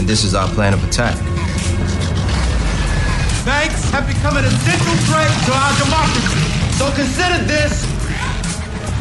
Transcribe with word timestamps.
and 0.00 0.08
this 0.08 0.24
is 0.24 0.34
our 0.34 0.48
plan 0.48 0.72
of 0.72 0.82
attack. 0.82 1.14
Banks 3.44 3.84
have 3.90 4.08
become 4.08 4.34
an 4.38 4.46
essential 4.46 4.94
threat 5.04 5.28
to 5.44 5.52
our 5.52 5.76
democracy. 5.84 6.40
So 6.78 6.90
consider 6.96 7.44
this 7.44 7.84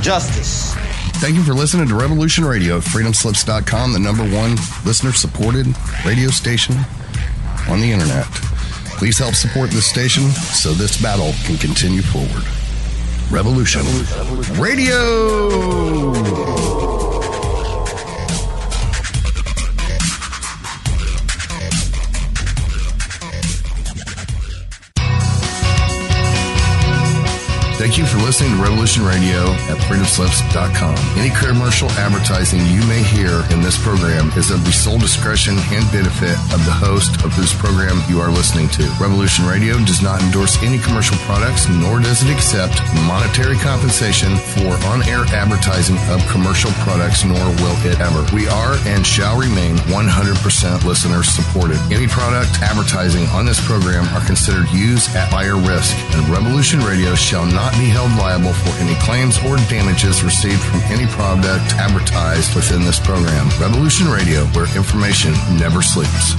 justice. 0.03 0.73
Thank 1.21 1.35
you 1.35 1.43
for 1.43 1.53
listening 1.53 1.87
to 1.87 1.95
Revolution 1.95 2.43
Radio, 2.43 2.81
freedomslips.com, 2.81 3.93
the 3.93 3.99
number 3.99 4.23
one 4.23 4.57
listener 4.85 5.13
supported 5.13 5.67
radio 6.05 6.27
station 6.31 6.75
on 7.69 7.79
the 7.79 7.89
internet. 7.89 8.27
Please 8.99 9.17
help 9.17 9.35
support 9.35 9.69
this 9.71 9.85
station 9.85 10.23
so 10.23 10.73
this 10.73 11.01
battle 11.01 11.31
can 11.45 11.55
continue 11.57 12.01
forward. 12.01 12.43
Revolution, 13.31 13.85
Radio! 14.61 15.79
Thank 27.89 28.05
you 28.05 28.05
for 28.05 28.21
listening 28.23 28.53
to 28.53 28.61
Revolution 28.61 29.01
Radio 29.01 29.49
at 29.65 29.81
freedomslips.com. 29.89 30.93
Any 31.17 31.33
commercial 31.33 31.89
advertising 31.97 32.61
you 32.69 32.85
may 32.85 33.01
hear 33.01 33.41
in 33.49 33.65
this 33.65 33.81
program 33.81 34.29
is 34.37 34.51
of 34.51 34.63
the 34.63 34.71
sole 34.71 34.99
discretion 34.99 35.57
and 35.73 35.81
benefit 35.91 36.37
of 36.53 36.61
the 36.69 36.71
host 36.71 37.25
of 37.25 37.33
whose 37.33 37.51
program 37.51 37.97
you 38.07 38.21
are 38.21 38.29
listening 38.29 38.69
to. 38.77 38.85
Revolution 39.01 39.43
Radio 39.47 39.73
does 39.89 40.03
not 40.03 40.21
endorse 40.21 40.61
any 40.61 40.77
commercial 40.77 41.17
products, 41.25 41.67
nor 41.67 41.99
does 41.99 42.21
it 42.21 42.29
accept 42.29 42.77
monetary 43.09 43.57
compensation 43.57 44.37
for 44.55 44.73
on-air 44.89 45.25
advertising 45.29 45.97
of 46.09 46.19
commercial 46.29 46.71
products, 46.81 47.23
nor 47.23 47.39
will 47.61 47.77
it 47.85 47.99
ever. 47.99 48.25
We 48.33 48.47
are 48.47 48.75
and 48.85 49.05
shall 49.05 49.37
remain 49.37 49.77
100% 49.91 50.85
listener 50.85 51.23
supported. 51.23 51.77
Any 51.91 52.07
product 52.07 52.61
advertising 52.61 53.25
on 53.27 53.45
this 53.45 53.59
program 53.65 54.05
are 54.15 54.25
considered 54.25 54.69
used 54.69 55.15
at 55.15 55.29
higher 55.29 55.57
risk, 55.57 55.95
and 56.15 56.27
Revolution 56.29 56.79
Radio 56.81 57.15
shall 57.15 57.45
not 57.45 57.73
be 57.73 57.89
held 57.89 58.11
liable 58.17 58.53
for 58.53 58.73
any 58.81 58.95
claims 59.01 59.37
or 59.45 59.57
damages 59.69 60.23
received 60.23 60.61
from 60.61 60.81
any 60.91 61.07
product 61.07 61.73
advertised 61.75 62.55
within 62.55 62.81
this 62.81 62.99
program. 62.99 63.49
Revolution 63.59 64.07
Radio, 64.07 64.45
where 64.57 64.69
information 64.75 65.33
never 65.57 65.81
sleeps. 65.81 66.35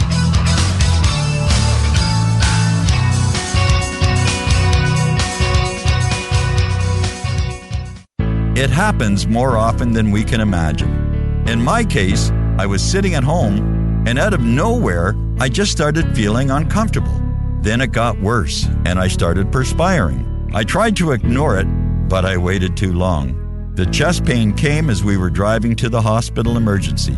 It 8.61 8.69
happens 8.69 9.27
more 9.27 9.57
often 9.57 9.91
than 9.91 10.11
we 10.11 10.23
can 10.23 10.43
imagine. 10.43 11.47
In 11.49 11.63
my 11.63 11.83
case, 11.83 12.31
I 12.59 12.67
was 12.67 12.83
sitting 12.83 13.15
at 13.15 13.25
home, 13.25 14.05
and 14.07 14.19
out 14.19 14.35
of 14.35 14.43
nowhere, 14.43 15.17
I 15.39 15.49
just 15.49 15.73
started 15.73 16.15
feeling 16.15 16.51
uncomfortable. 16.51 17.23
Then 17.63 17.81
it 17.81 17.93
got 17.93 18.21
worse, 18.21 18.67
and 18.85 18.99
I 18.99 19.09
started 19.09 19.51
perspiring. 19.51 20.51
I 20.53 20.65
tried 20.65 20.95
to 20.97 21.13
ignore 21.13 21.59
it, 21.59 21.65
but 22.07 22.27
I 22.27 22.37
waited 22.37 22.77
too 22.77 22.93
long. 22.93 23.73
The 23.77 23.87
chest 23.87 24.27
pain 24.27 24.53
came 24.53 24.91
as 24.91 25.03
we 25.03 25.17
were 25.17 25.31
driving 25.31 25.75
to 25.77 25.89
the 25.89 26.03
hospital 26.03 26.59
emergency. 26.59 27.17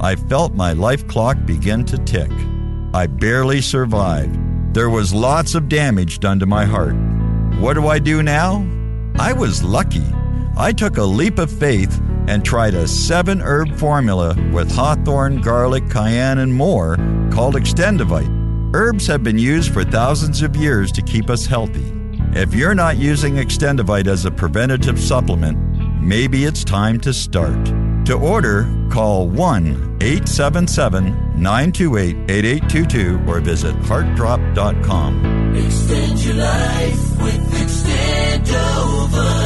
I 0.00 0.14
felt 0.14 0.54
my 0.54 0.72
life 0.72 1.08
clock 1.08 1.36
begin 1.46 1.84
to 1.86 1.98
tick. 1.98 2.30
I 2.94 3.08
barely 3.08 3.60
survived. 3.60 4.38
There 4.72 4.88
was 4.88 5.12
lots 5.12 5.56
of 5.56 5.68
damage 5.68 6.20
done 6.20 6.38
to 6.38 6.46
my 6.46 6.64
heart. 6.64 6.94
What 7.58 7.74
do 7.74 7.88
I 7.88 7.98
do 7.98 8.22
now? 8.22 8.64
I 9.18 9.32
was 9.32 9.64
lucky. 9.64 10.04
I 10.58 10.72
took 10.72 10.96
a 10.96 11.04
leap 11.04 11.38
of 11.38 11.50
faith 11.50 12.00
and 12.28 12.42
tried 12.42 12.72
a 12.74 12.88
seven 12.88 13.42
herb 13.42 13.74
formula 13.76 14.34
with 14.52 14.72
hawthorn, 14.72 15.42
garlic, 15.42 15.90
cayenne, 15.90 16.38
and 16.38 16.52
more 16.52 16.96
called 17.30 17.56
Extendovite. 17.56 18.74
Herbs 18.74 19.06
have 19.06 19.22
been 19.22 19.38
used 19.38 19.72
for 19.72 19.84
thousands 19.84 20.40
of 20.40 20.56
years 20.56 20.90
to 20.92 21.02
keep 21.02 21.28
us 21.28 21.44
healthy. 21.44 21.92
If 22.32 22.54
you're 22.54 22.74
not 22.74 22.96
using 22.96 23.34
Extendovite 23.34 24.06
as 24.06 24.24
a 24.24 24.30
preventative 24.30 24.98
supplement, 24.98 25.58
maybe 26.02 26.44
it's 26.44 26.64
time 26.64 27.00
to 27.00 27.12
start. 27.12 27.66
To 28.06 28.14
order, 28.14 28.66
call 28.90 29.28
1 29.28 29.98
877 30.00 31.04
928 31.40 32.30
8822 32.30 33.20
or 33.26 33.40
visit 33.40 33.74
heartdrop.com. 33.76 35.54
Extend 35.54 36.24
your 36.24 36.34
life 36.34 37.22
with 37.22 37.52
Extendovite. 37.52 39.45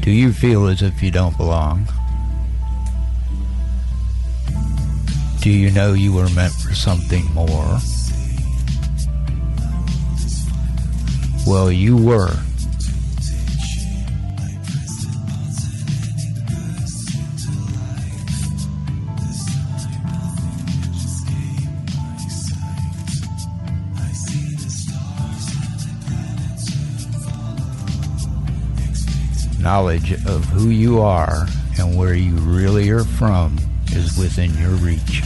Do 0.00 0.10
you 0.10 0.32
feel 0.32 0.66
as 0.66 0.80
if 0.82 1.02
you 1.02 1.10
don't 1.10 1.36
belong? 1.36 1.86
Do 5.40 5.50
you 5.50 5.70
know 5.70 5.92
you 5.92 6.12
were 6.12 6.28
meant 6.30 6.52
for 6.54 6.74
something 6.74 7.24
more? 7.32 7.78
Well, 11.46 11.70
you 11.70 11.96
were. 11.96 12.36
Knowledge 29.70 30.10
of 30.26 30.44
who 30.46 30.70
you 30.70 31.00
are 31.00 31.46
and 31.78 31.96
where 31.96 32.12
you 32.12 32.34
really 32.34 32.90
are 32.90 33.04
from 33.04 33.56
is 33.92 34.18
within 34.18 34.52
your 34.58 34.70
reach. 34.70 35.22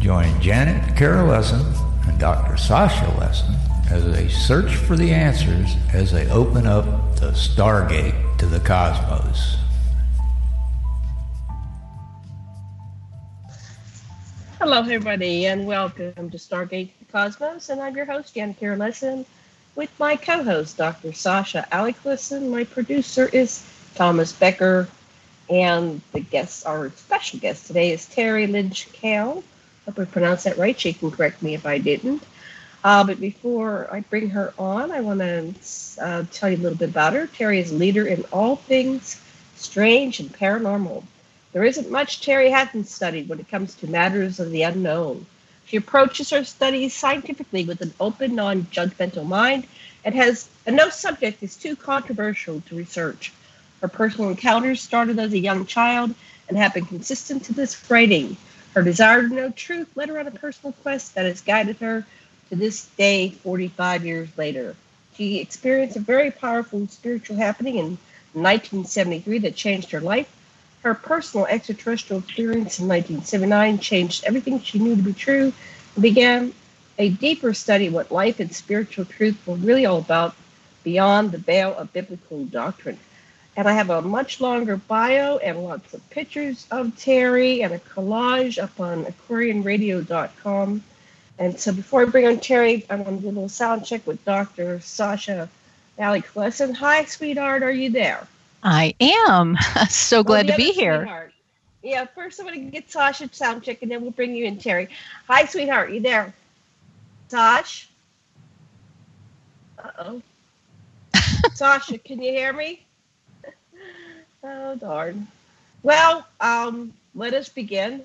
Join 0.00 0.40
Janet 0.40 0.94
Kira 0.94 1.26
Lessin 1.26 1.64
and 1.64 1.85
Dr. 2.18 2.56
Sasha 2.56 3.04
Lessin 3.18 3.54
as 3.90 4.04
they 4.06 4.28
search 4.28 4.76
for 4.76 4.96
the 4.96 5.12
answers 5.12 5.76
as 5.92 6.10
they 6.10 6.26
open 6.30 6.66
up 6.66 6.84
the 7.16 7.32
stargate 7.32 8.38
to 8.38 8.46
the 8.46 8.58
cosmos. 8.60 9.56
Hello, 14.58 14.78
everybody, 14.78 15.46
and 15.46 15.66
welcome 15.66 16.30
to 16.30 16.38
Stargate 16.38 16.90
to 16.90 16.98
the 17.00 17.12
Cosmos. 17.12 17.68
And 17.68 17.82
I'm 17.82 17.94
your 17.94 18.06
host, 18.06 18.34
Janet 18.34 18.58
Kira 18.58 18.78
Lessin, 18.78 19.26
with 19.74 19.90
my 20.00 20.16
co 20.16 20.42
host, 20.42 20.78
Dr. 20.78 21.12
Sasha 21.12 21.68
Alex 21.70 21.98
Lessin. 22.04 22.48
My 22.50 22.64
producer 22.64 23.28
is 23.28 23.62
Thomas 23.94 24.32
Becker, 24.32 24.88
and 25.50 26.00
the 26.12 26.20
guests, 26.20 26.64
our 26.64 26.88
special 26.96 27.38
guest 27.40 27.66
today 27.66 27.92
is 27.92 28.06
Teri 28.06 28.50
Lynge-Kehl. 28.50 29.42
Hope 29.86 29.98
I 30.00 30.04
pronounced 30.04 30.44
that 30.44 30.58
right. 30.58 30.78
She 30.78 30.92
can 30.92 31.10
correct 31.10 31.42
me 31.42 31.54
if 31.54 31.66
I 31.66 31.78
didn't. 31.78 32.24
Uh, 32.84 33.04
but 33.04 33.20
before 33.20 33.88
I 33.92 34.00
bring 34.00 34.30
her 34.30 34.52
on, 34.58 34.92
I 34.92 35.00
want 35.00 35.20
to 35.20 35.54
uh, 36.00 36.24
tell 36.32 36.50
you 36.50 36.56
a 36.56 36.62
little 36.62 36.78
bit 36.78 36.90
about 36.90 37.14
her. 37.14 37.26
Teri 37.26 37.60
is 37.60 37.72
a 37.72 37.76
leader 37.76 38.06
in 38.06 38.24
all 38.32 38.56
things 38.56 39.20
strange 39.56 40.20
and 40.20 40.32
paranormal. 40.32 41.02
There 41.52 41.64
isn't 41.64 41.90
much 41.90 42.20
Teri 42.20 42.50
hasn't 42.50 42.86
studied 42.86 43.28
when 43.28 43.40
it 43.40 43.48
comes 43.48 43.74
to 43.76 43.88
matters 43.88 44.40
of 44.40 44.50
the 44.50 44.62
unknown. 44.62 45.26
She 45.66 45.76
approaches 45.78 46.30
her 46.30 46.44
studies 46.44 46.94
scientifically 46.94 47.64
with 47.64 47.80
an 47.80 47.92
open, 47.98 48.34
non 48.34 48.64
judgmental 48.64 49.26
mind 49.26 49.66
and 50.04 50.14
has 50.14 50.48
and 50.66 50.76
no 50.76 50.88
subject 50.88 51.42
is 51.42 51.56
too 51.56 51.74
controversial 51.76 52.60
to 52.62 52.76
research. 52.76 53.32
Her 53.80 53.88
personal 53.88 54.30
encounters 54.30 54.80
started 54.80 55.18
as 55.18 55.32
a 55.32 55.38
young 55.38 55.66
child 55.66 56.14
and 56.48 56.56
have 56.56 56.74
been 56.74 56.86
consistent 56.86 57.44
to 57.44 57.52
this 57.52 57.90
writing. 57.90 58.36
Her 58.76 58.82
desire 58.82 59.26
to 59.26 59.34
know 59.34 59.48
truth 59.48 59.88
led 59.94 60.10
her 60.10 60.20
on 60.20 60.26
a 60.26 60.30
personal 60.30 60.74
quest 60.82 61.14
that 61.14 61.24
has 61.24 61.40
guided 61.40 61.78
her 61.78 62.04
to 62.50 62.56
this 62.56 62.84
day, 62.98 63.30
45 63.30 64.04
years 64.04 64.28
later. 64.36 64.76
She 65.16 65.38
experienced 65.38 65.96
a 65.96 66.00
very 66.00 66.30
powerful 66.30 66.86
spiritual 66.88 67.36
happening 67.36 67.76
in 67.78 67.98
1973 68.34 69.38
that 69.38 69.56
changed 69.56 69.92
her 69.92 70.00
life. 70.02 70.30
Her 70.82 70.92
personal 70.92 71.46
extraterrestrial 71.46 72.20
experience 72.20 72.78
in 72.78 72.86
1979 72.86 73.78
changed 73.78 74.24
everything 74.24 74.60
she 74.60 74.78
knew 74.78 74.94
to 74.94 75.02
be 75.02 75.14
true 75.14 75.54
and 75.94 76.02
began 76.02 76.52
a 76.98 77.08
deeper 77.08 77.54
study 77.54 77.86
of 77.86 77.94
what 77.94 78.12
life 78.12 78.40
and 78.40 78.54
spiritual 78.54 79.06
truth 79.06 79.38
were 79.46 79.54
really 79.54 79.86
all 79.86 80.00
about 80.00 80.36
beyond 80.84 81.32
the 81.32 81.38
veil 81.38 81.74
of 81.78 81.94
biblical 81.94 82.44
doctrine. 82.44 82.98
And 83.56 83.66
I 83.66 83.72
have 83.72 83.88
a 83.88 84.02
much 84.02 84.40
longer 84.40 84.76
bio 84.76 85.38
and 85.38 85.64
lots 85.64 85.94
of 85.94 86.08
pictures 86.10 86.66
of 86.70 86.88
Teri 86.88 87.64
and 87.64 87.72
a 87.72 87.78
collage 87.78 88.62
up 88.62 88.78
on 88.78 89.06
aquarianradio.com. 89.06 90.84
And 91.38 91.58
so 91.58 91.72
before 91.72 92.02
I 92.02 92.04
bring 92.04 92.26
on 92.26 92.36
Teri, 92.36 92.84
I'm 92.90 93.02
going 93.02 93.16
to 93.16 93.22
do 93.22 93.28
a 93.28 93.30
little 93.30 93.48
sound 93.48 93.86
check 93.86 94.06
with 94.06 94.22
Dr. 94.24 94.80
Sasha 94.80 95.48
Alex 95.98 96.34
Lessin. 96.36 96.74
Hi, 96.74 97.04
sweetheart. 97.04 97.62
Are 97.62 97.72
you 97.72 97.90
there? 97.90 98.26
I 98.62 98.94
am. 99.00 99.56
so 99.88 100.22
glad 100.22 100.48
to 100.48 100.56
be 100.56 100.72
here. 100.72 101.00
Sweetheart. 101.00 101.32
Yeah, 101.82 102.04
first 102.14 102.40
I'm 102.40 102.46
going 102.46 102.64
to 102.64 102.70
get 102.70 102.90
Sasha 102.90 103.28
sound 103.32 103.62
check 103.62 103.80
and 103.82 103.90
then 103.90 104.02
we'll 104.02 104.10
bring 104.10 104.34
you 104.34 104.44
in, 104.44 104.56
Teri. 104.58 104.88
Hi, 105.28 105.44
sweetheart. 105.46 105.92
You 105.92 106.00
there? 106.00 106.34
Sash? 107.28 107.88
Uh 109.78 109.90
oh. 109.98 110.22
Sasha, 111.54 111.96
can 111.98 112.20
you 112.20 112.32
hear 112.32 112.52
me? 112.52 112.85
Oh, 114.42 114.74
darn. 114.76 115.26
Well, 115.82 116.26
um, 116.40 116.92
let 117.14 117.34
us 117.34 117.48
begin. 117.48 118.04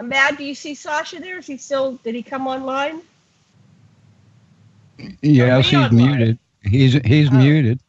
Mad, 0.00 0.36
do 0.36 0.44
you 0.44 0.54
see 0.54 0.74
Sasha 0.74 1.20
there? 1.20 1.38
Is 1.38 1.46
he 1.46 1.56
still, 1.56 1.92
did 2.04 2.14
he 2.14 2.22
come 2.22 2.46
online? 2.46 3.00
Yes, 5.22 5.68
he's 5.68 5.74
online? 5.74 5.90
muted. 5.92 6.38
He's 6.62 6.94
he's 7.04 7.30
Oh. 7.30 7.36
muted. 7.36 7.80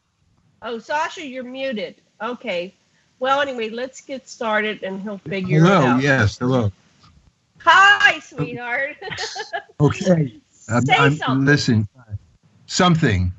Oh, 0.62 0.80
Sasha, 0.80 1.26
you're 1.26 1.44
muted. 1.44 1.96
Okay. 2.22 2.74
Well, 3.20 3.42
anyway, 3.42 3.70
let's 3.70 4.02
get 4.02 4.28
started 4.28 4.84
and 4.84 5.02
he'll 5.02 5.18
figure 5.18 5.66
it 5.66 5.68
out. 5.68 5.82
Hello. 5.82 5.98
Yes. 6.00 6.38
Hello. 6.38 6.72
Hi, 7.60 8.20
sweetheart. 8.20 8.98
Okay. 9.80 10.34
I'm, 10.70 10.84
Say 10.86 10.96
I'm 10.98 11.12
something. 11.16 11.46
listen. 11.46 11.88
Something. 12.66 13.32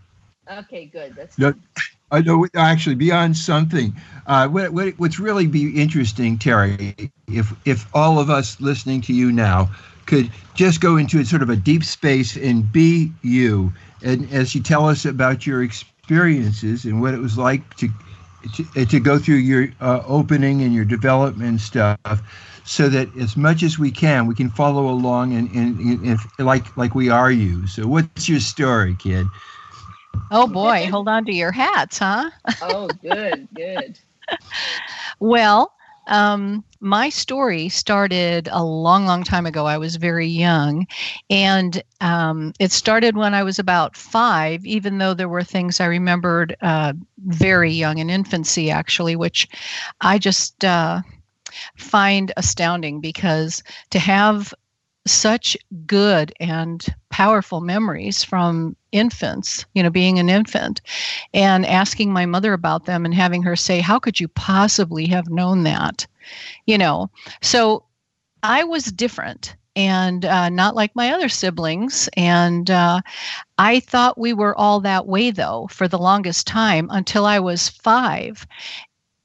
Okay, 0.50 0.86
good. 0.86 1.14
That's 1.14 1.38
No, 1.38 1.54
I 2.10 2.20
know. 2.20 2.46
Actually, 2.54 2.94
beyond 2.94 3.36
something. 3.36 3.94
Uh, 4.26 4.48
what, 4.48 4.72
what, 4.72 4.94
what's 4.98 5.18
really 5.18 5.46
be 5.46 5.80
interesting, 5.80 6.38
Teri, 6.38 7.10
if 7.26 7.52
if 7.66 7.86
all 7.94 8.18
of 8.18 8.30
us 8.30 8.60
listening 8.60 9.00
to 9.02 9.12
you 9.12 9.32
now 9.32 9.70
could 10.06 10.30
just 10.54 10.80
go 10.80 10.96
into 10.96 11.22
sort 11.24 11.42
of 11.42 11.50
a 11.50 11.56
deep 11.56 11.84
space 11.84 12.36
and 12.36 12.70
be 12.72 13.12
you, 13.22 13.72
and 14.02 14.30
as 14.32 14.54
you 14.54 14.62
tell 14.62 14.88
us 14.88 15.04
about 15.04 15.46
your 15.46 15.62
experiences 15.62 16.84
and 16.84 17.00
what 17.00 17.12
it 17.14 17.20
was 17.20 17.36
like 17.36 17.76
to 17.76 17.88
to, 18.54 18.86
to 18.86 19.00
go 19.00 19.18
through 19.18 19.36
your 19.36 19.68
uh, 19.80 20.02
opening 20.06 20.62
and 20.62 20.72
your 20.72 20.84
development 20.84 21.60
stuff, 21.60 21.98
so 22.64 22.88
that 22.88 23.14
as 23.18 23.36
much 23.36 23.62
as 23.62 23.78
we 23.78 23.90
can, 23.90 24.26
we 24.26 24.34
can 24.34 24.48
follow 24.50 24.88
along 24.88 25.34
and, 25.34 25.50
and, 25.50 26.06
and 26.06 26.18
like 26.38 26.74
like 26.76 26.94
we 26.94 27.10
are 27.10 27.30
you. 27.32 27.66
So, 27.66 27.86
what's 27.86 28.28
your 28.28 28.40
story, 28.40 28.96
kid? 28.98 29.26
Oh 30.30 30.46
boy, 30.46 30.86
hold 30.88 31.08
on 31.08 31.24
to 31.26 31.32
your 31.32 31.52
hats, 31.52 31.98
huh? 31.98 32.30
oh, 32.60 32.92
good, 32.92 33.48
good. 33.54 33.98
Well, 35.20 35.72
um, 36.06 36.64
my 36.80 37.08
story 37.08 37.68
started 37.68 38.48
a 38.50 38.62
long, 38.62 39.06
long 39.06 39.24
time 39.24 39.46
ago. 39.46 39.66
I 39.66 39.78
was 39.78 39.96
very 39.96 40.26
young, 40.26 40.86
and 41.30 41.82
um, 42.00 42.52
it 42.58 42.72
started 42.72 43.16
when 43.16 43.34
I 43.34 43.42
was 43.42 43.58
about 43.58 43.96
five. 43.96 44.64
Even 44.64 44.98
though 44.98 45.14
there 45.14 45.28
were 45.28 45.42
things 45.44 45.80
I 45.80 45.86
remembered 45.86 46.56
uh, 46.60 46.94
very 47.18 47.72
young 47.72 47.98
in 47.98 48.10
infancy, 48.10 48.70
actually, 48.70 49.16
which 49.16 49.48
I 50.00 50.18
just 50.18 50.64
uh, 50.64 51.02
find 51.76 52.32
astounding 52.36 53.00
because 53.00 53.62
to 53.90 53.98
have 53.98 54.54
such 55.10 55.56
good 55.86 56.32
and 56.40 56.84
powerful 57.10 57.60
memories 57.60 58.22
from 58.22 58.76
infants, 58.92 59.66
you 59.74 59.82
know, 59.82 59.90
being 59.90 60.18
an 60.18 60.28
infant, 60.28 60.80
and 61.34 61.66
asking 61.66 62.12
my 62.12 62.26
mother 62.26 62.52
about 62.52 62.84
them 62.84 63.04
and 63.04 63.14
having 63.14 63.42
her 63.42 63.56
say, 63.56 63.80
How 63.80 63.98
could 63.98 64.20
you 64.20 64.28
possibly 64.28 65.06
have 65.06 65.28
known 65.28 65.64
that? 65.64 66.06
You 66.66 66.78
know, 66.78 67.10
so 67.42 67.84
I 68.42 68.64
was 68.64 68.84
different 68.86 69.56
and 69.78 70.24
uh, 70.24 70.48
not 70.48 70.74
like 70.74 70.94
my 70.96 71.12
other 71.12 71.28
siblings. 71.28 72.08
And 72.16 72.68
uh, 72.68 73.00
I 73.58 73.78
thought 73.78 74.18
we 74.18 74.32
were 74.32 74.56
all 74.58 74.80
that 74.80 75.06
way, 75.06 75.30
though, 75.30 75.68
for 75.70 75.86
the 75.86 75.98
longest 75.98 76.48
time 76.48 76.88
until 76.90 77.24
I 77.24 77.38
was 77.38 77.68
five. 77.68 78.44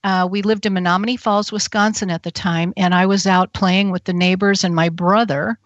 Uh, 0.03 0.27
we 0.29 0.41
lived 0.41 0.65
in 0.65 0.73
Menomonee 0.73 1.19
Falls, 1.19 1.51
Wisconsin 1.51 2.09
at 2.09 2.23
the 2.23 2.31
time, 2.31 2.73
and 2.75 2.93
I 2.93 3.05
was 3.05 3.25
out 3.25 3.53
playing 3.53 3.91
with 3.91 4.03
the 4.03 4.13
neighbors 4.13 4.63
and 4.63 4.75
my 4.75 4.89
brother. 4.89 5.57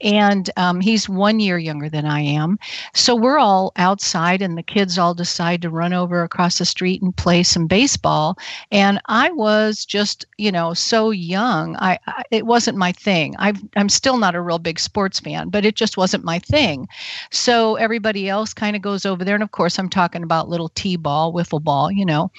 And 0.00 0.48
um, 0.56 0.80
he's 0.80 1.08
one 1.08 1.40
year 1.40 1.58
younger 1.58 1.88
than 1.88 2.06
I 2.06 2.20
am. 2.20 2.58
So 2.94 3.14
we're 3.14 3.38
all 3.38 3.72
outside, 3.76 4.42
and 4.42 4.56
the 4.56 4.62
kids 4.62 4.98
all 4.98 5.14
decide 5.14 5.62
to 5.62 5.70
run 5.70 5.92
over 5.92 6.22
across 6.22 6.58
the 6.58 6.64
street 6.64 7.02
and 7.02 7.16
play 7.16 7.42
some 7.42 7.66
baseball. 7.66 8.38
And 8.70 9.00
I 9.06 9.30
was 9.30 9.84
just, 9.84 10.24
you 10.38 10.52
know, 10.52 10.72
so 10.74 11.10
young. 11.10 11.76
I, 11.76 11.98
I 12.06 12.22
it 12.30 12.46
wasn't 12.46 12.78
my 12.78 12.92
thing. 12.92 13.34
i 13.38 13.52
I'm 13.76 13.88
still 13.88 14.16
not 14.16 14.34
a 14.34 14.40
real 14.40 14.58
big 14.58 14.78
sports 14.78 15.20
fan, 15.20 15.48
but 15.50 15.64
it 15.64 15.74
just 15.74 15.96
wasn't 15.96 16.24
my 16.24 16.38
thing. 16.38 16.88
So 17.30 17.76
everybody 17.76 18.28
else 18.28 18.54
kind 18.54 18.76
of 18.76 18.82
goes 18.82 19.04
over 19.04 19.24
there, 19.24 19.34
and 19.34 19.44
of 19.44 19.50
course, 19.52 19.78
I'm 19.78 19.90
talking 19.90 20.22
about 20.22 20.48
little 20.48 20.70
t-ball, 20.70 21.32
wiffle 21.32 21.62
ball, 21.62 21.90
you 21.90 22.04
know, 22.06 22.30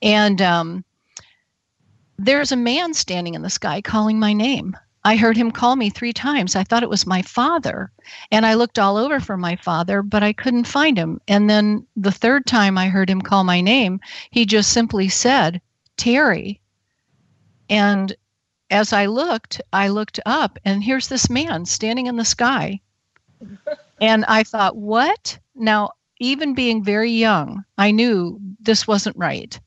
and 0.00 0.40
um, 0.40 0.81
there's 2.18 2.52
a 2.52 2.56
man 2.56 2.94
standing 2.94 3.34
in 3.34 3.42
the 3.42 3.50
sky 3.50 3.80
calling 3.80 4.18
my 4.18 4.32
name. 4.32 4.76
I 5.04 5.16
heard 5.16 5.36
him 5.36 5.50
call 5.50 5.74
me 5.74 5.90
three 5.90 6.12
times. 6.12 6.54
I 6.54 6.62
thought 6.62 6.84
it 6.84 6.88
was 6.88 7.06
my 7.06 7.22
father. 7.22 7.90
And 8.30 8.46
I 8.46 8.54
looked 8.54 8.78
all 8.78 8.96
over 8.96 9.18
for 9.18 9.36
my 9.36 9.56
father, 9.56 10.00
but 10.02 10.22
I 10.22 10.32
couldn't 10.32 10.66
find 10.66 10.96
him. 10.96 11.20
And 11.26 11.50
then 11.50 11.84
the 11.96 12.12
third 12.12 12.46
time 12.46 12.78
I 12.78 12.88
heard 12.88 13.10
him 13.10 13.20
call 13.20 13.42
my 13.42 13.60
name, 13.60 14.00
he 14.30 14.46
just 14.46 14.72
simply 14.72 15.08
said, 15.08 15.60
Teri. 15.96 16.60
And 17.68 18.14
as 18.70 18.92
I 18.92 19.06
looked, 19.06 19.60
I 19.72 19.88
looked 19.88 20.20
up, 20.24 20.58
and 20.64 20.82
here's 20.82 21.08
this 21.08 21.28
man 21.28 21.66
standing 21.66 22.06
in 22.06 22.16
the 22.16 22.24
sky. 22.24 22.80
and 24.00 24.24
I 24.26 24.44
thought, 24.44 24.76
what? 24.76 25.38
Now, 25.54 25.90
even 26.20 26.54
being 26.54 26.84
very 26.84 27.10
young, 27.10 27.64
I 27.76 27.90
knew 27.90 28.40
this 28.60 28.86
wasn't 28.86 29.16
right. 29.16 29.58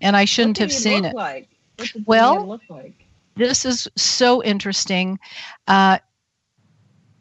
And 0.00 0.16
I 0.16 0.26
shouldn't 0.26 0.58
what 0.58 0.68
did 0.68 0.72
have 0.74 0.80
seen 0.80 1.02
look 1.02 1.12
it. 1.12 1.16
Like? 1.16 1.49
What 1.80 1.92
the 1.94 2.02
Well, 2.06 2.46
look 2.46 2.62
like? 2.68 3.04
this 3.36 3.64
is 3.64 3.88
so 3.96 4.42
interesting. 4.42 5.18
Uh, 5.66 5.98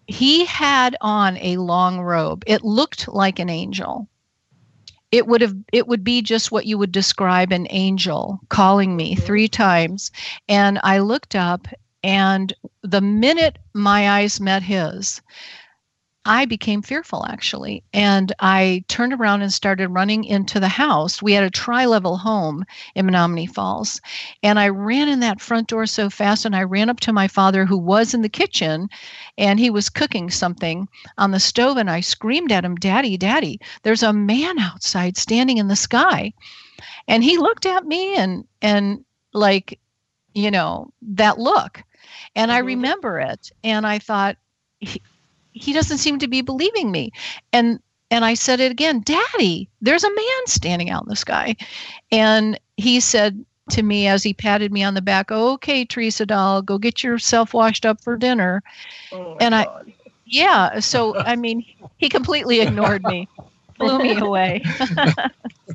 he 0.08 0.46
had 0.46 0.96
on 1.02 1.38
a 1.38 1.58
long 1.58 2.00
robe. 2.02 2.44
It 2.48 2.64
looked 2.64 3.08
like 3.08 3.40
an 3.40 3.50
angel. 3.50 4.08
It 5.12 5.28
would 5.28 5.42
have 5.42 5.56
it 5.72 5.88
would 5.88 6.04
be 6.04 6.22
just 6.22 6.52
what 6.52 6.66
you 6.66 6.78
would 6.78 6.92
describe 6.92 7.52
an 7.52 7.68
angel 7.70 8.40
calling 8.50 8.96
me 8.96 9.16
three 9.16 9.48
times. 9.48 10.12
And 10.48 10.80
I 10.84 11.00
looked 11.00 11.36
up 11.36 11.68
and 12.04 12.54
the 12.84 13.02
minute 13.02 13.58
my 13.74 14.10
eyes 14.10 14.40
met 14.40 14.64
his, 14.64 15.22
I 16.30 16.46
became 16.46 16.84
fearful 16.84 17.26
actually. 17.28 17.84
And 17.92 18.32
I 18.40 18.86
turned 18.88 19.14
around 19.14 19.42
and 19.42 19.52
started 19.52 19.90
running 19.90 20.24
into 20.24 20.60
the 20.60 20.70
house. 20.70 21.24
We 21.24 21.34
had 21.34 21.44
a 21.44 21.50
tri 21.50 21.86
level 21.88 22.18
home 22.18 22.66
in 22.96 23.08
Menomonee 23.08 23.48
Falls. 23.50 24.00
And 24.44 24.60
I 24.60 24.70
ran 24.70 25.10
in 25.10 25.22
that 25.22 25.42
front 25.42 25.68
door 25.68 25.88
so 25.88 26.10
fast. 26.10 26.46
And 26.46 26.56
I 26.56 26.64
ran 26.64 26.90
up 26.90 27.00
to 27.02 27.14
my 27.14 27.28
father, 27.28 27.66
who 27.66 27.78
was 27.80 28.14
in 28.14 28.22
the 28.22 28.30
kitchen, 28.30 28.90
and 29.40 29.60
he 29.60 29.72
was 29.72 29.90
cooking 29.90 30.30
something 30.30 30.88
on 31.18 31.32
the 31.32 31.40
stove. 31.40 31.78
And 31.78 31.90
I 31.90 32.00
screamed 32.02 32.52
at 32.52 32.64
him, 32.64 32.76
Daddy, 32.76 33.18
Daddy, 33.18 33.60
there's 33.82 34.04
a 34.04 34.14
man 34.14 34.60
outside 34.60 35.18
standing 35.18 35.58
in 35.58 35.68
the 35.68 35.76
sky. 35.76 36.32
And 37.08 37.24
he 37.24 37.38
looked 37.40 37.66
at 37.66 37.86
me 37.86 38.16
and, 38.16 38.46
and 38.62 39.04
like, 39.34 39.80
you 40.36 40.52
know, 40.52 40.94
that 41.02 41.40
look. 41.40 41.84
And 42.36 42.52
I 42.52 42.62
Mhm. 42.62 42.68
remember 42.68 43.20
it. 43.20 43.52
And 43.64 43.88
I 43.88 43.98
thought, 44.00 44.38
he, 44.80 45.02
he 45.52 45.74
doesn't 45.74 45.98
seem 45.98 46.20
to 46.20 46.28
be 46.28 46.42
believing 46.42 46.92
me. 46.92 47.12
And 47.54 47.80
and 48.12 48.26
I 48.26 48.34
said 48.34 48.60
it 48.60 48.72
again, 48.72 49.02
Daddy, 49.06 49.70
there's 49.82 50.04
a 50.04 50.10
man 50.10 50.46
standing 50.48 50.90
out 50.90 51.04
in 51.04 51.10
the 51.10 51.16
sky. 51.16 51.56
And 52.12 52.60
he 52.78 53.00
said 53.00 53.46
to 53.72 53.84
me 53.84 54.08
as 54.08 54.24
he 54.24 54.34
patted 54.34 54.72
me 54.72 54.84
on 54.84 54.96
the 54.96 55.02
back, 55.02 55.32
Okay, 55.32 55.86
Teresa 55.86 56.26
doll, 56.26 56.62
go 56.62 56.78
get 56.78 57.04
yourself 57.04 57.54
washed 57.54 57.86
up 57.86 58.02
for 58.02 58.18
dinner. 58.18 58.64
Oh 59.12 59.36
and 59.40 59.56
I- 59.56 59.66
God. 59.66 59.94
Yeah. 60.26 60.80
So 60.80 61.16
I 61.26 61.36
mean, 61.36 61.66
he 61.98 62.10
completely 62.10 62.62
ignored 62.62 63.04
me. 63.06 63.28
blew 63.78 64.00
me 64.00 64.18
away. 64.18 64.62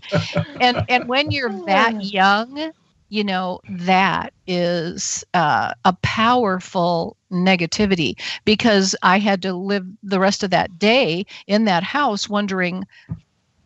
and 0.60 0.82
and 0.88 1.08
when 1.08 1.30
you're 1.30 1.52
that 1.66 1.94
young, 2.00 2.72
you 3.14 3.22
know 3.22 3.60
that 3.68 4.32
is 4.48 5.24
uh, 5.34 5.72
a 5.84 5.92
powerful 6.02 7.16
negativity 7.30 8.20
because 8.44 8.96
I 9.04 9.20
had 9.20 9.40
to 9.42 9.52
live 9.52 9.86
the 10.02 10.18
rest 10.18 10.42
of 10.42 10.50
that 10.50 10.80
day 10.80 11.24
in 11.46 11.64
that 11.66 11.84
house 11.84 12.28
wondering 12.28 12.84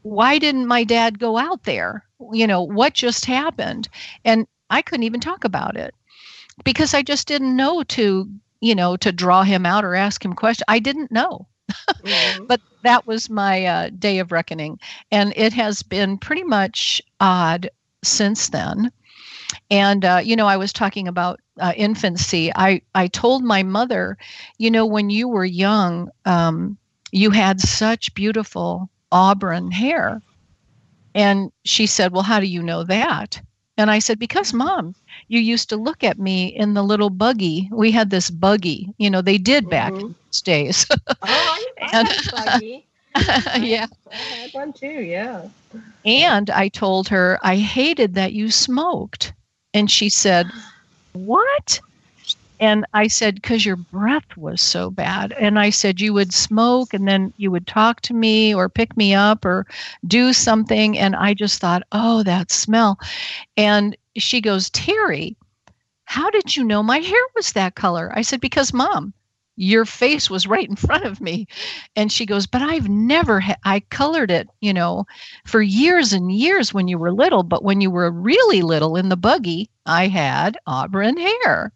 why 0.02 0.38
didn't 0.38 0.66
my 0.66 0.84
dad 0.84 1.18
go 1.18 1.38
out 1.38 1.64
there? 1.64 2.04
You 2.30 2.46
know 2.46 2.62
what 2.62 2.92
just 2.92 3.24
happened, 3.24 3.88
and 4.22 4.46
I 4.68 4.82
couldn't 4.82 5.04
even 5.04 5.20
talk 5.20 5.44
about 5.44 5.78
it 5.78 5.94
because 6.62 6.92
I 6.92 7.02
just 7.02 7.26
didn't 7.26 7.56
know 7.56 7.82
to 7.84 8.28
you 8.60 8.74
know 8.74 8.98
to 8.98 9.12
draw 9.12 9.44
him 9.44 9.64
out 9.64 9.82
or 9.82 9.94
ask 9.94 10.22
him 10.22 10.34
questions. 10.34 10.64
I 10.68 10.78
didn't 10.78 11.10
know. 11.10 11.46
Mm-hmm. 12.04 12.44
but 12.48 12.60
that 12.82 13.06
was 13.06 13.30
my 13.30 13.64
uh, 13.64 13.90
day 13.98 14.18
of 14.18 14.30
reckoning. 14.30 14.78
And 15.10 15.32
it 15.36 15.54
has 15.54 15.82
been 15.82 16.18
pretty 16.18 16.44
much 16.44 17.00
odd 17.18 17.70
since 18.02 18.50
then. 18.50 18.92
And, 19.70 20.04
uh, 20.04 20.20
you 20.24 20.34
know, 20.34 20.46
I 20.46 20.56
was 20.56 20.72
talking 20.72 21.08
about 21.08 21.40
uh, 21.60 21.72
infancy. 21.76 22.50
I, 22.54 22.80
I 22.94 23.08
told 23.08 23.44
my 23.44 23.62
mother, 23.62 24.16
you 24.56 24.70
know, 24.70 24.86
when 24.86 25.10
you 25.10 25.28
were 25.28 25.44
young, 25.44 26.10
um, 26.24 26.78
you 27.12 27.30
had 27.30 27.60
such 27.60 28.14
beautiful 28.14 28.88
auburn 29.12 29.70
hair. 29.70 30.22
And 31.14 31.50
she 31.64 31.86
said, 31.86 32.12
Well, 32.12 32.22
how 32.22 32.40
do 32.40 32.46
you 32.46 32.62
know 32.62 32.84
that? 32.84 33.40
And 33.76 33.90
I 33.90 33.98
said, 33.98 34.18
Because, 34.18 34.52
mom, 34.52 34.94
you 35.28 35.40
used 35.40 35.68
to 35.70 35.76
look 35.76 36.02
at 36.04 36.18
me 36.18 36.46
in 36.46 36.74
the 36.74 36.82
little 36.82 37.10
buggy. 37.10 37.68
We 37.72 37.90
had 37.90 38.10
this 38.10 38.30
buggy, 38.30 38.92
you 38.98 39.10
know, 39.10 39.22
they 39.22 39.38
did 39.38 39.68
back 39.68 39.92
mm-hmm. 39.92 40.06
in 40.06 40.14
those 40.26 40.40
days. 40.42 40.86
oh, 40.90 41.04
I, 41.22 41.64
I 41.82 41.98
and, 41.98 42.08
buggy. 42.32 42.86
yeah. 43.66 43.86
I 44.10 44.14
had 44.14 44.50
one 44.52 44.72
too, 44.72 44.86
yeah. 44.86 45.48
And 46.04 46.50
I 46.50 46.68
told 46.68 47.08
her 47.08 47.38
I 47.42 47.56
hated 47.56 48.14
that 48.14 48.32
you 48.32 48.50
smoked. 48.50 49.32
And 49.74 49.90
she 49.90 50.08
said, 50.08 50.50
What? 51.12 51.80
And 52.60 52.84
I 52.92 53.06
said, 53.06 53.36
Because 53.36 53.64
your 53.64 53.76
breath 53.76 54.36
was 54.36 54.60
so 54.60 54.90
bad. 54.90 55.32
And 55.32 55.58
I 55.58 55.70
said, 55.70 56.00
You 56.00 56.12
would 56.14 56.32
smoke 56.32 56.92
and 56.94 57.06
then 57.06 57.32
you 57.36 57.50
would 57.50 57.66
talk 57.66 58.00
to 58.02 58.14
me 58.14 58.54
or 58.54 58.68
pick 58.68 58.96
me 58.96 59.14
up 59.14 59.44
or 59.44 59.66
do 60.06 60.32
something. 60.32 60.98
And 60.98 61.14
I 61.14 61.34
just 61.34 61.60
thought, 61.60 61.82
Oh, 61.92 62.22
that 62.24 62.50
smell. 62.50 62.98
And 63.56 63.96
she 64.16 64.40
goes, 64.40 64.70
Teri, 64.70 65.36
how 66.04 66.30
did 66.30 66.56
you 66.56 66.64
know 66.64 66.82
my 66.82 66.98
hair 66.98 67.22
was 67.36 67.52
that 67.52 67.74
color? 67.74 68.10
I 68.14 68.22
said, 68.22 68.40
Because 68.40 68.72
mom, 68.72 69.12
your 69.58 69.84
face 69.84 70.30
was 70.30 70.46
right 70.46 70.68
in 70.68 70.76
front 70.76 71.04
of 71.04 71.20
me. 71.20 71.46
And 71.96 72.12
she 72.12 72.26
goes 72.26 72.46
but 72.46 72.62
i've 72.62 72.88
never 72.88 73.40
ha- 73.40 73.56
i 73.64 73.80
colored 73.80 74.30
it 74.30 74.48
you 74.60 74.72
know 74.72 75.04
for 75.44 75.60
years 75.60 76.12
and 76.12 76.32
years 76.32 76.72
when 76.72 76.88
you 76.88 76.98
were 76.98 77.12
little 77.12 77.42
but 77.42 77.64
when 77.64 77.80
you 77.80 77.90
were 77.90 78.10
really 78.10 78.62
little 78.62 78.96
in 78.96 79.08
the 79.08 79.16
buggy 79.16 79.68
i 79.86 80.06
had 80.06 80.56
auburn 80.66 81.16
hair. 81.16 81.72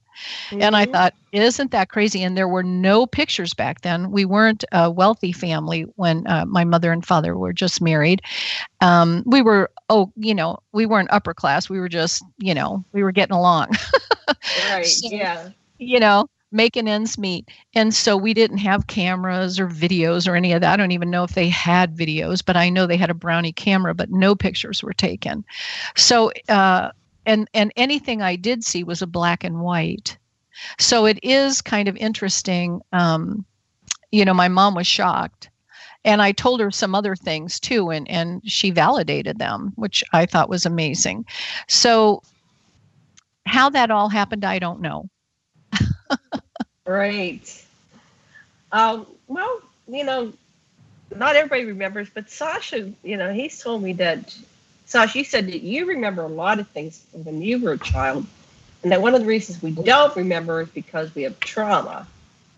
Mm-hmm. 0.50 0.62
and 0.62 0.76
i 0.76 0.84
mm-hmm. 0.84 0.92
thought 0.92 1.14
isn't 1.32 1.70
that 1.70 1.88
crazy? 1.88 2.22
And 2.22 2.36
there 2.36 2.48
were 2.48 2.62
no 2.62 3.06
pictures 3.06 3.54
back 3.54 3.80
then. 3.80 4.10
We 4.10 4.26
weren't 4.26 4.64
a 4.70 4.90
wealthy 4.90 5.32
family 5.32 5.86
when 5.96 6.26
uh, 6.26 6.44
my 6.44 6.62
mother 6.62 6.92
and 6.92 7.04
father 7.04 7.36
were 7.38 7.54
just 7.54 7.80
married. 7.80 8.20
Um, 8.82 9.22
we 9.24 9.40
were 9.40 9.70
oh 9.88 10.12
you 10.16 10.34
know 10.34 10.58
we 10.72 10.84
weren't 10.84 11.10
upper 11.10 11.32
class. 11.32 11.70
We 11.70 11.80
were 11.80 11.88
just 11.88 12.22
you 12.38 12.54
know 12.54 12.84
we 12.92 13.02
were 13.02 13.12
getting 13.12 13.36
along. 13.36 13.70
Right 14.70 14.86
so, 14.86 15.08
yeah. 15.10 15.50
you 15.78 16.00
know 16.00 16.26
making 16.52 16.88
ends 16.88 17.18
meet. 17.18 17.48
And 17.74 17.94
so 17.94 18.16
we 18.16 18.34
didn't 18.34 18.58
have 18.58 18.86
cameras 18.86 19.58
or 19.58 19.68
videos 19.68 20.28
or 20.28 20.36
any 20.36 20.52
of 20.52 20.60
that. 20.60 20.74
I 20.74 20.76
don't 20.76 20.92
even 20.92 21.10
know 21.10 21.24
if 21.24 21.34
they 21.34 21.48
had 21.48 21.96
videos, 21.96 22.44
but 22.44 22.56
I 22.56 22.68
know 22.68 22.86
they 22.86 22.96
had 22.96 23.10
a 23.10 23.14
Brownie 23.14 23.52
camera, 23.52 23.94
but 23.94 24.10
no 24.10 24.34
pictures 24.34 24.82
were 24.82 24.92
taken. 24.92 25.44
So, 25.96 26.32
uh, 26.48 26.90
and 27.24 27.48
and 27.54 27.72
anything 27.76 28.20
I 28.20 28.36
did 28.36 28.64
see 28.64 28.84
was 28.84 29.00
a 29.00 29.06
black 29.06 29.44
and 29.44 29.60
white. 29.60 30.16
So 30.78 31.06
it 31.06 31.18
is 31.22 31.62
kind 31.62 31.88
of 31.88 31.96
interesting. 31.96 32.82
Um, 32.92 33.44
you 34.10 34.24
know, 34.24 34.34
my 34.34 34.48
mom 34.48 34.74
was 34.74 34.86
shocked. 34.86 35.48
And 36.04 36.20
I 36.20 36.32
told 36.32 36.58
her 36.60 36.72
some 36.72 36.96
other 36.96 37.14
things 37.14 37.60
too, 37.60 37.90
and, 37.90 38.10
and 38.10 38.42
she 38.44 38.72
validated 38.72 39.38
them, 39.38 39.72
which 39.76 40.02
I 40.12 40.26
thought 40.26 40.48
was 40.48 40.66
amazing. 40.66 41.24
So, 41.68 42.22
how 43.46 43.70
that 43.70 43.92
all 43.92 44.08
happened, 44.08 44.44
I 44.44 44.58
don't 44.58 44.80
know. 44.80 45.08
Right. 46.86 47.64
Um, 48.70 49.06
well, 49.28 49.60
you 49.88 50.04
know, 50.04 50.32
not 51.14 51.36
everybody 51.36 51.64
remembers, 51.64 52.08
but 52.12 52.30
Sasha, 52.30 52.92
you 53.02 53.16
know, 53.16 53.32
he's 53.32 53.62
told 53.62 53.82
me 53.82 53.92
that, 53.94 54.36
Sasha, 54.86 55.18
you 55.18 55.24
said 55.24 55.46
that 55.46 55.60
you 55.62 55.86
remember 55.86 56.22
a 56.22 56.28
lot 56.28 56.58
of 56.58 56.68
things 56.68 57.04
when 57.12 57.42
you 57.42 57.60
were 57.60 57.72
a 57.72 57.78
child, 57.78 58.26
and 58.82 58.92
that 58.92 59.02
one 59.02 59.14
of 59.14 59.20
the 59.20 59.26
reasons 59.26 59.62
we 59.62 59.70
don't 59.70 60.14
remember 60.16 60.62
is 60.62 60.68
because 60.68 61.14
we 61.14 61.22
have 61.22 61.38
trauma, 61.40 62.06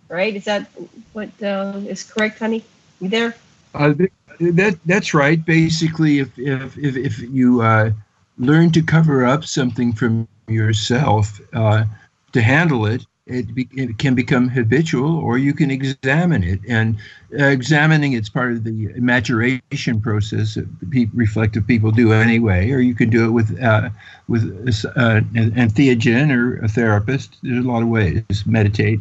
right? 0.09 0.35
Is 0.35 0.45
that 0.45 0.71
what 1.13 1.31
uh, 1.43 1.81
is 1.87 2.05
correct, 2.05 2.39
honey? 2.39 2.65
You 3.01 3.09
there? 3.09 3.35
Uh, 3.75 3.95
that 4.41 4.79
that's 4.85 5.15
right. 5.15 5.45
Basically, 5.45 6.21
if 6.21 6.39
if 6.39 6.79
if, 6.79 6.97
if 6.97 7.21
you 7.21 7.63
uh, 7.63 7.91
learn 8.39 8.71
to 8.73 8.83
cover 8.83 9.25
up 9.25 9.45
something 9.45 9.93
from 9.93 10.29
yourself 10.49 11.41
uh, 11.53 11.85
to 12.33 12.41
handle 12.41 12.87
it, 12.87 13.05
it, 13.27 13.55
be, 13.55 13.69
it, 13.73 13.99
can 13.99 14.15
become 14.15 14.49
habitual 14.49 15.19
or 15.19 15.39
you 15.39 15.55
can 15.55 15.71
examine 15.71 16.45
it. 16.45 16.61
And 16.69 16.97
uh, 17.39 17.47
examining 17.47 18.13
it's 18.13 18.29
part 18.29 18.53
of 18.53 18.65
the 18.65 18.93
maturation 18.97 20.01
process 20.01 20.55
that 20.55 20.91
pe- 20.91 21.09
reflective 21.15 21.67
people 21.67 21.91
do 21.91 22.13
anyway 22.13 22.71
or 22.71 22.81
you 22.81 22.95
can 22.95 23.11
do 23.11 23.25
it 23.25 23.31
with 23.31 23.61
uh, 23.63 23.89
with 24.29 24.85
uh, 24.97 25.21
an 25.35 25.53
entheogen 25.53 26.35
or 26.35 26.63
a 26.63 26.69
therapist. 26.69 27.37
There's 27.43 27.65
a 27.65 27.69
lot 27.69 27.83
of 27.83 27.89
ways. 27.89 28.25
Meditate. 28.47 29.01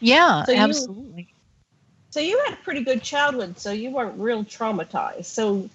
Yeah 0.00 0.44
so 0.44 0.54
absolutely. 0.54 1.22
You, 1.22 1.26
so 2.10 2.20
you 2.20 2.40
had 2.44 2.54
a 2.54 2.58
pretty 2.58 2.84
good 2.84 3.02
childhood 3.02 3.58
so 3.58 3.72
you 3.72 3.90
weren't 3.90 4.18
real 4.18 4.44
traumatized. 4.44 5.26
So 5.26 5.68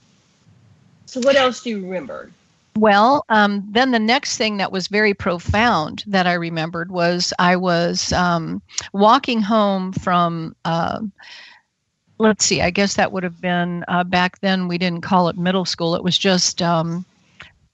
so 1.06 1.20
what 1.20 1.36
else 1.36 1.62
do 1.62 1.72
you 1.72 1.82
remember 1.82 2.32
well, 2.76 3.26
um, 3.30 3.68
then 3.70 3.92
the 3.92 4.00
next 4.00 4.38
thing 4.38 4.58
that 4.58 4.72
was 4.72 4.88
very 4.88 5.14
profound 5.14 6.04
that 6.08 6.26
I 6.26 6.34
remembered 6.34 6.92
was 6.92 7.34
I 7.38 7.56
was 7.56 8.14
um, 8.14 8.62
walking 8.94 9.42
home 9.42 9.92
from, 9.92 10.56
uh, 10.64 11.02
let's 12.18 12.46
see, 12.46 12.62
I 12.62 12.70
guess 12.70 12.96
that 12.96 13.12
would 13.12 13.24
have 13.24 13.42
been 13.42 13.84
uh, 13.88 14.04
back 14.06 14.40
then, 14.40 14.68
we 14.68 14.78
didn't 14.78 15.02
call 15.02 15.28
it 15.28 15.38
middle 15.38 15.66
school, 15.66 15.96
it 15.96 16.04
was 16.04 16.18
just 16.18 16.62
um, 16.62 17.04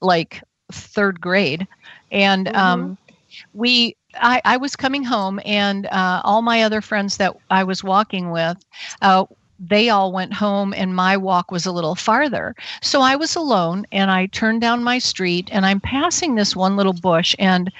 like 0.00 0.42
third 0.72 1.20
grade. 1.20 1.66
And 2.10 2.48
um, 2.56 2.82
mm-hmm. 2.82 3.58
we, 3.58 3.96
I, 4.14 4.40
I, 4.44 4.56
was 4.56 4.74
coming 4.74 5.04
home, 5.04 5.38
and 5.44 5.86
uh, 5.86 6.22
all 6.24 6.42
my 6.42 6.62
other 6.62 6.80
friends 6.80 7.18
that 7.18 7.36
I 7.50 7.62
was 7.62 7.84
walking 7.84 8.30
with 8.30 8.56
uh, 9.02 9.26
they 9.58 9.88
all 9.88 10.12
went 10.12 10.32
home 10.32 10.72
and 10.76 10.94
my 10.94 11.16
walk 11.16 11.50
was 11.50 11.66
a 11.66 11.72
little 11.72 11.94
farther. 11.94 12.54
So 12.80 13.00
I 13.00 13.16
was 13.16 13.34
alone 13.34 13.86
and 13.92 14.10
I 14.10 14.26
turned 14.26 14.60
down 14.60 14.84
my 14.84 14.98
street 14.98 15.48
and 15.52 15.66
I'm 15.66 15.80
passing 15.80 16.34
this 16.34 16.54
one 16.54 16.76
little 16.76 16.92
bush 16.92 17.34
and 17.38 17.70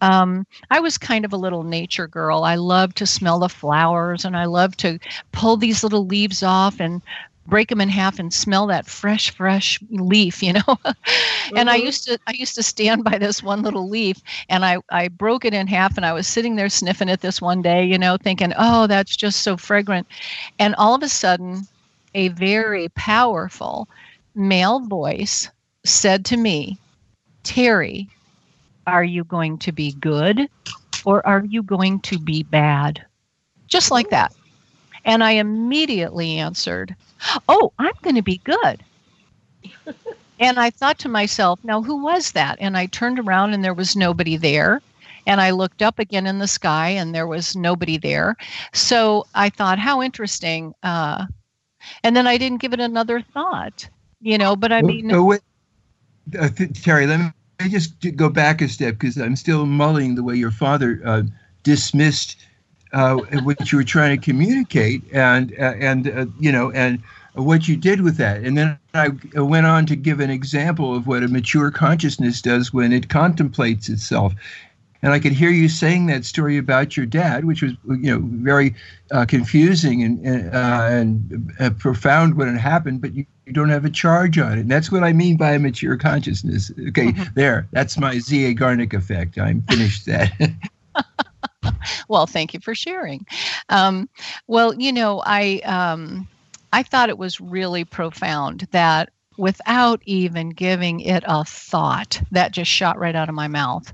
um, 0.00 0.46
I 0.70 0.80
was 0.80 0.96
kind 0.96 1.24
of 1.24 1.32
a 1.32 1.36
little 1.36 1.64
nature 1.64 2.06
girl. 2.06 2.44
I 2.44 2.54
love 2.54 2.94
to 2.94 3.06
smell 3.06 3.40
the 3.40 3.48
flowers 3.48 4.24
and 4.24 4.36
I 4.36 4.44
love 4.44 4.76
to 4.78 4.98
pull 5.32 5.56
these 5.56 5.82
little 5.82 6.06
leaves 6.06 6.42
off 6.42 6.80
and 6.80 7.02
break 7.48 7.68
them 7.68 7.80
in 7.80 7.88
half 7.88 8.18
and 8.18 8.32
smell 8.32 8.66
that 8.66 8.86
fresh 8.86 9.34
fresh 9.34 9.80
leaf 9.90 10.42
you 10.42 10.52
know 10.52 10.60
mm-hmm. 10.60 11.56
and 11.56 11.70
i 11.70 11.76
mm-hmm. 11.76 11.86
used 11.86 12.04
to 12.04 12.18
i 12.26 12.32
used 12.32 12.54
to 12.54 12.62
stand 12.62 13.02
by 13.02 13.18
this 13.18 13.42
one 13.42 13.62
little 13.62 13.88
leaf 13.88 14.20
and 14.48 14.64
i 14.64 14.76
i 14.90 15.08
broke 15.08 15.44
it 15.44 15.54
in 15.54 15.66
half 15.66 15.96
and 15.96 16.04
i 16.04 16.12
was 16.12 16.26
sitting 16.26 16.56
there 16.56 16.68
sniffing 16.68 17.08
it 17.08 17.20
this 17.20 17.40
one 17.40 17.62
day 17.62 17.84
you 17.84 17.98
know 17.98 18.16
thinking 18.16 18.52
oh 18.58 18.86
that's 18.86 19.16
just 19.16 19.42
so 19.42 19.56
fragrant 19.56 20.06
and 20.58 20.74
all 20.76 20.94
of 20.94 21.02
a 21.02 21.08
sudden 21.08 21.62
a 22.14 22.28
very 22.28 22.88
powerful 22.90 23.88
male 24.34 24.80
voice 24.80 25.50
said 25.84 26.24
to 26.24 26.36
me 26.36 26.78
teri 27.44 28.08
are 28.86 29.04
you 29.04 29.24
going 29.24 29.58
to 29.58 29.72
be 29.72 29.92
good 29.92 30.48
or 31.04 31.26
are 31.26 31.44
you 31.44 31.62
going 31.62 31.98
to 32.00 32.18
be 32.18 32.42
bad 32.42 33.04
just 33.68 33.90
like 33.90 34.10
that 34.10 34.32
and 35.08 35.24
I 35.24 35.32
immediately 35.32 36.36
answered, 36.36 36.94
Oh, 37.48 37.72
I'm 37.78 37.92
going 38.02 38.16
to 38.16 38.22
be 38.22 38.38
good. 38.44 38.82
and 40.40 40.58
I 40.58 40.70
thought 40.70 40.98
to 41.00 41.08
myself, 41.08 41.60
Now, 41.62 41.82
who 41.82 42.02
was 42.02 42.32
that? 42.32 42.56
And 42.60 42.76
I 42.76 42.86
turned 42.86 43.18
around 43.18 43.54
and 43.54 43.64
there 43.64 43.74
was 43.74 43.96
nobody 43.96 44.36
there. 44.36 44.80
And 45.26 45.40
I 45.40 45.50
looked 45.50 45.82
up 45.82 45.98
again 45.98 46.26
in 46.26 46.38
the 46.38 46.48
sky 46.48 46.88
and 46.88 47.14
there 47.14 47.26
was 47.26 47.54
nobody 47.54 47.98
there. 47.98 48.36
So 48.72 49.26
I 49.34 49.50
thought, 49.50 49.78
How 49.78 50.02
interesting. 50.02 50.74
Uh, 50.82 51.26
and 52.02 52.16
then 52.16 52.26
I 52.26 52.38
didn't 52.38 52.60
give 52.60 52.72
it 52.72 52.80
another 52.80 53.20
thought, 53.20 53.88
you 54.20 54.38
know, 54.38 54.56
but 54.56 54.72
I 54.72 54.82
mean. 54.82 55.12
Oh, 55.12 55.24
wait. 55.24 55.40
Uh, 56.38 56.48
Teri, 56.48 57.08
let 57.08 57.20
me 57.20 57.70
just 57.70 57.94
go 58.16 58.28
back 58.28 58.60
a 58.60 58.68
step 58.68 58.94
because 58.94 59.16
I'm 59.16 59.36
still 59.36 59.64
mulling 59.66 60.14
the 60.14 60.22
way 60.22 60.36
your 60.36 60.50
father 60.50 61.00
uh, 61.04 61.22
dismissed 61.62 62.36
uh, 62.92 63.16
what 63.42 63.70
you 63.70 63.78
were 63.78 63.84
trying 63.84 64.18
to 64.18 64.24
communicate, 64.24 65.02
and 65.12 65.52
uh, 65.58 65.74
and 65.78 66.08
uh, 66.08 66.26
you 66.38 66.52
know, 66.52 66.70
and 66.72 67.02
what 67.34 67.68
you 67.68 67.76
did 67.76 68.00
with 68.00 68.16
that. 68.16 68.42
And 68.42 68.56
then 68.56 68.78
I 68.94 69.08
went 69.34 69.66
on 69.66 69.86
to 69.86 69.96
give 69.96 70.20
an 70.20 70.30
example 70.30 70.94
of 70.94 71.06
what 71.06 71.22
a 71.22 71.28
mature 71.28 71.70
consciousness 71.70 72.42
does 72.42 72.72
when 72.72 72.92
it 72.92 73.08
contemplates 73.08 73.88
itself. 73.88 74.34
And 75.00 75.12
I 75.12 75.20
could 75.20 75.32
hear 75.32 75.50
you 75.50 75.68
saying 75.68 76.06
that 76.06 76.24
story 76.24 76.56
about 76.56 76.96
your 76.96 77.06
dad, 77.06 77.44
which 77.44 77.62
was, 77.62 77.72
you 77.86 78.10
know, 78.10 78.20
very 78.42 78.74
uh, 79.12 79.26
confusing 79.26 80.02
and 80.02 80.52
uh, 80.52 80.88
and 80.90 81.52
uh, 81.60 81.70
profound 81.70 82.34
when 82.34 82.48
it 82.48 82.58
happened. 82.58 83.00
But 83.00 83.14
you, 83.14 83.24
you, 83.46 83.52
don't 83.52 83.68
have 83.68 83.84
a 83.84 83.90
charge 83.90 84.38
on 84.38 84.58
it. 84.58 84.62
And 84.62 84.70
that's 84.70 84.90
what 84.90 85.04
I 85.04 85.12
mean 85.12 85.36
by 85.36 85.52
a 85.52 85.58
mature 85.60 85.96
consciousness. 85.96 86.72
Okay, 86.88 87.12
mm-hmm. 87.12 87.22
there. 87.34 87.68
That's 87.70 87.96
my 87.96 88.16
Zeigarnik 88.16 88.92
effect. 88.92 89.38
I'm 89.38 89.62
finished 89.62 90.04
that. 90.06 90.32
well, 92.08 92.26
thank 92.26 92.54
you 92.54 92.60
for 92.60 92.74
sharing. 92.74 93.26
Um, 93.68 94.08
well, 94.46 94.74
you 94.74 94.92
know, 94.92 95.22
I 95.24 95.60
um, 95.64 96.28
I 96.72 96.82
thought 96.82 97.08
it 97.08 97.18
was 97.18 97.40
really 97.40 97.84
profound 97.84 98.68
that 98.70 99.10
without 99.36 100.02
even 100.04 100.50
giving 100.50 101.00
it 101.00 101.24
a 101.26 101.44
thought. 101.44 102.20
That 102.30 102.52
just 102.52 102.70
shot 102.70 102.98
right 102.98 103.16
out 103.16 103.28
of 103.28 103.34
my 103.34 103.48
mouth. 103.48 103.92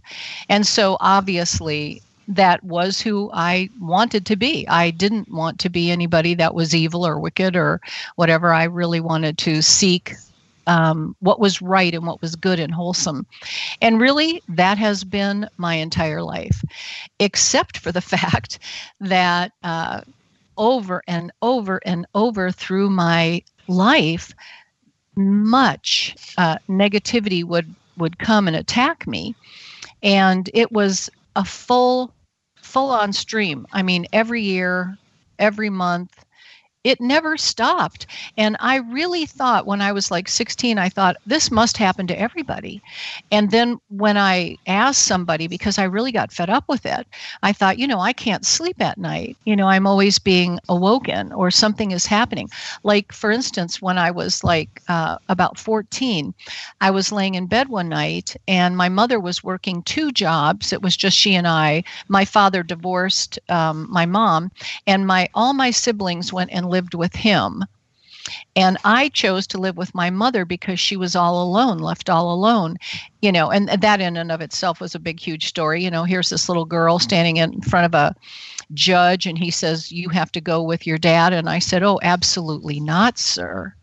And 0.49 0.67
so 0.67 0.97
obviously, 1.01 2.03
that 2.29 2.65
was 2.65 3.01
who 3.01 3.31
I 3.33 3.69
wanted 3.81 4.27
to 4.27 4.37
be. 4.37 4.67
I 4.69 4.91
didn't 4.91 5.31
want 5.31 5.59
to 5.61 5.69
be 5.69 5.91
anybody 5.91 6.35
that 6.35 6.55
was 6.55 6.75
evil 6.75 7.07
or 7.07 7.19
wicked 7.19 7.57
or 7.57 7.81
whatever. 8.17 8.53
I 8.53 8.65
really 8.65 9.01
wanted 9.01 9.37
to 9.39 9.63
seek 9.63 10.15
um, 10.67 11.17
what 11.21 11.41
was 11.41 11.63
right 11.63 11.95
and 11.95 12.07
what 12.07 12.21
was 12.21 12.37
good 12.37 12.59
and 12.59 12.73
wholesome. 12.75 13.27
And 13.81 14.01
really, 14.01 14.43
that 14.49 14.79
has 14.79 15.05
been 15.05 15.49
my 15.57 15.75
entire 15.75 16.23
life, 16.23 16.65
except 17.19 17.79
for 17.79 17.93
the 17.93 18.01
fact 18.15 18.59
that 19.01 19.53
uh, 19.63 20.03
over 20.57 21.03
and 21.07 21.33
over 21.43 21.81
and 21.85 22.07
over 22.15 22.51
through 22.51 22.91
my 22.91 23.43
life, 23.69 24.35
much 25.17 26.17
uh, 26.39 26.59
negativity 26.69 27.45
would 27.45 27.75
would 27.97 28.19
come 28.19 28.49
and 28.49 28.57
attack 28.57 29.07
me 29.07 29.35
and 30.03 30.51
it 30.55 30.71
was 30.73 31.11
a 31.37 31.45
full 31.45 32.13
full 32.57 32.91
on 32.91 33.13
stream 33.13 33.67
i 33.73 33.83
mean 33.83 34.07
every 34.13 34.43
year 34.43 34.97
every 35.39 35.71
month 35.71 36.24
it 36.85 37.01
never 37.01 37.37
stopped. 37.39 38.07
And 38.37 38.57
I 38.61 38.77
really 38.77 39.25
thought 39.25 39.67
when 39.67 39.81
I 39.81 39.93
was 39.93 40.11
like 40.11 40.29
16, 40.29 40.79
I 40.79 40.91
thought 40.91 41.17
this 41.27 41.51
must 41.51 41.79
happen 41.79 42.07
to 42.09 42.21
everybody. 42.21 42.83
And 43.33 43.51
then 43.51 43.81
when 43.89 44.19
I 44.19 44.59
asked 44.67 45.03
somebody, 45.03 45.49
because 45.49 45.79
I 45.79 45.85
really 45.85 46.13
got 46.13 46.33
fed 46.33 46.51
up 46.51 46.65
with 46.69 46.85
it, 46.85 47.07
I 47.43 47.53
thought, 47.53 47.79
you 47.79 47.87
know, 47.87 48.01
I 48.01 48.13
can't 48.13 48.45
sleep 48.45 48.81
at 48.83 48.99
night. 48.99 49.37
You 49.47 49.57
know, 49.57 49.67
I'm 49.67 49.87
always 49.87 50.19
being 50.19 50.59
awoken 50.69 51.33
or 51.33 51.51
something 51.51 51.91
is 51.91 52.07
happening. 52.07 52.51
Like, 52.83 53.13
for 53.13 53.31
instance, 53.31 53.81
when 53.81 53.97
I 53.99 54.11
was 54.11 54.45
like 54.45 54.83
uh, 54.89 55.17
about 55.29 55.59
14, 55.59 56.35
I 56.83 56.91
was 56.91 57.11
laying 57.13 57.35
in 57.35 57.47
bed 57.47 57.69
one 57.69 57.89
night 57.89 58.37
and 58.47 58.77
my 58.77 58.91
mother 58.91 59.19
was 59.19 59.43
working 59.43 59.83
two 59.83 60.13
jobs. 60.13 60.73
It 60.73 60.83
was 60.83 60.97
just 60.97 61.17
she 61.17 61.35
and 61.35 61.49
I. 61.49 61.83
My 62.09 62.27
father 62.27 62.63
divorced 62.63 63.39
um, 63.49 63.87
my 63.91 64.05
mom, 64.05 64.51
and 64.87 65.07
my 65.07 65.29
all 65.35 65.55
my 65.55 65.71
siblings 65.71 66.33
went 66.33 66.51
and 66.53 66.69
lived 66.75 66.95
with 66.95 67.15
him. 67.15 67.65
And 68.57 68.79
I 68.85 69.11
chose 69.11 69.47
to 69.49 69.59
live 69.59 69.77
with 69.77 69.95
my 69.95 70.11
mother 70.11 70.45
because 70.45 70.81
she 70.81 70.97
was 70.97 71.15
all 71.15 71.43
alone, 71.43 71.79
left 71.79 72.09
all 72.09 72.33
alone, 72.33 72.77
you 73.21 73.31
know, 73.31 73.51
and 73.51 73.69
that 73.69 74.01
in 74.01 74.17
and 74.17 74.33
of 74.33 74.41
itself 74.41 74.81
was 74.81 74.95
a 74.95 74.99
big, 74.99 75.21
huge 75.21 75.47
story. 75.47 75.85
You 75.85 75.91
know, 75.91 76.05
here's 76.05 76.31
this 76.31 76.49
little 76.49 76.65
girl 76.65 76.99
standing 76.99 77.37
in 77.37 77.61
front 77.61 77.87
of 77.87 77.95
a 77.95 78.15
judge 78.73 79.27
and 79.27 79.39
he 79.39 79.51
says, 79.51 79.93
You 79.93 80.09
have 80.09 80.33
to 80.33 80.41
go 80.41 80.63
with 80.63 80.87
your 80.87 80.99
dad. 80.99 81.33
And 81.33 81.49
I 81.51 81.59
said, 81.59 81.83
Oh, 81.83 82.01
absolutely 82.03 82.81
not, 82.81 83.19
sir. 83.19 83.75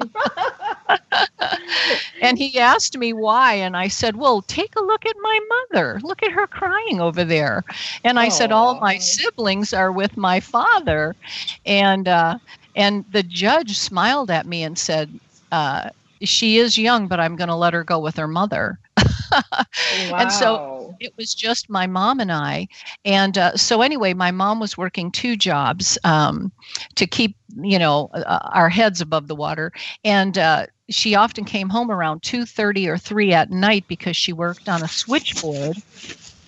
and 2.20 2.38
he 2.38 2.58
asked 2.58 2.96
me 2.96 3.12
why 3.12 3.54
and 3.54 3.76
i 3.76 3.88
said 3.88 4.16
well 4.16 4.42
take 4.42 4.74
a 4.76 4.82
look 4.82 5.04
at 5.06 5.16
my 5.22 5.38
mother. 5.72 5.98
Look 6.02 6.22
at 6.22 6.32
her 6.32 6.46
crying 6.46 7.00
over 7.00 7.24
there. 7.24 7.62
And 8.04 8.18
i 8.18 8.28
Aww. 8.28 8.40
said 8.40 8.52
all 8.52 8.78
my 8.80 8.98
siblings 8.98 9.72
are 9.72 9.92
with 9.92 10.16
my 10.16 10.40
father. 10.40 11.16
And 11.64 12.08
uh, 12.08 12.38
and 12.74 13.04
the 13.10 13.22
judge 13.22 13.76
smiled 13.78 14.30
at 14.30 14.46
me 14.46 14.62
and 14.62 14.78
said 14.78 15.18
uh, 15.52 15.90
she 16.22 16.58
is 16.58 16.78
young 16.78 17.08
but 17.08 17.20
i'm 17.20 17.36
going 17.36 17.48
to 17.48 17.54
let 17.56 17.74
her 17.74 17.84
go 17.84 17.98
with 18.00 18.16
her 18.16 18.28
mother 18.28 18.78
wow. 18.98 20.14
and 20.18 20.32
so 20.32 20.60
it 21.00 21.12
was 21.16 21.34
just 21.34 21.68
my 21.68 21.86
mom 21.86 22.20
and 22.20 22.32
I. 22.32 22.66
And 23.04 23.36
uh, 23.38 23.56
so 23.56 23.82
anyway, 23.82 24.14
my 24.14 24.30
mom 24.30 24.60
was 24.60 24.76
working 24.76 25.10
two 25.10 25.36
jobs 25.36 25.98
um, 26.04 26.52
to 26.96 27.06
keep 27.06 27.36
you 27.56 27.78
know 27.78 28.08
uh, 28.14 28.38
our 28.52 28.68
heads 28.68 29.00
above 29.00 29.28
the 29.28 29.34
water, 29.34 29.72
and 30.04 30.38
uh, 30.38 30.66
she 30.90 31.14
often 31.14 31.44
came 31.44 31.68
home 31.68 31.90
around 31.90 32.22
2.30 32.22 32.88
or 32.88 32.98
3 32.98 33.32
at 33.32 33.50
night 33.50 33.84
because 33.88 34.16
she 34.16 34.32
worked 34.32 34.68
on 34.68 34.82
a 34.82 34.88
switchboard 34.88 35.76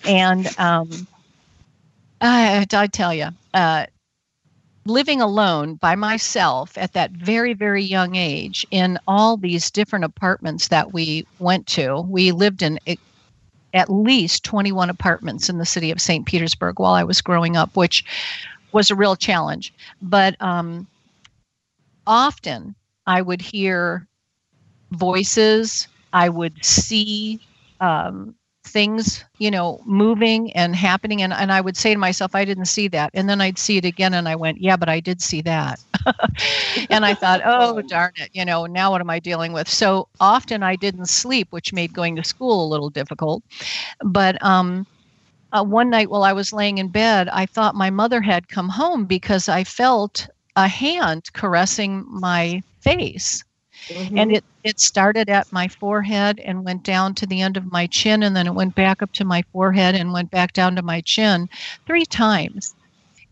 and 0.05 0.47
um, 0.59 1.07
I, 2.21 2.65
I 2.71 2.87
tell 2.87 3.13
you 3.13 3.29
uh, 3.53 3.85
living 4.87 5.21
alone 5.21 5.75
by 5.75 5.95
myself 5.95 6.77
at 6.77 6.93
that 6.93 7.11
very 7.11 7.53
very 7.53 7.83
young 7.83 8.15
age 8.15 8.65
in 8.71 8.97
all 9.07 9.37
these 9.37 9.71
different 9.71 10.05
apartments 10.05 10.69
that 10.69 10.93
we 10.93 11.25
went 11.39 11.67
to 11.67 12.01
we 12.01 12.31
lived 12.31 12.61
in 12.61 12.79
at 13.73 13.89
least 13.89 14.43
21 14.43 14.89
apartments 14.89 15.49
in 15.49 15.57
the 15.57 15.65
city 15.65 15.91
of 15.91 16.01
st 16.01 16.25
petersburg 16.25 16.79
while 16.79 16.93
i 16.93 17.03
was 17.03 17.21
growing 17.21 17.55
up 17.57 17.75
which 17.75 18.03
was 18.71 18.89
a 18.89 18.95
real 18.95 19.15
challenge 19.15 19.73
but 20.01 20.39
um, 20.41 20.87
often 22.05 22.75
i 23.05 23.21
would 23.21 23.41
hear 23.41 24.07
voices. 24.91 25.87
I 26.13 26.29
would 26.29 26.63
see 26.63 27.39
um, 27.79 28.35
things, 28.67 29.23
you 29.37 29.49
know, 29.49 29.81
moving 29.85 30.51
and 30.53 30.75
happening. 30.75 31.21
And, 31.21 31.33
and 31.33 31.51
I 31.51 31.61
would 31.61 31.77
say 31.77 31.93
to 31.93 31.99
myself, 31.99 32.35
I 32.35 32.45
didn't 32.45 32.65
see 32.65 32.87
that. 32.89 33.11
And 33.13 33.29
then 33.29 33.41
I'd 33.41 33.57
see 33.57 33.77
it 33.77 33.85
again 33.85 34.13
and 34.13 34.27
I 34.27 34.35
went, 34.35 34.61
yeah, 34.61 34.77
but 34.77 34.89
I 34.89 34.99
did 34.99 35.21
see 35.21 35.41
that. 35.41 35.79
and 36.89 37.05
I 37.05 37.13
thought, 37.13 37.41
oh, 37.45 37.81
darn 37.81 38.13
it, 38.17 38.29
you 38.33 38.45
know, 38.45 38.65
now 38.65 38.91
what 38.91 39.01
am 39.01 39.09
I 39.09 39.19
dealing 39.19 39.53
with? 39.53 39.69
So 39.69 40.07
often 40.19 40.63
I 40.63 40.75
didn't 40.75 41.07
sleep, 41.07 41.47
which 41.51 41.73
made 41.73 41.93
going 41.93 42.15
to 42.17 42.23
school 42.23 42.65
a 42.65 42.69
little 42.69 42.89
difficult. 42.89 43.43
But, 44.03 44.43
um, 44.43 44.85
uh, 45.53 45.63
one 45.63 45.89
night 45.89 46.09
while 46.09 46.23
I 46.23 46.33
was 46.33 46.51
laying 46.51 46.77
in 46.77 46.89
bed, 46.89 47.29
I 47.29 47.45
thought 47.45 47.73
my 47.73 47.89
mother 47.89 48.21
had 48.21 48.49
come 48.49 48.67
home 48.67 49.05
because 49.05 49.47
I 49.47 49.63
felt 49.63 50.27
a 50.57 50.67
hand 50.67 51.31
caressing 51.33 52.05
my 52.09 52.61
face. 52.81 53.43
Mm-hmm. 53.87 54.17
And 54.17 54.31
it, 54.33 54.43
it 54.67 54.81
started 54.81 55.29
at 55.29 55.53
my 55.53 55.69
forehead 55.69 56.41
and 56.41 56.65
went 56.65 56.83
down 56.83 57.15
to 57.15 57.25
the 57.25 57.41
end 57.41 57.55
of 57.55 57.71
my 57.71 57.87
chin, 57.87 58.21
and 58.21 58.35
then 58.35 58.47
it 58.47 58.53
went 58.53 58.75
back 58.75 59.01
up 59.01 59.13
to 59.13 59.23
my 59.23 59.41
forehead 59.53 59.95
and 59.95 60.11
went 60.11 60.29
back 60.29 60.51
down 60.51 60.75
to 60.75 60.81
my 60.81 60.99
chin 61.01 61.47
three 61.85 62.05
times. 62.05 62.75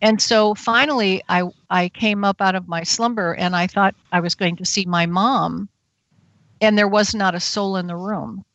And 0.02 0.22
so 0.22 0.56
finally, 0.56 1.22
I, 1.28 1.44
I 1.70 1.90
came 1.90 2.24
up 2.24 2.42
out 2.42 2.56
of 2.56 2.70
my 2.70 2.84
slumber 2.84 3.34
and 3.34 3.54
I 3.54 3.68
thought 3.68 3.96
I 4.14 4.22
was 4.22 4.34
going 4.34 4.56
to 4.56 4.66
see 4.66 4.86
my 4.86 5.06
mom, 5.06 5.68
and 6.62 6.78
there 6.78 6.88
was 6.88 7.14
not 7.14 7.36
a 7.36 7.40
soul 7.42 7.76
in 7.76 7.88
the 7.88 7.98
room. 7.98 8.46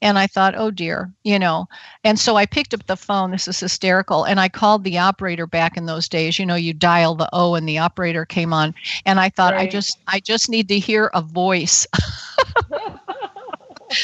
And 0.00 0.18
I 0.18 0.26
thought, 0.26 0.54
oh 0.56 0.70
dear, 0.70 1.12
you 1.24 1.38
know. 1.38 1.68
And 2.04 2.18
so 2.18 2.36
I 2.36 2.46
picked 2.46 2.74
up 2.74 2.86
the 2.86 2.96
phone. 2.96 3.30
This 3.30 3.48
is 3.48 3.60
hysterical. 3.60 4.24
And 4.24 4.40
I 4.40 4.48
called 4.48 4.84
the 4.84 4.98
operator 4.98 5.46
back 5.46 5.76
in 5.76 5.86
those 5.86 6.08
days. 6.08 6.38
You 6.38 6.46
know, 6.46 6.54
you 6.54 6.72
dial 6.72 7.14
the 7.14 7.28
O 7.32 7.54
and 7.54 7.68
the 7.68 7.78
operator 7.78 8.24
came 8.24 8.52
on. 8.52 8.74
And 9.04 9.20
I 9.20 9.28
thought, 9.28 9.54
right. 9.54 9.68
I 9.68 9.70
just 9.70 9.98
I 10.06 10.20
just 10.20 10.48
need 10.48 10.68
to 10.68 10.78
hear 10.78 11.10
a 11.14 11.22
voice. 11.22 11.86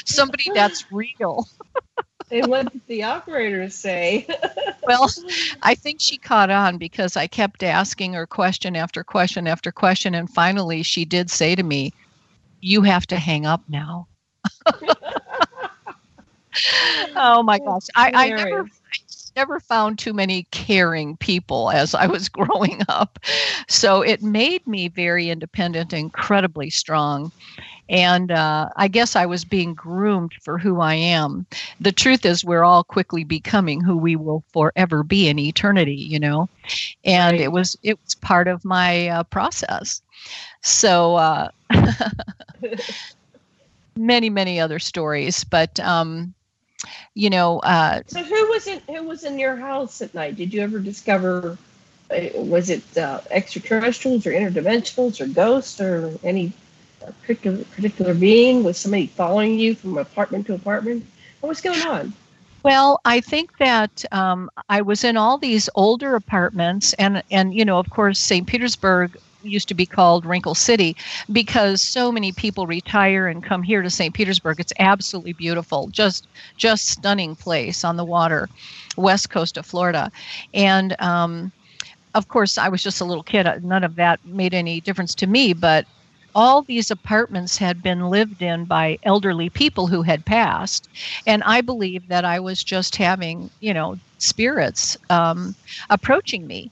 Somebody 0.04 0.50
that's 0.54 0.90
real. 0.90 1.46
and 2.30 2.46
what 2.46 2.72
did 2.72 2.80
the 2.86 3.02
operator 3.02 3.68
say? 3.68 4.26
well, 4.84 5.10
I 5.62 5.74
think 5.74 6.00
she 6.00 6.16
caught 6.16 6.50
on 6.50 6.78
because 6.78 7.16
I 7.16 7.26
kept 7.26 7.62
asking 7.62 8.14
her 8.14 8.26
question 8.26 8.76
after 8.76 9.04
question 9.04 9.46
after 9.46 9.70
question. 9.70 10.14
And 10.14 10.28
finally, 10.30 10.82
she 10.82 11.04
did 11.04 11.30
say 11.30 11.54
to 11.54 11.62
me, 11.62 11.92
You 12.60 12.82
have 12.82 13.06
to 13.08 13.18
hang 13.18 13.46
up 13.46 13.62
now 13.68 14.08
oh 17.16 17.42
my 17.42 17.58
gosh. 17.58 17.86
I, 17.94 18.12
I 18.14 18.28
never 18.30 18.68
never 19.36 19.60
found 19.60 19.98
too 19.98 20.12
many 20.12 20.44
caring 20.50 21.16
people 21.16 21.70
as 21.70 21.94
I 21.94 22.06
was 22.06 22.28
growing 22.30 22.80
up. 22.88 23.18
So 23.68 24.02
it 24.02 24.22
made 24.22 24.66
me 24.66 24.88
very 24.88 25.30
independent, 25.30 25.92
incredibly 25.92 26.70
strong. 26.70 27.32
And 27.88 28.30
uh, 28.30 28.70
I 28.76 28.88
guess 28.88 29.14
I 29.14 29.26
was 29.26 29.44
being 29.44 29.74
groomed 29.74 30.32
for 30.40 30.56
who 30.58 30.80
I 30.80 30.94
am. 30.94 31.46
The 31.80 31.92
truth 31.92 32.24
is, 32.24 32.44
we're 32.44 32.64
all 32.64 32.82
quickly 32.82 33.24
becoming 33.24 33.82
who 33.82 33.96
we 33.96 34.16
will 34.16 34.42
forever 34.52 35.02
be 35.02 35.28
in 35.28 35.38
eternity, 35.38 35.94
you 35.94 36.18
know. 36.18 36.48
And 37.04 37.32
right. 37.32 37.40
it 37.42 37.52
was 37.52 37.76
it 37.82 37.98
was 38.02 38.14
part 38.14 38.48
of 38.48 38.64
my 38.64 39.08
uh, 39.08 39.24
process. 39.24 40.00
So 40.62 41.16
uh, 41.16 41.48
many 43.96 44.30
many 44.30 44.58
other 44.58 44.78
stories, 44.78 45.44
but 45.44 45.78
um, 45.80 46.32
you 47.14 47.30
know. 47.30 47.58
Uh, 47.60 48.02
so 48.06 48.22
who 48.22 48.48
was 48.48 48.66
in 48.66 48.80
who 48.88 49.02
was 49.04 49.24
in 49.24 49.38
your 49.38 49.56
house 49.56 50.02
at 50.02 50.14
night? 50.14 50.36
Did 50.36 50.52
you 50.52 50.62
ever 50.62 50.78
discover 50.78 51.58
uh, 52.10 52.28
was 52.34 52.70
it 52.70 52.96
uh, 52.96 53.20
extraterrestrials 53.30 54.26
or 54.26 54.32
interdimensionals 54.32 55.20
or 55.20 55.26
ghosts 55.26 55.80
or 55.80 56.12
any 56.22 56.52
particular 57.22 57.64
particular 57.64 58.14
being? 58.14 58.62
Was 58.62 58.78
somebody 58.78 59.06
following 59.06 59.58
you 59.58 59.74
from 59.74 59.98
apartment 59.98 60.46
to 60.46 60.54
apartment? 60.54 61.04
What 61.40 61.48
was 61.48 61.60
going 61.60 61.82
on? 61.82 62.12
Well, 62.62 63.00
I 63.04 63.20
think 63.20 63.58
that 63.58 64.04
um, 64.10 64.50
I 64.70 64.80
was 64.80 65.04
in 65.04 65.18
all 65.18 65.36
these 65.36 65.68
older 65.74 66.14
apartments, 66.14 66.94
and 66.94 67.22
and 67.30 67.54
you 67.54 67.64
know, 67.64 67.78
of 67.78 67.90
course, 67.90 68.18
St. 68.18 68.46
Petersburg 68.46 69.18
used 69.44 69.68
to 69.68 69.74
be 69.74 69.86
called 69.86 70.26
Wrinkle 70.26 70.54
City 70.54 70.96
because 71.32 71.82
so 71.82 72.10
many 72.12 72.32
people 72.32 72.66
retire 72.66 73.28
and 73.28 73.42
come 73.42 73.62
here 73.62 73.82
to 73.82 73.90
St. 73.90 74.14
Petersburg. 74.14 74.60
It's 74.60 74.72
absolutely 74.78 75.32
beautiful, 75.32 75.88
just 75.88 76.26
just 76.56 76.88
stunning 76.88 77.36
place 77.36 77.84
on 77.84 77.96
the 77.96 78.04
water, 78.04 78.48
west 78.96 79.30
coast 79.30 79.56
of 79.56 79.66
Florida, 79.66 80.10
and. 80.52 81.00
Um, 81.00 81.52
of 82.14 82.28
course, 82.28 82.58
I 82.58 82.68
was 82.68 82.82
just 82.82 83.00
a 83.00 83.04
little 83.04 83.24
kid. 83.24 83.46
None 83.64 83.82
of 83.82 83.96
that 83.96 84.24
made 84.24 84.54
any 84.54 84.80
difference 84.80 85.16
to 85.16 85.26
me, 85.26 85.52
but 85.52 85.84
all 86.34 86.62
these 86.62 86.90
apartments 86.90 87.56
had 87.58 87.82
been 87.82 88.08
lived 88.10 88.42
in 88.42 88.64
by 88.64 88.98
elderly 89.04 89.48
people 89.50 89.86
who 89.86 90.02
had 90.02 90.24
passed. 90.24 90.88
And 91.26 91.42
I 91.44 91.60
believe 91.60 92.08
that 92.08 92.24
I 92.24 92.40
was 92.40 92.62
just 92.62 92.96
having, 92.96 93.50
you 93.60 93.74
know, 93.74 93.98
spirits 94.18 94.96
um, 95.10 95.54
approaching 95.90 96.46
me. 96.46 96.70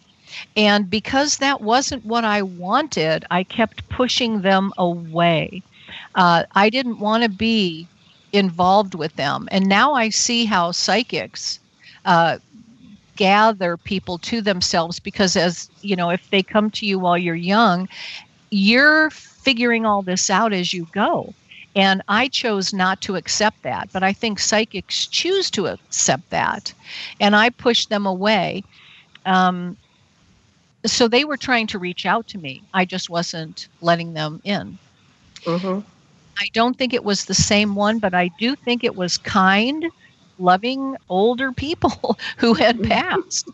And 0.56 0.88
because 0.90 1.38
that 1.38 1.60
wasn't 1.60 2.04
what 2.04 2.24
I 2.24 2.42
wanted, 2.42 3.24
I 3.30 3.44
kept 3.44 3.88
pushing 3.88 4.42
them 4.42 4.72
away. 4.78 5.62
Uh, 6.14 6.44
I 6.54 6.70
didn't 6.70 6.98
want 6.98 7.22
to 7.22 7.28
be 7.28 7.86
involved 8.32 8.94
with 8.94 9.14
them. 9.16 9.48
And 9.50 9.68
now 9.68 9.94
I 9.94 10.08
see 10.08 10.44
how 10.44 10.72
psychics 10.72 11.58
uh, 12.04 12.38
gather 13.16 13.76
people 13.76 14.18
to 14.18 14.40
themselves 14.40 14.98
because, 14.98 15.36
as 15.36 15.70
you 15.82 15.96
know, 15.96 16.10
if 16.10 16.30
they 16.30 16.42
come 16.42 16.70
to 16.70 16.86
you 16.86 16.98
while 16.98 17.18
you're 17.18 17.34
young, 17.34 17.88
you're 18.50 19.10
figuring 19.10 19.84
all 19.86 20.02
this 20.02 20.30
out 20.30 20.52
as 20.52 20.72
you 20.72 20.86
go. 20.92 21.34
And 21.74 22.02
I 22.08 22.28
chose 22.28 22.72
not 22.74 23.00
to 23.02 23.16
accept 23.16 23.62
that, 23.62 23.88
but 23.92 24.02
I 24.02 24.12
think 24.12 24.38
psychics 24.38 25.06
choose 25.06 25.50
to 25.52 25.66
accept 25.68 26.28
that. 26.30 26.72
And 27.20 27.34
I 27.34 27.48
pushed 27.50 27.88
them 27.88 28.06
away. 28.06 28.62
Um, 29.24 29.76
so 30.84 31.08
they 31.08 31.24
were 31.24 31.36
trying 31.36 31.66
to 31.68 31.78
reach 31.78 32.06
out 32.06 32.26
to 32.28 32.38
me. 32.38 32.62
I 32.74 32.84
just 32.84 33.10
wasn't 33.10 33.68
letting 33.80 34.14
them 34.14 34.40
in. 34.44 34.78
Mm-hmm. 35.44 35.80
I 36.38 36.48
don't 36.52 36.76
think 36.76 36.92
it 36.94 37.04
was 37.04 37.24
the 37.24 37.34
same 37.34 37.74
one, 37.74 37.98
but 37.98 38.14
I 38.14 38.30
do 38.38 38.56
think 38.56 38.84
it 38.84 38.96
was 38.96 39.18
kind, 39.18 39.90
loving 40.38 40.96
older 41.08 41.52
people 41.52 42.18
who 42.36 42.54
had 42.54 42.78
mm-hmm. 42.78 42.90
passed. 42.90 43.48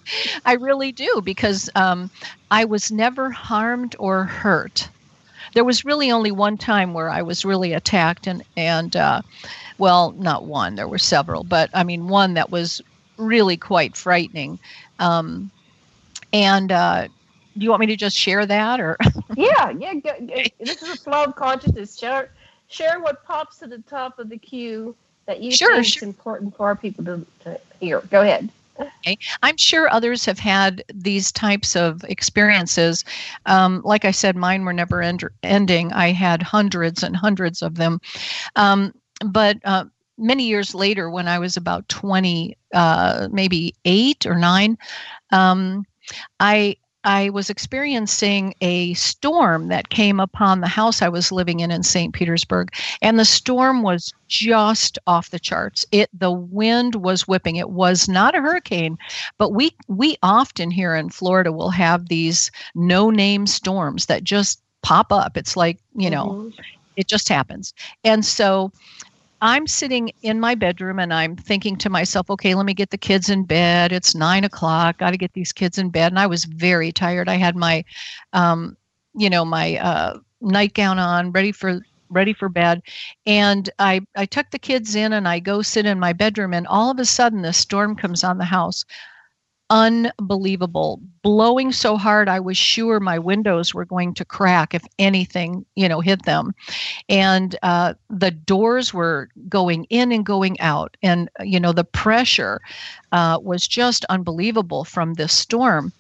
I 0.47 0.55
really 0.55 0.93
do, 0.93 1.21
because 1.25 1.69
um, 1.75 2.11
I 2.51 2.65
was 2.65 2.91
never 2.91 3.31
harmed 3.31 3.97
or 3.99 4.25
hurt 4.25 4.89
there 5.55 5.65
was 5.65 5.85
really 5.85 6.11
only 6.11 6.31
one 6.31 6.57
time 6.57 6.95
where 6.95 7.11
I 7.11 7.23
was 7.23 7.45
really 7.45 7.73
attacked, 7.73 8.27
and 8.27 8.43
and 8.57 8.95
uh, 8.95 9.23
well, 9.79 10.13
not 10.13 10.45
one. 10.45 10.75
There 10.75 10.89
were 10.89 10.99
several, 10.99 11.45
but 11.45 11.71
I 11.75 11.85
mean 11.85 12.09
one 12.09 12.35
that 12.35 12.51
was 12.51 12.81
really 13.17 13.57
quite 13.57 13.97
frightening. 13.97 14.59
Um, 14.99 15.51
and 16.33 16.71
uh, 16.71 17.09
do 17.59 17.65
you 17.65 17.71
want 17.71 17.81
me 17.81 17.87
to 17.87 17.97
just 17.97 18.17
share 18.17 18.47
that, 18.47 18.81
or? 18.81 18.97
yeah, 19.37 19.71
yeah. 19.71 19.95
This 20.61 20.83
is 20.83 20.91
a 20.91 20.97
flow 20.97 21.25
of 21.25 21.37
consciousness. 21.37 21.99
Share 21.99 22.31
share 22.69 23.01
what 23.01 23.25
pops 23.25 23.59
to 23.59 23.67
the 23.67 23.79
top 23.79 24.19
of 24.19 24.29
the 24.29 24.39
queue 24.39 24.95
that 25.27 25.41
you 25.41 25.51
sure, 25.51 25.75
think 25.75 25.87
sure. 25.87 25.99
is 25.99 26.03
important 26.03 26.57
for 26.57 26.67
our 26.67 26.77
people 26.77 27.05
to, 27.05 27.27
to 27.45 27.61
hear. 27.81 28.01
Go 28.11 28.23
ahead. 28.23 28.51
Okay. 28.79 29.19
I'm 29.43 29.57
sure 29.57 29.93
others 29.93 30.25
have 30.25 30.39
had 30.39 30.85
these 30.95 31.33
types 31.33 31.75
of 31.75 32.05
experiences. 32.05 33.05
Um, 33.47 33.83
like 33.85 34.05
I 34.05 34.13
said, 34.13 34.37
mine 34.37 34.65
were 34.65 34.73
never 34.73 35.03
end- 35.03 35.25
ending. 35.43 35.93
I 35.93 36.13
had 36.13 36.43
hundreds 36.43 37.03
and 37.03 37.17
hundreds 37.17 37.61
of 37.61 37.75
them. 37.75 38.01
Um, 38.55 38.95
but 39.27 39.59
uh, 39.65 39.87
many 40.17 40.45
years 40.45 40.75
later, 40.75 41.11
when 41.11 41.27
I 41.27 41.39
was 41.39 41.57
about 41.57 41.89
20, 41.89 42.57
uh, 42.73 43.29
maybe 43.33 43.75
eight 43.85 44.27
or 44.27 44.37
nine, 44.37 44.79
um, 45.33 45.85
I 46.39 46.77
I 47.05 47.31
was 47.31 47.49
experiencing 47.49 48.55
a 48.61 48.93
storm 48.95 49.69
that 49.69 49.89
came 49.89 50.19
upon 50.19 50.61
the 50.61 50.67
house 50.67 51.01
I 51.01 51.09
was 51.09 51.31
living 51.31 51.61
in 51.61 51.71
in 51.71 51.83
St. 51.83 52.13
Petersburg, 52.13 52.75
and 53.01 53.19
the 53.19 53.25
storm 53.25 53.83
was 53.83 54.13
just 54.27 54.99
off 55.07 55.31
the 55.31 55.39
charts. 55.39 55.87
It 55.93 56.11
the 56.13 56.33
wind 56.33 56.97
was 56.97 57.29
whipping. 57.29 57.57
It 57.57 57.71
was 57.71 58.09
not 58.09 58.35
a 58.35 58.41
hurricane, 58.41 58.99
but 59.39 59.51
we 59.51 59.75
we 59.87 60.17
often 60.23 60.71
here 60.71 60.95
in 60.95 61.11
Florida 61.11 61.53
will 61.53 61.71
have 61.71 62.09
these 62.09 62.51
no-name 62.75 63.47
storms 63.47 64.07
that 64.07 64.25
just 64.25 64.61
pop 64.83 65.13
up. 65.13 65.37
It's 65.37 65.57
like, 65.57 65.79
you 65.95 66.11
know, 66.11 66.27
mm-hmm. 66.27 66.61
it 66.97 67.07
just 67.07 67.29
happens. 67.29 67.75
And 68.05 68.25
so 68.25 68.73
I'm 69.41 69.67
sitting 69.67 70.11
in 70.23 70.41
my 70.41 70.55
bedroom 70.55 70.99
and 70.99 71.15
I'm 71.15 71.37
thinking 71.37 71.77
to 71.79 71.91
myself, 71.91 72.29
okay, 72.31 72.55
let 72.55 72.67
me 72.67 72.75
get 72.75 72.91
the 72.91 72.99
kids 72.99 73.29
in 73.29 73.45
bed. 73.45 73.93
It's 73.93 74.15
nine 74.15 74.45
o'clock. 74.45 74.99
Got 74.99 75.11
to 75.11 75.17
get 75.17 75.33
these 75.33 75.53
kids 75.53 75.79
in 75.79 75.91
bed. 75.91 76.13
And 76.13 76.19
I 76.19 76.27
was 76.27 76.45
very 76.45 76.91
tired. 76.91 77.29
I 77.29 77.37
had 77.37 77.55
my, 77.55 77.85
um, 78.33 78.77
you 79.15 79.31
know, 79.31 79.45
my 79.45 79.77
uh, 79.79 80.19
nightgown 80.41 80.99
on, 80.99 81.33
ready 81.33 81.53
for 81.53 81.81
ready 82.11 82.33
for 82.33 82.49
bed 82.49 82.81
and 83.27 83.69
i 83.79 84.01
i 84.17 84.25
tuck 84.25 84.51
the 84.51 84.59
kids 84.59 84.95
in 84.95 85.13
and 85.13 85.29
i 85.29 85.39
go 85.39 85.61
sit 85.61 85.85
in 85.85 86.01
my 86.01 86.11
bedroom 86.11 86.55
and 86.55 86.67
all 86.67 86.91
of 86.91 86.99
a 86.99 87.05
sudden 87.05 87.43
the 87.43 87.53
storm 87.53 87.95
comes 87.95 88.25
on 88.25 88.39
the 88.39 88.45
house 88.47 88.85
unbelievable. 89.71 91.01
Blowing 91.23 91.73
so 91.73 91.97
hard 91.97 92.29
i 92.29 92.41
was 92.41 92.57
sure 92.57 93.01
my 93.01 93.19
windows 93.19 93.75
were 93.75 93.85
going 93.85 94.15
to 94.15 94.25
crack 94.25 94.75
if 94.75 94.85
anything 94.99 95.65
you 95.77 95.89
know 95.89 96.01
hit 96.01 96.25
them. 96.25 96.55
And 97.09 97.57
uh, 97.63 97.95
the 98.09 98.31
doors 98.31 98.95
were 98.95 99.29
going 99.49 99.85
in 99.85 100.11
and 100.13 100.25
going 100.25 100.59
out. 100.61 100.97
And 101.03 101.29
you 101.41 101.61
know 101.61 101.73
the 101.73 101.85
pressure 101.85 102.61
uh, 103.13 103.39
was 103.43 103.69
just 103.69 104.05
unbelievable 104.07 104.85
from 104.85 105.15
this 105.15 105.33
storm. 105.33 105.93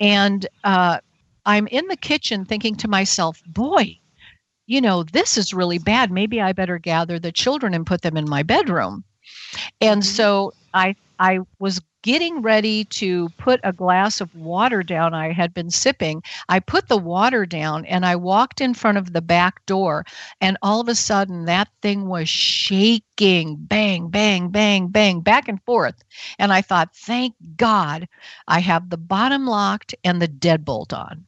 And 0.00 0.46
uh, 0.64 0.98
i'm 1.46 1.66
in 1.68 1.86
the 1.88 1.96
kitchen 1.96 2.44
thinking 2.44 2.74
to 2.74 2.88
myself 2.88 3.42
boy 3.46 3.98
you 4.66 4.80
know 4.80 5.02
this 5.02 5.36
is 5.36 5.52
really 5.52 5.78
bad. 5.78 6.10
Maybe 6.10 6.40
i 6.40 6.52
better 6.52 6.78
gather 6.78 7.18
the 7.18 7.32
children 7.32 7.74
and 7.74 7.86
put 7.86 8.02
them 8.02 8.16
in 8.16 8.28
my 8.28 8.42
bedroom. 8.42 9.04
And 9.80 10.02
mm-hmm. 10.02 10.16
so 10.16 10.52
i 10.72 10.94
i 11.18 11.40
was 11.58 11.80
getting 12.04 12.42
ready 12.42 12.84
to 12.84 13.30
put 13.38 13.58
a 13.64 13.72
glass 13.72 14.20
of 14.20 14.34
water 14.36 14.82
down 14.82 15.14
I 15.14 15.32
had 15.32 15.54
been 15.54 15.70
sipping. 15.70 16.22
I 16.50 16.60
put 16.60 16.86
the 16.86 16.98
water 16.98 17.46
down 17.46 17.86
and 17.86 18.04
I 18.04 18.14
walked 18.14 18.60
in 18.60 18.74
front 18.74 18.98
of 18.98 19.14
the 19.14 19.22
back 19.22 19.64
door, 19.64 20.04
and 20.38 20.58
all 20.60 20.82
of 20.82 20.88
a 20.88 20.94
sudden 20.94 21.46
that 21.46 21.68
thing 21.80 22.06
was 22.06 22.28
shaking 22.28 23.56
bang, 23.56 24.08
bang, 24.08 24.50
bang, 24.50 24.88
bang, 24.88 25.20
back 25.20 25.48
and 25.48 25.62
forth. 25.62 26.04
And 26.38 26.52
I 26.52 26.60
thought, 26.60 26.94
thank 26.94 27.36
God 27.56 28.06
I 28.46 28.60
have 28.60 28.90
the 28.90 28.98
bottom 28.98 29.46
locked 29.46 29.94
and 30.04 30.20
the 30.20 30.28
deadbolt 30.28 30.92
on. 30.92 31.24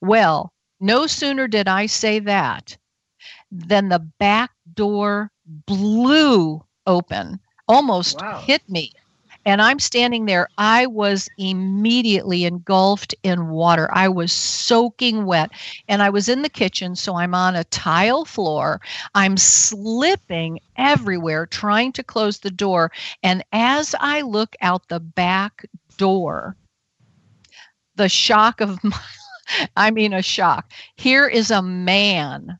Well, 0.00 0.52
no 0.80 1.06
sooner 1.06 1.46
did 1.46 1.68
I 1.68 1.86
say 1.86 2.18
that 2.18 2.76
than 3.52 3.90
the 3.90 4.00
back 4.00 4.50
door 4.74 5.30
blew 5.46 6.64
open, 6.84 7.38
almost 7.68 8.20
wow. 8.20 8.40
hit 8.40 8.68
me 8.68 8.92
and 9.48 9.62
I'm 9.62 9.78
standing 9.78 10.26
there. 10.26 10.46
I 10.58 10.84
was 10.84 11.26
immediately 11.38 12.44
engulfed 12.44 13.14
in 13.22 13.48
water. 13.48 13.88
I 13.94 14.06
was 14.06 14.30
soaking 14.30 15.24
wet. 15.24 15.50
And 15.88 16.02
I 16.02 16.10
was 16.10 16.28
in 16.28 16.42
the 16.42 16.50
kitchen, 16.50 16.94
so 16.94 17.16
I'm 17.16 17.34
on 17.34 17.56
a 17.56 17.64
tile 17.64 18.26
floor. 18.26 18.78
I'm 19.14 19.38
slipping 19.38 20.60
everywhere, 20.76 21.46
trying 21.46 21.92
to 21.92 22.02
close 22.02 22.38
the 22.38 22.50
door. 22.50 22.92
And 23.22 23.42
as 23.50 23.94
I 23.98 24.20
look 24.20 24.54
out 24.60 24.86
the 24.88 25.00
back 25.00 25.64
door, 25.96 26.54
the 27.96 28.10
shock 28.10 28.60
of 28.60 28.84
my, 28.84 29.00
I 29.78 29.90
mean, 29.90 30.12
a 30.12 30.20
shock. 30.20 30.70
Here 30.96 31.26
is 31.26 31.50
a 31.50 31.62
man, 31.62 32.58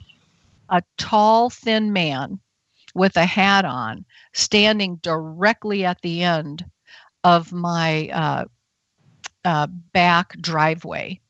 a 0.71 0.83
tall, 0.97 1.51
thin 1.51 1.93
man 1.93 2.41
with 2.95 3.19
a 3.19 3.27
hat 3.27 3.67
on, 3.67 4.07
standing 4.33 4.97
directly 5.03 5.85
at 5.85 6.01
the 6.01 6.23
end 6.23 6.65
of 7.25 7.53
my 7.53 8.09
uh, 8.09 8.45
uh, 9.45 9.67
back 9.93 10.37
driveway. 10.41 11.21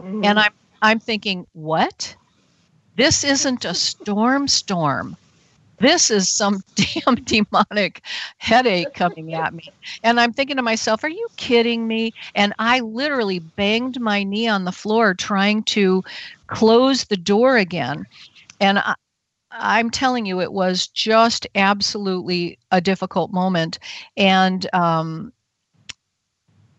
Mm-hmm. 0.00 0.24
And 0.24 0.38
I'm 0.38 0.52
I'm 0.82 0.98
thinking, 0.98 1.46
what? 1.52 2.14
This 2.96 3.24
isn't 3.24 3.64
a 3.64 3.74
storm 3.74 4.46
storm. 4.48 5.16
This 5.78 6.10
is 6.10 6.28
some 6.28 6.62
damn 6.74 7.16
demonic 7.16 8.02
headache 8.38 8.94
coming 8.94 9.34
at 9.34 9.54
me. 9.54 9.70
And 10.02 10.20
I'm 10.20 10.32
thinking 10.32 10.56
to 10.56 10.62
myself, 10.62 11.02
are 11.04 11.08
you 11.08 11.28
kidding 11.36 11.86
me? 11.86 12.12
And 12.34 12.52
I 12.58 12.80
literally 12.80 13.40
banged 13.40 14.00
my 14.00 14.22
knee 14.22 14.46
on 14.48 14.64
the 14.64 14.72
floor 14.72 15.14
trying 15.14 15.62
to 15.64 16.04
close 16.46 17.04
the 17.04 17.16
door 17.16 17.56
again. 17.56 18.06
And 18.60 18.78
I, 18.78 18.94
I'm 19.54 19.90
telling 19.90 20.26
you, 20.26 20.40
it 20.40 20.52
was 20.52 20.88
just 20.88 21.46
absolutely 21.54 22.58
a 22.70 22.80
difficult 22.80 23.32
moment. 23.32 23.78
And 24.16 24.66
um, 24.74 25.32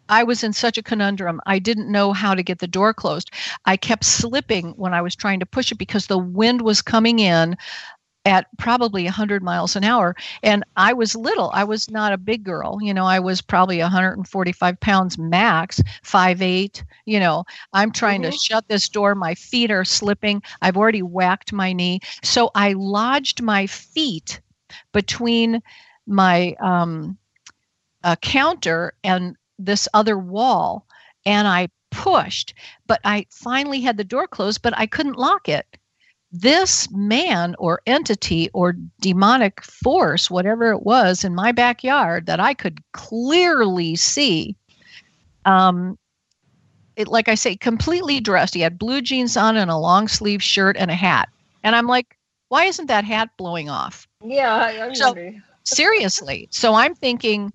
I 0.10 0.24
was 0.24 0.44
in 0.44 0.54
such 0.54 0.78
a 0.78 0.84
conundrum. 0.84 1.42
I 1.46 1.60
didn't 1.60 1.92
know 1.92 2.14
how 2.14 2.36
to 2.36 2.44
get 2.44 2.60
the 2.60 2.68
door 2.68 2.94
closed. 2.94 3.32
I 3.66 3.78
kept 3.78 4.04
slipping 4.04 4.72
when 4.74 4.94
I 4.94 5.02
was 5.02 5.16
trying 5.16 5.40
to 5.40 5.46
push 5.46 5.72
it 5.72 5.78
because 5.78 6.08
the 6.08 6.18
wind 6.18 6.62
was 6.62 6.82
coming 6.82 7.20
in 7.20 7.58
at 8.26 8.48
probably 8.58 9.04
100 9.04 9.44
miles 9.44 9.76
an 9.76 9.84
hour. 9.84 10.16
And 10.42 10.64
I 10.76 10.94
was 10.94 11.16
little. 11.16 11.52
I 11.54 11.64
was 11.64 11.90
not 11.90 12.12
a 12.12 12.18
big 12.18 12.44
girl. 12.44 12.80
You 12.82 12.94
know, 12.94 13.06
I 13.06 13.20
was 13.20 13.42
probably 13.42 13.80
145 13.80 14.80
pounds 14.80 15.18
max, 15.18 15.82
five 16.04 16.42
eight. 16.42 16.84
You 17.06 17.20
know, 17.20 17.46
I'm 17.74 17.92
trying 17.92 18.24
mm-hmm. 18.24 18.32
to 18.32 18.38
shut 18.38 18.68
this 18.68 18.90
door. 18.90 19.14
My 19.16 19.36
feet 19.36 19.72
are 19.72 19.86
slipping. 19.86 20.42
I've 20.62 20.78
already 20.78 21.04
whacked 21.04 21.54
my 21.54 21.72
knee. 21.72 22.00
So 22.24 22.50
I 22.56 22.74
lodged 22.74 23.42
my 23.42 23.68
feet 23.68 24.42
between 24.92 25.62
my 26.08 26.56
um, 26.60 27.18
uh, 28.04 28.16
counter 28.18 28.94
and 29.04 29.36
this 29.60 29.88
other 29.94 30.18
wall. 30.18 30.88
And 31.28 31.48
I 31.48 31.70
pushed, 31.92 32.54
but 32.88 33.00
I 33.04 33.26
finally 33.30 33.82
had 33.82 33.98
the 33.98 34.04
door 34.04 34.28
closed, 34.28 34.62
but 34.62 34.78
I 34.78 34.86
couldn't 34.86 35.18
lock 35.18 35.48
it 35.48 35.66
this 36.42 36.90
man 36.92 37.56
or 37.60 37.82
entity 37.86 38.50
or 38.54 38.76
demonic 39.00 39.62
force, 39.64 40.30
whatever 40.30 40.72
it 40.72 40.84
was 40.84 41.24
in 41.24 41.34
my 41.34 41.52
backyard 41.52 42.26
that 42.26 42.40
I 42.40 42.54
could 42.54 42.80
clearly 42.92 43.96
see, 43.96 44.56
um, 45.46 45.98
it, 46.96 47.08
like 47.08 47.28
I 47.28 47.36
say, 47.36 47.56
completely 47.56 48.20
dressed. 48.20 48.54
He 48.54 48.62
had 48.62 48.78
blue 48.78 49.02
jeans 49.02 49.38
on 49.38 49.58
and 49.58 49.72
a 49.72 49.78
long 49.78 50.08
sleeve 50.08 50.44
shirt 50.44 50.76
and 50.78 50.92
a 50.92 50.96
hat. 50.96 51.30
And 51.64 51.76
I'm 51.76 51.88
like, 51.88 52.18
why 52.50 52.66
isn't 52.66 52.88
that 52.88 53.04
hat 53.04 53.30
blowing 53.38 53.70
off? 53.70 54.08
Yeah, 54.24 54.56
I, 54.56 54.94
so, 54.94 55.16
seriously. 55.64 56.48
So 56.52 56.74
I'm 56.74 56.96
thinking, 56.96 57.52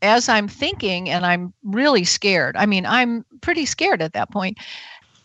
as 0.00 0.28
I'm 0.28 0.48
thinking, 0.48 1.10
and 1.10 1.24
I'm 1.24 1.52
really 1.62 2.04
scared. 2.04 2.56
I 2.56 2.66
mean, 2.66 2.86
I'm 2.86 3.24
pretty 3.40 3.66
scared 3.66 4.02
at 4.02 4.14
that 4.14 4.30
point. 4.30 4.58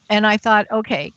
And 0.09 0.25
I 0.25 0.37
thought, 0.37 0.67
okay, 0.71 1.13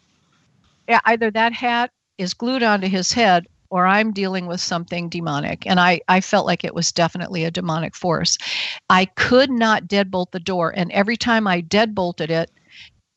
either 1.05 1.31
that 1.31 1.53
hat 1.53 1.91
is 2.19 2.35
glued 2.35 2.63
onto 2.63 2.89
his 2.89 3.13
head 3.13 3.47
or 3.71 3.87
I'm 3.87 4.13
dealing 4.13 4.47
with 4.47 4.61
something 4.61 5.09
demonic. 5.09 5.67
And 5.67 5.79
I, 5.79 6.01
I 6.09 6.21
felt 6.21 6.47
like 6.47 6.65
it 6.65 6.75
was 6.75 6.93
definitely 6.93 7.45
a 7.45 7.51
demonic 7.51 7.95
force. 7.95 8.37
I 8.89 9.05
could 9.05 9.51
not 9.51 9.85
deadbolt 9.85 10.33
the 10.33 10.41
door. 10.41 10.73
And 10.77 10.91
every 10.93 11.17
time 11.17 11.47
I 11.47 11.63
deadbolted 11.63 12.31
it, 12.31 12.51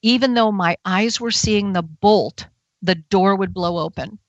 even 0.04 0.36
though 0.36 0.52
my 0.52 0.78
eyes 0.86 1.20
were 1.20 1.32
seeing 1.32 1.74
the 1.74 1.82
bolt, 1.82 2.46
the 2.82 2.96
door 2.96 3.36
would 3.36 3.54
blow 3.54 3.80
open. 3.80 4.20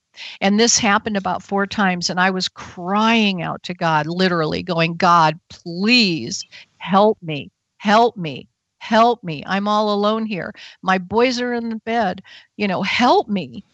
And 0.41 0.59
this 0.59 0.79
happened 0.79 1.17
about 1.17 1.43
four 1.43 1.67
times. 1.67 2.09
And 2.09 2.21
I 2.21 2.31
was 2.31 2.49
crying 2.49 3.43
out 3.43 3.63
to 3.65 3.75
God, 3.75 4.07
literally 4.07 4.63
going, 4.63 4.97
God, 4.97 5.39
please 5.51 6.45
help 6.79 7.19
me, 7.21 7.51
help 7.79 8.17
me 8.17 8.49
help 8.85 9.25
me 9.25 9.43
i'm 9.47 9.67
all 9.67 9.93
alone 9.95 10.27
here 10.27 10.53
my 10.83 10.99
boys 10.99 11.41
are 11.41 11.55
in 11.55 11.71
the 11.71 11.77
bed 11.87 12.23
you 12.57 12.69
know 12.69 12.83
help 12.83 13.29
me. 13.29 13.65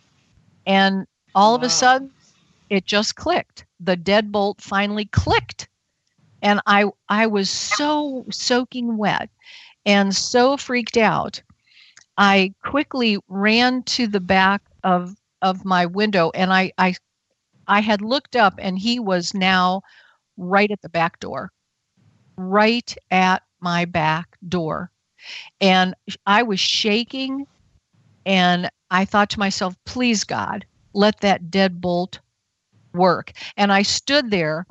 And 0.66 1.06
all 1.34 1.52
wow. 1.52 1.56
of 1.56 1.62
a 1.64 1.68
sudden 1.68 2.10
it 2.68 2.86
just 2.86 3.16
clicked. 3.16 3.66
The 3.80 3.96
deadbolt 3.96 4.60
finally 4.60 5.06
clicked. 5.06 5.68
And 6.42 6.60
i 6.66 6.84
i 7.08 7.26
was 7.26 7.50
so 7.50 8.24
soaking 8.30 8.96
wet 8.96 9.28
and 9.84 10.14
so 10.14 10.56
freaked 10.56 10.96
out. 10.96 11.42
I 12.16 12.54
quickly 12.62 13.18
ran 13.28 13.82
to 13.94 14.06
the 14.06 14.20
back 14.20 14.62
of 14.84 15.16
of 15.42 15.64
my 15.64 15.86
window 15.86 16.30
and 16.34 16.52
i 16.52 16.72
i 16.78 16.94
i 17.66 17.80
had 17.80 18.00
looked 18.00 18.36
up 18.36 18.54
and 18.58 18.78
he 18.78 19.00
was 19.00 19.34
now 19.34 19.82
right 20.36 20.70
at 20.70 20.82
the 20.82 20.88
back 20.88 21.18
door. 21.18 21.50
Right 22.36 22.96
at 23.10 23.42
my 23.60 23.84
back 23.84 24.36
door 24.48 24.90
and 25.60 25.94
I 26.26 26.42
was 26.42 26.60
shaking. 26.60 27.46
And 28.26 28.70
I 28.90 29.04
thought 29.04 29.30
to 29.30 29.38
myself, 29.38 29.74
please, 29.84 30.24
God, 30.24 30.64
let 30.92 31.20
that 31.20 31.50
deadbolt 31.50 32.18
work. 32.92 33.32
And 33.56 33.72
I 33.72 33.82
stood 33.82 34.30
there 34.30 34.66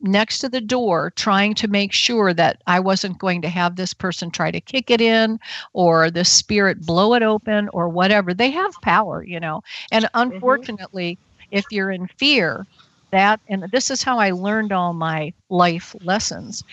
next 0.00 0.38
to 0.38 0.48
the 0.48 0.60
door 0.60 1.12
trying 1.16 1.54
to 1.54 1.68
make 1.68 1.92
sure 1.92 2.34
that 2.34 2.62
I 2.66 2.78
wasn't 2.78 3.18
going 3.18 3.40
to 3.42 3.48
have 3.48 3.76
this 3.76 3.94
person 3.94 4.30
try 4.30 4.50
to 4.50 4.60
kick 4.60 4.90
it 4.90 5.00
in 5.00 5.40
or 5.72 6.10
the 6.10 6.24
spirit 6.24 6.84
blow 6.84 7.14
it 7.14 7.22
open 7.22 7.68
or 7.72 7.88
whatever. 7.88 8.34
They 8.34 8.50
have 8.50 8.74
power, 8.82 9.24
you 9.24 9.40
know. 9.40 9.62
And 9.90 10.04
mm-hmm. 10.04 10.32
unfortunately, 10.32 11.16
mm-hmm. 11.16 11.56
if 11.56 11.64
you're 11.70 11.90
in 11.90 12.06
fear, 12.18 12.66
that 13.10 13.40
and 13.48 13.64
this 13.70 13.90
is 13.90 14.02
how 14.02 14.18
I 14.18 14.32
learned 14.32 14.72
all 14.72 14.92
my 14.92 15.32
life 15.48 15.94
lessons 16.02 16.64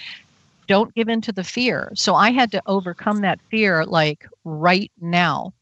don't 0.68 0.94
give 0.94 1.10
in 1.10 1.22
to 1.22 1.32
the 1.32 1.44
fear. 1.44 1.92
So 1.96 2.16
I 2.16 2.32
had 2.32 2.52
to 2.52 2.62
overcome 2.66 3.22
that 3.22 3.40
fear 3.50 3.86
like 3.86 4.26
right 4.44 4.92
now. 5.00 5.54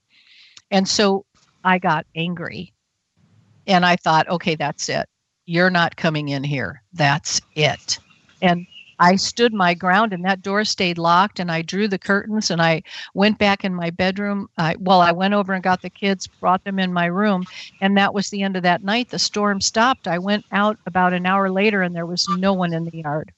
And 0.71 0.87
so 0.87 1.25
I 1.63 1.79
got 1.79 2.05
angry. 2.15 2.73
And 3.67 3.85
I 3.85 3.95
thought, 3.95 4.27
okay, 4.29 4.55
that's 4.55 4.89
it. 4.89 5.07
You're 5.45 5.69
not 5.69 5.95
coming 5.95 6.29
in 6.29 6.43
here. 6.43 6.81
That's 6.93 7.41
it. 7.55 7.99
And 8.41 8.65
I 8.99 9.15
stood 9.15 9.53
my 9.53 9.73
ground 9.73 10.11
and 10.11 10.25
that 10.25 10.41
door 10.41 10.65
stayed 10.65 10.97
locked 10.97 11.39
and 11.39 11.49
I 11.51 11.61
drew 11.61 11.87
the 11.87 11.97
curtains 11.97 12.51
and 12.51 12.61
I 12.61 12.83
went 13.13 13.37
back 13.37 13.63
in 13.63 13.73
my 13.73 13.89
bedroom. 13.91 14.49
I, 14.57 14.75
well, 14.79 15.01
I 15.01 15.11
went 15.11 15.33
over 15.33 15.53
and 15.53 15.63
got 15.63 15.81
the 15.81 15.89
kids, 15.89 16.27
brought 16.27 16.63
them 16.65 16.79
in 16.79 16.91
my 16.91 17.05
room, 17.05 17.45
and 17.79 17.97
that 17.97 18.13
was 18.13 18.29
the 18.29 18.43
end 18.43 18.57
of 18.57 18.63
that 18.63 18.83
night. 18.83 19.09
The 19.09 19.19
storm 19.19 19.61
stopped. 19.61 20.07
I 20.07 20.19
went 20.19 20.45
out 20.51 20.77
about 20.85 21.13
an 21.13 21.25
hour 21.25 21.49
later 21.49 21.81
and 21.81 21.95
there 21.95 22.05
was 22.05 22.27
no 22.27 22.53
one 22.53 22.73
in 22.73 22.85
the 22.85 22.97
yard 22.97 23.31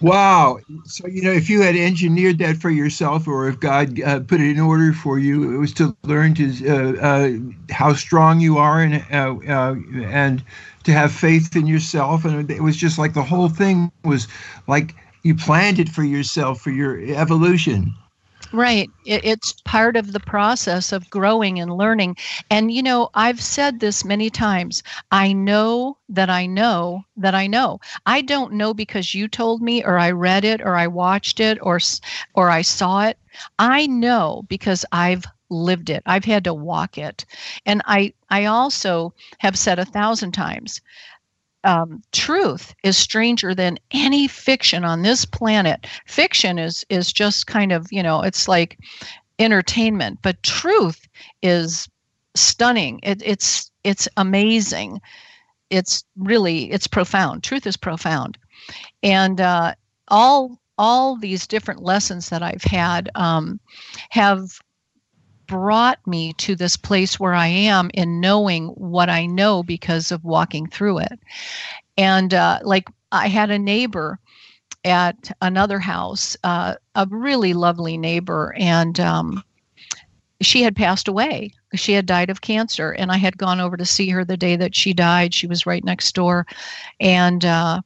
wow. 0.00 0.58
So, 0.84 1.06
you 1.06 1.22
know, 1.22 1.32
if 1.32 1.48
you 1.50 1.60
had 1.62 1.76
engineered 1.76 2.38
that 2.38 2.56
for 2.56 2.70
yourself 2.70 3.26
or 3.26 3.48
if 3.48 3.60
God 3.60 4.00
uh, 4.00 4.20
put 4.20 4.40
it 4.40 4.50
in 4.50 4.60
order 4.60 4.92
for 4.92 5.18
you, 5.18 5.54
it 5.54 5.58
was 5.58 5.72
to 5.74 5.96
learn 6.04 6.34
to 6.34 6.68
uh, 6.68 7.00
uh, 7.00 7.30
how 7.70 7.92
strong 7.94 8.40
you 8.40 8.58
are 8.58 8.82
and, 8.82 9.04
uh, 9.12 9.36
uh, 9.48 9.76
and 10.04 10.42
to 10.84 10.92
have 10.92 11.12
faith 11.12 11.54
in 11.56 11.66
yourself. 11.66 12.24
And 12.24 12.50
it 12.50 12.62
was 12.62 12.76
just 12.76 12.98
like 12.98 13.14
the 13.14 13.22
whole 13.22 13.48
thing 13.48 13.90
was 14.04 14.28
like 14.66 14.94
you 15.22 15.34
planned 15.34 15.78
it 15.78 15.88
for 15.88 16.02
yourself, 16.04 16.60
for 16.60 16.70
your 16.70 16.98
evolution. 17.14 17.94
Right. 18.52 18.90
It, 19.04 19.24
it's 19.24 19.52
part 19.64 19.96
of 19.96 20.12
the 20.12 20.20
process 20.20 20.92
of 20.92 21.08
growing 21.10 21.60
and 21.60 21.76
learning. 21.76 22.16
And, 22.50 22.72
you 22.72 22.82
know, 22.82 23.10
I've 23.14 23.40
said 23.40 23.78
this 23.78 24.04
many 24.04 24.28
times. 24.30 24.82
I 25.12 25.32
know 25.32 25.98
that 26.08 26.30
I 26.30 26.46
know 26.46 27.04
that 27.16 27.34
I 27.34 27.46
know. 27.46 27.78
I 28.06 28.22
don't 28.22 28.54
know 28.54 28.74
because 28.74 29.14
you 29.14 29.28
told 29.28 29.62
me 29.62 29.84
or 29.84 29.98
I 29.98 30.10
read 30.10 30.44
it 30.44 30.60
or 30.62 30.74
I 30.76 30.88
watched 30.88 31.38
it 31.40 31.58
or 31.62 31.78
or 32.34 32.50
I 32.50 32.62
saw 32.62 33.04
it. 33.06 33.18
I 33.58 33.86
know 33.86 34.44
because 34.48 34.84
I've 34.90 35.24
lived 35.48 35.88
it. 35.90 36.02
I've 36.06 36.24
had 36.24 36.44
to 36.44 36.54
walk 36.54 36.98
it. 36.98 37.24
And 37.66 37.82
I 37.86 38.14
I 38.30 38.46
also 38.46 39.14
have 39.38 39.56
said 39.58 39.78
a 39.78 39.84
thousand 39.84 40.32
times 40.32 40.80
um, 41.64 42.02
truth 42.12 42.74
is 42.82 42.96
stranger 42.96 43.54
than 43.54 43.78
any 43.92 44.26
fiction 44.26 44.84
on 44.84 45.02
this 45.02 45.24
planet. 45.24 45.86
Fiction 46.06 46.58
is 46.58 46.84
is 46.88 47.12
just 47.12 47.46
kind 47.46 47.72
of 47.72 47.86
you 47.90 48.02
know 48.02 48.22
it's 48.22 48.48
like 48.48 48.78
entertainment, 49.38 50.18
but 50.22 50.42
truth 50.42 51.06
is 51.42 51.88
stunning. 52.34 53.00
It, 53.02 53.22
it's 53.24 53.70
it's 53.84 54.08
amazing. 54.16 55.00
It's 55.70 56.04
really 56.16 56.70
it's 56.72 56.86
profound. 56.86 57.42
Truth 57.42 57.66
is 57.66 57.76
profound, 57.76 58.38
and 59.02 59.40
uh, 59.40 59.74
all 60.08 60.58
all 60.78 61.16
these 61.16 61.46
different 61.46 61.82
lessons 61.82 62.30
that 62.30 62.42
I've 62.42 62.64
had 62.64 63.10
um, 63.14 63.60
have 64.08 64.60
brought 65.50 65.98
me 66.06 66.32
to 66.34 66.54
this 66.54 66.76
place 66.76 67.18
where 67.18 67.34
I 67.34 67.48
am 67.48 67.90
in 67.92 68.20
knowing 68.20 68.68
what 68.68 69.10
I 69.10 69.26
know 69.26 69.64
because 69.64 70.12
of 70.12 70.24
walking 70.24 70.68
through 70.68 70.98
it. 70.98 71.18
And 71.98 72.32
uh, 72.32 72.60
like 72.62 72.88
I 73.10 73.26
had 73.26 73.50
a 73.50 73.58
neighbor 73.58 74.20
at 74.84 75.32
another 75.42 75.80
house, 75.80 76.36
uh, 76.44 76.76
a 76.94 77.06
really 77.10 77.52
lovely 77.52 77.98
neighbor, 77.98 78.54
and 78.56 78.98
um, 79.00 79.42
she 80.40 80.62
had 80.62 80.76
passed 80.76 81.08
away. 81.08 81.52
She 81.74 81.92
had 81.94 82.06
died 82.06 82.30
of 82.30 82.40
cancer, 82.40 82.92
and 82.92 83.10
I 83.10 83.16
had 83.16 83.36
gone 83.36 83.60
over 83.60 83.76
to 83.76 83.84
see 83.84 84.08
her 84.10 84.24
the 84.24 84.36
day 84.36 84.54
that 84.54 84.76
she 84.76 84.94
died. 84.94 85.34
She 85.34 85.48
was 85.48 85.66
right 85.66 85.84
next 85.84 86.14
door, 86.14 86.46
and 87.00 87.44
uh, 87.44 87.80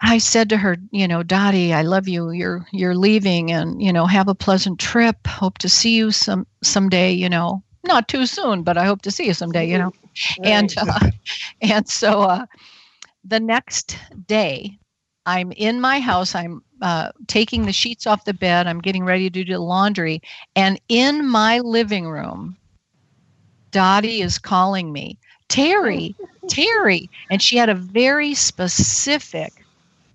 I 0.00 0.18
said 0.18 0.50
to 0.50 0.58
her, 0.58 0.76
you 0.90 1.08
know, 1.08 1.22
Dottie, 1.22 1.72
I 1.72 1.82
love 1.82 2.08
you. 2.08 2.30
You're 2.30 2.66
you're 2.72 2.94
leaving, 2.94 3.50
and 3.50 3.82
you 3.82 3.92
know, 3.92 4.06
have 4.06 4.28
a 4.28 4.34
pleasant 4.34 4.78
trip. 4.78 5.26
Hope 5.26 5.58
to 5.58 5.68
see 5.68 5.96
you 5.96 6.10
some 6.12 6.46
someday. 6.62 7.12
You 7.12 7.28
know, 7.28 7.62
not 7.84 8.08
too 8.08 8.26
soon, 8.26 8.62
but 8.62 8.76
I 8.76 8.84
hope 8.84 9.02
to 9.02 9.10
see 9.10 9.26
you 9.26 9.34
someday. 9.34 9.66
You 9.68 9.78
know, 9.78 9.92
right. 10.38 10.44
and 10.44 10.74
uh, 10.78 11.10
and 11.62 11.88
so 11.88 12.22
uh, 12.22 12.46
the 13.24 13.40
next 13.40 13.96
day, 14.26 14.78
I'm 15.24 15.52
in 15.52 15.80
my 15.80 16.00
house. 16.00 16.34
I'm 16.34 16.62
uh, 16.82 17.12
taking 17.26 17.64
the 17.64 17.72
sheets 17.72 18.06
off 18.06 18.24
the 18.24 18.34
bed. 18.34 18.66
I'm 18.66 18.80
getting 18.80 19.04
ready 19.04 19.30
to 19.30 19.44
do 19.44 19.52
the 19.52 19.60
laundry, 19.60 20.20
and 20.54 20.80
in 20.88 21.26
my 21.26 21.60
living 21.60 22.06
room, 22.06 22.58
Dottie 23.72 24.20
is 24.20 24.38
calling 24.38 24.92
me, 24.92 25.18
Teri, 25.48 26.16
Teri, 26.48 27.08
and 27.30 27.42
she 27.42 27.56
had 27.56 27.70
a 27.70 27.74
very 27.74 28.34
specific 28.34 29.65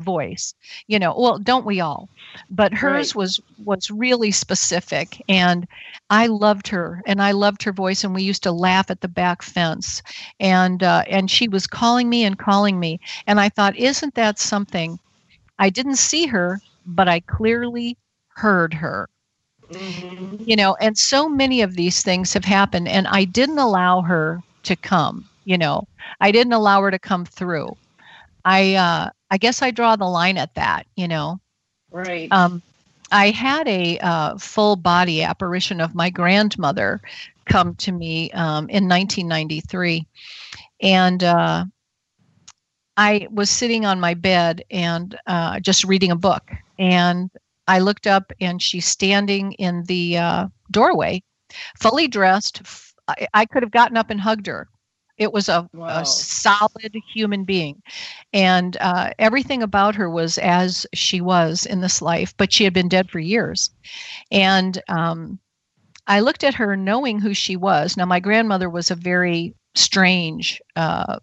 voice 0.02 0.54
you 0.88 1.00
know 1.00 1.14
well 1.18 1.38
don't 1.40 1.66
we 1.66 1.80
all? 1.82 2.10
But 2.50 2.74
hers 2.74 3.14
Right. 3.14 3.16
was 3.16 3.40
was 3.58 3.90
really 3.92 4.32
specific 4.32 5.22
and 5.30 5.66
i 6.10 6.28
loved 6.28 6.68
her 6.70 7.02
and 7.06 7.22
i 7.22 7.32
loved 7.32 7.64
her 7.64 7.74
voice 7.74 8.04
and 8.04 8.14
we 8.16 8.24
used 8.24 8.44
to 8.44 8.52
laugh 8.52 8.90
at 8.92 9.02
the 9.02 9.08
back 9.10 9.42
fence 9.44 10.02
and 10.40 10.84
uh, 10.84 11.04
and 11.10 11.30
she 11.30 11.48
was 11.48 11.68
calling 11.68 12.10
me 12.10 12.24
and 12.26 12.38
calling 12.38 12.80
me 12.80 13.00
and 13.28 13.40
i 13.40 13.50
thought 13.50 13.76
isn't 13.78 14.16
that 14.16 14.40
something? 14.40 15.00
I 15.60 15.70
didn't 15.70 15.98
see 15.98 16.28
her 16.28 16.62
but 16.86 17.08
i 17.08 17.20
clearly 17.22 17.98
heard 18.36 18.74
her. 18.76 19.10
Mhm. 19.70 20.46
you 20.46 20.56
know 20.56 20.76
and 20.80 20.98
so 20.98 21.28
many 21.30 21.62
of 21.62 21.76
these 21.76 22.02
things 22.04 22.34
have 22.34 22.46
happened 22.46 22.88
and 22.88 23.08
i 23.08 23.24
didn't 23.26 23.60
allow 23.60 24.02
her 24.02 24.44
to 24.64 24.76
come 24.76 25.28
you 25.44 25.58
know. 25.58 25.88
I 26.20 26.32
didn't 26.32 26.54
allow 26.54 26.82
her 26.84 26.92
to 26.92 27.00
come 27.00 27.26
through. 27.26 27.76
I 28.46 28.76
uh 28.76 29.10
i 29.32 29.38
guess 29.38 29.62
i 29.64 29.72
draw 29.72 29.96
the 29.96 30.06
line 30.06 30.38
at 30.38 30.54
that 30.56 30.86
you 30.96 31.08
know 31.08 31.40
Right. 31.92 32.32
um 32.32 32.62
i 33.12 33.32
had 33.32 33.68
a 33.68 33.98
uh, 34.00 34.38
full 34.38 34.76
body 34.76 35.24
apparition 35.24 35.82
of 35.82 35.96
my 35.96 36.10
grandmother 36.12 37.02
come 37.46 37.76
to 37.76 37.92
me 37.92 38.32
um, 38.32 38.70
in 38.70 38.88
1993 38.88 40.06
and 40.82 41.24
uh 41.24 41.66
I 42.98 43.28
was 43.32 43.50
sitting 43.50 43.86
on 43.86 44.00
my 44.00 44.14
bed 44.14 44.64
and 44.70 45.18
uh, 45.26 45.60
just 45.60 45.86
reading 45.86 46.12
a 46.12 46.16
book, 46.16 46.52
and 46.78 47.32
I 47.68 47.80
looked 47.80 48.06
up, 48.06 48.32
and 48.42 48.62
she's 48.62 48.86
standing 48.86 49.54
in 49.54 49.84
the 49.86 50.18
uh, 50.18 50.48
doorway, 50.72 51.24
fully 51.80 52.08
dressed. 52.08 52.62
I 53.34 53.46
could 53.46 53.64
have 53.64 53.72
gotten 53.72 53.98
up 53.98 54.10
and 54.10 54.20
hugged 54.22 54.48
her. 54.48 54.68
It 55.22 55.34
was 55.34 55.50
a, 55.50 55.70
Wow. 55.74 55.90
a 55.90 56.06
solid 56.06 56.96
human 57.14 57.46
being, 57.46 57.82
and 58.34 58.78
uh, 58.82 59.12
everything 59.20 59.64
about 59.64 59.96
her 59.96 60.10
was 60.10 60.38
as 60.40 60.86
she 60.94 61.22
was 61.22 61.66
in 61.66 61.82
this 61.82 62.02
life, 62.02 62.34
but 62.38 62.54
she 62.54 62.66
had 62.66 62.74
been 62.74 62.90
dead 62.90 63.10
for 63.10 63.20
years. 63.20 63.72
And 64.32 64.82
um, 64.90 65.40
I 66.08 66.22
looked 66.22 66.44
at 66.44 66.56
her, 66.56 66.76
knowing 66.78 67.20
who 67.20 67.34
she 67.34 67.56
was. 67.58 67.98
Now, 67.98 68.06
my 68.06 68.20
grandmother 68.20 68.70
was 68.70 68.92
a 68.92 68.96
very 68.96 69.56
strange, 69.76 70.62
uh, 70.76 71.20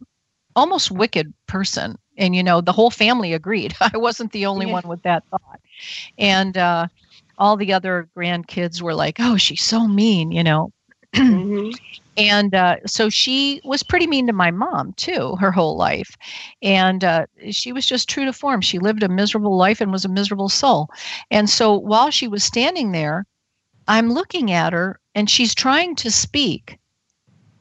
almost 0.56 0.90
wicked 0.90 1.32
person. 1.48 1.96
And, 2.18 2.34
you 2.36 2.42
know, 2.44 2.60
the 2.62 2.72
whole 2.72 2.90
family 2.90 3.34
agreed. 3.34 3.74
I 3.80 3.96
wasn't 3.98 4.32
the 4.32 4.46
only 4.46 4.66
Yeah. 4.66 4.76
one 4.76 4.88
with 4.88 5.02
that 5.02 5.24
thought. 5.30 5.60
And 6.18 6.56
uh, 6.56 6.88
all 7.38 7.56
the 7.56 7.72
other 7.74 8.08
grandkids 8.16 8.82
were 8.82 8.94
like, 8.94 9.16
oh, 9.20 9.36
she's 9.36 9.62
so 9.62 9.86
mean, 9.88 10.32
you 10.32 10.44
know. 10.44 10.72
Mhm. 11.14 11.72
And 12.16 12.54
uh, 12.54 12.78
so 12.86 13.08
she 13.10 13.60
was 13.64 13.84
pretty 13.84 14.08
mean 14.08 14.26
to 14.26 14.32
my 14.32 14.50
mom, 14.50 14.92
too, 14.94 15.36
her 15.36 15.52
whole 15.52 15.76
life. 15.76 16.16
And 16.62 17.04
uh, 17.04 17.26
she 17.50 17.72
was 17.72 17.86
just 17.86 18.08
true 18.08 18.24
to 18.24 18.32
form. 18.32 18.60
She 18.60 18.80
lived 18.80 19.04
a 19.04 19.08
miserable 19.08 19.56
life 19.56 19.80
and 19.80 19.92
was 19.92 20.04
a 20.04 20.08
miserable 20.08 20.48
soul. 20.48 20.88
And 21.30 21.48
so 21.48 21.78
while 21.78 22.10
she 22.10 22.26
was 22.26 22.42
standing 22.42 22.90
there, 22.90 23.24
I'm 23.88 24.12
looking 24.12 24.50
at 24.52 24.72
her 24.72 25.00
and 25.14 25.30
she's 25.30 25.54
trying 25.54 25.94
to 25.96 26.10
speak. 26.10 26.78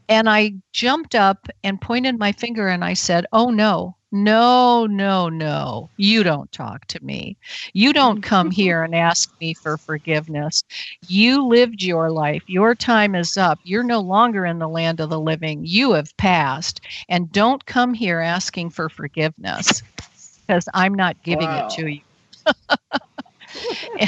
And 0.10 0.29
I 0.29 0.53
jumped 0.73 1.15
up 1.15 1.49
and 1.63 1.81
pointed 1.81 2.17
my 2.19 2.31
finger 2.31 2.69
and 2.69 2.86
I 2.86 2.93
said, 2.93 3.27
Oh, 3.33 3.51
no, 3.51 3.96
no, 4.12 4.86
no, 4.88 5.30
no. 5.30 5.89
You 5.98 6.24
don't 6.24 6.52
talk 6.52 6.86
to 6.88 7.04
me. 7.04 7.38
You 7.74 7.93
don't 7.93 8.22
come 8.22 8.52
here 8.52 8.84
and 8.84 8.96
ask 8.96 9.30
me 9.41 9.54
for 9.54 9.78
forgiveness. 9.78 10.63
You 11.08 11.46
lived 11.48 11.82
your 11.84 12.12
life. 12.12 12.43
Your 12.48 12.76
time 12.76 13.15
is 13.15 13.38
up. 13.38 13.60
You're 13.63 13.84
no 13.84 14.00
longer 14.00 14.46
in 14.46 14.60
the 14.60 14.70
land 14.70 15.00
of 15.00 15.10
the 15.10 15.20
living. 15.20 15.62
You 15.65 15.93
have 15.93 16.15
passed. 16.17 16.82
And 17.10 17.32
don't 17.32 17.65
come 17.65 17.93
here 17.93 18.20
asking 18.20 18.72
for 18.72 18.89
forgiveness 18.89 19.82
because 20.48 20.67
I'm 20.74 20.93
not 20.93 21.22
giving 21.24 21.52
Wow. 21.52 21.54
it 21.54 21.67
to 21.70 21.88
you. 21.88 22.02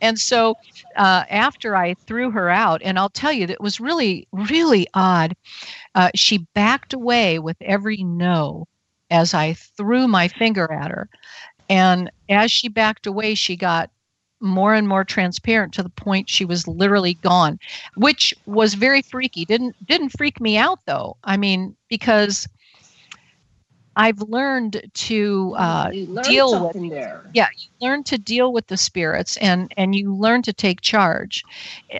And 0.00 0.18
so 0.18 0.54
uh, 0.96 1.24
after 1.30 1.76
I 1.76 1.94
threw 2.06 2.30
her 2.30 2.48
out, 2.50 2.82
and 2.84 2.98
I'll 2.98 3.10
tell 3.10 3.32
you, 3.32 3.46
that 3.46 3.60
was 3.60 3.80
really, 3.80 4.26
really 4.32 4.86
odd. 4.94 5.34
Uh, 5.94 6.10
she 6.14 6.46
backed 6.54 6.92
away 6.94 7.38
with 7.38 7.56
every 7.60 7.98
no 8.02 8.66
as 9.12 9.34
I 9.34 9.52
threw 9.52 10.08
my 10.08 10.26
finger 10.26 10.72
at 10.72 10.90
her. 10.90 11.08
And 11.68 12.10
as 12.28 12.50
she 12.50 12.68
backed 12.68 13.06
away, 13.06 13.34
she 13.34 13.56
got 13.56 13.90
more 14.40 14.74
and 14.74 14.88
more 14.88 15.04
transparent 15.04 15.72
to 15.74 15.82
the 15.82 15.88
point 15.88 16.28
she 16.28 16.44
was 16.44 16.66
literally 16.66 17.14
gone, 17.14 17.60
which 17.94 18.34
was 18.46 18.74
very 18.74 19.02
freaky. 19.02 19.44
Didn't 19.44 19.76
didn't 19.86 20.10
freak 20.10 20.40
me 20.40 20.56
out 20.56 20.80
though. 20.86 21.16
I 21.22 21.36
mean, 21.36 21.76
because 21.88 22.48
I've 23.96 24.20
learned 24.22 24.90
to 24.92 25.54
uh, 25.56 25.90
deal 26.22 26.66
with 26.66 26.90
there. 26.90 27.30
yeah 27.34 27.48
you 27.56 27.68
learn 27.86 28.02
to 28.04 28.18
deal 28.18 28.52
with 28.52 28.66
the 28.68 28.76
spirits 28.76 29.36
and 29.36 29.72
and 29.76 29.94
you 29.94 30.14
learn 30.14 30.42
to 30.42 30.52
take 30.52 30.80
charge 30.80 31.44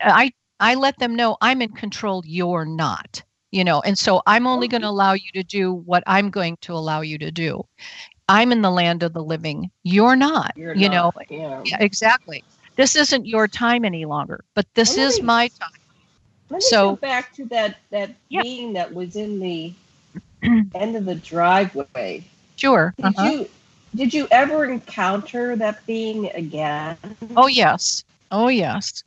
i 0.00 0.32
i 0.58 0.74
let 0.74 0.98
them 0.98 1.14
know 1.14 1.36
i'm 1.42 1.60
in 1.60 1.70
control 1.72 2.22
you're 2.24 2.64
not 2.64 3.22
you 3.52 3.64
know 3.64 3.80
and 3.82 3.98
so 3.98 4.22
i'm 4.26 4.46
only 4.46 4.68
going 4.68 4.82
to 4.82 4.88
allow 4.88 5.12
you 5.14 5.30
to 5.34 5.44
do 5.44 5.72
what 5.74 6.02
i'm 6.06 6.30
going 6.30 6.56
to 6.62 6.72
allow 6.74 7.02
you 7.02 7.18
to 7.18 7.30
do 7.32 7.62
i'm 8.28 8.52
in 8.52 8.62
the 8.62 8.70
land 8.70 9.02
of 9.02 9.12
the 9.14 9.22
living 9.22 9.70
you're 9.84 10.16
not 10.16 10.52
You're 10.56 10.74
you 10.74 10.88
know 10.88 11.12
not, 11.14 11.30
Yeah. 11.30 11.62
yeah, 11.64 11.78
exactly 11.80 12.44
this 12.76 12.96
isn't 12.96 13.26
your 13.26 13.48
time 13.48 13.84
any 13.84 14.04
longer 14.06 14.44
but 14.54 14.66
this 14.74 14.96
Well, 14.96 15.06
let 15.06 15.08
is 15.08 15.20
me- 15.20 15.26
my 15.26 15.48
time 15.60 15.70
Let 16.50 16.62
me 16.64 16.70
So- 16.70 16.90
go 16.90 16.96
back 16.96 17.32
to 17.34 17.44
that 17.46 17.76
that 17.90 18.10
Yeah. 18.28 18.42
being 18.42 18.72
that 18.74 18.92
was 18.94 19.16
in 19.16 19.40
the 19.40 19.72
end 20.74 20.96
of 20.96 21.04
the 21.06 21.14
driveway. 21.16 22.24
sure 22.56 22.94
Did 22.96 23.06
uh-huh. 23.06 23.22
you 23.22 23.48
did 23.94 24.12
you 24.14 24.26
ever 24.30 24.64
encounter 24.64 25.56
that 25.56 25.84
being 25.86 26.30
again? 26.34 26.96
oh 27.36 27.46
yes 27.48 28.04
oh 28.30 28.48
yes 28.48 29.02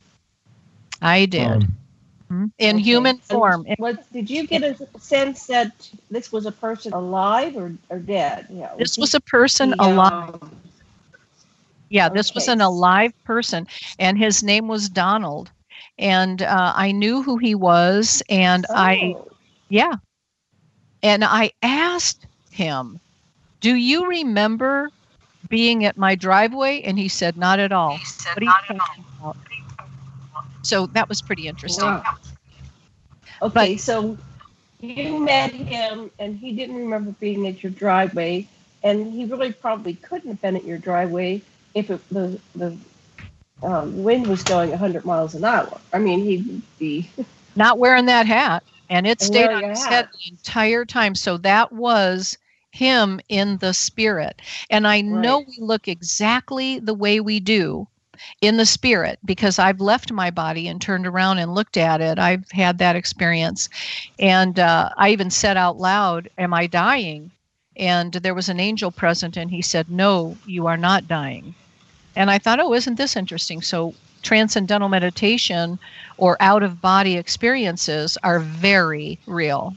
i 1.02 1.24
did 1.26 1.64
Um. 1.64 1.76
In 2.58 2.78
Okay. 2.78 2.78
human 2.78 3.18
And 3.30 3.42
form 3.42 3.66
Was 3.78 3.96
did 4.12 4.30
you 4.30 4.46
get 4.46 4.62
a 4.62 4.76
sense 4.98 5.46
that 5.46 5.90
this 6.10 6.32
was 6.32 6.46
a 6.46 6.52
person 6.52 6.92
alive 6.92 7.56
or, 7.56 7.72
or 7.90 7.98
dead? 7.98 8.46
Yeah. 8.50 8.74
this 8.78 8.96
was 8.98 9.14
a 9.14 9.20
person 9.20 9.74
the, 9.78 9.78
alive 9.78 10.10
um, 10.10 10.50
Yeah, 11.88 12.08
this 12.08 12.34
was 12.34 12.48
an 12.48 12.60
alive 12.60 13.12
person, 13.24 13.66
and 13.98 14.18
his 14.18 14.42
name 14.42 14.68
was 14.68 14.88
Donald. 14.88 15.52
And 15.98 16.42
uh, 16.42 16.72
I 16.74 16.92
knew 16.92 17.22
who 17.22 17.38
he 17.38 17.54
was, 17.54 18.22
and 18.28 18.66
I, 18.74 19.14
oh, 19.14 19.30
yeah. 19.68 19.94
And 21.02 21.24
I 21.24 21.52
asked 21.62 22.26
him, 22.50 23.00
Do 23.60 23.74
you 23.74 24.06
remember 24.08 24.90
being 25.48 25.84
at 25.84 25.96
my 25.96 26.14
driveway? 26.16 26.82
And 26.82 26.98
he 26.98 27.08
said, 27.08 27.36
Not 27.36 27.58
at 27.60 27.72
all. 27.72 28.04
What 28.32 28.42
are 28.42 28.46
you 28.46 28.54
talking 28.66 29.04
about? 29.18 29.36
So 30.66 30.86
that 30.88 31.08
was 31.08 31.22
pretty 31.22 31.46
interesting. 31.48 31.88
wow. 31.88 32.04
Okay, 33.42 33.76
so 33.76 34.16
you 34.80 35.20
met 35.20 35.52
him 35.52 36.10
and 36.18 36.36
he 36.36 36.52
didn't 36.52 36.76
remember 36.76 37.12
being 37.20 37.46
at 37.46 37.62
your 37.62 37.72
driveway, 37.72 38.46
and 38.82 39.12
he 39.12 39.24
really 39.24 39.52
probably 39.52 39.94
couldn't 39.94 40.28
have 40.28 40.40
been 40.42 40.56
at 40.56 40.64
your 40.64 40.78
driveway 40.78 41.42
if 41.74 41.90
it, 41.90 42.00
the 42.10 42.38
the 42.54 42.76
um, 43.62 44.02
wind 44.04 44.26
was 44.26 44.42
going 44.42 44.70
100 44.70 45.04
miles 45.04 45.34
an 45.34 45.44
hour. 45.44 45.80
I 45.92 45.98
mean, 45.98 46.20
he'd 46.24 46.62
be 46.78 47.08
Not 47.56 47.78
wearing 47.78 48.06
that 48.06 48.26
hat. 48.26 48.64
And 48.88 49.06
it 49.06 49.20
stayed 49.20 49.50
on 49.52 49.64
his 49.68 49.86
hat. 49.86 49.90
head 49.90 50.08
the 50.12 50.30
entire 50.30 50.84
time. 50.84 51.14
So 51.14 51.38
that 51.38 51.72
was 51.72 52.38
him 52.70 53.20
in 53.28 53.58
the 53.58 53.72
spirit. 53.74 54.40
And 54.70 54.86
I 54.86 55.00
know 55.00 55.40
we 55.40 55.56
look 55.58 55.88
exactly 55.88 56.78
the 56.78 56.94
way 56.94 57.20
we 57.20 57.40
do 57.40 57.88
in 58.40 58.56
the 58.56 58.66
spirit 58.66 59.18
because 59.24 59.58
I've 59.58 59.80
left 59.80 60.12
my 60.12 60.30
body 60.30 60.68
and 60.68 60.80
turned 60.80 61.06
around 61.06 61.38
and 61.38 61.54
looked 61.54 61.76
at 61.76 62.00
it. 62.00 62.18
I've 62.18 62.50
had 62.50 62.78
that 62.78 62.96
experience. 62.96 63.68
And 64.18 64.58
uh, 64.58 64.90
I 64.96 65.10
even 65.10 65.30
said 65.30 65.56
out 65.56 65.78
loud, 65.78 66.28
Am 66.38 66.52
I 66.54 66.66
dying? 66.66 67.30
And 67.76 68.12
there 68.12 68.34
was 68.34 68.48
an 68.48 68.58
angel 68.60 68.90
present, 68.90 69.36
and 69.36 69.50
he 69.50 69.60
said, 69.62 69.90
No, 69.90 70.36
you 70.46 70.66
are 70.66 70.78
not 70.78 71.06
dying. 71.08 71.54
And 72.16 72.30
I 72.30 72.38
thought, 72.38 72.60
Oh, 72.60 72.72
isn't 72.72 72.96
this 72.96 73.16
interesting? 73.16 73.60
So, 73.62 73.94
transcendental 74.22 74.88
meditation 74.88 75.78
or 76.16 76.36
out 76.40 76.62
of 76.64 76.80
body 76.80 77.16
experiences 77.16 78.18
are 78.24 78.40
very 78.40 79.18
real. 79.26 79.76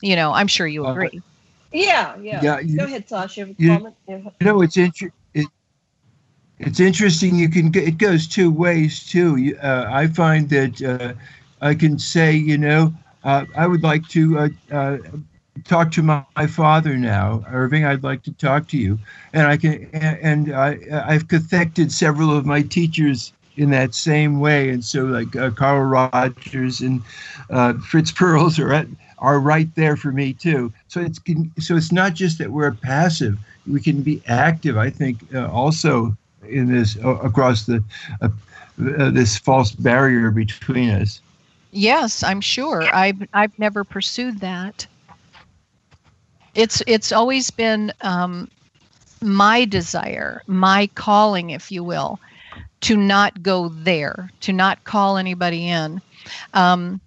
You 0.00 0.16
know, 0.16 0.32
I'm 0.32 0.46
sure 0.46 0.66
you 0.66 0.86
Uh, 0.86 0.92
agree. 0.92 1.20
yeah, 1.72 2.16
yeah. 2.22 2.40
Yeah, 2.42 2.60
you- 2.60 2.76
Go 2.78 2.84
ahead, 2.84 3.08
Sasha. 3.08 3.48
You- 3.58 3.92
You 4.08 4.32
know, 4.40 4.62
it's 4.62 4.76
inter- 4.76 5.06
it, 5.06 5.12
it's 6.58 6.80
interesting. 6.80 7.36
You 7.36 7.48
can 7.48 7.72
it 7.74 7.98
goes 7.98 8.26
two 8.26 8.50
ways 8.50 9.04
too. 9.04 9.56
Uh, 9.62 9.86
I 9.90 10.06
find 10.06 10.48
that 10.50 10.82
uh, 10.82 11.14
I 11.60 11.74
can 11.74 11.98
say, 11.98 12.32
you 12.34 12.58
know, 12.58 12.92
uh, 13.24 13.46
I 13.56 13.66
would 13.66 13.82
like 13.82 14.06
to 14.08 14.38
uh, 14.38 14.48
uh, 14.70 14.98
talk 15.64 15.90
to 15.92 16.02
my, 16.02 16.24
my 16.36 16.46
father 16.46 16.96
now, 16.96 17.44
Irving. 17.50 17.84
I'd 17.84 18.02
like 18.04 18.22
to 18.24 18.32
talk 18.32 18.68
to 18.68 18.78
you, 18.78 18.98
and 19.32 19.46
I 19.46 19.56
can, 19.56 19.88
and 19.92 20.52
I, 20.52 20.78
I've 21.06 21.28
cathected 21.28 21.90
several 21.90 22.36
of 22.36 22.46
my 22.46 22.62
teachers 22.62 23.32
in 23.56 23.70
that 23.70 23.94
same 23.94 24.40
way, 24.40 24.70
and 24.70 24.84
so 24.84 25.04
like 25.04 25.34
uh, 25.36 25.50
Carl 25.50 25.84
Rogers 25.84 26.80
and 26.80 27.02
Fritz 27.84 28.12
Perls 28.12 28.58
are 28.58 28.72
at, 28.72 28.86
are 29.18 29.40
right 29.40 29.72
there 29.74 29.96
for 29.96 30.12
me 30.12 30.32
too. 30.32 30.72
So 30.88 31.00
it's 31.00 31.20
so 31.58 31.76
it's 31.76 31.92
not 31.92 32.14
just 32.14 32.38
that 32.38 32.50
we're 32.50 32.72
passive; 32.72 33.38
we 33.66 33.80
can 33.80 34.02
be 34.02 34.22
active. 34.26 34.76
I 34.76 34.90
think 34.90 35.18
uh, 35.34 35.48
also 35.48 36.16
in 36.48 36.68
this 36.72 36.96
across 36.96 37.64
the 37.66 37.82
uh, 38.22 38.28
uh, 38.98 39.10
this 39.10 39.36
false 39.38 39.72
barrier 39.72 40.30
between 40.30 40.90
us. 40.90 41.20
Yes, 41.70 42.22
I'm 42.22 42.40
sure. 42.40 42.94
I've 42.94 43.22
I've 43.32 43.58
never 43.58 43.84
pursued 43.84 44.40
that. 44.40 44.86
It's 46.54 46.82
it's 46.86 47.12
always 47.12 47.50
been 47.50 47.92
um, 48.02 48.48
my 49.20 49.64
desire, 49.64 50.42
my 50.46 50.88
calling, 50.94 51.50
if 51.50 51.70
you 51.70 51.82
will, 51.84 52.20
to 52.82 52.96
not 52.96 53.42
go 53.42 53.68
there, 53.68 54.30
to 54.40 54.52
not 54.52 54.84
call 54.84 55.16
anybody 55.16 55.68
in. 55.68 56.00
Um, 56.54 57.00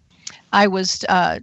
I 0.52 0.68
was 0.68 1.04
uh, 1.10 1.40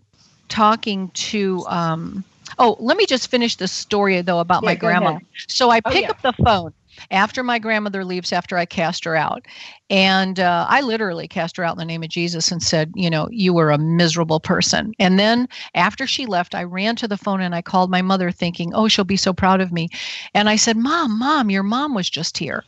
talking 0.48 1.10
to. 1.14 1.64
Um, 1.68 2.24
oh, 2.58 2.76
let 2.80 2.96
me 2.96 3.06
just 3.06 3.30
finish 3.30 3.56
the 3.56 3.68
story 3.68 4.20
though 4.22 4.40
about 4.40 4.62
Yeah, 4.62 4.70
my 4.70 4.74
grandma. 4.74 5.10
ahead. 5.10 5.22
So 5.48 5.70
I 5.70 5.80
Oh, 5.84 5.90
pick 5.90 6.02
yeah. 6.02 6.10
up 6.10 6.20
the 6.22 6.32
phone 6.44 6.72
after 7.10 7.42
my 7.42 7.58
grandmother 7.58 8.04
leaves 8.04 8.32
after 8.32 8.56
I 8.56 8.66
cast 8.66 9.04
her 9.04 9.16
out. 9.16 9.46
And 9.90 10.40
uh, 10.40 10.66
I 10.68 10.80
literally 10.80 11.28
cast 11.28 11.56
her 11.56 11.64
out 11.64 11.74
in 11.74 11.78
the 11.78 11.84
name 11.84 12.02
of 12.02 12.08
Jesus 12.08 12.50
and 12.50 12.62
said, 12.62 12.92
you 12.94 13.10
know, 13.10 13.28
you 13.30 13.52
were 13.52 13.70
a 13.70 13.78
miserable 13.78 14.40
person. 14.40 14.92
And 14.98 15.18
then 15.18 15.48
after 15.74 16.06
she 16.06 16.26
left, 16.26 16.54
I 16.54 16.64
ran 16.64 16.96
to 16.96 17.08
the 17.08 17.16
phone 17.16 17.40
and 17.40 17.54
I 17.54 17.62
called 17.62 17.90
my 17.90 18.02
mother 18.02 18.30
thinking, 18.30 18.72
oh, 18.74 18.88
she'll 18.88 19.04
be 19.04 19.16
so 19.16 19.32
proud 19.32 19.60
of 19.60 19.72
me. 19.72 19.88
And 20.34 20.48
I 20.48 20.56
said, 20.56 20.76
Mom, 20.76 21.18
Mom, 21.18 21.50
your 21.50 21.62
mom 21.62 21.94
was 21.94 22.08
just 22.10 22.38
here. 22.38 22.64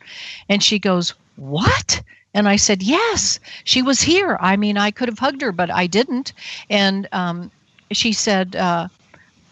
And 0.49 0.63
she 0.63 0.79
goes, 0.79 1.13
What? 1.35 2.01
And 2.33 2.47
I 2.47 2.55
said, 2.55 2.83
Yes, 2.83 3.39
she 3.63 3.81
was 3.81 4.01
here. 4.01 4.37
I 4.39 4.57
mean, 4.57 4.77
I 4.77 4.91
could 4.91 5.07
have 5.07 5.19
hugged 5.19 5.41
her, 5.41 5.51
but 5.51 5.71
I 5.71 5.87
didn't. 5.87 6.33
And 6.69 7.07
um, 7.11 7.51
she 7.91 8.13
said, 8.13 8.55
uh, 8.55 8.87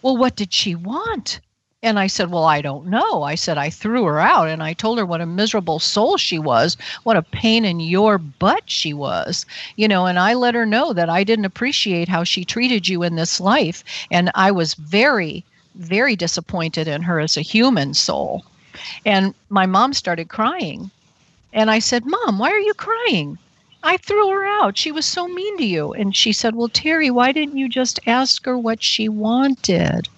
Well, 0.02 0.18
what 0.18 0.36
did 0.36 0.54
she 0.54 0.76
want? 0.76 1.40
And 1.86 2.00
I 2.00 2.08
said, 2.08 2.32
Well, 2.32 2.46
I 2.46 2.62
don't 2.62 2.88
know. 2.88 3.22
I 3.22 3.36
said, 3.36 3.60
I 3.60 3.70
threw 3.70 4.06
her 4.06 4.20
out 4.20 4.48
and 4.48 4.64
I 4.64 4.74
told 4.74 4.98
her 4.98 5.06
what 5.06 5.22
a 5.22 5.28
miserable 5.28 5.78
soul 5.78 6.18
she 6.18 6.40
was, 6.40 6.78
what 7.04 7.16
a 7.16 7.22
pain 7.22 7.64
in 7.64 7.80
your 7.80 8.18
butt 8.18 8.64
she 8.66 8.92
was, 8.92 9.46
you 9.76 9.88
know, 9.88 10.08
and 10.08 10.18
I 10.18 10.34
let 10.34 10.56
her 10.56 10.66
know 10.66 10.94
that 10.94 11.12
I 11.12 11.24
didn't 11.24 11.46
appreciate 11.46 12.10
how 12.10 12.24
she 12.24 12.44
treated 12.44 12.88
you 12.88 13.04
in 13.04 13.18
this 13.18 13.40
life. 13.40 13.84
And 14.10 14.32
I 14.34 14.50
was 14.50 14.74
very, 14.74 15.46
very 15.76 16.16
disappointed 16.16 16.88
in 16.88 17.04
her 17.04 17.20
as 17.20 17.38
a 17.38 17.42
human 17.42 17.94
soul. 17.94 18.44
And 19.06 19.36
my 19.50 19.68
mom 19.68 19.94
started 19.94 20.28
crying. 20.28 20.90
And 21.54 21.70
I 21.70 21.78
said, 21.78 22.04
Mom, 22.08 22.40
why 22.40 22.50
are 22.50 22.60
you 22.60 22.74
crying? 22.74 23.38
I 23.84 23.98
threw 23.98 24.32
her 24.32 24.44
out. 24.44 24.76
She 24.76 24.92
was 24.92 25.06
so 25.06 25.28
mean 25.28 25.56
to 25.60 25.66
you. 25.66 25.94
And 25.94 26.16
she 26.16 26.34
said, 26.34 26.56
Well, 26.56 26.70
Teri, 26.70 27.12
why 27.12 27.32
didn't 27.32 27.60
you 27.60 27.70
just 27.70 28.00
ask 28.08 28.44
her 28.46 28.58
what 28.58 28.82
she 28.82 29.08
wanted? 29.08 30.10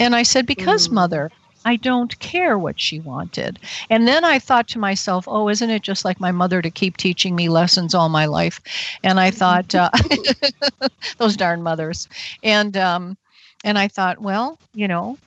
And 0.00 0.14
I 0.14 0.22
said, 0.22 0.46
Because, 0.46 0.88
Mm. 0.88 0.92
mother, 0.92 1.30
I 1.64 1.76
don't 1.76 2.18
care 2.20 2.58
what 2.58 2.80
she 2.80 3.00
wanted. 3.00 3.58
And 3.90 4.06
then 4.06 4.24
I 4.24 4.38
thought 4.38 4.68
to 4.68 4.78
myself, 4.78 5.24
oh, 5.28 5.48
isn't 5.48 5.70
it 5.70 5.82
just 5.82 6.04
like 6.04 6.20
my 6.20 6.32
mother 6.32 6.60
to 6.62 6.70
keep 6.70 6.96
teaching 6.96 7.34
me 7.36 7.48
lessons 7.48 7.94
all 7.94 8.08
my 8.08 8.26
life? 8.26 8.60
And 9.02 9.18
I 9.20 9.30
thought, 9.30 9.74
uh, 9.74 9.90
those 11.18 11.36
darn 11.36 11.62
mothers. 11.62 12.08
And, 12.42 12.76
um, 12.76 13.16
and 13.64 13.78
I 13.78 13.88
thought, 13.88 14.20
well, 14.20 14.58
you 14.72 14.88
know, 14.88 15.18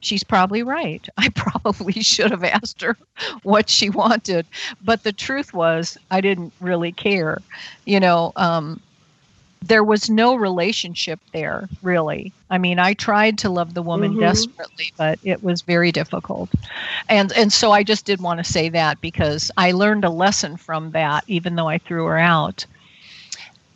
she's 0.00 0.24
probably 0.24 0.62
right. 0.62 1.06
I 1.18 1.28
probably 1.34 1.94
should 2.02 2.30
have 2.30 2.44
asked 2.44 2.82
her 2.82 2.96
what 3.42 3.68
she 3.68 3.90
wanted. 3.90 4.46
But 4.80 5.02
the 5.04 5.12
truth 5.12 5.52
was, 5.52 5.96
I 6.10 6.20
didn't 6.20 6.54
really 6.60 6.92
care. 6.92 7.42
You 7.84 8.00
know, 8.00 8.32
um, 8.36 8.80
there 9.62 9.84
was 9.84 10.10
no 10.10 10.34
relationship 10.34 11.20
there, 11.32 11.68
really. 11.82 12.34
I 12.50 12.58
mean, 12.58 12.78
I 12.78 12.94
tried 12.94 13.38
to 13.38 13.50
love 13.50 13.74
the 13.74 13.82
woman 13.82 14.16
Mhm. 14.16 14.16
desperately, 14.16 14.92
but 14.98 15.18
it 15.22 15.42
was 15.42 15.62
very 15.62 15.92
difficult. 15.92 16.50
And 17.08 17.32
and 17.32 17.52
so 17.52 17.72
I 17.72 17.82
just 17.82 18.04
did 18.06 18.20
want 18.20 18.38
to 18.38 18.44
say 18.52 18.68
that 18.70 19.00
because 19.00 19.50
I 19.56 19.72
learned 19.72 20.04
a 20.04 20.10
lesson 20.10 20.56
from 20.56 20.92
that, 20.92 21.24
even 21.26 21.54
though 21.56 21.68
I 21.68 21.78
threw 21.78 22.04
her 22.06 22.18
out. 22.18 22.66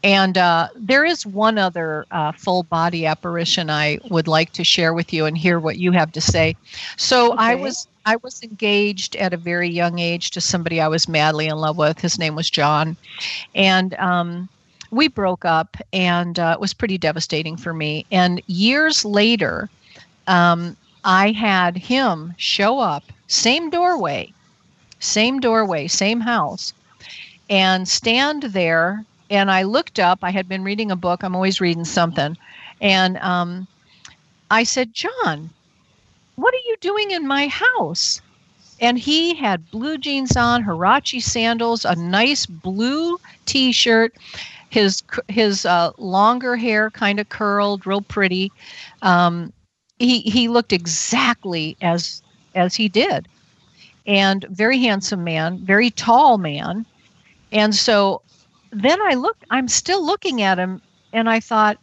And 0.03 0.37
uh, 0.39 0.69
there 0.77 1.05
is 1.05 1.27
one 1.27 1.59
other 1.59 2.07
uh, 2.11 2.33
full 2.33 2.63
body 2.65 3.07
apparition 3.07 3.71
I 3.71 3.99
would 4.05 4.29
like 4.29 4.53
to 4.53 4.65
share 4.65 4.95
with 4.95 5.13
you 5.13 5.27
and 5.27 5.37
hear 5.37 5.59
what 5.59 5.79
you 5.79 5.93
have 5.93 6.13
to 6.13 6.21
say. 6.21 6.57
So 6.97 7.35
I 7.37 7.57
was 7.57 7.89
I 8.05 8.17
was 8.23 8.41
engaged 8.43 9.17
at 9.17 9.33
a 9.35 9.39
very 9.39 9.69
young 9.69 9.99
age 9.99 10.31
to 10.33 10.41
somebody 10.41 10.81
I 10.81 10.89
was 10.89 11.09
madly 11.09 11.47
in 11.47 11.57
love 11.57 11.77
with. 11.77 12.01
His 12.01 12.19
name 12.19 12.35
was 12.37 12.51
John, 12.51 12.97
and 13.55 13.95
um, 13.95 14.49
we 14.91 15.09
broke 15.09 15.45
up, 15.45 15.77
and 15.93 16.39
uh, 16.39 16.53
it 16.55 16.61
was 16.61 16.75
pretty 16.75 16.99
devastating 16.99 17.57
for 17.57 17.73
me. 17.73 18.07
And 18.11 18.43
years 18.47 19.05
later, 19.05 19.69
um, 20.27 20.77
I 21.05 21.33
had 21.33 21.77
him 21.77 22.35
show 22.37 22.79
up, 22.79 23.05
same 23.29 23.71
doorway, 23.71 24.33
same 24.99 25.41
doorway, 25.41 25.87
same 25.89 26.21
house, 26.21 26.73
and 27.51 27.89
stand 27.89 28.45
there. 28.45 29.05
And 29.29 29.51
I 29.51 29.63
looked 29.65 29.99
up. 29.99 30.21
I 30.23 30.31
had 30.31 30.49
been 30.49 30.63
reading 30.63 30.91
a 30.91 30.97
book. 30.97 31.23
I'm 31.23 31.35
always 31.35 31.61
reading 31.61 31.85
something, 31.85 32.37
and 32.81 33.19
um, 33.19 33.67
I 34.51 34.63
said, 34.63 34.95
John, 34.95 35.51
what 36.37 36.55
are 36.55 36.69
you 36.69 36.77
doing 36.81 37.11
in 37.11 37.27
my 37.27 37.49
house? 37.49 38.21
And 38.81 38.99
he 38.99 39.35
had 39.35 39.71
blue 39.71 39.97
jeans 39.97 40.37
on, 40.37 40.63
Hirachi 40.63 41.21
sandals, 41.21 41.85
a 41.85 41.97
nice 41.97 42.45
blue 42.45 43.19
T-shirt, 43.47 44.15
his 44.71 45.03
his 45.29 45.65
uh, 45.65 45.93
longer 45.99 46.57
hair 46.57 46.91
kind 46.91 47.21
of 47.21 47.29
curled, 47.29 47.87
real 47.87 48.01
pretty. 48.03 48.51
Um, 49.03 49.53
he 49.99 50.21
he 50.21 50.49
looked 50.49 50.73
exactly 50.73 51.77
as 51.81 52.23
as 52.55 52.75
he 52.75 52.89
did, 52.89 53.29
and 54.07 54.45
very 54.51 54.79
handsome 54.79 55.25
man, 55.25 55.59
very 55.59 55.91
tall 55.91 56.39
man. 56.39 56.85
And 57.53 57.75
so 57.75 58.23
then 58.71 59.01
I 59.03 59.15
looked. 59.15 59.45
I'm 59.51 59.69
still 59.69 60.05
looking 60.05 60.43
at 60.43 60.59
him, 60.59 60.83
and 61.13 61.29
I 61.29 61.41
thought, 61.41 61.79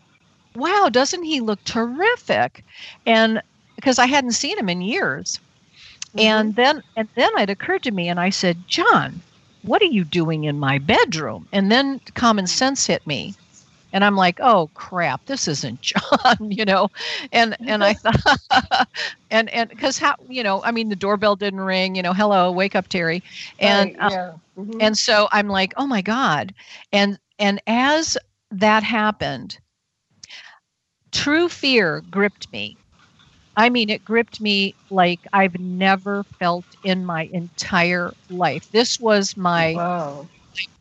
wow, 0.56 0.90
doesn't 0.92 1.24
he 1.24 1.40
look 1.40 1.64
terrific? 1.64 2.64
And 3.06 3.42
because 3.76 4.00
I 4.00 4.06
hadn't 4.06 4.32
seen 4.32 4.58
him 4.58 4.70
in 4.70 4.82
years. 4.82 5.40
And 6.18 6.56
then 6.56 6.84
and 6.96 7.10
then 7.16 7.32
it 7.40 7.50
occurred 7.50 7.84
to 7.84 7.92
me 7.92 8.08
and 8.08 8.20
I 8.20 8.30
said, 8.30 8.68
"John, 8.68 9.22
what 9.64 9.82
are 9.84 9.86
you 9.86 10.06
doing 10.06 10.46
in 10.46 10.60
my 10.60 10.80
bedroom?" 10.80 11.48
And 11.54 11.72
then 11.72 12.02
common 12.16 12.48
sense 12.48 12.88
hit 12.88 13.06
me. 13.08 13.38
And 13.94 14.04
I'm 14.06 14.16
like, 14.16 14.40
"Oh 14.42 14.70
crap, 14.76 15.26
this 15.28 15.48
isn't 15.48 15.82
John," 15.84 16.52
you 16.52 16.66
know. 16.66 16.90
And 17.32 17.58
and 17.68 17.84
I 17.84 17.94
thought 18.04 18.88
and 19.32 19.50
and 19.50 19.78
cuz 19.78 19.98
how, 20.00 20.16
you 20.30 20.44
know, 20.44 20.64
I 20.64 20.72
mean 20.72 20.90
the 20.90 20.96
doorbell 20.96 21.36
didn't 21.38 21.62
ring, 21.62 21.96
you 21.96 22.04
know, 22.04 22.14
"Hello, 22.14 22.52
wake 22.52 22.76
up, 22.76 22.90
Teri." 22.90 23.22
And 23.60 23.92
Right, 23.92 23.98
yeah. 24.00 24.34
Mhm. 24.58 24.82
and 24.82 24.98
so 24.98 25.28
I'm 25.32 25.48
like, 25.48 25.74
"Oh 25.78 25.88
my 25.88 26.02
god." 26.02 26.54
And 26.94 27.20
and 27.40 27.62
as 27.68 28.18
that 28.52 28.84
happened, 28.84 29.60
true 31.12 31.48
fear 31.50 32.02
gripped 32.02 32.52
me. 32.52 32.83
I 33.56 33.70
mean, 33.70 33.90
it 33.90 34.04
gripped 34.04 34.42
me 34.42 34.74
like 34.90 35.20
I've 35.32 35.60
never 35.60 36.24
felt 36.24 36.66
in 36.84 37.06
my 37.06 37.30
entire 37.34 38.14
life. 38.30 38.72
This 38.72 39.00
was 39.00 39.38
my 39.38 39.74
wow. 39.74 40.28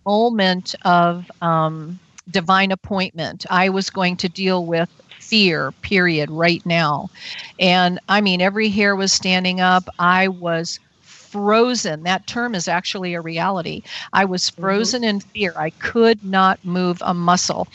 moment 0.07 0.75
of 0.85 1.31
um, 1.43 1.99
divine 2.31 2.73
appointment. 2.73 3.45
I 3.51 3.69
was 3.69 3.91
going 3.91 4.17
to 4.19 4.29
deal 4.29 4.65
with 4.65 4.89
fear, 5.19 5.73
period, 5.83 6.31
right 6.31 6.65
now. 6.65 7.11
And 7.59 7.99
I 8.09 8.21
mean, 8.21 8.41
every 8.41 8.69
hair 8.69 8.97
was 8.97 9.13
standing 9.13 9.61
up. 9.61 9.89
I 9.99 10.29
was 10.29 10.79
frozen. 11.01 12.03
That 12.03 12.27
term 12.27 12.55
is 12.55 12.69
actually 12.69 13.15
a 13.15 13.21
reality. 13.21 13.83
I 14.13 14.25
was 14.25 14.51
frozen 14.51 15.05
in 15.05 15.21
fear. 15.21 15.55
I 15.57 15.71
could 15.71 16.23
not 16.25 16.63
move 16.65 16.99
a 17.03 17.15
muscle. 17.15 17.69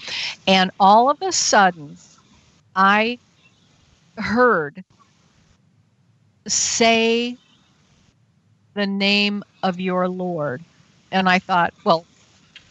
And 0.47 0.71
all 0.79 1.09
of 1.09 1.21
a 1.21 1.31
sudden, 1.31 1.97
I 2.75 3.17
heard 4.17 4.83
say 6.47 7.37
the 8.75 8.87
name 8.87 9.43
of 9.63 9.79
your 9.79 10.07
Lord. 10.07 10.63
And 11.11 11.27
I 11.29 11.39
thought, 11.39 11.73
well, 11.83 12.05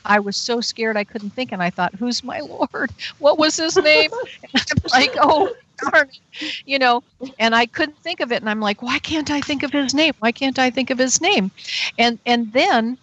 I 0.05 0.21
was 0.21 0.37
so 0.37 0.61
scared 0.61 0.97
I 0.97 1.05
couldn't 1.05 1.31
think. 1.35 1.53
And 1.53 1.63
I 1.63 1.71
thought, 1.71 1.95
who's 1.97 2.23
my 2.25 2.41
Lord? 2.41 2.93
What 3.19 3.39
was 3.39 3.57
his 3.57 3.77
name? 3.79 4.11
I'm 4.55 4.79
like, 4.93 5.15
oh, 5.21 5.51
darn 5.79 6.09
it. 6.09 6.55
You 6.65 6.79
know, 6.79 7.03
and 7.39 7.55
I 7.55 7.67
couldn't 7.67 7.99
think 8.03 8.21
of 8.21 8.33
it. 8.33 8.41
And 8.43 8.49
I'm 8.51 8.61
like, 8.61 8.83
why 8.83 8.99
can't 8.99 9.31
I 9.31 9.41
think 9.41 9.63
of 9.63 9.73
his 9.73 9.95
name? 9.95 10.13
Why 10.21 10.33
can't 10.33 10.59
I 10.59 10.71
think 10.71 10.91
of 10.91 10.99
his 10.99 11.21
name? 11.21 11.51
And 11.99 12.19
and 12.27 12.53
then 12.53 12.99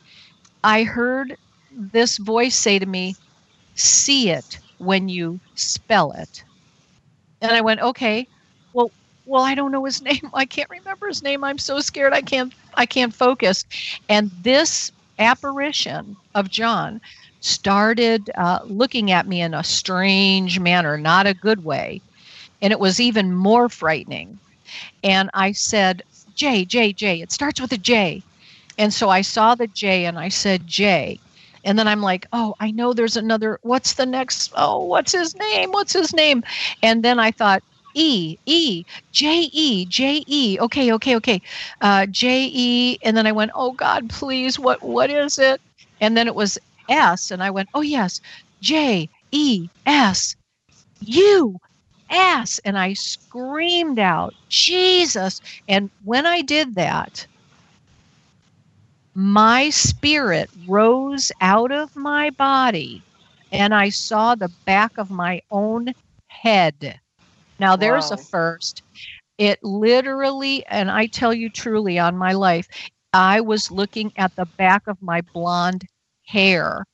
I 0.64 0.84
heard 0.84 1.38
this 1.72 2.18
voice 2.18 2.56
say 2.56 2.80
to 2.80 2.86
me, 2.86 3.18
see 3.76 4.30
it 4.30 4.60
when 4.78 5.10
you 5.10 5.40
spell 5.56 6.12
it. 6.14 6.44
And 7.42 7.52
I 7.52 7.62
went, 7.62 7.82
okay, 7.82 8.28
well, 9.26 9.44
I 9.44 9.56
don't 9.56 9.72
know 9.72 9.86
his 9.86 10.02
name. 10.10 10.30
I 10.34 10.46
can't 10.46 10.70
remember 10.70 11.08
his 11.08 11.24
name. 11.24 11.44
I'm 11.44 11.58
so 11.58 11.80
scared. 11.80 12.14
I 12.14 12.22
can't, 12.22 12.54
I 12.76 12.86
can't 12.86 13.14
focus. 13.14 13.66
And 14.10 14.32
this 14.42 14.92
apparition 15.20 16.16
of 16.36 16.50
John 16.50 17.02
started 17.40 18.32
uh, 18.36 18.60
looking 18.66 19.12
at 19.12 19.28
me 19.28 19.42
in 19.42 19.54
a 19.54 19.64
strange 19.64 20.60
manner, 20.60 20.98
not 20.98 21.28
a 21.28 21.34
good 21.34 21.64
way. 21.64 22.02
And 22.62 22.72
it 22.72 22.80
was 22.80 23.00
even 23.00 23.34
more 23.34 23.68
frightening. 23.70 24.40
And 25.04 25.30
I 25.34 25.52
said, 25.52 26.04
J, 26.36 26.66
J, 26.66 26.94
J. 26.94 27.22
It 27.22 27.32
starts 27.32 27.60
with 27.60 27.72
a 27.74 27.78
J. 27.78 28.24
And 28.78 28.94
so 28.94 29.10
I 29.10 29.22
saw 29.22 29.56
the 29.56 29.68
J 29.68 30.06
and 30.06 30.18
I 30.18 30.30
said, 30.30 30.66
J. 30.66 31.20
And 31.66 31.78
then 31.78 31.88
I'm 31.88 32.02
like, 32.02 32.26
oh, 32.34 32.56
I 32.60 32.72
know 32.72 32.94
there's 32.94 33.18
another. 33.18 33.60
What's 33.62 33.94
the 33.94 34.06
next? 34.06 34.52
Oh, 34.56 34.84
what's 34.86 35.12
his 35.12 35.36
name? 35.36 35.72
What's 35.72 35.94
his 35.94 36.14
name? 36.14 36.44
And 36.82 37.04
then 37.04 37.20
I 37.20 37.32
thought, 37.32 37.64
E, 37.94 38.38
E, 38.46 38.84
J 39.12 39.50
E, 39.52 39.86
J 39.86 40.24
E. 40.28 40.58
Okay, 40.60 40.94
okay, 40.94 41.16
okay. 41.16 41.42
Uh, 41.82 42.06
J 42.08 42.50
E. 42.52 42.98
And 43.04 43.16
then 43.16 43.28
I 43.28 43.32
went, 43.32 43.52
oh 43.56 43.72
God, 43.74 44.10
please, 44.10 44.60
what 44.60 44.82
what 44.84 45.10
is 45.10 45.40
it? 45.40 45.62
And 46.02 46.18
then 46.18 46.28
it 46.28 46.36
was 46.36 46.58
S, 46.90 47.32
and 47.32 47.44
I 47.44 47.50
went, 47.50 47.70
oh 47.74 47.82
yes, 47.82 48.20
J 48.62 49.10
E 49.32 49.70
S 49.86 50.36
U 51.02 51.58
S. 52.10 52.60
And 52.66 52.78
I 52.78 52.94
screamed 52.94 54.00
out, 54.00 54.34
Jesus. 54.50 55.42
And 55.68 55.90
when 56.04 56.26
I 56.26 56.42
did 56.42 56.76
that, 56.76 57.28
my 59.16 59.70
spirit 59.70 60.50
rose 60.68 61.32
out 61.42 61.72
of 61.72 61.96
my 61.96 62.32
body 62.32 63.04
and 63.52 63.74
I 63.74 63.90
saw 63.90 64.36
the 64.36 64.50
back 64.66 64.98
of 64.98 65.12
my 65.12 65.42
own 65.52 65.94
head. 66.28 67.00
Now, 67.64 67.78
there's 67.78 68.10
wow. 68.10 68.16
a 68.16 68.18
first. 68.18 68.84
It 69.38 69.58
literally, 69.64 70.66
and 70.66 70.92
I 70.92 71.06
tell 71.06 71.34
you 71.34 71.50
truly 71.50 71.98
on 71.98 72.18
my 72.18 72.34
life, 72.34 72.68
I 73.14 73.40
was 73.40 73.72
looking 73.72 74.12
at 74.18 74.36
the 74.36 74.44
back 74.44 74.86
of 74.86 75.02
my 75.02 75.22
blonde 75.34 75.86
hair, 76.26 76.86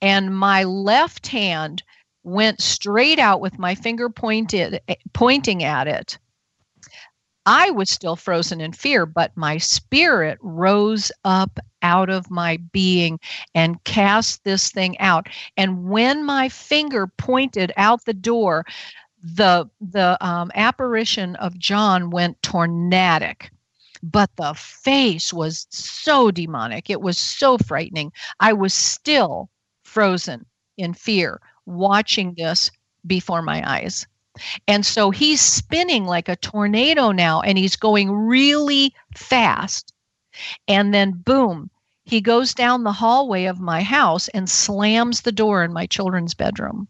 and 0.00 0.32
my 0.38 0.62
left 0.62 1.26
hand 1.26 1.82
went 2.22 2.60
straight 2.60 3.18
out 3.18 3.40
with 3.40 3.58
my 3.58 3.74
finger 3.74 4.08
pointed 4.08 4.80
eh, 4.86 4.94
pointing 5.12 5.64
at 5.64 5.88
it 5.88 6.18
I 7.46 7.70
was 7.70 7.90
still 7.90 8.16
frozen 8.16 8.60
in 8.60 8.72
fear, 8.72 9.06
but 9.06 9.36
my 9.36 9.56
spirit 9.58 10.38
rose 10.40 11.10
up 11.24 11.58
out 11.82 12.10
of 12.10 12.30
my 12.30 12.58
being 12.72 13.18
and 13.54 13.82
cast 13.84 14.44
this 14.44 14.70
thing 14.70 14.98
out. 15.00 15.26
And 15.56 15.88
when 15.88 16.24
my 16.24 16.48
finger 16.48 17.06
pointed 17.06 17.72
out 17.76 18.04
the 18.04 18.14
door, 18.14 18.66
the 19.22 19.68
the 19.80 20.16
um, 20.24 20.50
apparition 20.54 21.36
of 21.36 21.58
John 21.58 22.10
went 22.10 22.42
tornadic. 22.42 23.50
But 24.02 24.30
the 24.36 24.54
face 24.54 25.32
was 25.32 25.66
so 25.70 26.30
demonic. 26.30 26.88
It 26.88 27.02
was 27.02 27.18
so 27.18 27.58
frightening. 27.58 28.12
I 28.40 28.54
was 28.54 28.72
still 28.72 29.50
frozen 29.84 30.46
in 30.78 30.94
fear 30.94 31.40
watching 31.66 32.34
this 32.34 32.70
before 33.06 33.42
my 33.42 33.62
eyes. 33.68 34.06
And 34.66 34.86
so 34.86 35.10
he's 35.10 35.40
spinning 35.40 36.04
like 36.06 36.28
a 36.28 36.36
tornado 36.36 37.12
now 37.12 37.40
and 37.42 37.58
he's 37.58 37.76
going 37.76 38.10
really 38.10 38.94
fast. 39.14 39.92
And 40.66 40.94
then, 40.94 41.12
boom, 41.12 41.70
he 42.04 42.20
goes 42.20 42.54
down 42.54 42.84
the 42.84 42.92
hallway 42.92 43.44
of 43.44 43.60
my 43.60 43.82
house 43.82 44.28
and 44.28 44.48
slams 44.48 45.20
the 45.20 45.32
door 45.32 45.62
in 45.62 45.72
my 45.72 45.86
children's 45.86 46.34
bedroom. 46.34 46.88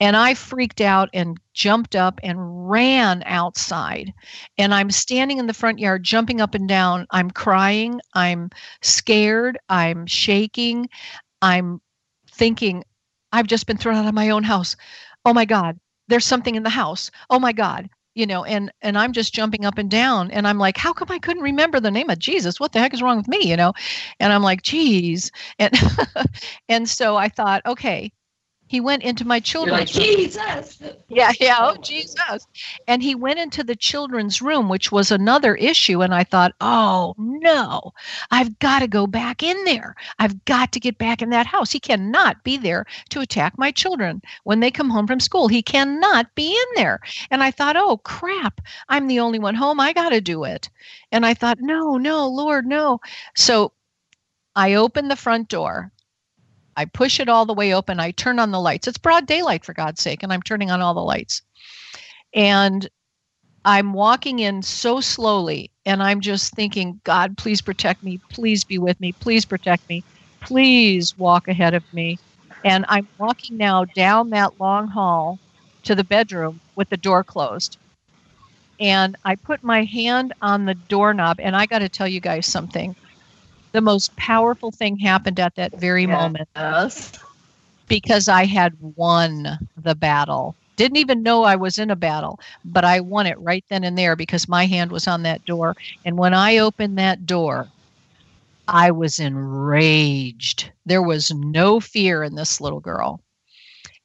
And 0.00 0.16
I 0.16 0.34
freaked 0.34 0.80
out 0.80 1.08
and 1.14 1.38
jumped 1.54 1.96
up 1.96 2.20
and 2.22 2.70
ran 2.70 3.22
outside. 3.26 4.12
And 4.58 4.74
I'm 4.74 4.90
standing 4.90 5.38
in 5.38 5.46
the 5.46 5.54
front 5.54 5.78
yard, 5.78 6.02
jumping 6.02 6.40
up 6.40 6.54
and 6.54 6.68
down. 6.68 7.06
I'm 7.10 7.30
crying. 7.30 8.00
I'm 8.14 8.50
scared. 8.82 9.58
I'm 9.68 10.06
shaking. 10.06 10.88
I'm 11.40 11.80
thinking, 12.30 12.84
I've 13.32 13.46
just 13.46 13.66
been 13.66 13.78
thrown 13.78 13.96
out 13.96 14.06
of 14.06 14.14
my 14.14 14.30
own 14.30 14.42
house. 14.42 14.76
Oh 15.24 15.32
my 15.32 15.44
God, 15.44 15.78
there's 16.08 16.24
something 16.24 16.54
in 16.54 16.62
the 16.62 16.70
house 16.70 17.10
oh 17.30 17.38
my 17.38 17.52
god 17.52 17.88
you 18.14 18.26
know 18.26 18.44
and 18.44 18.70
and 18.82 18.98
i'm 18.98 19.12
just 19.12 19.34
jumping 19.34 19.64
up 19.64 19.78
and 19.78 19.90
down 19.90 20.30
and 20.30 20.46
i'm 20.46 20.58
like 20.58 20.76
how 20.76 20.92
come 20.92 21.10
i 21.10 21.18
couldn't 21.18 21.42
remember 21.42 21.80
the 21.80 21.90
name 21.90 22.10
of 22.10 22.18
jesus 22.18 22.60
what 22.60 22.72
the 22.72 22.78
heck 22.78 22.94
is 22.94 23.02
wrong 23.02 23.16
with 23.16 23.28
me 23.28 23.38
you 23.42 23.56
know 23.56 23.72
and 24.20 24.32
i'm 24.32 24.42
like 24.42 24.62
geez 24.62 25.30
and 25.58 25.74
and 26.68 26.88
so 26.88 27.16
i 27.16 27.28
thought 27.28 27.62
okay 27.66 28.10
he 28.68 28.80
went 28.80 29.02
into 29.04 29.24
my 29.24 29.38
children's 29.40 29.96
like, 29.96 30.06
room. 30.06 30.16
Jesus. 30.16 30.82
Yeah, 31.08 31.32
yeah, 31.38 31.58
oh 31.60 31.76
Jesus. 31.82 32.46
And 32.88 33.02
he 33.02 33.14
went 33.14 33.38
into 33.38 33.62
the 33.62 33.76
children's 33.76 34.42
room, 34.42 34.68
which 34.68 34.90
was 34.90 35.10
another 35.10 35.54
issue. 35.54 36.02
And 36.02 36.12
I 36.12 36.24
thought, 36.24 36.52
oh 36.60 37.14
no, 37.16 37.92
I've 38.30 38.58
got 38.58 38.80
to 38.80 38.88
go 38.88 39.06
back 39.06 39.42
in 39.42 39.62
there. 39.64 39.94
I've 40.18 40.44
got 40.46 40.72
to 40.72 40.80
get 40.80 40.98
back 40.98 41.22
in 41.22 41.30
that 41.30 41.46
house. 41.46 41.70
He 41.70 41.78
cannot 41.78 42.42
be 42.42 42.56
there 42.56 42.86
to 43.10 43.20
attack 43.20 43.56
my 43.56 43.70
children 43.70 44.20
when 44.44 44.60
they 44.60 44.70
come 44.70 44.90
home 44.90 45.06
from 45.06 45.20
school. 45.20 45.46
He 45.46 45.62
cannot 45.62 46.34
be 46.34 46.50
in 46.50 46.82
there. 46.82 47.00
And 47.30 47.42
I 47.42 47.52
thought, 47.52 47.76
oh 47.76 47.98
crap, 47.98 48.60
I'm 48.88 49.06
the 49.06 49.20
only 49.20 49.38
one 49.38 49.54
home. 49.54 49.78
I 49.78 49.92
got 49.92 50.08
to 50.08 50.20
do 50.20 50.42
it. 50.44 50.68
And 51.12 51.24
I 51.24 51.34
thought, 51.34 51.58
no, 51.60 51.96
no, 51.98 52.26
Lord, 52.26 52.66
no. 52.66 53.00
So 53.36 53.72
I 54.56 54.74
opened 54.74 55.10
the 55.10 55.16
front 55.16 55.48
door 55.48 55.92
I 56.76 56.84
push 56.84 57.20
it 57.20 57.28
all 57.28 57.46
the 57.46 57.54
way 57.54 57.74
open. 57.74 58.00
I 58.00 58.10
turn 58.12 58.38
on 58.38 58.50
the 58.50 58.60
lights. 58.60 58.86
It's 58.86 58.98
broad 58.98 59.26
daylight, 59.26 59.64
for 59.64 59.72
God's 59.72 60.02
sake, 60.02 60.22
and 60.22 60.32
I'm 60.32 60.42
turning 60.42 60.70
on 60.70 60.80
all 60.80 60.94
the 60.94 61.00
lights. 61.00 61.42
And 62.34 62.88
I'm 63.64 63.92
walking 63.92 64.38
in 64.40 64.62
so 64.62 65.00
slowly, 65.00 65.70
and 65.84 66.02
I'm 66.02 66.20
just 66.20 66.54
thinking, 66.54 67.00
God, 67.04 67.36
please 67.36 67.60
protect 67.60 68.02
me. 68.02 68.20
Please 68.30 68.62
be 68.62 68.78
with 68.78 69.00
me. 69.00 69.12
Please 69.12 69.44
protect 69.44 69.88
me. 69.88 70.04
Please 70.40 71.16
walk 71.18 71.48
ahead 71.48 71.74
of 71.74 71.82
me. 71.92 72.18
And 72.64 72.84
I'm 72.88 73.08
walking 73.18 73.56
now 73.56 73.84
down 73.84 74.30
that 74.30 74.60
long 74.60 74.88
hall 74.88 75.38
to 75.84 75.94
the 75.94 76.04
bedroom 76.04 76.60
with 76.76 76.88
the 76.90 76.96
door 76.96 77.24
closed. 77.24 77.78
And 78.78 79.16
I 79.24 79.36
put 79.36 79.64
my 79.64 79.84
hand 79.84 80.34
on 80.42 80.66
the 80.66 80.74
doorknob, 80.74 81.40
and 81.40 81.56
I 81.56 81.66
got 81.66 81.78
to 81.78 81.88
tell 81.88 82.06
you 82.06 82.20
guys 82.20 82.46
something 82.46 82.94
the 83.72 83.80
most 83.80 84.14
powerful 84.16 84.70
thing 84.70 84.96
happened 84.98 85.40
at 85.40 85.54
that 85.56 85.74
very 85.78 86.02
yes. 86.02 86.10
moment 86.10 86.48
because 87.88 88.28
I 88.28 88.44
had 88.44 88.74
won 88.96 89.58
the 89.76 89.94
battle. 89.94 90.54
Didn't 90.76 90.98
even 90.98 91.22
know 91.22 91.42
I 91.42 91.56
was 91.56 91.78
in 91.78 91.90
a 91.90 91.96
battle, 91.96 92.38
but 92.64 92.84
I 92.84 93.00
won 93.00 93.26
it 93.26 93.38
right 93.38 93.64
then 93.68 93.84
and 93.84 93.96
there 93.96 94.16
because 94.16 94.48
my 94.48 94.66
hand 94.66 94.90
was 94.90 95.06
on 95.06 95.22
that 95.22 95.44
door. 95.46 95.74
And 96.04 96.18
when 96.18 96.34
I 96.34 96.58
opened 96.58 96.98
that 96.98 97.26
door, 97.26 97.68
I 98.68 98.90
was 98.90 99.18
enraged. 99.18 100.70
There 100.84 101.02
was 101.02 101.32
no 101.32 101.80
fear 101.80 102.24
in 102.24 102.34
this 102.34 102.60
little 102.60 102.80
girl. 102.80 103.20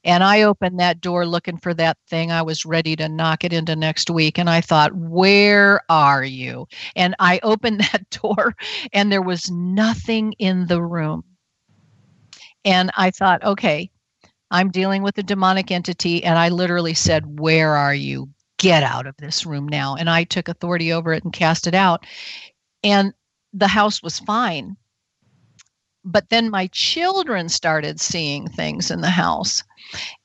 And 0.03 0.23
I 0.23 0.41
opened 0.41 0.79
that 0.79 1.01
door 1.01 1.25
looking 1.25 1.57
for 1.57 1.73
that 1.75 1.97
thing. 2.09 2.31
I 2.31 2.41
was 2.41 2.65
ready 2.65 2.95
to 2.95 3.07
knock 3.09 3.43
it 3.43 3.53
into 3.53 3.75
next 3.75 4.09
week. 4.09 4.39
And 4.39 4.49
I 4.49 4.61
thought, 4.61 4.93
where 4.95 5.81
are 5.89 6.23
you? 6.23 6.67
And 6.95 7.15
I 7.19 7.39
opened 7.43 7.81
that 7.91 8.09
door 8.09 8.55
and 8.93 9.11
there 9.11 9.21
was 9.21 9.51
nothing 9.51 10.33
in 10.33 10.67
the 10.67 10.81
room. 10.81 11.23
And 12.65 12.91
I 12.95 13.11
thought, 13.11 13.43
okay, 13.43 13.89
I'm 14.51 14.69
dealing 14.69 15.01
with 15.01 15.17
a 15.17 15.23
demonic 15.23 15.71
entity. 15.71 16.23
And 16.23 16.37
I 16.37 16.49
literally 16.49 16.93
said, 16.93 17.39
where 17.39 17.75
are 17.75 17.95
you? 17.95 18.29
Get 18.57 18.83
out 18.83 19.07
of 19.07 19.15
this 19.17 19.45
room 19.45 19.67
now. 19.67 19.95
And 19.95 20.09
I 20.09 20.23
took 20.23 20.47
authority 20.47 20.93
over 20.93 21.13
it 21.13 21.23
and 21.23 21.33
cast 21.33 21.65
it 21.65 21.73
out. 21.73 22.05
And 22.83 23.13
the 23.53 23.67
house 23.67 24.03
was 24.03 24.19
fine. 24.19 24.77
But 26.03 26.29
then 26.29 26.49
my 26.49 26.67
children 26.71 27.49
started 27.49 27.99
seeing 27.99 28.47
things 28.47 28.91
in 28.91 29.01
the 29.01 29.09
house. 29.09 29.63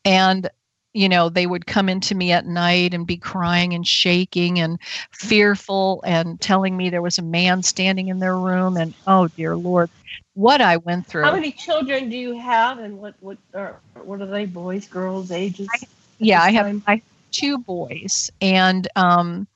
And 0.05 0.49
you 0.95 1.09
know 1.09 1.29
they 1.29 1.47
would 1.47 1.67
come 1.67 1.89
into 1.89 2.15
me 2.15 2.33
at 2.33 2.47
night 2.47 2.95
and 2.95 3.07
be 3.07 3.19
crying 3.19 3.75
and 3.75 3.87
shaking 3.87 4.59
and 4.59 4.79
fearful 5.13 6.03
and 6.07 6.41
telling 6.41 6.77
me 6.77 6.89
there 6.89 7.03
was 7.03 7.19
a 7.19 7.23
man 7.23 7.63
standing 7.63 8.09
in 8.09 8.19
their 8.21 8.39
room. 8.39 8.77
And 8.77 8.95
oh 9.07 9.29
dear 9.37 9.57
lord 9.57 9.91
what 10.35 10.61
i 10.61 10.77
went 10.79 11.07
through. 11.07 11.25
How 11.25 11.35
many 11.35 11.53
children 11.53 12.09
do 12.09 12.17
you 12.17 12.39
have? 12.39 12.79
And 12.79 12.99
what 12.99 13.15
what 13.21 13.39
are 13.55 13.81
what 14.05 14.21
are 14.23 14.27
they 14.27 14.47
boys 14.47 14.87
girls 14.89 15.31
ages? 15.31 15.69
I, 15.73 15.79
yeah 16.19 16.43
i 16.43 16.51
have 16.53 16.67
i 16.87 17.03
two 17.33 17.59
boys. 17.59 18.31
And 18.41 18.89
um 18.97 19.47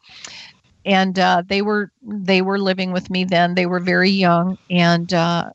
and 0.84 1.18
uh, 1.18 1.42
they 1.46 1.62
were 1.62 1.90
they 2.02 2.42
were 2.42 2.58
living 2.58 2.92
with 2.92 3.10
me 3.10 3.24
then. 3.24 3.54
They 3.54 3.66
were 3.66 3.80
very 3.80 4.10
young. 4.10 4.56
And 4.70 5.12
uh, 5.12 5.50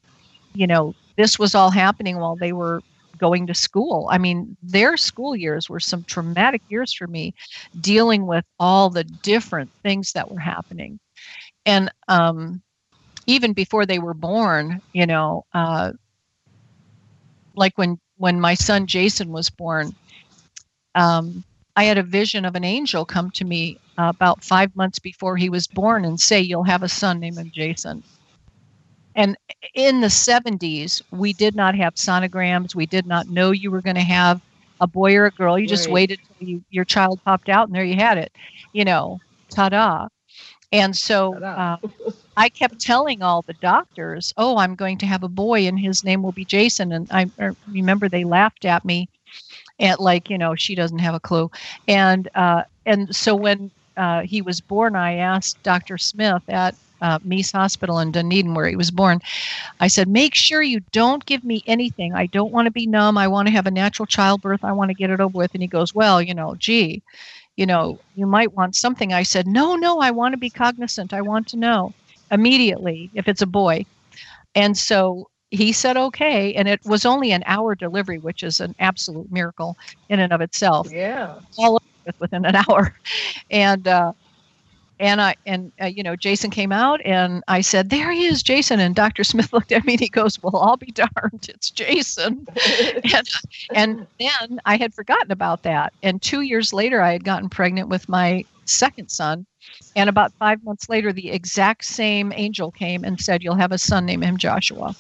you 0.56 0.68
know 0.68 0.96
this 1.18 1.40
was 1.40 1.56
all 1.56 1.72
happening 1.72 2.18
while 2.18 2.38
they 2.38 2.54
were 2.54 2.84
going 3.18 3.48
to 3.48 3.56
school. 3.56 4.08
I 4.12 4.18
mean, 4.18 4.58
their 4.62 4.98
school 4.98 5.36
years 5.36 5.70
were 5.70 5.80
some 5.80 6.04
traumatic 6.06 6.64
years 6.70 6.94
for 6.94 7.08
me, 7.08 7.34
dealing 7.80 8.26
with 8.28 8.46
all 8.60 8.90
the 8.90 9.04
different 9.06 9.72
things 9.84 10.14
that 10.14 10.30
were 10.32 10.40
happening. 10.40 11.00
And 11.66 11.92
um, 12.08 12.62
even 13.28 13.54
before 13.54 13.86
they 13.86 14.00
were 14.00 14.14
born, 14.14 14.82
you 14.94 15.08
know, 15.08 15.46
uh, 15.54 15.94
like 17.56 17.78
when 17.78 18.00
when 18.18 18.40
my 18.40 18.54
son 18.56 18.88
Jason 18.88 19.32
was 19.32 19.50
born, 19.50 19.96
um, 20.96 21.44
I 21.76 21.86
had 21.86 21.98
a 21.98 22.04
vision 22.04 22.46
of 22.46 22.56
an 22.56 22.64
angel 22.64 23.06
come 23.06 23.32
to 23.32 23.46
me 23.46 23.80
uh, 23.98 24.12
about 24.16 24.44
five 24.44 24.76
months 24.76 25.00
before 25.00 25.38
he 25.38 25.50
was 25.50 25.68
born 25.68 26.06
and 26.06 26.20
say, 26.20 26.42
"You'll 26.42 26.64
have 26.66 26.84
a 26.84 26.90
son 26.90 27.20
named 27.20 27.52
Jason." 27.54 28.04
And 29.16 29.38
in 29.76 30.02
the 30.02 30.10
70s, 30.10 31.02
we 31.12 31.34
did 31.34 31.56
not 31.56 31.76
have 31.76 31.96
sonograms. 31.96 32.76
We 32.76 32.86
did 32.88 33.06
not 33.08 33.28
know 33.30 33.52
you 33.52 33.72
were 33.72 33.82
going 33.82 33.96
to 33.96 34.02
have 34.02 34.42
a 34.82 34.88
boy 34.88 35.16
or 35.16 35.26
a 35.26 35.32
girl. 35.32 35.58
You 35.60 35.68
just 35.68 35.88
Right. 35.88 35.90
waited 35.90 36.20
till 36.28 36.48
you, 36.48 36.64
your 36.70 36.86
child 36.86 37.22
popped 37.26 37.50
out, 37.50 37.68
and 37.68 37.76
there 37.76 37.86
you 37.86 37.96
had 37.96 38.18
it. 38.18 38.32
You 38.74 38.86
know, 38.86 39.22
ta-da. 39.56 40.08
And 40.72 40.96
so 40.96 41.42
uh, 41.56 41.78
I 42.38 42.50
kept 42.50 42.80
telling 42.80 43.22
all 43.24 43.44
the 43.44 43.54
doctors, 43.56 44.34
"Oh, 44.38 44.58
I'm 44.58 44.76
going 44.76 44.98
to 45.00 45.06
have 45.08 45.24
a 45.24 45.30
boy, 45.30 45.68
and 45.68 45.80
his 45.80 46.04
name 46.04 46.22
will 46.24 46.32
be 46.34 46.46
Jason." 46.46 46.92
And 46.92 47.08
I 47.12 47.28
er, 47.42 47.56
remember 47.68 48.10
they 48.10 48.24
laughed 48.26 48.66
at 48.66 48.86
me, 48.86 49.10
at 49.80 50.00
like 50.00 50.30
you 50.30 50.38
know 50.38 50.56
she 50.56 50.76
doesn't 50.76 51.00
have 51.00 51.16
a 51.16 51.20
clue. 51.20 51.50
And 51.88 52.30
uh, 52.36 52.64
and 52.86 53.14
so 53.16 53.36
when 53.36 53.72
uh, 53.98 54.22
he 54.22 54.42
was 54.42 54.62
born, 54.62 54.96
I 54.96 55.16
asked 55.16 55.62
Dr. 55.64 55.98
Smith 55.98 56.44
at 56.50 56.76
uh, 57.06 57.20
Mease 57.24 57.52
Hospital 57.54 58.00
in 58.00 58.12
Dunedin, 58.12 58.56
where 58.56 58.68
he 58.70 58.78
was 58.78 58.92
born. 58.92 59.20
I 59.80 59.88
said, 59.88 60.08
"Make 60.10 60.36
sure 60.36 60.62
you 60.64 60.82
don't 60.92 61.26
give 61.26 61.44
me 61.44 61.64
anything. 61.68 62.14
I 62.16 62.28
don't 62.28 62.52
want 62.54 62.68
to 62.68 62.72
be 62.72 62.88
numb. 62.88 63.18
I 63.18 63.28
want 63.28 63.48
to 63.48 63.54
have 63.54 63.68
a 63.68 63.72
natural 63.72 64.08
childbirth. 64.08 64.64
I 64.64 64.74
want 64.74 64.90
to 64.92 64.96
get 64.96 65.12
it 65.12 65.22
over 65.22 65.38
with." 65.38 65.54
And 65.54 65.64
he 65.64 65.68
goes, 65.70 65.94
"Well, 65.94 66.22
you 66.22 66.34
know, 66.36 66.56
gee." 66.58 67.04
You 67.58 67.66
know, 67.68 68.02
you 68.16 68.28
might 68.28 68.54
want 68.54 68.76
something. 68.76 69.14
I 69.14 69.24
said, 69.24 69.48
No, 69.48 69.76
no, 69.76 70.00
I 70.00 70.12
want 70.12 70.34
to 70.34 70.38
be 70.38 70.52
cognizant. 70.52 71.14
I 71.14 71.22
want 71.22 71.48
to 71.50 71.58
know 71.58 71.94
immediately 72.32 73.12
if 73.14 73.28
it's 73.28 73.42
a 73.42 73.48
boy. 73.48 73.86
And 74.56 74.78
so 74.78 75.30
he 75.52 75.72
said 75.74 75.98
okay 75.98 76.54
and 76.56 76.68
it 76.68 76.80
was 76.86 77.06
only 77.06 77.32
an 77.32 77.44
hour 77.46 77.76
delivery 77.76 78.20
which 78.20 78.44
is 78.44 78.60
an 78.62 78.76
absolute 78.80 79.32
miracle 79.32 79.78
in 80.10 80.20
and 80.20 80.34
of 80.34 80.42
itself 80.42 80.94
Yeah. 80.94 81.42
all 81.58 81.80
within 82.20 82.46
an 82.46 82.56
hour 82.70 82.94
and 83.50 83.88
uh 83.88 84.14
and 85.00 85.22
I 85.22 85.36
and 85.46 85.72
uh, 85.82 85.86
you 85.86 86.04
know 86.04 86.16
Jason 86.16 86.50
came 86.50 86.72
out 86.72 87.02
and 87.06 87.44
I 87.48 87.62
said 87.62 87.90
there 87.90 88.12
he 88.12 88.26
is 88.26 88.44
Jason. 88.44 88.80
And 88.80 88.96
Dr. 88.96 89.24
Smith 89.24 89.52
looked 89.54 89.72
at 89.72 89.86
me 89.86 89.94
and 89.94 90.00
he 90.00 90.10
goes 90.10 90.42
well 90.42 90.58
I'll 90.58 90.78
be 90.78 90.92
darned 90.92 91.50
it's 91.50 91.70
Jason. 91.72 92.46
And, 93.14 93.28
and 93.74 94.08
then 94.20 94.60
I 94.66 94.78
had 94.78 94.94
forgotten 94.94 95.32
about 95.32 95.64
that. 95.64 95.94
And 96.04 96.22
2 96.22 96.42
years 96.42 96.74
later 96.74 97.02
I 97.02 97.12
had 97.12 97.24
gotten 97.24 97.50
pregnant 97.50 97.90
with 97.90 98.08
my 98.10 98.46
second 98.66 99.10
son. 99.10 99.46
And 99.96 100.10
about 100.10 100.34
5 100.40 100.64
months 100.64 100.90
later 100.90 101.12
the 101.12 101.32
exact 101.32 101.86
same 101.86 102.32
angel 102.36 102.72
came 102.72 103.04
and 103.04 103.20
said 103.20 103.44
you'll 103.44 103.56
have 103.56 103.72
a 103.72 103.78
son 103.78 104.06
named 104.06 104.24
him 104.24 104.38
Joshua. 104.38 104.96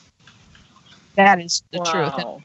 That 1.15 1.39
is 1.39 1.63
the 1.71 1.79
truth. 1.79 2.13
And 2.17 2.41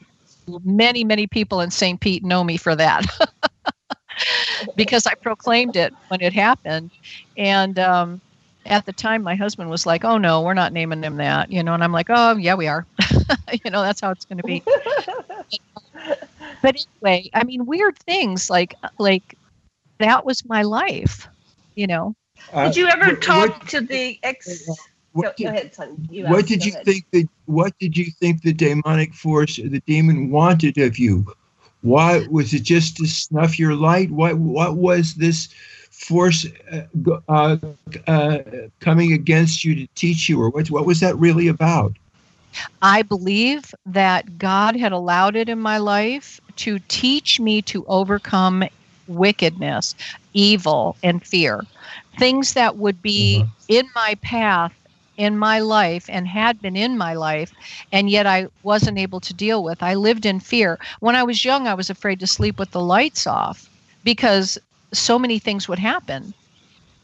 many 0.65 1.03
many 1.03 1.27
people 1.27 1.61
in 1.61 1.71
st 1.71 1.99
pete 2.01 2.23
know 2.23 2.43
me 2.43 2.57
for 2.57 2.75
that 2.75 3.05
because 4.75 5.05
i 5.07 5.13
proclaimed 5.21 5.75
it 5.75 5.93
when 6.07 6.21
it 6.21 6.33
happened 6.33 6.91
and 7.37 7.79
um, 7.79 8.21
at 8.65 8.85
the 8.85 8.93
time 8.93 9.23
my 9.23 9.35
husband 9.35 9.69
was 9.69 9.85
like 9.85 10.03
oh 10.05 10.17
no 10.17 10.41
we're 10.41 10.53
not 10.53 10.73
naming 10.73 11.03
him 11.03 11.17
that 11.17 11.51
you 11.51 11.63
know 11.63 11.73
and 11.73 11.83
i'm 11.83 11.91
like 11.91 12.07
oh 12.09 12.35
yeah 12.37 12.53
we 12.55 12.67
are 12.67 12.85
you 13.63 13.71
know 13.71 13.81
that's 13.81 14.01
how 14.01 14.11
it's 14.11 14.25
going 14.25 14.37
to 14.37 14.43
be 14.43 14.63
but 16.61 16.75
anyway 17.03 17.29
i 17.33 17.43
mean 17.43 17.65
weird 17.65 17.97
things 17.99 18.49
like 18.49 18.75
like 18.99 19.35
that 19.99 20.25
was 20.25 20.43
my 20.45 20.61
life 20.61 21.27
you 21.75 21.87
know 21.87 22.13
Did 22.53 22.75
you 22.75 22.87
ever 22.87 23.15
talk 23.15 23.49
what- 23.49 23.67
to 23.69 23.81
the 23.81 24.19
ex? 24.23 24.65
Go, 24.67 24.75
What 25.13 25.37
go 25.37 25.43
did, 25.43 25.47
ahead, 25.47 25.75
son. 25.75 26.07
You 26.09 26.25
what 26.25 26.39
asked, 26.39 26.47
did 26.47 26.65
you 26.65 26.71
ahead. 26.73 26.85
think 26.85 27.05
that? 27.11 27.27
What 27.45 27.73
did 27.79 27.97
you 27.97 28.05
think 28.19 28.41
the 28.41 28.53
demonic 28.53 29.13
force, 29.13 29.57
the 29.57 29.81
demon, 29.85 30.29
wanted 30.31 30.77
of 30.77 30.97
you? 30.97 31.25
Why 31.81 32.25
was 32.29 32.53
it 32.53 32.63
just 32.63 32.97
to 32.97 33.07
snuff 33.07 33.59
your 33.59 33.75
light? 33.75 34.11
What 34.11 34.37
What 34.37 34.75
was 34.75 35.15
this 35.15 35.49
force 35.89 36.45
uh, 36.71 37.19
uh, 37.27 37.57
uh, 38.07 38.39
coming 38.79 39.13
against 39.13 39.63
you 39.63 39.75
to 39.75 39.87
teach 39.95 40.29
you, 40.29 40.41
or 40.41 40.49
what? 40.49 40.69
What 40.69 40.85
was 40.85 40.99
that 40.99 41.17
really 41.17 41.47
about? 41.47 41.93
I 42.81 43.01
believe 43.01 43.73
that 43.85 44.37
God 44.37 44.75
had 44.75 44.91
allowed 44.91 45.35
it 45.35 45.49
in 45.49 45.59
my 45.59 45.77
life 45.77 46.39
to 46.57 46.79
teach 46.87 47.39
me 47.39 47.61
to 47.63 47.85
overcome 47.87 48.63
wickedness, 49.07 49.95
evil, 50.33 50.95
and 51.03 51.25
fear. 51.25 51.65
Things 52.17 52.53
that 52.53 52.77
would 52.77 53.01
be 53.01 53.45
in 53.67 53.87
my 53.95 54.15
path 54.21 54.73
in 55.21 55.37
my 55.37 55.59
life 55.59 56.05
and 56.09 56.27
had 56.27 56.61
been 56.61 56.77
in 56.77 56.97
my 56.97 57.13
life, 57.13 57.53
and 57.91 58.09
yet 58.09 58.27
I 58.27 58.47
wasn't 58.63 58.99
able 58.99 59.21
to 59.21 59.33
deal 59.33 59.63
with. 59.63 59.83
I 59.83 59.95
lived 59.95 60.25
in 60.25 60.39
fear. 60.39 60.79
When 60.99 61.15
I 61.15 61.23
was 61.23 61.45
young, 61.45 61.67
I 61.67 61.75
was 61.75 61.89
afraid 61.89 62.19
to 62.21 62.27
sleep 62.27 62.59
with 62.59 62.71
the 62.71 62.81
lights 62.81 63.27
off 63.27 63.69
because 64.03 64.57
so 64.93 65.19
many 65.19 65.39
things 65.39 65.69
would 65.69 65.79
happen 65.79 66.33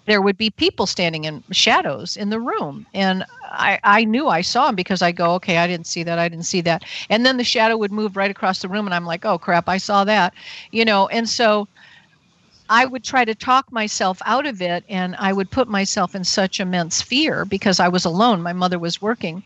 there 0.07 0.21
would 0.21 0.37
be 0.37 0.49
people 0.51 0.87
standing 0.87 1.25
in 1.25 1.43
shadows 1.51 2.15
in 2.17 2.29
the 2.29 2.39
room 2.39 2.85
and 2.93 3.25
I, 3.43 3.79
I 3.83 4.05
knew 4.05 4.27
i 4.29 4.41
saw 4.41 4.67
them 4.67 4.75
because 4.75 5.01
i 5.01 5.11
go 5.11 5.33
okay 5.35 5.57
i 5.57 5.67
didn't 5.67 5.87
see 5.87 6.03
that 6.03 6.19
i 6.19 6.29
didn't 6.29 6.45
see 6.45 6.61
that 6.61 6.83
and 7.09 7.25
then 7.25 7.37
the 7.37 7.43
shadow 7.43 7.77
would 7.77 7.91
move 7.91 8.17
right 8.17 8.31
across 8.31 8.59
the 8.61 8.69
room 8.69 8.87
and 8.87 8.95
i'm 8.95 9.05
like 9.05 9.25
oh 9.25 9.37
crap 9.39 9.69
i 9.69 9.77
saw 9.77 10.03
that 10.05 10.33
you 10.71 10.85
know 10.85 11.07
and 11.09 11.29
so 11.29 11.67
i 12.69 12.85
would 12.85 13.03
try 13.03 13.23
to 13.25 13.35
talk 13.35 13.71
myself 13.71 14.21
out 14.25 14.45
of 14.45 14.61
it 14.61 14.83
and 14.89 15.15
i 15.17 15.31
would 15.33 15.49
put 15.49 15.67
myself 15.67 16.15
in 16.15 16.23
such 16.23 16.59
immense 16.59 17.01
fear 17.01 17.45
because 17.45 17.79
i 17.79 17.87
was 17.87 18.05
alone. 18.05 18.41
My 18.41 18.53
mother 18.53 18.79
was 18.79 19.01
working. 19.01 19.43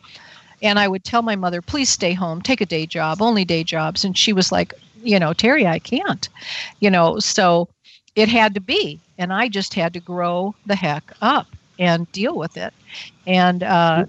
And 0.64 0.78
i 0.80 0.88
would 0.88 1.04
tell 1.04 1.22
my 1.22 1.36
mother 1.36 1.62
please 1.62 1.90
stay 1.90 2.14
home. 2.14 2.42
Take 2.42 2.62
a 2.62 2.66
day 2.66 2.86
job 2.86 3.22
only 3.22 3.46
day 3.46 3.64
jobs. 3.64 4.04
And 4.06 4.18
she 4.18 4.34
was 4.34 4.52
like 4.52 4.74
you 5.04 5.20
know 5.20 5.32
teri 5.32 5.66
i 5.66 5.80
can't. 5.80 6.30
You 6.80 6.90
know 6.90 7.20
so 7.20 7.68
it 8.16 8.30
had 8.30 8.54
to 8.56 8.62
be. 8.62 9.00
And 9.18 9.34
i 9.34 9.48
just 9.48 9.74
had 9.74 9.94
to 9.94 10.00
grow 10.00 10.56
the 10.66 10.76
heck 10.76 11.12
up 11.22 11.48
and 11.80 12.12
deal 12.12 12.36
with 12.38 12.58
it. 12.58 12.74
And 13.26 13.64
uh 13.64 14.06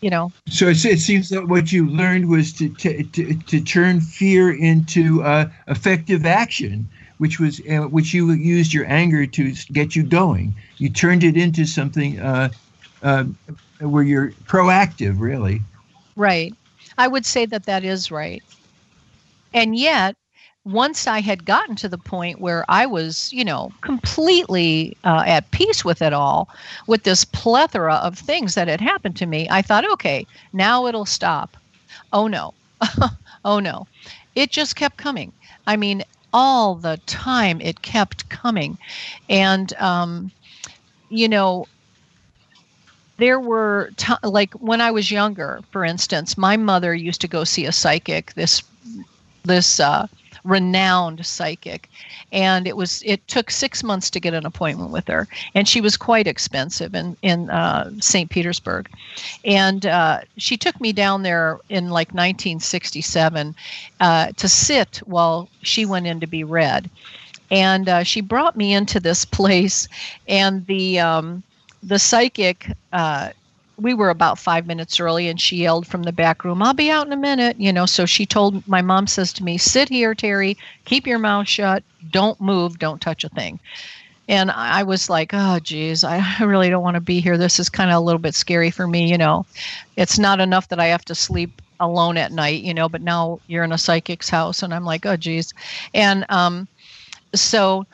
you 0.00 0.10
know. 0.10 0.32
So 0.48 0.68
it, 0.68 0.84
it 0.84 1.00
seems 1.00 1.28
that 1.30 1.48
what 1.48 1.72
you 1.72 1.88
learned 1.88 2.28
was 2.28 2.52
to 2.54 2.68
to, 2.68 3.02
to, 3.02 3.34
to 3.34 3.60
turn 3.60 4.00
fear 4.00 4.52
into 4.54 5.22
uh, 5.22 5.48
effective 5.68 6.26
action, 6.26 6.88
which 7.18 7.40
was 7.40 7.60
uh, 7.70 7.88
which 7.88 8.12
you 8.12 8.30
used 8.32 8.72
your 8.72 8.86
anger 8.86 9.26
to 9.26 9.52
get 9.72 9.96
you 9.96 10.02
going. 10.02 10.54
You 10.78 10.90
turned 10.90 11.24
it 11.24 11.36
into 11.36 11.66
something 11.66 12.20
uh, 12.20 12.50
uh, 13.02 13.24
where 13.80 14.02
you're 14.02 14.30
proactive, 14.46 15.18
really. 15.18 15.62
Right. 16.16 16.54
I 16.98 17.08
would 17.08 17.26
say 17.26 17.46
that 17.46 17.64
that 17.64 17.84
is 17.84 18.10
right. 18.10 18.42
And 19.52 19.76
yet, 19.76 20.16
once 20.64 21.06
I 21.06 21.20
had 21.20 21.44
gotten 21.44 21.76
to 21.76 21.88
the 21.88 21.98
point 21.98 22.40
where 22.40 22.64
I 22.68 22.86
was, 22.86 23.32
you 23.32 23.44
know, 23.44 23.70
completely 23.82 24.96
uh, 25.04 25.22
at 25.24 25.50
peace 25.52 25.84
with 25.84 26.02
it 26.02 26.12
all, 26.12 26.48
with 26.86 27.04
this 27.04 27.24
plethora 27.24 27.94
of 27.94 28.18
things 28.18 28.54
that 28.54 28.66
had 28.66 28.80
happened 28.80 29.16
to 29.16 29.26
me, 29.26 29.46
I 29.50 29.62
thought, 29.62 29.90
okay, 29.92 30.26
now 30.52 30.86
it'll 30.86 31.06
stop. 31.06 31.56
Oh 32.12 32.26
no. 32.26 32.52
oh 33.44 33.60
no. 33.60 33.86
It 34.34 34.50
just 34.50 34.76
kept 34.76 34.96
coming. 34.96 35.32
I 35.66 35.76
mean, 35.76 36.02
all 36.36 36.74
the 36.74 37.00
time 37.06 37.62
it 37.62 37.80
kept 37.80 38.28
coming. 38.28 38.76
And, 39.30 39.72
um, 39.78 40.30
you 41.08 41.30
know, 41.30 41.66
there 43.16 43.40
were 43.40 43.90
t- 43.96 44.12
like 44.22 44.52
when 44.52 44.82
I 44.82 44.90
was 44.90 45.10
younger, 45.10 45.62
for 45.70 45.82
instance, 45.82 46.36
my 46.36 46.58
mother 46.58 46.94
used 46.94 47.22
to 47.22 47.28
go 47.28 47.44
see 47.44 47.64
a 47.64 47.72
psychic, 47.72 48.34
this 48.34 48.62
this 49.44 49.80
uh, 49.80 50.06
renowned 50.46 51.24
psychic, 51.26 51.88
and 52.32 52.66
it 52.66 52.76
was 52.76 53.02
it 53.04 53.26
took 53.28 53.50
six 53.50 53.82
months 53.82 54.10
to 54.10 54.20
get 54.20 54.34
an 54.34 54.46
appointment 54.46 54.90
with 54.90 55.06
her, 55.08 55.28
and 55.54 55.68
she 55.68 55.80
was 55.80 55.96
quite 55.96 56.26
expensive 56.26 56.94
in 56.94 57.16
in 57.22 57.50
uh, 57.50 57.90
St. 58.00 58.30
Petersburg, 58.30 58.88
and 59.44 59.86
uh, 59.86 60.20
she 60.36 60.56
took 60.56 60.80
me 60.80 60.92
down 60.92 61.22
there 61.22 61.58
in 61.68 61.90
like 61.90 62.08
1967 62.08 63.54
uh, 64.00 64.32
to 64.32 64.48
sit 64.48 64.98
while 65.04 65.48
she 65.62 65.84
went 65.84 66.06
in 66.06 66.20
to 66.20 66.26
be 66.26 66.44
read, 66.44 66.88
and 67.50 67.88
uh, 67.88 68.02
she 68.02 68.20
brought 68.20 68.56
me 68.56 68.72
into 68.74 69.00
this 69.00 69.24
place, 69.38 69.88
and 70.28 70.66
the 70.66 71.00
um, 71.00 71.42
the 71.82 71.98
psychic 71.98 72.70
uh, 72.92 73.30
we 73.78 73.94
were 73.94 74.10
about 74.10 74.38
five 74.38 74.66
minutes 74.66 74.98
early 74.98 75.28
and 75.28 75.40
she 75.40 75.56
yelled 75.56 75.86
from 75.86 76.02
the 76.02 76.12
back 76.12 76.44
room 76.44 76.62
i'll 76.62 76.74
be 76.74 76.90
out 76.90 77.06
in 77.06 77.12
a 77.12 77.16
minute 77.16 77.58
you 77.60 77.72
know 77.72 77.86
so 77.86 78.06
she 78.06 78.24
told 78.24 78.66
my 78.66 78.82
mom 78.82 79.06
says 79.06 79.32
to 79.32 79.44
me 79.44 79.58
sit 79.58 79.88
here 79.88 80.14
teri 80.14 80.56
keep 80.84 81.06
your 81.06 81.18
mouth 81.18 81.46
shut 81.46 81.82
don't 82.10 82.40
move 82.40 82.78
don't 82.78 83.00
touch 83.00 83.24
a 83.24 83.28
thing. 83.30 83.58
And 84.28 84.50
i 84.50 84.82
was 84.82 85.08
like 85.10 85.30
oh 85.32 85.58
geez 85.60 86.04
i 86.04 86.22
really 86.42 86.68
don't 86.68 86.82
want 86.82 86.94
to 86.96 87.00
be 87.00 87.20
here. 87.20 87.38
This 87.38 87.58
is 87.58 87.68
kind 87.68 87.90
of 87.90 87.96
a 87.96 88.00
little 88.04 88.18
bit 88.18 88.34
scary 88.34 88.70
for 88.70 88.86
me 88.86 89.10
you 89.10 89.18
know. 89.18 89.46
It's 89.96 90.18
not 90.18 90.40
enough 90.40 90.68
that 90.68 90.80
i 90.80 90.86
have 90.86 91.04
to 91.06 91.14
sleep 91.14 91.62
alone 91.78 92.16
at 92.16 92.32
night 92.32 92.62
you 92.62 92.72
know 92.72 92.88
but 92.88 93.02
now 93.02 93.38
you're 93.46 93.64
in 93.64 93.72
a 93.72 93.78
psychic's 93.78 94.30
house 94.30 94.62
and 94.62 94.72
i'm 94.72 94.84
like 94.84 95.04
oh 95.06 95.16
geez. 95.16 95.52
And 95.94 96.24
um, 96.28 96.66
so 97.34 97.86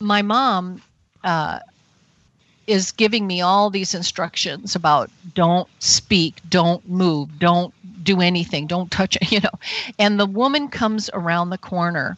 my 0.00 0.22
mom 0.22 0.82
uh, 1.22 1.60
is 2.66 2.92
giving 2.92 3.26
me 3.26 3.40
all 3.40 3.70
these 3.70 3.94
instructions 3.94 4.74
about 4.74 5.10
don't 5.34 5.68
speak, 5.80 6.40
don't 6.48 6.88
move, 6.88 7.38
don't 7.38 7.74
do 8.04 8.20
anything, 8.20 8.66
don't 8.66 8.90
touch 8.90 9.16
you 9.30 9.40
know. 9.40 9.58
And 9.98 10.18
the 10.18 10.26
woman 10.26 10.68
comes 10.68 11.10
around 11.12 11.50
the 11.50 11.58
corner 11.58 12.16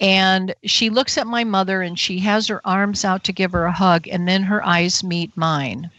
and 0.00 0.54
she 0.64 0.90
looks 0.90 1.16
at 1.16 1.26
my 1.26 1.44
mother 1.44 1.82
and 1.82 1.98
she 1.98 2.18
has 2.20 2.46
her 2.48 2.60
arms 2.64 3.04
out 3.04 3.24
to 3.24 3.32
give 3.32 3.52
her 3.52 3.64
a 3.64 3.72
hug 3.72 4.06
and 4.08 4.28
then 4.28 4.42
her 4.42 4.64
eyes 4.64 5.02
meet 5.02 5.34
mine. 5.36 5.90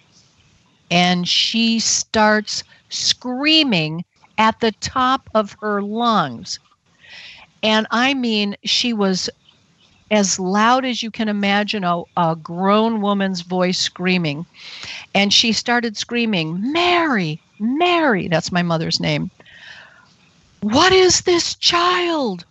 And 0.91 1.27
she 1.27 1.79
starts 1.79 2.63
screaming 2.89 4.05
at 4.37 4.59
the 4.59 4.71
top 4.73 5.29
of 5.33 5.55
her 5.61 5.81
lungs. 5.81 6.59
And 7.63 7.87
I 7.89 8.13
mean, 8.13 8.55
she 8.63 8.93
was 8.93 9.29
as 10.11 10.39
loud 10.39 10.85
as 10.85 11.01
you 11.01 11.09
can 11.11 11.27
imagine 11.27 11.83
a, 11.83 12.03
a 12.17 12.35
grown 12.35 13.01
woman's 13.01 13.41
voice 13.41 13.79
screaming. 13.79 14.45
And 15.13 15.33
she 15.33 15.51
started 15.51 15.97
screaming, 15.97 16.71
Mary, 16.71 17.41
Mary, 17.59 18.27
that's 18.27 18.51
my 18.51 18.61
mother's 18.61 18.99
name. 18.99 19.31
What 20.61 20.91
is 20.91 21.21
this 21.21 21.55
child? 21.55 22.45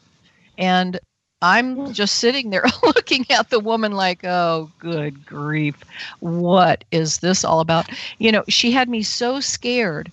And 0.59 0.99
I'm 1.43 1.93
just 1.93 2.17
sitting 2.17 2.51
there 2.51 2.65
looking 2.83 3.27
at 3.31 3.51
the 3.51 3.61
woman 3.61 3.93
like, 3.93 4.25
oh, 4.25 4.71
good 4.79 5.27
grief. 5.27 5.77
What 6.21 6.85
is 6.91 7.19
this 7.19 7.45
all 7.45 7.61
about? 7.61 7.89
You 8.19 8.33
know, 8.33 8.45
she 8.49 8.71
had 8.71 8.89
me 8.89 9.03
so 9.03 9.41
scared. 9.41 10.11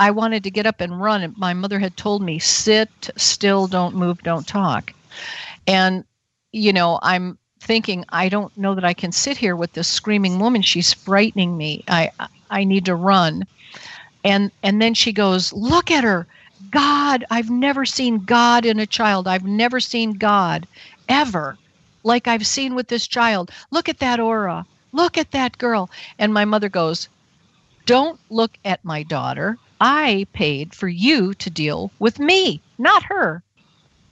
I 0.00 0.10
wanted 0.10 0.44
to 0.44 0.50
get 0.50 0.66
up 0.66 0.80
and 0.80 1.00
run. 1.00 1.22
And 1.22 1.36
my 1.38 1.54
mother 1.54 1.78
had 1.78 1.96
told 1.96 2.22
me, 2.22 2.38
sit 2.38 3.10
still, 3.16 3.66
don't 3.66 3.94
move, 3.94 4.22
don't 4.22 4.46
talk. 4.46 4.92
And 5.66 6.04
you 6.52 6.72
know, 6.72 6.98
I'm 7.02 7.38
thinking, 7.60 8.04
I 8.10 8.28
don't 8.28 8.56
know 8.56 8.74
that 8.74 8.84
I 8.84 8.94
can 8.94 9.12
sit 9.12 9.36
here 9.36 9.56
with 9.56 9.72
this 9.72 9.88
screaming 9.88 10.38
woman. 10.38 10.62
She's 10.62 10.92
frightening 10.92 11.56
me. 11.56 11.84
I 11.88 12.10
I 12.50 12.64
need 12.64 12.84
to 12.86 12.94
run. 12.94 13.44
And 14.24 14.50
and 14.62 14.80
then 14.80 14.94
she 14.94 15.12
goes, 15.12 15.52
Look 15.52 15.90
at 15.90 16.04
her. 16.04 16.26
God, 16.70 17.24
I've 17.30 17.50
never 17.50 17.84
seen 17.84 18.24
God 18.24 18.64
in 18.64 18.80
a 18.80 18.86
child. 18.86 19.28
I've 19.28 19.44
never 19.44 19.80
seen 19.80 20.12
God 20.14 20.66
ever 21.08 21.56
like 22.04 22.26
I've 22.26 22.46
seen 22.46 22.74
with 22.74 22.88
this 22.88 23.06
child. 23.06 23.50
Look 23.70 23.88
at 23.88 23.98
that 24.00 24.20
aura. 24.20 24.66
Look 24.92 25.18
at 25.18 25.30
that 25.32 25.58
girl. 25.58 25.90
And 26.18 26.32
my 26.34 26.44
mother 26.44 26.68
goes, 26.68 27.08
Don't 27.86 28.18
look 28.30 28.58
at 28.64 28.84
my 28.84 29.02
daughter. 29.02 29.58
I 29.80 30.26
paid 30.32 30.74
for 30.74 30.88
you 30.88 31.34
to 31.34 31.50
deal 31.50 31.92
with 31.98 32.18
me, 32.18 32.60
not 32.78 33.02
her. 33.04 33.42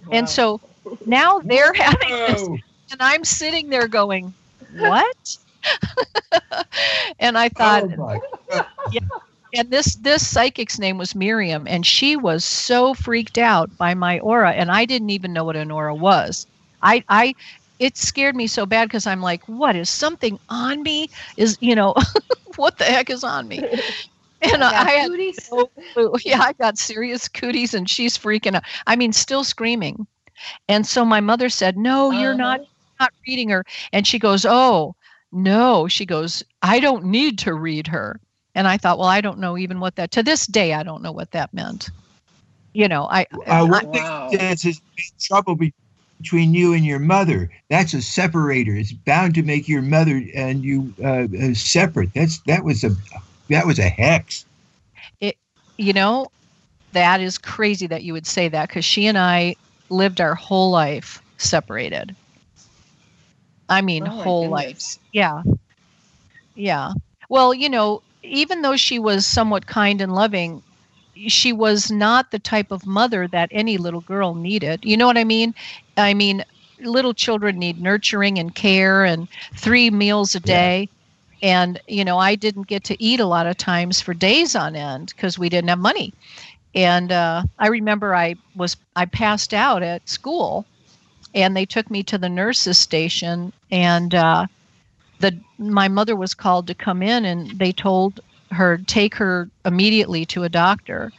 Wow. 0.06 0.18
And 0.18 0.28
so 0.28 0.60
now 1.04 1.40
they're 1.48 1.72
having 1.74 2.16
this, 2.26 2.48
and 2.90 3.00
I'm 3.00 3.24
sitting 3.24 3.68
there 3.70 3.88
going, 3.88 4.34
"What?" 4.68 5.38
and 7.18 7.36
I 7.38 7.48
thought, 7.48 7.84
oh 8.50 8.62
yeah. 8.86 9.00
And 9.54 9.70
this 9.70 9.96
this 9.96 10.26
psychic's 10.26 10.78
name 10.78 10.98
was 10.98 11.14
Miriam, 11.14 11.66
and 11.66 11.84
she 11.86 12.16
was 12.16 12.44
so 12.44 12.94
freaked 12.94 13.38
out 13.38 13.76
by 13.78 13.94
my 13.94 14.18
aura, 14.20 14.50
and 14.52 14.70
I 14.70 14.84
didn't 14.84 15.10
even 15.10 15.32
know 15.32 15.44
what 15.44 15.56
an 15.56 15.70
aura 15.70 15.94
was. 15.94 16.46
I 16.82 17.04
I 17.08 17.34
it 17.78 17.96
scared 17.96 18.36
me 18.36 18.46
so 18.46 18.66
bad 18.66 18.88
because 18.88 19.06
I'm 19.06 19.20
like, 19.20 19.46
what 19.48 19.76
is 19.76 19.88
something 19.90 20.38
on 20.48 20.82
me? 20.82 21.08
Is 21.36 21.56
you 21.60 21.74
know, 21.74 21.94
what 22.56 22.78
the 22.78 22.84
heck 22.84 23.10
is 23.10 23.24
on 23.24 23.48
me? 23.48 23.66
And 24.42 24.62
I, 24.62 24.72
I 24.76 24.90
had 24.92 25.12
no 25.50 25.68
Yeah, 26.24 26.40
I 26.40 26.52
got 26.52 26.78
serious 26.78 27.28
cooties, 27.28 27.74
and 27.74 27.88
she's 27.88 28.16
freaking 28.18 28.54
out. 28.56 28.64
I 28.86 28.96
mean, 28.96 29.12
still 29.12 29.44
screaming. 29.44 30.06
And 30.68 30.86
so 30.86 31.04
my 31.04 31.20
mother 31.20 31.48
said, 31.48 31.76
No, 31.76 32.10
you're 32.10 32.30
uh-huh. 32.30 32.38
not 32.38 32.60
not 33.00 33.12
reading 33.26 33.48
her. 33.50 33.64
And 33.92 34.06
she 34.06 34.18
goes, 34.18 34.46
Oh, 34.46 34.94
no. 35.32 35.88
She 35.88 36.06
goes, 36.06 36.42
I 36.62 36.80
don't 36.80 37.04
need 37.04 37.38
to 37.40 37.54
read 37.54 37.86
her. 37.86 38.20
And 38.54 38.66
I 38.66 38.78
thought, 38.78 38.98
well, 38.98 39.08
I 39.08 39.20
don't 39.20 39.38
know 39.38 39.58
even 39.58 39.80
what 39.80 39.96
that 39.96 40.10
to 40.12 40.22
this 40.22 40.46
day 40.46 40.72
I 40.72 40.82
don't 40.82 41.02
know 41.02 41.12
what 41.12 41.32
that 41.32 41.52
meant. 41.52 41.90
You 42.72 42.88
know, 42.88 43.06
I 43.10 43.26
uh, 43.46 43.66
one 43.66 43.90
thing 43.92 44.02
wow. 44.02 44.30
is 44.32 44.80
trouble 45.20 45.56
between 46.20 46.54
you 46.54 46.72
and 46.74 46.84
your 46.84 46.98
mother. 46.98 47.50
That's 47.70 47.94
a 47.94 48.02
separator. 48.02 48.74
It's 48.74 48.92
bound 48.92 49.34
to 49.36 49.42
make 49.42 49.68
your 49.68 49.82
mother 49.82 50.22
and 50.34 50.64
you 50.64 50.92
uh, 51.02 51.26
uh, 51.40 51.54
separate. 51.54 52.12
That's 52.14 52.38
that 52.40 52.64
was 52.64 52.84
a 52.84 52.90
that 53.48 53.66
was 53.66 53.78
a 53.78 53.88
hex. 53.88 54.44
It, 55.20 55.36
you 55.78 55.92
know, 55.92 56.30
that 56.92 57.20
is 57.20 57.38
crazy 57.38 57.86
that 57.86 58.02
you 58.02 58.12
would 58.12 58.26
say 58.26 58.48
that 58.48 58.68
because 58.68 58.84
she 58.84 59.06
and 59.06 59.18
I 59.18 59.56
lived 59.88 60.20
our 60.20 60.34
whole 60.34 60.70
life 60.70 61.22
separated. 61.38 62.14
I 63.68 63.82
mean, 63.82 64.06
oh 64.06 64.10
whole 64.10 64.48
lives. 64.48 64.98
Yeah. 65.12 65.42
Yeah. 66.54 66.92
Well, 67.28 67.52
you 67.52 67.68
know, 67.68 68.02
even 68.22 68.62
though 68.62 68.76
she 68.76 68.98
was 68.98 69.26
somewhat 69.26 69.66
kind 69.66 70.00
and 70.00 70.14
loving, 70.14 70.62
she 71.26 71.52
was 71.52 71.90
not 71.90 72.30
the 72.30 72.38
type 72.38 72.70
of 72.70 72.86
mother 72.86 73.26
that 73.28 73.48
any 73.52 73.78
little 73.78 74.00
girl 74.02 74.34
needed. 74.34 74.84
You 74.84 74.96
know 74.96 75.06
what 75.06 75.18
I 75.18 75.24
mean? 75.24 75.54
I 75.96 76.14
mean, 76.14 76.44
little 76.80 77.14
children 77.14 77.58
need 77.58 77.80
nurturing 77.80 78.38
and 78.38 78.54
care 78.54 79.04
and 79.04 79.28
three 79.54 79.90
meals 79.90 80.34
a 80.34 80.40
day. 80.40 80.88
Yeah. 81.40 81.62
And, 81.62 81.80
you 81.86 82.04
know, 82.04 82.18
I 82.18 82.34
didn't 82.34 82.66
get 82.66 82.84
to 82.84 83.02
eat 83.02 83.20
a 83.20 83.26
lot 83.26 83.46
of 83.46 83.56
times 83.56 84.00
for 84.00 84.14
days 84.14 84.56
on 84.56 84.74
end 84.74 85.12
because 85.14 85.38
we 85.38 85.48
didn't 85.48 85.68
have 85.68 85.78
money 85.78 86.14
and 86.76 87.10
uh, 87.10 87.42
I 87.58 87.68
remember 87.68 88.14
I 88.14 88.36
was 88.54 88.76
I 88.94 89.06
passed 89.06 89.54
out 89.54 89.82
at 89.82 90.08
school, 90.08 90.66
and 91.34 91.56
they 91.56 91.64
took 91.64 91.90
me 91.90 92.02
to 92.04 92.18
the 92.18 92.28
nurses 92.28 92.78
station, 92.78 93.52
and 93.72 94.14
uh, 94.14 94.46
the 95.18 95.36
my 95.58 95.88
mother 95.88 96.14
was 96.14 96.34
called 96.34 96.66
to 96.66 96.74
come 96.74 97.02
in, 97.02 97.24
and 97.24 97.58
they 97.58 97.72
told 97.72 98.20
her 98.52 98.76
take 98.86 99.14
her 99.16 99.48
immediately 99.64 100.26
to 100.26 100.44
a 100.44 100.50
doctor, 100.50 101.10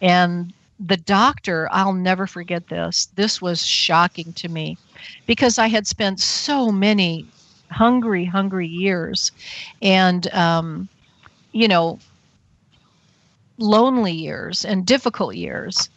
and 0.00 0.52
the 0.80 0.96
doctor 0.96 1.68
I'll 1.70 1.92
never 1.92 2.26
forget 2.26 2.68
this. 2.68 3.06
This 3.14 3.40
was 3.42 3.64
shocking 3.64 4.32
to 4.32 4.48
me, 4.48 4.78
because 5.26 5.58
I 5.58 5.68
had 5.68 5.86
spent 5.86 6.20
so 6.20 6.72
many 6.72 7.26
hungry, 7.70 8.24
hungry 8.24 8.66
years, 8.66 9.30
and 9.82 10.32
um, 10.32 10.88
you 11.52 11.68
know 11.68 11.98
lonely 13.62 14.12
years 14.12 14.64
and 14.64 14.84
difficult 14.84 15.36
years, 15.36 15.88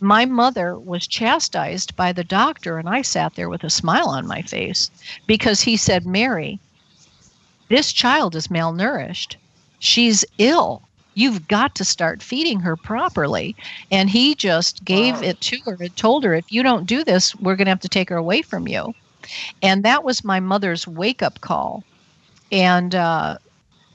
my 0.00 0.26
mother 0.26 0.78
was 0.78 1.06
chastised 1.06 1.96
by 1.96 2.12
the 2.12 2.24
doctor, 2.24 2.78
and 2.78 2.88
I 2.88 3.02
sat 3.02 3.34
there 3.36 3.48
with 3.48 3.64
a 3.64 3.70
smile 3.70 4.08
on 4.08 4.26
my 4.26 4.42
face 4.42 4.90
because 5.26 5.62
he 5.62 5.76
said, 5.76 6.04
Mary, 6.04 6.58
this 7.68 7.92
child 7.92 8.34
is 8.36 8.48
malnourished. 8.48 9.36
She's 9.78 10.24
ill. 10.38 10.82
You've 11.14 11.46
got 11.48 11.74
to 11.76 11.84
start 11.84 12.22
feeding 12.22 12.60
her 12.60 12.76
properly. 12.76 13.54
And 13.90 14.10
he 14.10 14.34
just 14.34 14.84
gave 14.84 15.14
wow. 15.16 15.22
it 15.22 15.40
to 15.42 15.58
her 15.64 15.76
and 15.80 15.96
told 15.96 16.24
her, 16.24 16.34
if 16.34 16.52
you 16.52 16.62
don't 16.62 16.86
do 16.86 17.04
this, 17.04 17.34
we're 17.36 17.56
going 17.56 17.66
to 17.66 17.70
have 17.70 17.80
to 17.80 17.88
take 17.88 18.10
her 18.10 18.16
away 18.16 18.42
from 18.42 18.68
you. 18.68 18.94
And 19.62 19.84
that 19.84 20.04
was 20.04 20.24
my 20.24 20.40
mother's 20.40 20.86
wake 20.86 21.22
up 21.22 21.40
call. 21.40 21.84
And, 22.52 22.94
uh, 22.94 23.38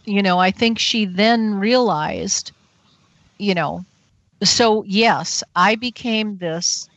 you 0.05 0.23
know, 0.23 0.39
I 0.39 0.49
think 0.49 0.79
she 0.79 1.05
then 1.05 1.55
realized 1.59 2.51
you 3.39 3.55
know, 3.55 3.85
so 4.43 4.83
yes, 4.85 5.43
I 5.55 5.75
became 5.75 6.37
this 6.37 6.89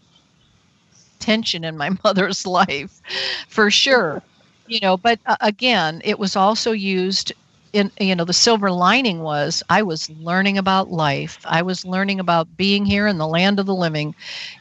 tension 1.20 1.64
in 1.64 1.76
my 1.76 1.90
mother's 2.05 2.47
life 2.47 3.01
for 3.49 3.70
sure. 3.70 4.22
You 4.66 4.80
know, 4.80 4.97
but 4.97 5.20
uh, 5.26 5.36
again, 5.40 6.01
it 6.05 6.18
was 6.18 6.36
also 6.36 6.72
used 6.72 7.32
in 7.72 7.90
you 8.01 8.14
know 8.14 8.24
the 8.24 8.34
silver 8.34 8.70
lining 8.70 9.20
was 9.20 9.62
i 9.70 9.82
was 9.82 10.11
learning 10.11 10.59
about 10.59 10.90
life. 10.90 11.40
I 11.47 11.62
was 11.62 11.84
learning 11.86 12.20
about 12.20 12.57
being 12.57 12.84
here 12.84 13.07
in 13.07 13.18
the 13.18 13.26
land 13.26 13.59
of 13.59 13.66
the 13.66 13.74
living 13.74 14.14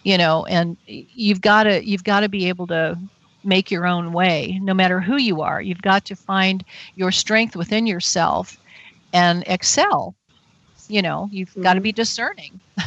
you 0.04 0.18
know 0.18 0.46
and 0.46 0.78
you've 0.88 1.42
got 1.42 1.64
to 1.64 1.86
you've 1.86 2.04
got 2.06 2.22
to 2.22 2.30
be 2.30 2.48
able 2.50 2.68
to 2.68 2.98
make 3.44 3.72
your 3.72 3.86
own 3.86 4.14
way 4.14 4.60
no 4.64 4.74
matter 4.74 5.02
who 5.02 5.18
you 5.18 5.42
are. 5.42 5.62
You've 5.62 5.82
got 5.82 6.06
to 6.06 6.16
find 6.16 6.64
your 6.96 7.12
strength 7.12 7.56
within 7.56 7.86
yourself 7.86 8.58
and 9.14 9.44
excel 9.48 10.16
you 10.92 11.02
know 11.02 11.30
you've 11.32 11.50
mm-hmm. 11.52 11.64
got 11.64 11.74
to 11.74 11.82
be 11.82 11.92
discerning 11.92 12.60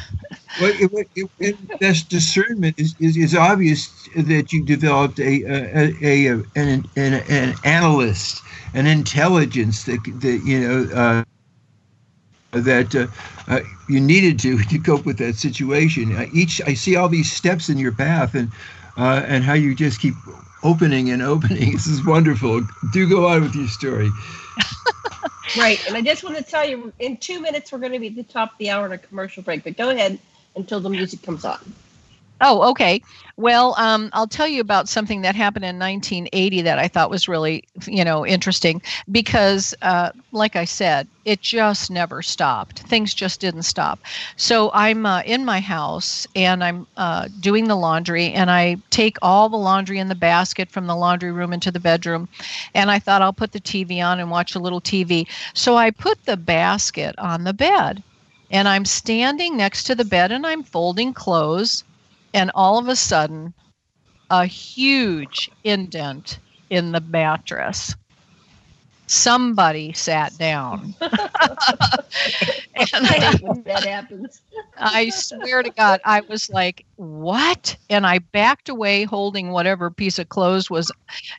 well 0.61 0.73
it, 0.75 1.09
it, 1.17 1.31
it, 1.39 1.81
this 1.81 2.03
discernment 2.03 2.79
is, 2.79 2.95
is, 3.01 3.17
is 3.17 3.35
obvious 3.35 4.09
that 4.17 4.53
you 4.53 4.65
developed 4.65 5.19
a, 5.19 5.43
a, 5.43 5.95
a, 6.03 6.27
a 6.27 6.33
an, 6.57 6.85
an, 6.97 7.15
an, 7.29 7.55
analyst 7.65 8.43
an 8.75 8.87
intelligence 8.87 9.85
that, 9.85 9.99
that 10.21 10.43
you 10.45 10.61
know 10.61 10.95
uh, 10.95 11.25
that 12.53 12.95
uh, 12.95 13.07
uh, 13.49 13.61
you 13.89 14.01
needed 14.01 14.39
to 14.41 14.59
to 14.71 14.79
cope 14.79 15.05
with 15.05 15.19
that 15.19 15.37
situation. 15.37 16.15
Uh, 16.15 16.27
each 16.33 16.61
I 16.63 16.75
see 16.75 16.97
all 16.97 17.09
these 17.09 17.31
steps 17.31 17.69
in 17.69 17.79
your 17.79 17.93
path, 17.93 18.35
and 18.35 18.51
uh, 18.97 19.25
and 19.27 19.45
how 19.45 19.55
you 19.55 19.75
just 19.75 20.01
keep 20.01 20.15
opening 20.63 21.11
and 21.11 21.23
opening. 21.23 21.73
This 21.73 21.87
is 21.87 22.05
wonderful. 22.05 22.63
Do 22.93 23.09
go 23.09 23.27
on 23.29 23.43
with 23.43 23.55
your 23.55 23.69
story. 23.69 24.11
right. 25.59 25.81
And 25.87 25.97
I 25.97 26.03
just 26.03 26.25
want 26.25 26.37
to 26.37 26.43
tell 26.43 26.67
you 26.67 26.93
in 26.99 27.17
two 27.17 27.41
minutes, 27.41 27.73
we're 27.73 27.79
going 27.79 27.93
to 27.93 27.99
be 27.99 28.09
at 28.09 28.17
the 28.17 28.23
top 28.23 28.53
of 28.53 28.59
the 28.59 28.71
hour 28.71 28.85
on 28.85 28.93
a 28.93 28.99
commercial 28.99 29.43
break, 29.43 29.65
but 29.65 29.77
go 29.77 29.91
ahead 29.91 30.19
until 30.57 30.81
the 30.81 30.91
music 30.91 31.23
comes 31.23 31.45
on. 31.45 31.59
Oh, 32.41 32.69
okay. 32.73 33.01
Well, 33.37 33.75
um, 33.79 34.11
I'll 34.13 34.27
tell 34.27 34.47
you 34.49 34.61
about 34.61 34.89
something 34.89 35.23
that 35.23 35.35
happened 35.35 35.65
in 35.65 35.79
1980 35.79 36.61
that 36.63 36.79
I 36.79 36.89
thought 36.89 37.09
was 37.09 37.29
really, 37.29 37.65
you 37.87 38.05
know, 38.05 38.27
interesting 38.27 38.83
because, 39.11 39.73
uh, 39.83 40.11
like 40.33 40.55
I 40.57 40.65
said, 40.65 41.09
it 41.25 41.41
just 41.41 41.91
never 41.91 42.23
stopped. 42.23 42.81
Things 42.81 43.15
just 43.15 43.41
didn't 43.41 43.63
stop. 43.63 44.01
So 44.37 44.71
I'm 44.75 45.07
uh, 45.07 45.23
in 45.23 45.45
my 45.45 45.61
house 45.61 46.27
and 46.35 46.63
I'm 46.63 46.87
uh, 46.97 47.29
doing 47.41 47.67
the 47.69 47.77
laundry, 47.77 48.33
and 48.33 48.51
I 48.51 48.77
take 48.91 49.17
all 49.23 49.49
the 49.49 49.57
laundry 49.57 49.99
in 49.99 50.09
the 50.09 50.15
basket 50.15 50.71
from 50.71 50.87
the 50.87 50.97
laundry 50.97 51.33
room 51.33 51.53
into 51.53 51.71
the 51.73 51.81
bedroom, 51.81 52.29
and 52.75 52.91
I 52.91 52.99
thought 52.99 53.23
I'll 53.23 53.33
put 53.33 53.53
the 53.53 53.61
TV 53.61 54.03
on 54.03 54.21
and 54.21 54.31
watch 54.31 54.55
a 54.55 54.61
little 54.61 54.81
TV. 54.81 55.27
So 55.55 55.77
I 55.77 55.91
put 55.93 56.19
the 56.25 56.37
basket 56.37 57.15
on 57.19 57.45
the 57.45 57.55
bed 57.55 58.03
And 58.51 58.69
I'm 58.69 58.85
standing 58.85 59.57
next 59.57 59.85
to 59.85 59.95
the 59.95 60.05
bed 60.05 60.31
and 60.33 60.47
I'm 60.47 60.63
folding 60.63 61.15
clothes. 61.15 61.85
And 62.35 62.51
all 62.55 62.79
of 62.79 62.89
a 62.89 62.97
sudden, 62.97 63.55
a 64.31 64.45
huge 64.47 65.51
indent 65.65 66.41
in 66.71 66.93
the 66.93 67.01
mattress 67.01 67.95
somebody 69.07 69.93
sat 69.93 70.37
down. 70.39 70.95
and 71.01 71.11
I 72.77 73.39
that 73.65 73.85
happens. 73.85 74.43
I 74.77 75.11
swear 75.11 75.63
to 75.63 75.71
God, 75.71 76.01
I 76.05 76.23
was 76.29 76.51
like, 76.51 76.85
what? 76.97 77.77
And 77.91 78.07
I 78.07 78.19
backed 78.19 78.69
away 78.69 79.05
holding 79.05 79.51
whatever 79.51 79.91
piece 79.91 80.19
of 80.19 80.29
clothes 80.29 80.71
was, 80.71 80.91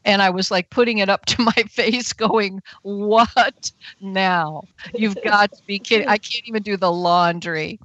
and 0.05 0.21
I 0.21 0.29
was 0.29 0.51
like 0.51 0.69
putting 0.69 0.99
it 0.99 1.09
up 1.09 1.25
to 1.27 1.41
my 1.41 1.51
face, 1.69 2.13
going, 2.13 2.61
what 2.83 3.71
now? 3.99 4.63
You've 4.95 5.21
got 5.21 5.51
to 5.53 5.63
be 5.67 5.79
kidding. 5.79 6.07
I 6.07 6.17
can't 6.17 6.43
even 6.47 6.63
do 6.63 6.77
the 6.77 6.91
laundry. 6.91 7.79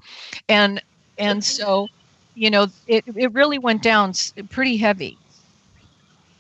And, 0.49 0.83
and 1.19 1.45
so, 1.45 1.89
you 2.35 2.51
know, 2.51 2.69
it, 2.87 3.05
it 3.17 3.33
really 3.33 3.59
went 3.59 3.83
down 3.83 4.13
pretty 4.51 4.77
heavy. 4.77 5.19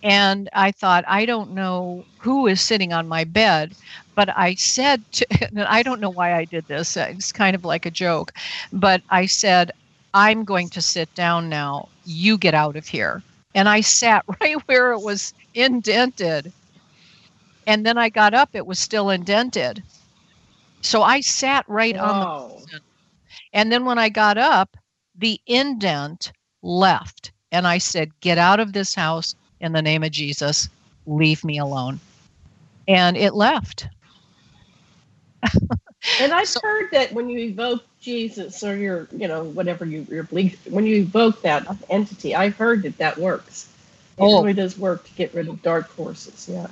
And 0.03 0.49
I 0.55 0.70
thought, 0.72 1.05
I 1.07 1.24
don't 1.26 1.53
know 1.53 2.07
who 2.18 2.47
is 2.47 2.61
sitting 2.61 2.93
on 2.93 3.09
my 3.09 3.24
bed, 3.24 3.74
but 4.14 4.28
I 4.36 4.55
said 4.55 5.03
to, 5.12 5.26
and 5.49 5.61
I 5.61 5.82
don't 5.82 6.01
know 6.01 6.11
why 6.11 6.34
I 6.34 6.45
did 6.45 6.66
this. 6.68 6.97
It's 6.97 7.32
kind 7.32 7.55
of 7.55 7.64
like 7.64 7.86
a 7.86 7.91
joke, 7.91 8.32
but 8.72 9.03
I 9.11 9.26
said, 9.26 9.72
I'm 10.14 10.45
going 10.45 10.68
to 10.70 10.82
sit 10.82 11.12
down 11.14 11.49
now. 11.49 11.88
You 12.05 12.38
get 12.38 12.55
out 12.55 12.76
of 12.76 12.86
here. 12.86 13.22
And 13.55 13.68
I 13.68 13.80
sat 13.80 14.24
right 14.41 14.57
where 14.68 14.93
it 14.93 15.01
was 15.01 15.34
indented. 15.55 16.53
And 17.66 17.84
then 17.86 17.99
I 17.99 18.09
got 18.11 18.34
up, 18.34 18.51
it 18.55 18.66
was 18.66 18.78
still 18.78 19.11
indented. 19.11 19.84
So 20.82 21.03
I 21.03 21.20
sat 21.20 21.64
right 21.68 21.97
on 21.97 22.20
the 22.20 22.26
and 23.53 23.72
then 23.72 23.84
when 23.84 23.99
I 23.99 24.09
got 24.09 24.38
up, 24.38 24.76
the 25.20 25.40
indent 25.46 26.32
left. 26.62 27.32
And 27.52 27.66
I 27.66 27.78
said, 27.78 28.10
Get 28.20 28.38
out 28.38 28.60
of 28.60 28.72
this 28.72 28.94
house 28.94 29.34
in 29.60 29.72
the 29.72 29.82
name 29.82 30.02
of 30.02 30.10
Jesus. 30.10 30.68
Leave 31.06 31.44
me 31.44 31.58
alone. 31.58 32.00
And 32.88 33.16
it 33.16 33.34
left. 33.34 33.88
And 36.18 36.32
I've 36.32 36.48
So- 36.48 36.60
heard 36.62 36.88
that 36.92 37.12
when 37.12 37.28
you 37.28 37.40
evoke 37.40 37.82
Jesus 38.00 38.64
or 38.64 38.74
your, 38.74 39.06
you 39.14 39.28
know, 39.28 39.44
whatever 39.44 39.84
you, 39.84 40.06
your 40.08 40.22
belief, 40.22 40.58
when 40.66 40.86
you 40.86 40.96
evoke 41.02 41.42
that 41.42 41.66
entity, 41.90 42.34
I've 42.34 42.56
heard 42.56 42.82
that 42.84 42.96
that 42.96 43.18
works. 43.18 43.68
It 44.16 44.22
Oh. 44.22 44.40
really 44.40 44.54
does 44.54 44.78
work 44.78 45.04
to 45.04 45.12
get 45.12 45.34
rid 45.34 45.46
of 45.48 45.60
dark 45.60 45.90
forces. 45.90 46.48
Yeah. 46.50 46.68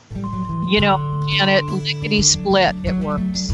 You 0.71 0.81
know, 0.81 0.97
and 1.43 1.51
it 1.51 1.63
lickety 1.65 2.23
split, 2.23 2.75
it 2.85 2.95
works. 3.05 3.53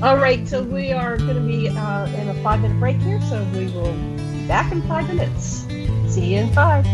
All 0.00 0.16
right. 0.16 0.46
So 0.46 0.62
we 0.62 0.92
are 0.92 1.16
going 1.16 1.34
to 1.34 1.40
be 1.40 1.68
uh, 1.68 2.06
in 2.06 2.28
a 2.28 2.42
five 2.42 2.60
minute 2.60 2.78
break 2.78 2.98
here. 2.98 3.20
So 3.22 3.44
we 3.52 3.66
will 3.66 3.92
be 3.92 4.46
back 4.46 4.70
in 4.70 4.80
five 4.82 5.08
minutes. 5.08 5.66
See 6.06 6.34
you 6.34 6.38
in 6.42 6.52
five. 6.52 6.86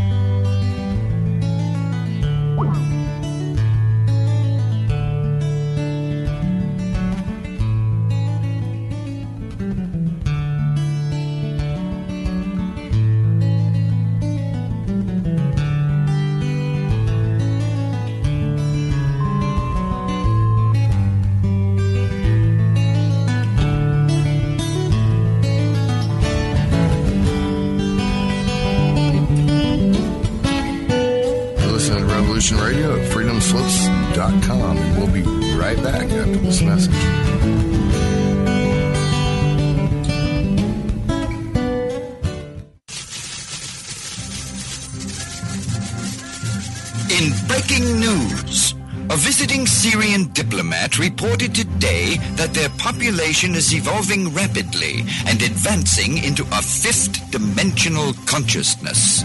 Reported 51.25 51.55
today 51.55 52.17
that 52.37 52.53
their 52.53 52.69
population 52.77 53.55
is 53.55 53.75
evolving 53.75 54.29
rapidly 54.35 55.01
and 55.27 55.41
advancing 55.41 56.23
into 56.23 56.43
a 56.53 56.61
fifth 56.61 57.31
dimensional 57.31 58.13
consciousness. 58.27 59.25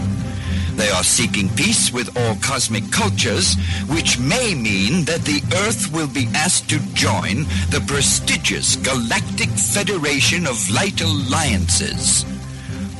They 0.76 0.88
are 0.88 1.04
seeking 1.04 1.50
peace 1.50 1.92
with 1.92 2.16
all 2.16 2.36
cosmic 2.36 2.90
cultures, 2.90 3.54
which 3.88 4.18
may 4.18 4.54
mean 4.54 5.04
that 5.04 5.26
the 5.26 5.42
Earth 5.66 5.92
will 5.92 6.08
be 6.08 6.26
asked 6.34 6.70
to 6.70 6.78
join 6.94 7.44
the 7.68 7.84
prestigious 7.86 8.76
Galactic 8.76 9.50
Federation 9.50 10.46
of 10.46 10.56
Light 10.70 11.02
Alliances. 11.02 12.24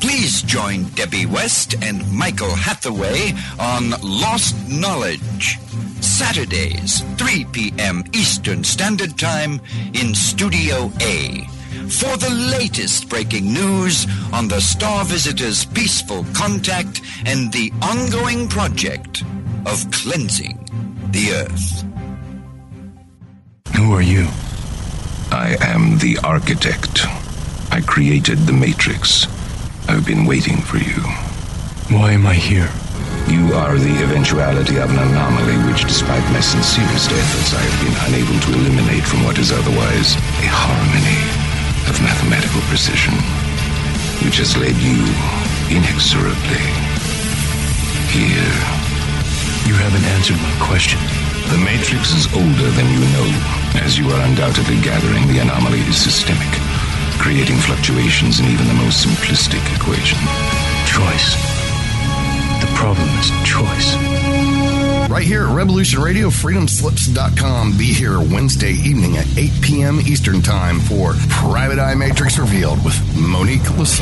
Please 0.03 0.43
join 0.43 0.85
Debbie 0.91 1.27
West 1.27 1.75
and 1.83 2.05
Michael 2.13 2.55
Hathaway 2.55 3.33
on 3.59 3.93
Lost 4.03 4.57
Knowledge. 4.69 5.57
Saturdays, 6.03 7.01
3 7.17 7.45
p.m. 7.53 8.05
Eastern 8.13 8.65
Standard 8.65 9.19
Time 9.19 9.61
in 9.95 10.15
Studio 10.15 10.91
A. 11.01 11.47
For 11.89 12.17
the 12.17 12.31
latest 12.59 13.09
breaking 13.09 13.53
news 13.53 14.07
on 14.33 14.49
the 14.49 14.61
Star 14.61 15.05
Visitors' 15.05 15.65
peaceful 15.65 16.25
contact 16.35 17.01
and 17.27 17.53
the 17.53 17.73
ongoing 17.83 18.49
project 18.49 19.23
of 19.67 19.91
cleansing 19.91 20.59
the 21.11 21.33
Earth. 21.33 21.85
Who 23.77 23.93
are 23.93 24.03
you? 24.03 24.27
I 25.31 25.57
am 25.61 25.99
the 25.99 26.19
architect. 26.25 27.07
I 27.71 27.81
created 27.81 28.39
the 28.39 28.53
Matrix. 28.53 29.27
I've 29.89 30.07
been 30.07 30.25
waiting 30.27 30.59
for 30.59 30.79
you. 30.79 31.03
Why 31.97 32.13
am 32.13 32.27
I 32.27 32.35
here? 32.35 32.71
You 33.29 33.53
are 33.53 33.77
the 33.77 34.01
eventuality 34.03 34.79
of 34.79 34.91
an 34.91 34.99
anomaly 34.99 35.59
which, 35.69 35.85
despite 35.85 36.25
my 36.33 36.41
sincerest 36.41 37.11
efforts, 37.11 37.53
I 37.53 37.61
have 37.61 37.79
been 37.83 37.99
unable 38.09 38.39
to 38.41 38.51
eliminate 38.57 39.05
from 39.05 39.25
what 39.25 39.39
is 39.39 39.53
otherwise 39.53 40.17
a 40.41 40.49
harmony 40.49 41.21
of 41.91 42.01
mathematical 42.01 42.63
precision, 42.71 43.15
which 44.25 44.39
has 44.39 44.57
led 44.57 44.79
you 44.79 45.03
inexorably 45.69 46.65
here. 48.11 48.55
You 49.67 49.75
haven't 49.79 50.07
answered 50.15 50.39
my 50.39 50.55
question. 50.63 50.99
The 51.51 51.59
Matrix 51.59 52.15
is 52.15 52.31
older 52.35 52.71
than 52.79 52.87
you 52.95 53.03
know, 53.15 53.27
as 53.83 53.99
you 53.99 54.07
are 54.11 54.21
undoubtedly 54.27 54.79
gathering 54.83 55.27
the 55.27 55.43
anomaly 55.43 55.81
is 55.91 55.99
systemic, 55.99 56.51
creating 57.19 57.59
fluctuations 57.59 58.39
in 58.39 58.47
even 58.47 58.67
the 58.67 58.75
most 58.75 59.05
simplistic 59.05 59.63
equation. 59.75 60.19
Choice. 60.87 61.50
The 62.81 62.87
problem 62.87 63.09
is 63.19 63.31
choice. 63.45 63.95
Right 65.11 65.23
here 65.23 65.47
at 65.47 65.55
Revolution 65.55 66.01
Radio, 66.01 66.29
freedomslips.com. 66.29 67.77
Be 67.77 67.93
here 67.93 68.19
Wednesday 68.21 68.73
evening 68.73 69.19
at 69.19 69.27
8 69.37 69.51
p.m. 69.61 70.01
Eastern 70.01 70.41
Time 70.41 70.81
for 70.81 71.13
Private 71.29 71.79
Eye 71.79 71.95
Matrix 71.95 72.39
Revealed 72.39 72.83
with 72.83 72.97
Monique 73.15 73.61
Lasan. 73.77 74.01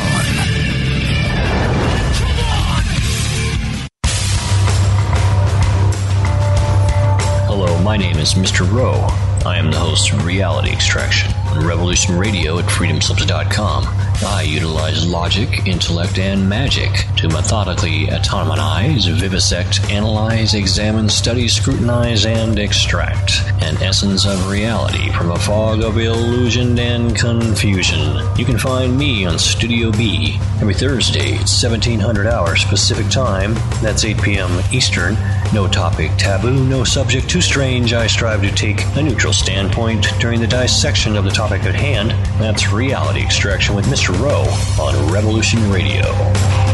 Hello, 7.49 7.83
my 7.83 7.97
name 7.97 8.19
is 8.19 8.35
Mr. 8.35 8.61
Rowe. 8.73 9.09
I 9.45 9.57
am 9.57 9.73
the 9.73 9.79
host 9.79 10.13
of 10.13 10.25
Reality 10.25 10.71
Extraction 10.71 11.33
on 11.51 11.67
Revolution 11.67 12.17
Radio 12.19 12.59
at 12.59 12.65
freedomslips.com. 12.67 13.85
I 14.25 14.43
utilize 14.43 15.07
logic, 15.07 15.67
intellect, 15.67 16.19
and 16.19 16.49
magic 16.49 16.91
to 17.17 17.29
methodically 17.29 18.07
atomize, 18.07 19.09
vivisect, 19.19 19.89
analyze, 19.91 20.55
examine, 20.55 21.09
study, 21.09 21.47
scrutinize, 21.47 22.27
and 22.27 22.59
extract 22.59 23.43
an 23.63 23.77
essence 23.83 24.27
of 24.27 24.51
reality 24.51 25.13
from 25.13 25.31
a 25.31 25.39
fog 25.39 25.83
of 25.83 25.99
illusion 25.99 26.79
and 26.79 27.17
confusion. 27.17 28.01
You 28.37 28.45
can 28.45 28.59
find 28.59 28.99
me 28.99 29.25
on 29.25 29.39
Studio 29.39 29.93
B 29.93 30.39
every 30.61 30.75
Thursday 30.75 31.35
at 31.35 31.49
1700 31.49 32.27
hours 32.27 32.65
Pacific 32.65 33.09
Time. 33.09 33.55
That's 33.83 34.05
8 34.05 34.21
p.m. 34.23 34.51
Eastern. 34.73 35.17
No 35.55 35.69
topic 35.69 36.11
taboo, 36.19 36.65
no 36.65 36.85
subject 36.85 37.31
too 37.31 37.41
strange. 37.41 37.93
I 37.93 38.07
strive 38.07 38.43
to 38.43 38.51
take 38.51 38.85
a 38.97 39.03
neutral 39.03 39.33
standpoint 39.33 40.07
during 40.19 40.41
the 40.41 40.47
dissection 40.47 41.17
of 41.17 41.25
the 41.25 41.31
topic 41.39 41.63
at 41.67 41.75
hand. 41.77 42.11
That's 42.41 42.73
Reality 42.73 43.23
Extraction 43.23 43.77
with 43.77 43.87
Mr. 43.87 44.09
Rowe 44.19 44.43
on 44.83 45.13
Revolution 45.13 45.71
Radio. 45.71 46.68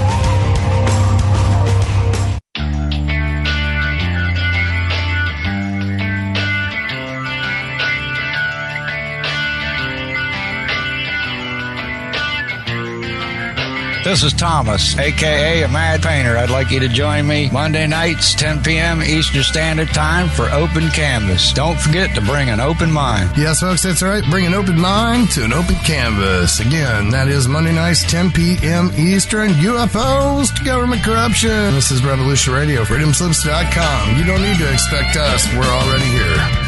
This 14.04 14.22
is 14.22 14.34
Thomas, 14.34 14.98
aka 14.98 15.62
a 15.62 15.68
Mad 15.68 16.02
Painter. 16.02 16.36
I'd 16.36 16.50
like 16.50 16.70
you 16.70 16.78
to 16.78 16.90
join 16.90 17.26
me 17.26 17.48
Monday 17.50 17.86
nights, 17.86 18.34
10 18.34 18.62
p.m. 18.62 19.02
Eastern 19.02 19.42
Standard 19.42 19.88
Time 19.94 20.28
for 20.28 20.50
Open 20.50 20.90
Canvas. 20.90 21.54
Don't 21.54 21.80
forget 21.80 22.14
to 22.14 22.20
bring 22.20 22.50
an 22.50 22.60
open 22.60 22.92
mind. 22.92 23.30
Yes, 23.34 23.60
folks, 23.60 23.82
that's 23.82 24.02
right. 24.02 24.22
Bring 24.28 24.44
an 24.44 24.52
open 24.52 24.78
mind 24.78 25.30
to 25.30 25.44
an 25.44 25.54
open 25.54 25.76
canvas. 25.76 26.60
Again, 26.60 27.08
that 27.08 27.28
is 27.28 27.48
Monday 27.48 27.72
nights, 27.72 28.04
10 28.04 28.30
p.m. 28.32 28.92
Eastern. 28.98 29.52
UFOs 29.52 30.54
to 30.54 30.64
government 30.64 31.02
corruption. 31.02 31.72
This 31.72 31.90
is 31.90 32.04
Revolution 32.04 32.52
Radio, 32.52 32.84
freedomslips.com. 32.84 34.18
You 34.18 34.24
don't 34.24 34.42
need 34.42 34.58
to 34.58 34.70
expect 34.70 35.16
us. 35.16 35.50
We're 35.54 35.64
already 35.64 36.04
here. 36.04 36.63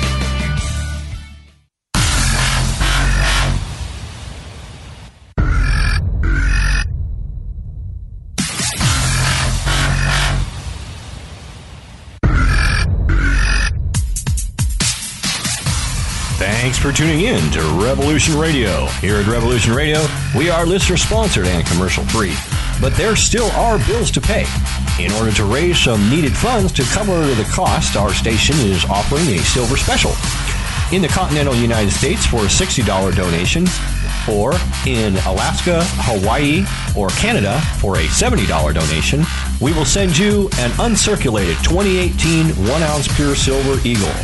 For 16.87 16.93
tuning 16.93 17.22
in 17.22 17.51
to 17.51 17.61
Revolution 17.82 18.39
Radio. 18.39 18.87
Here 19.01 19.16
at 19.16 19.26
Revolution 19.26 19.74
Radio, 19.74 20.07
we 20.37 20.51
are 20.51 20.64
listener 20.64 20.97
sponsored 20.97 21.49
and 21.49 21.66
commercial 21.66 22.05
free, 22.05 22.32
but 22.80 22.95
there 22.95 23.16
still 23.16 23.51
are 23.53 23.84
bills 23.87 24.09
to 24.12 24.20
pay. 24.20 24.47
In 25.01 25.11
order 25.12 25.32
to 25.32 25.45
raise 25.47 25.80
some 25.80 26.09
needed 26.09 26.37
funds 26.37 26.70
to 26.74 26.84
cover 26.84 27.26
the 27.34 27.49
cost, 27.51 27.97
our 27.97 28.12
station 28.12 28.55
is 28.59 28.84
offering 28.84 29.26
a 29.26 29.39
silver 29.39 29.76
special. 29.76 30.12
In 30.95 31.03
the 31.03 31.09
continental 31.09 31.57
United 31.57 31.91
States 31.91 32.24
for 32.24 32.43
a 32.43 32.49
$60 32.49 32.87
donation, 33.16 33.66
or 34.30 34.53
in 34.87 35.16
Alaska, 35.26 35.82
Hawaii, 36.07 36.64
or 36.97 37.09
Canada 37.18 37.61
for 37.80 37.97
a 37.97 38.07
$70 38.07 38.47
donation, 38.72 39.24
we 39.61 39.72
will 39.72 39.84
send 39.84 40.16
you 40.16 40.49
an 40.59 40.70
uncirculated 40.78 41.57
2018 41.64 42.47
1 42.68 42.82
ounce 42.84 43.09
pure 43.16 43.34
silver 43.34 43.80
eagle. 43.84 44.14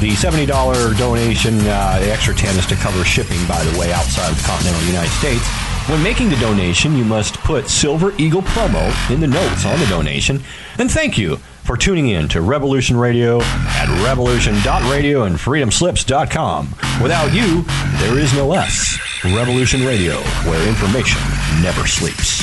The 0.00 0.10
$70 0.10 0.98
donation, 0.98 1.58
uh, 1.60 1.98
the 2.00 2.12
extra 2.12 2.34
10 2.34 2.58
is 2.58 2.66
to 2.66 2.74
cover 2.74 3.04
shipping, 3.04 3.38
by 3.46 3.62
the 3.64 3.78
way, 3.78 3.92
outside 3.92 4.30
of 4.30 4.36
the 4.36 4.42
continental 4.42 4.82
United 4.82 5.10
States. 5.12 5.46
When 5.88 6.02
making 6.02 6.30
the 6.30 6.36
donation, 6.36 6.96
you 6.96 7.04
must 7.04 7.34
put 7.38 7.68
Silver 7.68 8.12
Eagle 8.18 8.42
promo 8.42 8.90
in 9.10 9.20
the 9.20 9.26
notes 9.26 9.64
on 9.64 9.78
the 9.78 9.86
donation. 9.86 10.42
And 10.78 10.90
thank 10.90 11.16
you 11.16 11.36
for 11.62 11.76
tuning 11.76 12.08
in 12.08 12.28
to 12.30 12.40
Revolution 12.40 12.96
Radio 12.96 13.40
at 13.42 13.88
revolution.radio 14.04 15.24
and 15.24 15.36
freedomslips.com. 15.36 16.74
Without 17.02 17.32
you, 17.32 17.64
there 17.98 18.18
is 18.18 18.34
no 18.34 18.52
us. 18.52 18.98
Revolution 19.24 19.86
Radio, 19.86 20.16
where 20.44 20.68
information 20.68 21.20
never 21.62 21.86
sleeps. 21.86 22.42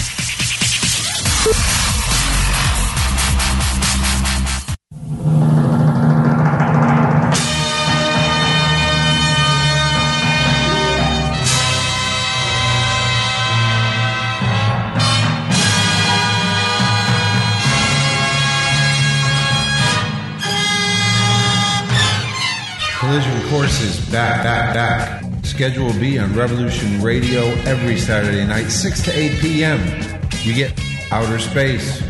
Back, 24.11 24.43
back, 24.43 24.73
back. 24.73 25.45
Schedule 25.45 25.93
B 25.93 26.19
on 26.19 26.33
Revolution 26.35 27.01
Radio 27.01 27.43
every 27.63 27.97
Saturday 27.97 28.45
night, 28.45 28.67
6 28.67 29.03
to 29.03 29.17
8 29.17 29.39
p.m. 29.39 29.79
You 30.43 30.53
get 30.53 30.79
outer 31.11 31.39
space. 31.39 32.01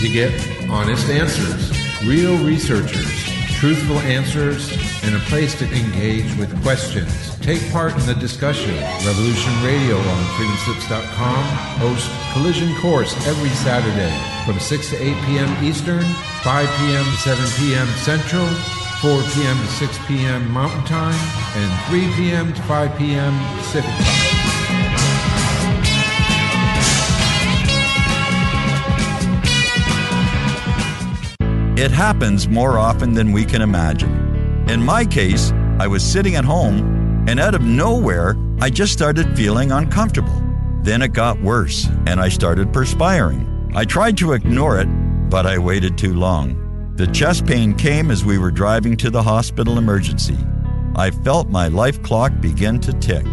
You 0.00 0.12
get 0.12 0.32
honest 0.70 1.08
answers, 1.08 1.70
real 2.06 2.36
researchers, 2.44 3.24
truthful 3.58 3.98
answers, 3.98 4.72
and 5.02 5.14
a 5.14 5.18
place 5.28 5.58
to 5.58 5.66
engage 5.66 6.34
with 6.36 6.50
questions. 6.62 7.36
Take 7.40 7.60
part 7.72 7.92
in 7.94 8.06
the 8.06 8.14
discussion. 8.14 8.74
Revolution 9.04 9.52
Radio 9.62 9.98
on 9.98 10.24
freedomslips.com 10.36 11.44
hosts 11.80 12.08
Collision 12.32 12.74
Course 12.76 13.14
every 13.26 13.50
Saturday 13.50 14.14
from 14.46 14.58
6 14.58 14.90
to 14.90 14.96
8 14.96 15.02
p.m. 15.26 15.64
Eastern, 15.64 16.04
5 16.42 16.68
p.m. 16.78 17.04
to 17.04 17.16
7 17.18 17.44
p.m. 17.58 17.86
Central, 17.98 18.48
4 19.00 19.22
p.m. 19.32 19.56
to 19.56 19.66
6 19.66 19.98
p.m. 20.06 20.50
Mountain 20.52 20.84
Time, 20.84 21.18
and 21.56 21.86
3 21.88 22.00
p.m. 22.16 22.52
to 22.52 22.62
5 22.62 22.98
p.m. 22.98 23.32
Pacific 23.56 23.90
Time. 23.90 24.30
It 31.78 31.90
happens 31.90 32.46
more 32.46 32.76
often 32.76 33.14
than 33.14 33.32
we 33.32 33.46
can 33.46 33.62
imagine. 33.62 34.66
In 34.68 34.84
my 34.84 35.06
case, 35.06 35.50
I 35.78 35.86
was 35.86 36.04
sitting 36.04 36.34
at 36.34 36.44
home, 36.44 37.24
and 37.26 37.40
out 37.40 37.54
of 37.54 37.62
nowhere, 37.62 38.36
I 38.60 38.68
just 38.68 38.92
started 38.92 39.34
feeling 39.34 39.72
uncomfortable. 39.72 40.42
Then 40.82 41.00
it 41.00 41.14
got 41.14 41.40
worse, 41.40 41.88
and 42.04 42.20
I 42.20 42.28
started 42.28 42.70
perspiring. 42.70 43.72
I 43.74 43.86
tried 43.86 44.18
to 44.18 44.32
ignore 44.34 44.78
it, 44.78 44.88
but 45.30 45.46
I 45.46 45.56
waited 45.56 45.96
too 45.96 46.12
long. 46.12 46.69
The 47.00 47.06
chest 47.06 47.46
pain 47.46 47.72
came 47.72 48.10
as 48.10 48.26
we 48.26 48.36
were 48.36 48.50
driving 48.50 48.94
to 48.98 49.08
the 49.08 49.22
hospital 49.22 49.78
emergency. 49.78 50.36
I 50.94 51.10
felt 51.10 51.48
my 51.48 51.66
life 51.68 52.02
clock 52.02 52.30
begin 52.42 52.78
to 52.80 52.92
tick. 52.92 53.24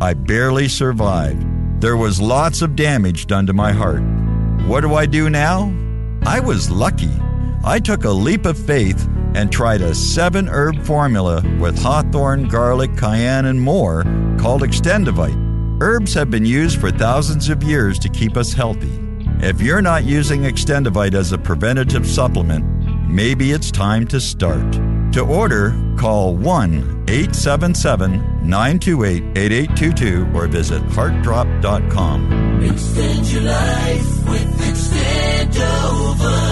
I 0.00 0.14
barely 0.14 0.66
survived. 0.66 1.44
There 1.78 1.98
was 1.98 2.22
lots 2.22 2.62
of 2.62 2.74
damage 2.74 3.26
done 3.26 3.46
to 3.48 3.52
my 3.52 3.70
heart. 3.70 4.00
What 4.66 4.80
do 4.80 4.94
I 4.94 5.04
do 5.04 5.28
now? 5.28 5.74
I 6.24 6.40
was 6.40 6.70
lucky. 6.70 7.10
I 7.62 7.80
took 7.80 8.04
a 8.04 8.10
leap 8.10 8.46
of 8.46 8.56
faith 8.56 9.06
and 9.34 9.52
tried 9.52 9.82
a 9.82 9.94
seven 9.94 10.48
herb 10.48 10.82
formula 10.82 11.42
with 11.60 11.78
hawthorn, 11.78 12.48
garlic, 12.48 12.96
cayenne, 12.96 13.44
and 13.44 13.60
more 13.60 14.04
called 14.38 14.62
Extendovite. 14.62 15.82
Herbs 15.82 16.14
have 16.14 16.30
been 16.30 16.46
used 16.46 16.80
for 16.80 16.90
thousands 16.90 17.50
of 17.50 17.62
years 17.62 17.98
to 17.98 18.08
keep 18.08 18.38
us 18.38 18.54
healthy. 18.54 18.98
If 19.40 19.60
you're 19.60 19.82
not 19.82 20.04
using 20.04 20.44
Extendovite 20.44 21.12
as 21.12 21.32
a 21.32 21.38
preventative 21.38 22.06
supplement, 22.06 22.71
maybe 23.12 23.52
it's 23.52 23.70
time 23.70 24.06
to 24.08 24.20
start. 24.20 24.72
To 25.12 25.20
order, 25.20 25.74
call 25.98 26.34
1 26.34 27.04
877 27.08 28.48
928 28.48 29.36
8822 29.36 30.30
or 30.34 30.46
visit 30.46 30.82
heartdrop.com. 30.82 32.62
Extend 32.62 33.26
your 33.30 33.42
life 33.42 34.28
with 34.28 34.60
Extendovite. 34.60 36.51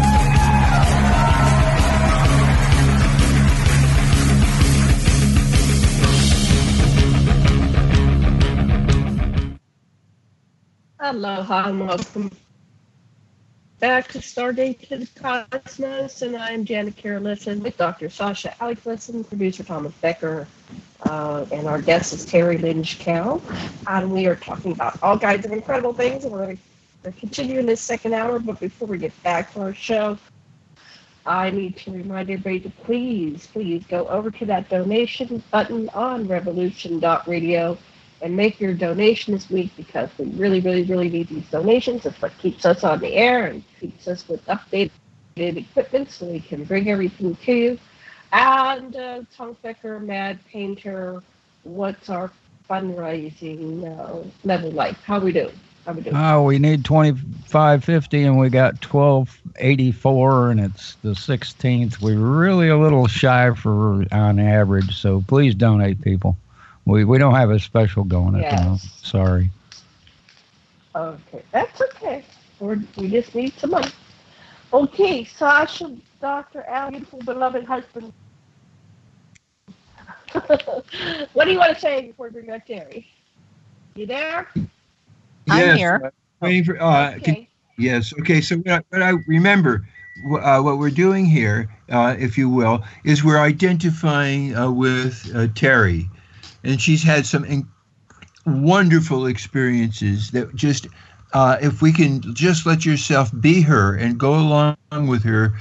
Aloha 11.11 11.67
and 11.67 11.85
welcome 11.85 12.31
back 13.81 14.07
to 14.07 14.19
Stargate 14.19 14.87
to 14.87 14.99
the 14.99 15.07
Cosmos. 15.19 16.21
And 16.21 16.37
I'm 16.37 16.63
Janet 16.63 16.95
Kira 16.95 17.21
Lessin 17.21 17.61
with 17.61 17.75
Dr. 17.75 18.09
Sasha 18.09 18.55
Alex 18.63 18.85
Lessin, 18.85 19.27
producer 19.27 19.61
Thomas 19.61 19.91
Becker, 19.95 20.47
uh, 21.01 21.45
and 21.51 21.67
our 21.67 21.81
guest 21.81 22.13
is 22.13 22.25
Teri 22.25 22.61
Lynge-Kehl. 22.61 23.41
And 23.87 24.09
we 24.09 24.25
are 24.25 24.37
talking 24.37 24.71
about 24.71 25.03
all 25.03 25.19
kinds 25.19 25.45
of 25.45 25.51
incredible 25.51 25.93
things. 25.93 26.23
And 26.23 26.31
we're 26.31 26.45
going 26.45 26.59
to 27.03 27.11
continue 27.11 27.59
in 27.59 27.65
this 27.65 27.81
second 27.81 28.13
hour. 28.13 28.39
But 28.39 28.61
before 28.61 28.87
we 28.87 28.97
get 28.97 29.11
back 29.21 29.51
to 29.55 29.63
our 29.63 29.73
show, 29.73 30.17
I 31.25 31.49
need 31.49 31.75
to 31.79 31.91
remind 31.91 32.29
everybody 32.29 32.61
to 32.61 32.69
please, 32.85 33.47
please 33.47 33.83
go 33.85 34.07
over 34.07 34.31
to 34.31 34.45
that 34.45 34.69
donation 34.69 35.43
button 35.51 35.89
on 35.89 36.29
revolution.radio 36.29 37.77
and 38.21 38.35
make 38.35 38.59
your 38.59 38.73
donation 38.73 39.33
this 39.33 39.49
week 39.49 39.71
because 39.75 40.09
we 40.17 40.25
really, 40.25 40.59
really, 40.59 40.83
really 40.83 41.09
need 41.09 41.27
these 41.27 41.49
donations. 41.49 42.05
It's 42.05 42.21
what 42.21 42.37
keeps 42.37 42.65
us 42.65 42.83
on 42.83 42.99
the 42.99 43.13
air 43.13 43.47
and 43.47 43.63
keeps 43.79 44.07
us 44.07 44.27
with 44.27 44.45
updated 44.45 44.91
equipment 45.35 46.11
so 46.11 46.27
we 46.27 46.39
can 46.39 46.63
bring 46.63 46.89
everything 46.89 47.35
to 47.35 47.53
you. 47.53 47.79
And 48.31 48.95
uh, 48.95 49.21
Tom 49.35 49.57
Becker, 49.61 49.99
Mad 49.99 50.39
Painter, 50.45 51.21
what's 51.63 52.09
our 52.09 52.31
fundraising 52.69 53.85
uh, 53.99 54.27
level 54.43 54.71
like? 54.71 54.95
How 55.03 55.19
we 55.19 55.31
do? 55.31 55.51
How 55.85 55.93
we 55.93 56.01
doing? 56.01 56.15
Oh, 56.15 56.43
we 56.43 56.59
need 56.59 56.85
twenty 56.85 57.19
five 57.45 57.83
fifty, 57.83 58.23
and 58.23 58.39
we 58.39 58.49
got 58.49 58.79
twelve 58.81 59.41
eighty 59.57 59.91
four, 59.91 60.51
and 60.51 60.59
it's 60.59 60.95
the 61.03 61.15
sixteenth. 61.15 62.01
We're 62.01 62.17
really 62.17 62.69
a 62.69 62.77
little 62.77 63.07
shy 63.07 63.53
for 63.55 64.05
on 64.11 64.39
average, 64.39 64.95
so 64.95 65.23
please 65.27 65.55
donate, 65.55 66.01
people. 66.01 66.37
We 66.85 67.05
we 67.05 67.17
don't 67.17 67.35
have 67.35 67.51
a 67.51 67.59
special 67.59 68.03
going 68.03 68.35
at 68.35 68.49
the 68.49 68.63
moment. 68.63 68.81
Sorry. 69.03 69.49
Okay, 70.95 71.41
that's 71.51 71.81
okay. 71.81 72.23
We're, 72.59 72.79
we 72.97 73.09
just 73.09 73.33
need 73.33 73.53
some 73.57 73.71
money. 73.71 73.91
Okay, 74.73 75.23
Sasha, 75.23 75.95
Dr. 76.21 76.63
Al, 76.63 76.91
beautiful, 76.91 77.19
beloved 77.19 77.63
husband. 77.65 78.11
what 81.33 81.45
do 81.45 81.51
you 81.51 81.57
want 81.59 81.73
to 81.73 81.79
say 81.79 82.07
before 82.07 82.27
we 82.27 82.31
bring 82.33 82.45
back 82.47 82.67
Teri? 82.67 83.05
You 83.95 84.05
there? 84.05 84.47
I'm 85.49 85.75
here. 85.77 86.01
uh, 86.05 86.09
Waiting 86.41 86.63
for, 86.63 86.81
uh, 86.81 87.11
can- 87.19 87.35
Okay. 87.35 87.47
yes. 87.77 88.13
Okay. 88.19 88.41
So 88.41 88.57
what 88.57 88.71
I, 88.71 88.81
what 88.89 89.03
I 89.03 89.09
remember, 89.27 89.85
uh, 90.41 90.61
what 90.61 90.77
we're 90.77 90.89
doing 90.89 91.25
here, 91.25 91.69
uh, 91.89 92.15
if 92.17 92.37
you 92.37 92.49
will, 92.49 92.83
is 93.03 93.23
we're 93.23 93.39
identifying 93.39 94.55
uh, 94.55 94.71
with 94.71 95.29
uh, 95.35 95.47
Teri, 95.47 96.07
and 96.63 96.81
she's 96.81 97.03
had 97.03 97.25
some 97.25 97.45
in- 97.45 97.67
wonderful 98.45 99.25
experiences 99.25 100.31
that 100.31 100.55
just, 100.55 100.87
uh, 101.33 101.57
if 101.61 101.81
we 101.81 101.91
can 101.91 102.21
just 102.33 102.65
let 102.65 102.85
yourself 102.85 103.31
be 103.39 103.61
her 103.61 103.95
and 103.95 104.19
go 104.19 104.35
along 104.35 104.75
with 105.07 105.23
her, 105.23 105.53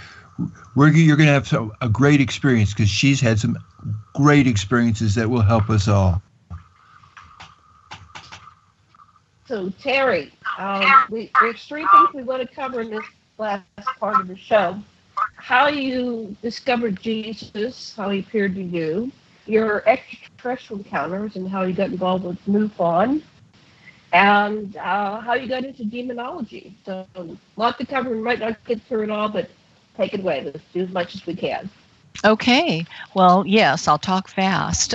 you're 0.76 1.16
going 1.16 1.26
to 1.26 1.32
have 1.32 1.46
some, 1.46 1.72
a 1.80 1.88
great 1.88 2.20
experience 2.20 2.72
because 2.72 2.88
she's 2.88 3.20
had 3.20 3.38
some 3.38 3.58
great 4.14 4.46
experiences 4.46 5.14
that 5.14 5.28
will 5.28 5.42
help 5.42 5.70
us 5.70 5.88
all. 5.88 6.22
So, 9.46 9.68
Teri, 9.70 10.30
um, 10.58 10.86
we, 11.10 11.30
there's 11.40 11.64
three 11.64 11.84
things 11.92 12.08
we 12.14 12.22
want 12.22 12.40
to 12.40 12.54
cover 12.54 12.82
in 12.82 12.90
this 12.90 13.04
last 13.36 13.64
part 13.98 14.20
of 14.20 14.28
the 14.28 14.36
show. 14.36 14.78
How 15.34 15.66
you 15.66 16.36
discovered 16.40 17.00
Jesus, 17.00 17.94
how 17.96 18.10
he 18.10 18.20
appeared 18.20 18.54
to 18.54 18.62
you, 18.62 19.10
your 19.46 19.82
extraterrestrial 20.40 20.78
encounters, 20.82 21.36
and 21.36 21.48
how 21.48 21.62
you 21.62 21.74
got 21.74 21.90
involved 21.90 22.24
with 22.24 22.38
MUFON, 22.46 23.22
and 24.12 24.76
uh, 24.76 25.20
how 25.20 25.34
you 25.34 25.48
got 25.48 25.64
into 25.64 25.84
demonology. 25.84 26.76
So, 26.84 27.06
a 27.14 27.26
lot 27.56 27.78
to 27.78 27.86
cover. 27.86 28.10
We 28.10 28.22
might 28.22 28.38
not 28.38 28.62
get 28.64 28.80
through 28.82 29.04
it 29.04 29.10
all, 29.10 29.28
but 29.28 29.50
take 29.96 30.14
it 30.14 30.20
away. 30.20 30.42
Let's 30.44 30.60
do 30.72 30.82
as 30.82 30.90
much 30.90 31.14
as 31.14 31.26
we 31.26 31.34
can. 31.34 31.68
Okay. 32.24 32.84
Well, 33.14 33.44
yes, 33.46 33.86
I'll 33.86 33.98
talk 33.98 34.28
fast. 34.28 34.94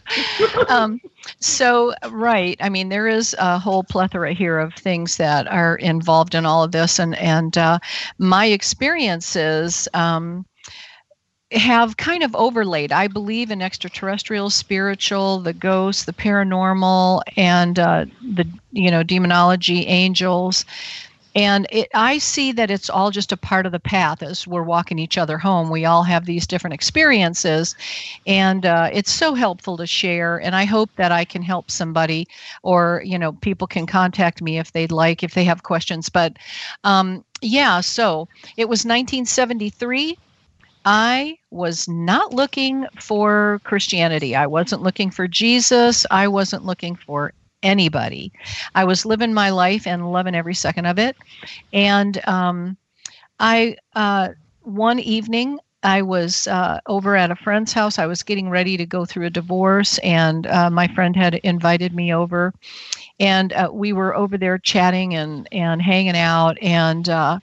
um, 0.68 1.00
so, 1.38 1.94
right. 2.10 2.56
I 2.60 2.68
mean, 2.68 2.88
there 2.88 3.06
is 3.06 3.36
a 3.38 3.58
whole 3.58 3.84
plethora 3.84 4.32
here 4.32 4.58
of 4.58 4.74
things 4.74 5.16
that 5.18 5.46
are 5.46 5.76
involved 5.76 6.34
in 6.34 6.44
all 6.46 6.64
of 6.64 6.72
this, 6.72 6.98
and 6.98 7.14
and 7.16 7.56
uh, 7.56 7.78
my 8.18 8.46
experiences. 8.46 9.88
Um, 9.94 10.46
have 11.52 11.96
kind 11.96 12.22
of 12.22 12.34
overlaid. 12.36 12.92
I 12.92 13.08
believe 13.08 13.50
in 13.50 13.60
extraterrestrial, 13.60 14.50
spiritual, 14.50 15.40
the 15.40 15.52
ghosts, 15.52 16.04
the 16.04 16.12
paranormal, 16.12 17.22
and 17.36 17.78
uh, 17.78 18.06
the 18.22 18.46
you 18.72 18.90
know 18.90 19.02
demonology, 19.02 19.86
angels, 19.86 20.64
and 21.34 21.66
it, 21.70 21.88
I 21.94 22.18
see 22.18 22.50
that 22.52 22.70
it's 22.70 22.90
all 22.90 23.10
just 23.10 23.30
a 23.30 23.36
part 23.36 23.64
of 23.64 23.72
the 23.72 23.80
path 23.80 24.22
as 24.22 24.46
we're 24.46 24.64
walking 24.64 24.98
each 24.98 25.16
other 25.16 25.38
home. 25.38 25.70
We 25.70 25.84
all 25.84 26.02
have 26.02 26.26
these 26.26 26.46
different 26.46 26.74
experiences, 26.74 27.76
and 28.26 28.66
uh, 28.66 28.90
it's 28.92 29.12
so 29.12 29.34
helpful 29.34 29.76
to 29.76 29.86
share. 29.86 30.40
And 30.40 30.56
I 30.56 30.64
hope 30.64 30.90
that 30.96 31.12
I 31.12 31.24
can 31.24 31.42
help 31.42 31.70
somebody, 31.70 32.26
or 32.62 33.02
you 33.04 33.18
know, 33.18 33.32
people 33.32 33.66
can 33.66 33.86
contact 33.86 34.42
me 34.42 34.58
if 34.58 34.72
they'd 34.72 34.92
like, 34.92 35.22
if 35.22 35.34
they 35.34 35.44
have 35.44 35.62
questions. 35.62 36.08
But 36.08 36.36
um, 36.82 37.24
yeah, 37.42 37.80
so 37.80 38.28
it 38.56 38.68
was 38.68 38.80
1973. 38.80 40.18
I 40.84 41.36
was 41.50 41.88
not 41.88 42.32
looking 42.32 42.86
for 43.00 43.60
Christianity. 43.64 44.34
I 44.34 44.46
wasn't 44.46 44.82
looking 44.82 45.10
for 45.10 45.28
Jesus. 45.28 46.06
I 46.10 46.28
wasn't 46.28 46.64
looking 46.64 46.96
for 46.96 47.32
anybody. 47.62 48.32
I 48.74 48.84
was 48.84 49.04
living 49.04 49.34
my 49.34 49.50
life 49.50 49.86
and 49.86 50.12
loving 50.12 50.34
every 50.34 50.54
second 50.54 50.86
of 50.86 50.98
it. 50.98 51.16
And 51.72 52.26
um, 52.26 52.76
I, 53.38 53.76
uh, 53.94 54.30
one 54.62 54.98
evening, 55.00 55.58
I 55.82 56.02
was 56.02 56.46
uh, 56.46 56.80
over 56.86 57.16
at 57.16 57.30
a 57.30 57.36
friend's 57.36 57.72
house. 57.72 57.98
I 57.98 58.06
was 58.06 58.22
getting 58.22 58.50
ready 58.50 58.76
to 58.76 58.86
go 58.86 59.04
through 59.04 59.26
a 59.26 59.30
divorce, 59.30 59.98
and 59.98 60.46
uh, 60.46 60.70
my 60.70 60.88
friend 60.88 61.16
had 61.16 61.34
invited 61.36 61.94
me 61.94 62.12
over. 62.12 62.52
And 63.18 63.52
uh, 63.52 63.70
we 63.72 63.92
were 63.92 64.14
over 64.14 64.38
there 64.38 64.58
chatting 64.58 65.14
and, 65.14 65.48
and 65.52 65.80
hanging 65.80 66.16
out. 66.16 66.58
And 66.62 67.08
uh, 67.08 67.40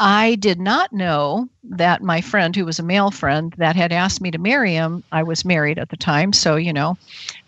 I 0.00 0.36
did 0.36 0.58
not 0.58 0.94
know 0.94 1.50
that 1.62 2.02
my 2.02 2.22
friend, 2.22 2.56
who 2.56 2.64
was 2.64 2.78
a 2.78 2.82
male 2.82 3.10
friend 3.10 3.54
that 3.58 3.76
had 3.76 3.92
asked 3.92 4.22
me 4.22 4.30
to 4.30 4.38
marry 4.38 4.72
him, 4.72 5.04
I 5.12 5.22
was 5.22 5.44
married 5.44 5.78
at 5.78 5.90
the 5.90 5.96
time, 5.98 6.32
so 6.32 6.56
you 6.56 6.72
know, 6.72 6.96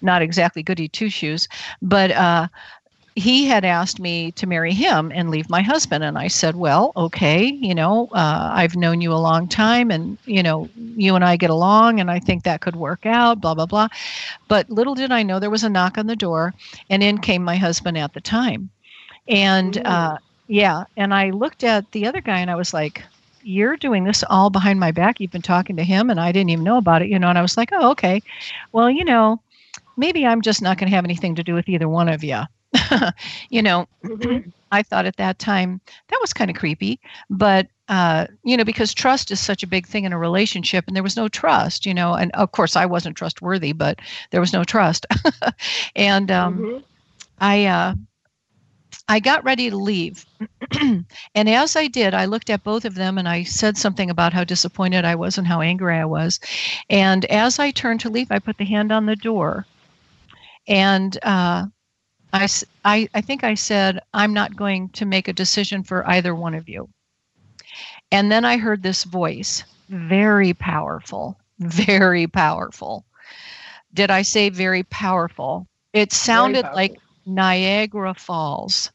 not 0.02 0.20
exactly 0.20 0.62
goody 0.62 0.86
two 0.86 1.08
shoes, 1.08 1.48
but 1.80 2.10
uh, 2.10 2.48
he 3.14 3.46
had 3.46 3.64
asked 3.64 3.98
me 3.98 4.32
to 4.32 4.46
marry 4.46 4.74
him 4.74 5.10
and 5.14 5.30
leave 5.30 5.48
my 5.48 5.62
husband, 5.62 6.04
and 6.04 6.18
I 6.18 6.28
said, 6.28 6.54
well, 6.56 6.92
okay, 6.94 7.46
you 7.46 7.74
know, 7.74 8.08
uh, 8.12 8.50
I've 8.52 8.76
known 8.76 9.00
you 9.00 9.14
a 9.14 9.14
long 9.14 9.48
time, 9.48 9.90
and 9.90 10.18
you 10.26 10.42
know, 10.42 10.68
you 10.76 11.14
and 11.14 11.24
I 11.24 11.36
get 11.36 11.48
along, 11.48 12.00
and 12.00 12.10
I 12.10 12.18
think 12.18 12.44
that 12.44 12.60
could 12.60 12.76
work 12.76 13.06
out, 13.06 13.40
blah 13.40 13.54
blah 13.54 13.66
blah. 13.66 13.88
But 14.48 14.68
little 14.68 14.94
did 14.94 15.10
I 15.10 15.22
know 15.22 15.38
there 15.38 15.48
was 15.48 15.64
a 15.64 15.70
knock 15.70 15.96
on 15.96 16.06
the 16.06 16.16
door, 16.16 16.52
and 16.90 17.02
in 17.02 17.16
came 17.16 17.42
my 17.42 17.56
husband 17.56 17.96
at 17.96 18.12
the 18.12 18.20
time, 18.20 18.68
and. 19.26 19.78
Uh, 19.78 20.18
yeah, 20.46 20.84
and 20.96 21.14
I 21.14 21.30
looked 21.30 21.64
at 21.64 21.90
the 21.92 22.06
other 22.06 22.20
guy 22.20 22.38
and 22.38 22.50
I 22.50 22.56
was 22.56 22.74
like, 22.74 23.02
"You're 23.42 23.76
doing 23.76 24.04
this 24.04 24.24
all 24.28 24.50
behind 24.50 24.80
my 24.80 24.90
back. 24.90 25.20
You've 25.20 25.30
been 25.30 25.42
talking 25.42 25.76
to 25.76 25.84
him, 25.84 26.10
and 26.10 26.20
I 26.20 26.32
didn't 26.32 26.50
even 26.50 26.64
know 26.64 26.78
about 26.78 27.02
it, 27.02 27.08
you 27.08 27.18
know." 27.18 27.28
And 27.28 27.38
I 27.38 27.42
was 27.42 27.56
like, 27.56 27.70
"Oh, 27.72 27.90
okay. 27.92 28.22
Well, 28.72 28.90
you 28.90 29.04
know, 29.04 29.40
maybe 29.96 30.26
I'm 30.26 30.42
just 30.42 30.62
not 30.62 30.78
going 30.78 30.90
to 30.90 30.96
have 30.96 31.04
anything 31.04 31.34
to 31.36 31.44
do 31.44 31.54
with 31.54 31.68
either 31.68 31.88
one 31.88 32.08
of 32.08 32.24
you." 32.24 32.40
you 33.50 33.62
know, 33.62 33.86
I 34.72 34.82
thought 34.82 35.06
at 35.06 35.16
that 35.16 35.38
time 35.38 35.80
that 36.08 36.18
was 36.20 36.32
kind 36.32 36.50
of 36.50 36.56
creepy, 36.56 36.98
but 37.30 37.68
uh, 37.88 38.26
you 38.42 38.56
know, 38.56 38.64
because 38.64 38.94
trust 38.94 39.30
is 39.30 39.38
such 39.38 39.62
a 39.62 39.66
big 39.66 39.86
thing 39.86 40.04
in 40.04 40.12
a 40.12 40.18
relationship, 40.18 40.84
and 40.86 40.96
there 40.96 41.02
was 41.02 41.16
no 41.16 41.28
trust, 41.28 41.84
you 41.84 41.92
know, 41.94 42.14
and 42.14 42.32
of 42.32 42.52
course 42.52 42.74
I 42.74 42.86
wasn't 42.86 43.16
trustworthy, 43.16 43.72
but 43.72 44.00
there 44.30 44.40
was 44.40 44.52
no 44.52 44.64
trust, 44.64 45.06
and 45.96 46.30
um, 46.30 46.82
I. 47.40 47.66
Uh, 47.66 47.94
I 49.08 49.20
got 49.20 49.44
ready 49.44 49.70
to 49.70 49.76
leave. 49.76 50.24
and 50.80 51.48
as 51.48 51.76
I 51.76 51.86
did, 51.86 52.14
I 52.14 52.24
looked 52.24 52.50
at 52.50 52.64
both 52.64 52.84
of 52.84 52.94
them 52.94 53.18
and 53.18 53.28
I 53.28 53.42
said 53.42 53.76
something 53.76 54.10
about 54.10 54.32
how 54.32 54.44
disappointed 54.44 55.04
I 55.04 55.14
was 55.14 55.38
and 55.38 55.46
how 55.46 55.60
angry 55.60 55.96
I 55.96 56.04
was. 56.04 56.40
And 56.88 57.24
as 57.26 57.58
I 57.58 57.70
turned 57.70 58.00
to 58.00 58.10
leave, 58.10 58.30
I 58.30 58.38
put 58.38 58.58
the 58.58 58.64
hand 58.64 58.92
on 58.92 59.06
the 59.06 59.16
door. 59.16 59.66
And 60.68 61.16
uh, 61.22 61.66
I, 62.32 62.48
I, 62.84 63.08
I 63.14 63.20
think 63.20 63.44
I 63.44 63.54
said, 63.54 64.00
I'm 64.14 64.32
not 64.32 64.56
going 64.56 64.88
to 64.90 65.04
make 65.04 65.28
a 65.28 65.32
decision 65.32 65.82
for 65.82 66.08
either 66.08 66.34
one 66.34 66.54
of 66.54 66.68
you. 66.68 66.88
And 68.10 68.30
then 68.30 68.44
I 68.44 68.56
heard 68.58 68.82
this 68.82 69.04
voice, 69.04 69.64
very 69.88 70.52
powerful, 70.54 71.38
very 71.58 72.26
powerful. 72.26 73.04
Did 73.94 74.10
I 74.10 74.22
say 74.22 74.48
very 74.48 74.82
powerful? 74.84 75.66
It 75.92 76.12
sounded 76.12 76.64
like 76.74 76.98
Niagara 77.26 78.14
Falls. 78.14 78.90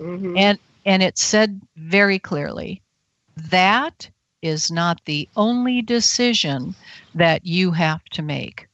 Mm-hmm. 0.00 0.36
And 0.36 0.58
and 0.84 1.02
it 1.02 1.18
said 1.18 1.60
very 1.76 2.18
clearly, 2.18 2.80
that 3.36 4.08
is 4.42 4.70
not 4.70 5.00
the 5.04 5.28
only 5.36 5.82
decision 5.82 6.74
that 7.14 7.44
you 7.44 7.72
have 7.72 8.04
to 8.12 8.22
make. 8.22 8.68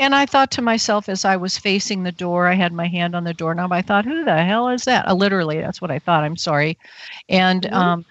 And 0.00 0.14
I 0.14 0.26
thought 0.26 0.50
to 0.52 0.62
myself 0.62 1.08
as 1.08 1.24
I 1.24 1.36
was 1.36 1.58
facing 1.58 2.02
the 2.02 2.12
door, 2.12 2.48
I 2.48 2.54
had 2.54 2.72
my 2.72 2.86
hand 2.86 3.14
on 3.14 3.24
the 3.24 3.34
doorknob. 3.34 3.72
I 3.72 3.82
thought, 3.82 4.04
who 4.04 4.24
the 4.24 4.42
hell 4.42 4.68
is 4.68 4.84
that? 4.84 5.06
Uh, 5.08 5.14
literally, 5.14 5.60
that's 5.60 5.80
what 5.80 5.90
I 5.90 5.98
thought. 5.98 6.24
I'm 6.24 6.36
sorry. 6.36 6.78
And 7.28 7.62
Mhm. 7.62 7.72
um, 7.72 8.04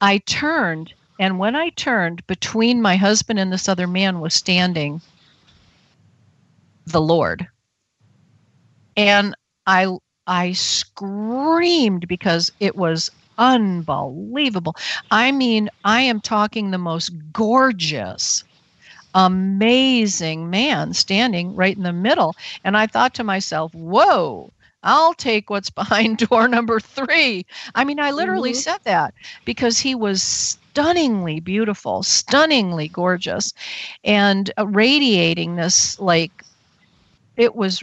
I 0.00 0.18
turned, 0.18 0.92
and 1.18 1.38
when 1.38 1.54
I 1.54 1.70
turned, 1.70 2.26
between 2.26 2.80
my 2.82 2.96
husband 2.96 3.38
and 3.38 3.52
this 3.52 3.68
other 3.68 3.86
man 3.86 4.20
was 4.20 4.34
standing 4.34 5.00
the 6.86 7.00
Lord. 7.00 7.46
And 9.00 9.34
I 9.66 9.86
I 10.26 10.52
screamed 10.52 12.06
because 12.08 12.50
it 12.60 12.76
was 12.76 13.10
unbelievable. 13.38 14.74
I 15.10 15.32
mean, 15.32 15.70
I 15.84 16.02
am 16.02 16.20
talking 16.20 16.70
the 16.70 16.78
most 16.78 17.10
gorgeous, 17.32 18.44
amazing 19.14 20.50
man 20.50 20.92
standing 20.94 21.54
right 21.54 21.76
in 21.76 21.82
the 21.84 21.92
middle. 21.92 22.36
And 22.64 22.76
I 22.76 22.86
thought 22.86 23.14
to 23.14 23.24
myself, 23.24 23.72
whoa, 23.74 24.52
I'll 24.82 25.14
take 25.14 25.50
what's 25.50 25.70
behind 25.82 26.18
door 26.18 26.48
number 26.48 26.80
three. 26.80 27.44
I 27.74 27.84
mean, 27.84 28.00
I 28.00 28.12
literally 28.12 28.52
Mhm. 28.52 28.54
said 28.54 28.78
that 28.84 29.14
because 29.44 29.78
he 29.80 29.94
was 29.94 30.22
stunningly 30.22 31.40
beautiful, 31.40 32.02
stunningly 32.02 32.88
gorgeous, 32.88 33.52
and 34.04 34.50
radiating 34.58 35.56
this 35.56 35.98
like 35.98 36.32
it 37.36 37.54
was 37.54 37.82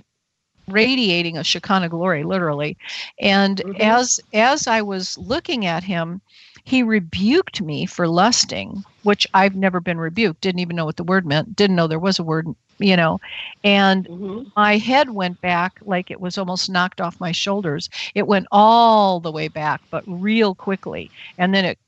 radiating 0.68 1.38
a 1.38 1.44
Shekinah 1.44 1.89
glory, 1.89 2.23
literally. 2.23 2.77
And 3.19 3.61
Mhm. 3.64 3.76
as 3.80 4.19
as 4.34 4.68
I 4.68 4.81
was 4.81 5.18
looking 5.18 5.65
at 5.65 5.84
him, 5.84 6.22
he 6.65 6.84
rebuked 6.84 7.61
me 7.61 7.85
for 7.85 8.07
lusting, 8.07 8.84
which 9.03 9.27
I've 9.34 9.56
never 9.56 9.80
been 9.80 9.99
rebuked. 9.99 10.41
Didn't 10.41 10.60
even 10.60 10.76
know 10.76 10.85
what 10.85 10.98
the 10.98 11.03
word 11.03 11.26
meant. 11.26 11.56
Didn't 11.56 11.76
know 11.76 11.88
there 11.88 11.99
was 11.99 12.19
a 12.19 12.23
word, 12.23 12.48
you 12.80 12.95
know. 12.98 13.19
And 13.64 14.07
Mhm. 14.10 14.52
my 14.56 14.77
head 14.77 15.11
went 15.11 15.39
back 15.41 15.73
like 15.81 16.11
it 16.11 16.19
was 16.22 16.38
almost 16.38 16.69
knocked 16.69 17.02
off 17.02 17.19
my 17.19 17.31
shoulders. 17.31 17.89
It 18.15 18.27
went 18.27 18.48
all 18.52 19.19
the 19.19 19.31
way 19.31 19.48
back, 19.48 19.81
but 19.91 20.03
real 20.07 20.56
quickly. 20.56 21.11
And 21.38 21.53
then 21.53 21.65
it 21.65 21.80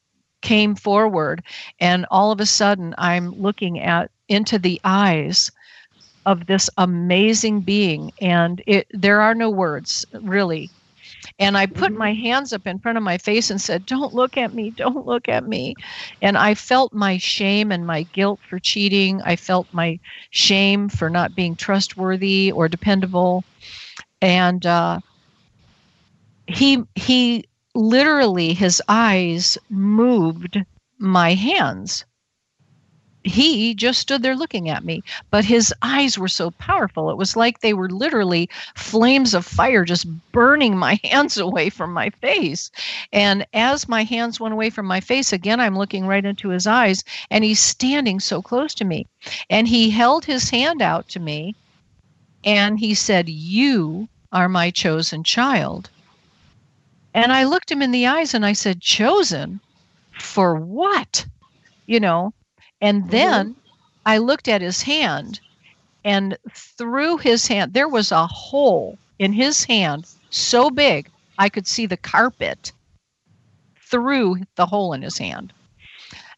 came 0.42 0.76
forward 0.76 1.44
and 1.80 2.06
all 2.12 2.32
of 2.32 2.40
a 2.40 2.46
sudden 2.46 2.96
I'm 2.98 3.32
looking 3.32 3.80
at 3.82 4.12
into 4.30 4.58
the 4.60 4.80
eyes 4.86 5.52
of 6.26 6.46
this 6.48 6.70
amazing 6.78 7.62
being 7.62 8.12
and 8.22 8.62
it 8.68 8.88
there 8.92 9.22
are 9.22 9.36
no 9.36 9.50
words 9.50 10.06
really. 10.14 10.72
And 11.40 11.58
i 11.58 11.66
put 11.68 11.94
my 11.94 12.14
hands 12.14 12.54
up 12.54 12.68
in 12.68 12.80
front 12.80 12.98
of 12.98 13.04
my 13.04 13.18
face 13.18 13.50
and 13.50 13.62
said 13.62 13.86
don't 13.86 14.14
look 14.14 14.38
at 14.38 14.54
me 14.54 14.72
don't 14.72 15.06
look 15.06 15.28
at 15.30 15.46
me. 15.48 15.76
And 16.22 16.38
i 16.38 16.54
felt 16.56 16.94
my 16.94 17.18
shame 17.18 17.72
and 17.72 17.86
my 17.88 18.04
guilt 18.14 18.42
for 18.50 18.60
cheating. 18.60 19.22
I 19.24 19.36
felt 19.36 19.68
my 19.72 20.00
shame 20.32 20.90
for 20.90 21.10
not 21.10 21.36
being 21.36 21.56
trustworthy 21.56 22.52
or 22.52 22.68
dependable. 22.70 23.46
And 24.22 24.66
uh, 24.66 25.02
he 26.48 26.84
he 26.96 27.46
literally 27.76 28.54
his 28.54 28.82
eyes 28.90 29.58
moved 29.70 30.64
my 31.00 31.34
hands 31.34 32.06
he 33.30 33.74
just 33.74 34.00
stood 34.00 34.24
there 34.24 34.36
looking 34.36 34.70
at 34.70 34.84
me 34.84 35.04
but 35.32 35.46
his 35.46 35.74
eyes 35.82 36.18
were 36.18 36.28
so 36.28 36.52
powerful. 36.52 37.10
It 37.10 37.18
was 37.18 37.36
like 37.36 37.60
they 37.60 37.74
were 37.74 37.90
literally 37.90 38.50
flames 38.76 39.34
of 39.34 39.46
fire 39.46 39.86
just 39.86 40.08
burning 40.32 40.78
my 40.78 41.00
hands 41.04 41.38
away 41.38 41.70
from 41.70 41.94
my 41.94 42.10
face. 42.10 42.72
And 43.14 43.46
as 43.54 43.88
my 43.88 44.04
hands 44.04 44.40
went 44.40 44.54
away 44.54 44.70
from 44.70 44.86
my 44.86 45.00
face 45.00 45.32
again 45.32 45.60
i'm 45.60 45.78
looking 45.78 46.06
right 46.06 46.26
into 46.26 46.50
his 46.50 46.68
eyes 46.68 47.04
and 47.30 47.44
he's 47.44 47.60
standing 47.60 48.20
so 48.20 48.42
close 48.42 48.74
to 48.76 48.86
me. 48.86 49.08
And 49.50 49.68
he 49.68 49.90
held 49.90 50.26
his 50.26 50.50
hand 50.50 50.82
out 50.82 51.08
to 51.10 51.20
me 51.20 51.56
and 52.44 52.80
he 52.80 52.94
said 52.94 53.30
you 53.30 54.08
are 54.32 54.50
my 54.50 54.72
chosen 54.72 55.24
child. 55.24 55.90
And 57.14 57.32
i 57.32 57.44
looked 57.44 57.72
him 57.72 57.82
in 57.82 57.92
the 57.92 58.08
eyes 58.08 58.34
and 58.34 58.46
i 58.46 58.54
said 58.54 58.82
chosen? 58.82 59.60
For 60.12 60.56
what? 60.56 61.26
You 61.86 62.00
know 62.00 62.34
and 62.82 63.02
mm-hmm. 63.02 63.12
then 63.12 63.56
I 64.06 64.18
looked 64.18 64.48
at 64.48 64.62
his 64.62 64.82
hand, 64.82 65.40
and 66.04 66.38
through 66.54 67.18
his 67.18 67.48
hand, 67.48 67.74
there 67.74 67.90
was 67.90 68.12
a 68.12 68.28
hole 68.28 68.98
in 69.20 69.34
his 69.34 69.64
hand 69.64 70.08
so 70.30 70.70
big 70.70 71.10
I 71.38 71.50
could 71.50 71.68
see 71.68 71.86
the 71.86 71.98
carpet 71.98 72.72
through 73.90 74.42
the 74.56 74.66
hole 74.66 74.94
in 74.94 75.02
his 75.02 75.18
hand. 75.18 75.54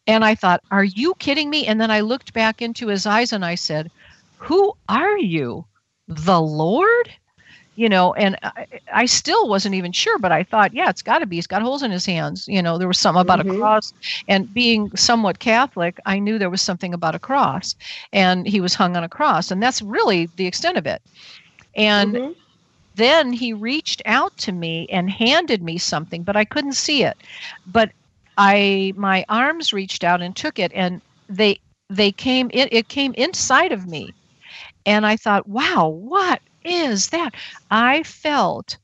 And 0.06 0.24
I 0.24 0.34
thought, 0.34 0.62
Are 0.70 0.84
you 0.84 1.14
kidding 1.18 1.48
me? 1.50 1.66
And 1.66 1.80
then 1.80 1.90
I 1.90 2.00
looked 2.00 2.32
back 2.32 2.60
into 2.60 2.88
his 2.88 3.06
eyes 3.06 3.32
and 3.32 3.44
I 3.44 3.54
said, 3.54 3.90
Who 4.38 4.76
are 4.88 5.18
you? 5.18 5.64
The 6.08 6.40
Lord? 6.40 7.10
You 7.74 7.88
know 7.88 8.12
and 8.14 8.36
I, 8.42 8.66
I 8.92 9.06
still 9.06 9.48
wasn't 9.48 9.74
even 9.74 9.92
sure 9.92 10.18
but 10.18 10.32
i 10.32 10.42
thought 10.44 10.74
yeah 10.74 10.88
it's 10.88 11.02
got 11.02 11.18
to 11.18 11.26
be 11.26 11.36
he's 11.36 11.46
got 11.46 11.62
holes 11.62 11.82
in 11.82 11.90
his 11.90 12.06
hands 12.06 12.44
you 12.48 12.62
know 12.62 12.78
there 12.78 12.88
was 12.88 12.98
something 12.98 13.20
about 13.20 13.40
a 13.40 13.44
Mhm. 13.44 13.60
cross. 13.60 13.92
And 14.28 14.52
being 14.52 14.90
somewhat 14.96 15.38
catholic 15.38 15.98
i 16.06 16.18
knew 16.18 16.38
there 16.38 16.50
was 16.50 16.62
something 16.62 16.94
about 16.94 17.14
a 17.14 17.20
cross 17.20 17.74
and 18.12 18.46
he 18.46 18.60
was 18.60 18.74
hung 18.74 18.96
on 18.96 19.04
a 19.04 19.08
cross 19.08 19.50
and 19.50 19.62
that's 19.62 19.82
really 19.82 20.30
the 20.36 20.46
extent 20.46 20.76
of 20.78 20.86
it. 20.86 21.00
And 21.76 22.20
Mhm. 22.20 22.44
then 22.94 23.32
he 23.32 23.52
reached 23.52 24.02
out 24.06 24.36
to 24.38 24.52
me 24.52 24.86
and 24.90 25.10
handed 25.10 25.62
me 25.62 25.78
something 25.78 26.22
but 26.24 26.36
i 26.36 26.44
couldn't 26.44 26.74
see 26.74 27.02
it. 27.04 27.16
But 27.66 27.90
i 28.36 28.92
my 28.96 29.24
arms 29.28 29.72
reached 29.72 30.04
out 30.04 30.22
and 30.22 30.34
took 30.36 30.58
it 30.58 30.72
and 30.74 31.00
they 31.28 31.60
they 31.90 32.12
came 32.12 32.50
it, 32.52 32.72
it 32.72 32.88
came 32.88 33.12
inside 33.16 33.72
of 33.72 33.86
me. 33.86 34.16
And 34.86 35.06
i 35.06 35.16
thought 35.16 35.48
wow 35.48 35.88
what 35.88 36.40
is 36.64 37.08
that? 37.08 37.34
I 37.70 38.02
felt 38.02 38.76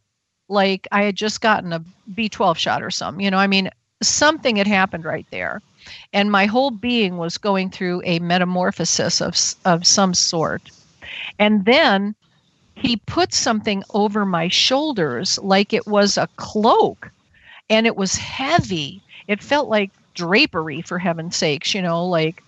like 0.50 0.88
i 0.92 1.02
had 1.02 1.14
just 1.14 1.42
gotten 1.42 1.74
a 1.74 1.84
b12 2.14 2.56
shot 2.56 2.82
or 2.82 2.90
something 2.90 3.22
you 3.22 3.30
know 3.30 3.36
i 3.36 3.46
mean 3.46 3.68
something 4.02 4.56
had 4.56 4.66
happened 4.66 5.04
right 5.04 5.26
there. 5.30 5.62
And 6.12 6.30
my 6.30 6.46
whole 6.46 6.70
being 6.70 7.16
was 7.16 7.38
going 7.38 7.70
through 7.70 8.02
a 8.04 8.18
metamorphosis 8.18 9.20
of 9.20 9.36
of 9.64 9.86
some 9.86 10.14
sort. 10.14 10.70
And 11.38 11.64
then 11.64 12.14
he 12.74 12.96
put 12.96 13.32
something 13.32 13.82
over 13.90 14.24
my 14.24 14.48
shoulders 14.48 15.38
like 15.38 15.72
it 15.72 15.86
was 15.86 16.16
a 16.16 16.28
cloak 16.36 17.10
and 17.68 17.86
it 17.86 17.96
was 17.96 18.16
heavy. 18.16 19.02
It 19.26 19.42
felt 19.42 19.68
like 19.68 19.90
drapery 20.14 20.82
for 20.82 20.98
heaven's 20.98 21.36
sakes 21.36 21.74
you 21.74 21.80
know 21.80 22.04
like 22.04 22.42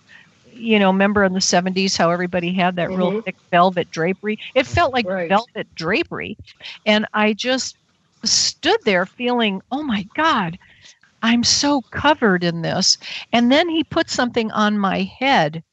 you 0.51 0.79
know 0.79 0.91
remember 0.91 1.23
in 1.23 1.33
the 1.33 1.41
70s 1.41 1.97
how 1.97 2.11
everybody 2.11 2.53
had 2.53 2.75
that 2.75 2.93
real 2.93 3.13
Mhm. 3.13 3.25
thick 3.25 3.35
velvet 3.51 3.89
drapery 3.91 4.37
it 4.55 4.67
felt 4.67 4.93
like 4.93 5.07
Right. 5.07 5.29
velvet 5.29 5.67
drapery 5.75 6.37
and 6.85 7.05
i 7.13 7.33
just 7.33 7.77
stood 8.23 8.79
there 8.85 9.05
feeling 9.05 9.61
oh 9.71 9.83
my 9.83 10.05
god 10.15 10.57
i'm 11.21 11.43
so 11.43 11.83
covered 11.91 12.43
in 12.43 12.61
this 12.61 12.97
and 13.33 13.51
then 13.51 13.69
he 13.69 13.83
put 13.83 14.09
something 14.09 14.51
on 14.51 14.77
my 14.77 15.01
head 15.19 15.63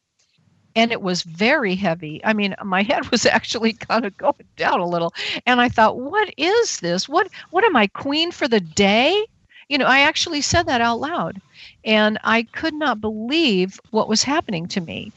and 0.76 0.92
it 0.92 1.00
was 1.02 1.22
very 1.22 1.74
heavy. 1.74 2.20
I 2.24 2.32
mean, 2.32 2.54
my 2.64 2.82
head 2.82 3.10
was 3.10 3.26
actually 3.26 3.72
kind 3.88 4.04
of 4.06 4.16
going 4.16 4.34
down 4.56 4.80
a 4.80 4.88
little, 4.88 5.12
and 5.46 5.60
I 5.60 5.68
thought, 5.68 5.98
"What 5.98 6.32
is 6.36 6.78
this? 6.80 7.08
What 7.08 7.28
what 7.50 7.64
am 7.64 7.76
I 7.76 7.86
queen 7.88 8.30
for 8.32 8.48
the 8.48 8.60
day?" 8.60 9.24
You 9.68 9.78
know, 9.78 9.86
I 9.86 10.00
actually 10.00 10.40
said 10.42 10.66
that 10.66 10.80
out 10.80 11.00
loud, 11.00 11.40
and 11.88 12.18
I 12.22 12.42
could 12.52 12.74
not 12.74 13.00
believe 13.00 13.80
what 13.90 14.08
was 14.10 14.22
happening 14.22 14.68
to 14.68 14.80
me. 14.82 15.14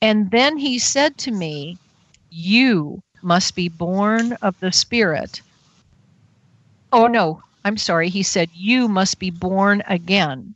And 0.00 0.30
then 0.30 0.56
he 0.56 0.78
said 0.78 1.18
to 1.18 1.30
me, 1.30 1.78
"You 2.30 3.02
must 3.22 3.54
be 3.54 3.68
born 3.68 4.32
of 4.40 4.56
the 4.60 4.72
Spirit." 4.72 5.42
Oh 6.90 7.06
no, 7.06 7.42
I'm 7.64 7.76
sorry. 7.76 8.08
He 8.08 8.22
said, 8.22 8.48
"You 8.54 8.88
must 8.88 9.18
be 9.18 9.30
born 9.30 9.82
again." 9.86 10.54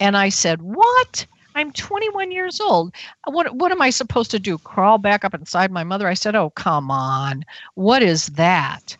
And 0.00 0.16
I 0.16 0.30
said, 0.30 0.62
"What?" 0.62 1.26
I'm 1.54 1.70
21 1.72 2.32
years 2.32 2.60
old. 2.60 2.94
What 3.26 3.54
what 3.56 3.72
am 3.72 3.82
I 3.82 3.90
supposed 3.90 4.30
to 4.30 4.38
do? 4.38 4.58
Crawl 4.58 4.96
back 4.96 5.22
up 5.22 5.34
inside 5.34 5.70
my 5.70 5.84
mother? 5.84 6.08
I 6.08 6.14
said, 6.14 6.34
"Oh, 6.34 6.48
come 6.50 6.90
on. 6.90 7.44
What 7.74 8.02
is 8.02 8.26
that?" 8.28 8.96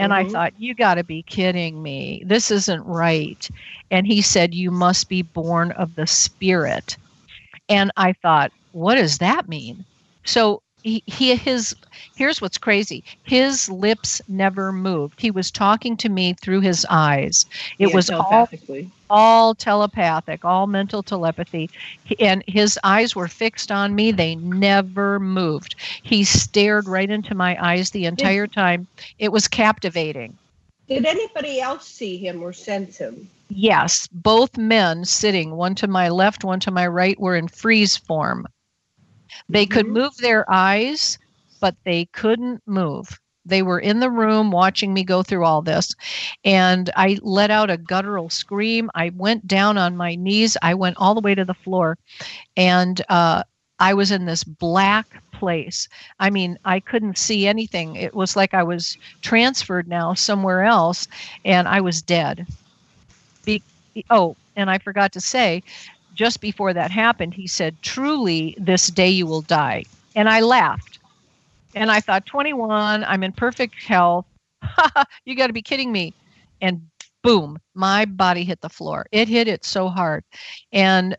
And 0.00 0.12
I 0.14 0.24
Mhm. 0.24 0.32
thought, 0.32 0.54
"You 0.58 0.74
got 0.74 0.96
to 0.96 1.04
be 1.04 1.22
kidding 1.24 1.82
me. 1.82 2.24
This 2.26 2.50
isn't 2.50 2.82
right." 2.84 3.48
And 3.90 4.06
he 4.06 4.22
said, 4.22 4.54
"You 4.54 4.72
must 4.72 5.08
be 5.08 5.22
born 5.22 5.72
of 5.72 5.94
the 5.96 6.06
spirit." 6.06 6.98
And 7.68 7.92
I 7.96 8.14
thought, 8.22 8.52
"What 8.72 8.96
does 8.96 9.18
that 9.18 9.48
mean?" 9.48 9.86
So 10.24 10.62
he, 10.82 11.02
he 11.06 11.34
his 11.36 11.74
here's 12.14 12.40
what's 12.40 12.58
crazy. 12.58 13.04
His 13.24 13.68
lips 13.68 14.20
never 14.28 14.72
moved. 14.72 15.20
He 15.20 15.30
was 15.30 15.50
talking 15.50 15.96
to 15.98 16.08
me 16.08 16.34
through 16.34 16.60
his 16.60 16.86
eyes. 16.90 17.44
It 17.78 17.90
Yeah, 17.90 17.92
was 17.92 18.10
all 18.18 18.50
telepathically. 18.50 18.90
all 19.10 19.54
telepathic, 19.54 20.44
all 20.44 20.66
mental 20.66 21.02
telepathy. 21.02 21.70
And 22.18 22.42
his 22.46 22.78
eyes 22.84 23.14
were 23.16 23.28
fixed 23.28 23.70
on 23.72 23.94
me. 23.94 24.12
They 24.12 24.36
never 24.36 25.18
moved. 25.18 25.74
He 26.02 26.24
stared 26.24 26.88
right 26.88 27.10
into 27.10 27.34
my 27.34 27.56
eyes 27.64 27.90
the 27.90 28.06
entire 28.06 28.46
time. 28.46 28.86
It 29.18 29.32
was 29.32 29.48
captivating. 29.48 30.38
Did 30.88 31.06
anybody 31.06 31.60
else 31.60 31.86
see 31.86 32.16
him 32.18 32.42
or 32.42 32.52
sense 32.52 32.98
him? 32.98 33.28
Yes, 33.50 34.08
both 34.12 34.56
men 34.56 35.04
sitting, 35.04 35.56
one 35.56 35.74
to 35.76 35.86
my 35.88 36.08
left, 36.08 36.44
one 36.44 36.60
to 36.60 36.70
my 36.70 36.86
right, 36.86 37.18
were 37.20 37.36
in 37.36 37.48
freeze 37.48 37.96
form. 37.96 38.46
They 39.48 39.66
could 39.66 39.86
move 39.86 40.16
their 40.18 40.50
eyes, 40.50 41.18
but 41.60 41.74
they 41.84 42.06
couldn't 42.06 42.62
move. 42.66 43.18
They 43.44 43.62
were 43.62 43.80
in 43.80 44.00
the 44.00 44.10
room 44.10 44.50
watching 44.50 44.92
me 44.92 45.02
go 45.04 45.22
through 45.22 45.44
all 45.44 45.62
this. 45.62 45.94
And 46.44 46.90
I 46.96 47.18
let 47.22 47.50
out 47.50 47.70
a 47.70 47.76
guttural 47.76 48.28
scream. 48.28 48.90
I 48.94 49.10
went 49.16 49.46
down 49.46 49.78
on 49.78 49.96
my 49.96 50.14
knees. 50.14 50.56
I 50.62 50.74
went 50.74 50.96
all 50.98 51.14
the 51.14 51.20
way 51.20 51.34
to 51.34 51.44
the 51.44 51.54
floor. 51.54 51.96
And 52.56 53.00
uh, 53.08 53.42
I 53.78 53.94
was 53.94 54.10
in 54.10 54.26
this 54.26 54.44
black 54.44 55.22
place. 55.32 55.88
I 56.18 56.30
mean, 56.30 56.58
I 56.64 56.80
couldn't 56.80 57.18
see 57.18 57.46
anything. 57.46 57.96
It 57.96 58.14
was 58.14 58.36
like 58.36 58.54
I 58.54 58.62
was 58.62 58.96
transferred 59.22 59.88
now 59.88 60.14
somewhere 60.14 60.62
else 60.64 61.08
and 61.44 61.66
I 61.66 61.80
was 61.80 62.02
dead. 62.02 62.46
Be- 63.44 63.62
oh, 64.10 64.36
and 64.56 64.70
I 64.70 64.78
forgot 64.78 65.12
to 65.12 65.20
say, 65.20 65.62
just 66.20 66.42
before 66.42 66.74
that 66.74 66.90
happened, 66.90 67.32
he 67.32 67.46
said, 67.46 67.80
Truly, 67.80 68.54
this 68.58 68.88
day 68.88 69.08
you 69.08 69.24
will 69.24 69.40
die. 69.40 69.84
And 70.14 70.28
I 70.28 70.40
laughed. 70.40 70.98
And 71.74 71.90
I 71.90 72.00
thought, 72.02 72.26
21, 72.26 73.04
I'm 73.04 73.22
in 73.22 73.32
perfect 73.32 73.82
health. 73.82 74.26
you 75.24 75.34
got 75.34 75.46
to 75.46 75.54
be 75.54 75.62
kidding 75.62 75.90
me. 75.90 76.12
And 76.60 76.82
boom, 77.22 77.58
my 77.72 78.04
body 78.04 78.44
hit 78.44 78.60
the 78.60 78.68
floor. 78.68 79.06
It 79.12 79.28
hit 79.28 79.48
it 79.48 79.64
so 79.64 79.88
hard. 79.88 80.22
And 80.72 81.16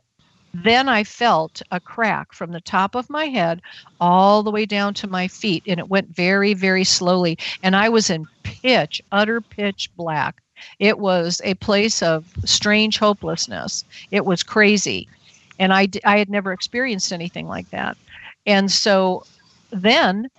then 0.54 0.88
I 0.88 1.04
felt 1.04 1.64
a 1.72 1.80
crack 1.80 2.32
from 2.32 2.52
the 2.52 2.62
top 2.62 2.94
of 2.94 3.10
my 3.10 3.26
head 3.26 3.64
all 4.00 4.44
the 4.44 4.52
way 4.52 4.68
down 4.68 4.94
to 4.96 5.08
my 5.08 5.28
feet, 5.28 5.64
and 5.66 5.80
it 5.80 5.90
went 5.90 6.16
very, 6.16 6.54
very 6.54 6.84
slowly. 6.84 7.40
And 7.64 7.76
I 7.76 7.90
was 7.90 8.12
in 8.12 8.28
pitch, 8.44 9.02
utter 9.12 9.42
pitch 9.42 9.90
black. 9.96 10.44
It 10.80 11.00
was 11.00 11.42
a 11.44 11.54
place 11.56 12.02
of 12.02 12.26
strange 12.46 12.98
hopelessness. 12.98 13.86
It 14.12 14.26
was 14.26 14.44
crazy. 14.44 15.08
And 15.60 15.74
I, 15.74 15.88
I 16.06 16.18
had 16.18 16.30
never 16.30 16.52
experienced 16.52 17.14
anything 17.14 17.48
like 17.48 17.70
that. 17.70 17.98
And 18.46 18.72
so 18.72 19.24
then 19.72 20.30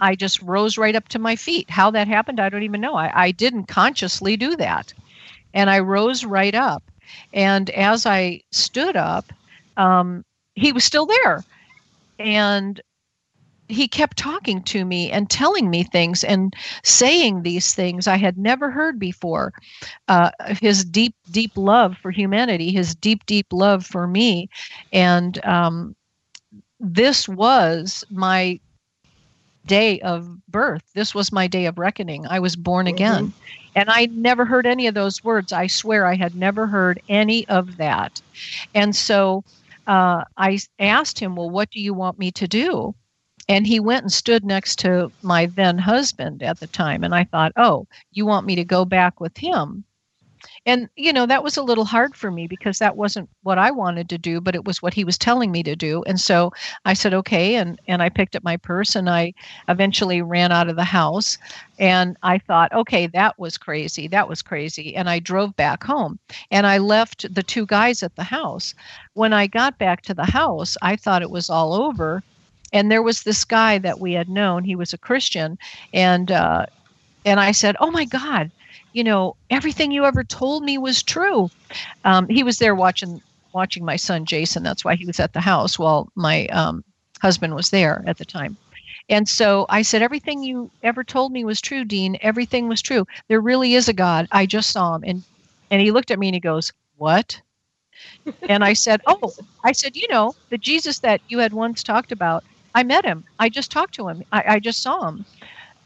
I 0.00 0.14
just 0.14 0.42
rose 0.42 0.78
right 0.78 0.94
up 0.94 1.08
to 1.08 1.18
my 1.18 1.36
feet. 1.36 1.68
How 1.70 1.90
that 1.90 2.08
happened, 2.08 2.40
I 2.40 2.48
don't 2.48 2.62
even 2.62 2.80
know. 2.80 2.94
I, 2.94 3.26
I 3.26 3.30
didn't 3.30 3.64
consciously 3.64 4.36
do 4.36 4.56
that. 4.56 4.92
And 5.54 5.70
I 5.70 5.78
rose 5.80 6.24
right 6.24 6.54
up. 6.54 6.82
And 7.32 7.70
as 7.70 8.06
I 8.06 8.42
stood 8.52 8.96
up, 8.96 9.24
um, 9.76 10.24
he 10.54 10.72
was 10.72 10.84
still 10.84 11.06
there. 11.06 11.44
And 12.18 12.80
he 13.68 13.88
kept 13.88 14.16
talking 14.16 14.62
to 14.64 14.84
me 14.84 15.10
and 15.10 15.30
telling 15.30 15.70
me 15.70 15.82
things 15.82 16.22
and 16.22 16.54
saying 16.82 17.42
these 17.42 17.74
things 17.74 18.06
I 18.06 18.16
had 18.16 18.36
never 18.36 18.70
heard 18.70 18.98
before. 18.98 19.52
Uh, 20.08 20.30
his 20.60 20.84
deep, 20.84 21.14
deep 21.30 21.52
love 21.56 21.96
for 21.98 22.10
humanity, 22.10 22.70
his 22.70 22.94
deep, 22.94 23.24
deep 23.26 23.46
love 23.52 23.86
for 23.86 24.06
me. 24.06 24.48
And 24.92 25.44
um, 25.44 25.96
this 26.78 27.28
was 27.28 28.04
my 28.10 28.60
day 29.66 30.00
of 30.00 30.28
birth. 30.48 30.82
This 30.94 31.14
was 31.14 31.32
my 31.32 31.46
day 31.46 31.64
of 31.66 31.78
reckoning. 31.78 32.26
I 32.26 32.38
was 32.38 32.56
born 32.56 32.86
again. 32.86 33.28
Mm-hmm. 33.28 33.60
And 33.76 33.90
I 33.90 34.06
never 34.06 34.44
heard 34.44 34.66
any 34.66 34.86
of 34.86 34.94
those 34.94 35.24
words. 35.24 35.52
I 35.52 35.66
swear 35.66 36.06
I 36.06 36.14
had 36.14 36.36
never 36.36 36.66
heard 36.66 37.00
any 37.08 37.48
of 37.48 37.76
that. 37.78 38.20
And 38.74 38.94
so 38.94 39.42
uh, 39.86 40.24
I 40.36 40.60
asked 40.78 41.18
him, 41.18 41.34
Well, 41.34 41.50
what 41.50 41.70
do 41.70 41.80
you 41.80 41.94
want 41.94 42.18
me 42.18 42.30
to 42.32 42.46
do? 42.46 42.94
And 43.48 43.66
he 43.66 43.80
went 43.80 44.02
and 44.02 44.12
stood 44.12 44.44
next 44.44 44.78
to 44.80 45.12
my 45.22 45.46
then 45.46 45.78
husband 45.78 46.42
at 46.42 46.60
the 46.60 46.66
time. 46.66 47.04
And 47.04 47.14
I 47.14 47.24
thought, 47.24 47.52
Oh, 47.56 47.86
you 48.12 48.26
want 48.26 48.46
me 48.46 48.54
to 48.56 48.64
go 48.64 48.84
back 48.84 49.20
with 49.20 49.36
him? 49.36 49.84
and 50.66 50.88
you 50.96 51.12
know 51.12 51.26
that 51.26 51.42
was 51.42 51.56
a 51.56 51.62
little 51.62 51.84
hard 51.84 52.14
for 52.16 52.30
me 52.30 52.46
because 52.46 52.78
that 52.78 52.96
wasn't 52.96 53.28
what 53.42 53.58
i 53.58 53.70
wanted 53.70 54.08
to 54.08 54.18
do 54.18 54.40
but 54.40 54.54
it 54.54 54.64
was 54.64 54.82
what 54.82 54.94
he 54.94 55.04
was 55.04 55.18
telling 55.18 55.50
me 55.50 55.62
to 55.62 55.76
do 55.76 56.02
and 56.06 56.20
so 56.20 56.52
i 56.84 56.92
said 56.92 57.14
okay 57.14 57.56
and 57.56 57.80
and 57.88 58.02
i 58.02 58.08
picked 58.08 58.36
up 58.36 58.44
my 58.44 58.56
purse 58.56 58.94
and 58.94 59.08
i 59.08 59.32
eventually 59.68 60.22
ran 60.22 60.52
out 60.52 60.68
of 60.68 60.76
the 60.76 60.84
house 60.84 61.38
and 61.78 62.16
i 62.22 62.38
thought 62.38 62.72
okay 62.72 63.06
that 63.06 63.38
was 63.38 63.58
crazy 63.58 64.08
that 64.08 64.28
was 64.28 64.42
crazy 64.42 64.94
and 64.96 65.08
i 65.08 65.18
drove 65.18 65.54
back 65.56 65.82
home 65.82 66.18
and 66.50 66.66
i 66.66 66.78
left 66.78 67.32
the 67.34 67.42
two 67.42 67.66
guys 67.66 68.02
at 68.02 68.14
the 68.16 68.24
house 68.24 68.74
when 69.14 69.32
i 69.32 69.46
got 69.46 69.78
back 69.78 70.02
to 70.02 70.14
the 70.14 70.24
house 70.24 70.76
i 70.82 70.96
thought 70.96 71.22
it 71.22 71.30
was 71.30 71.50
all 71.50 71.74
over 71.74 72.22
and 72.72 72.90
there 72.90 73.02
was 73.02 73.22
this 73.22 73.44
guy 73.44 73.78
that 73.78 74.00
we 74.00 74.12
had 74.12 74.28
known 74.28 74.64
he 74.64 74.76
was 74.76 74.92
a 74.92 74.98
christian 74.98 75.58
and 75.92 76.30
uh 76.30 76.64
and 77.24 77.40
i 77.40 77.52
said 77.52 77.76
oh 77.80 77.90
my 77.90 78.04
god 78.04 78.50
you 78.94 79.04
know, 79.04 79.36
everything 79.50 79.90
you 79.90 80.06
ever 80.06 80.24
told 80.24 80.62
me 80.62 80.78
was 80.78 81.02
true. 81.02 81.50
Um, 82.04 82.28
he 82.28 82.42
was 82.42 82.58
there 82.58 82.74
watching 82.74 83.20
watching 83.52 83.84
my 83.84 83.96
son 83.96 84.24
Jason. 84.24 84.62
That's 84.62 84.84
why 84.84 84.94
he 84.94 85.04
was 85.04 85.20
at 85.20 85.32
the 85.32 85.40
house 85.40 85.78
while 85.78 86.08
my 86.14 86.46
um, 86.46 86.82
husband 87.20 87.54
was 87.54 87.70
there 87.70 88.02
at 88.06 88.16
the 88.18 88.24
time. 88.24 88.56
And 89.08 89.28
so 89.28 89.66
I 89.68 89.82
said, 89.82 90.00
everything 90.00 90.42
you 90.42 90.70
ever 90.82 91.04
told 91.04 91.32
me 91.32 91.44
was 91.44 91.60
true, 91.60 91.84
Dean. 91.84 92.16
Everything 92.20 92.68
was 92.68 92.80
true. 92.80 93.04
There 93.28 93.40
really 93.40 93.74
is 93.74 93.88
a 93.88 93.92
God. 93.92 94.26
I 94.32 94.46
just 94.46 94.70
saw 94.70 94.94
him. 94.94 95.04
And 95.04 95.24
and 95.70 95.82
he 95.82 95.90
looked 95.90 96.12
at 96.12 96.18
me 96.18 96.28
and 96.28 96.34
he 96.34 96.40
goes, 96.40 96.72
What? 96.96 97.40
and 98.48 98.64
I 98.64 98.74
said, 98.74 99.00
Oh, 99.06 99.32
I 99.64 99.72
said, 99.72 99.96
you 99.96 100.06
know, 100.08 100.34
the 100.50 100.58
Jesus 100.58 101.00
that 101.00 101.20
you 101.28 101.38
had 101.38 101.52
once 101.52 101.82
talked 101.82 102.12
about, 102.12 102.44
I 102.74 102.82
met 102.82 103.04
him. 103.04 103.24
I 103.38 103.48
just 103.48 103.70
talked 103.70 103.94
to 103.94 104.08
him. 104.08 104.22
I, 104.32 104.44
I 104.46 104.58
just 104.60 104.82
saw 104.82 105.08
him 105.08 105.24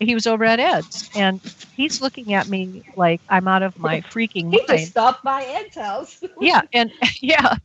he 0.01 0.15
was 0.15 0.27
over 0.27 0.45
at 0.45 0.61
Ed's, 0.61 1.11
and 1.15 1.41
he's 1.77 2.01
looking 2.01 2.33
at 2.35 2.49
me 2.49 2.85
like 2.97 3.21
I'm 3.29 3.49
out 3.49 3.63
of 3.63 3.77
my 3.79 4.01
freaking 4.13 4.51
he 4.51 4.59
mind. 4.59 4.63
He 4.69 4.77
just 4.79 4.91
stopped 4.93 5.25
by 5.25 5.45
Ed's 5.45 5.77
house. 5.77 6.23
yeah, 6.41 6.63
and 6.73 6.93
yeah, 7.21 7.57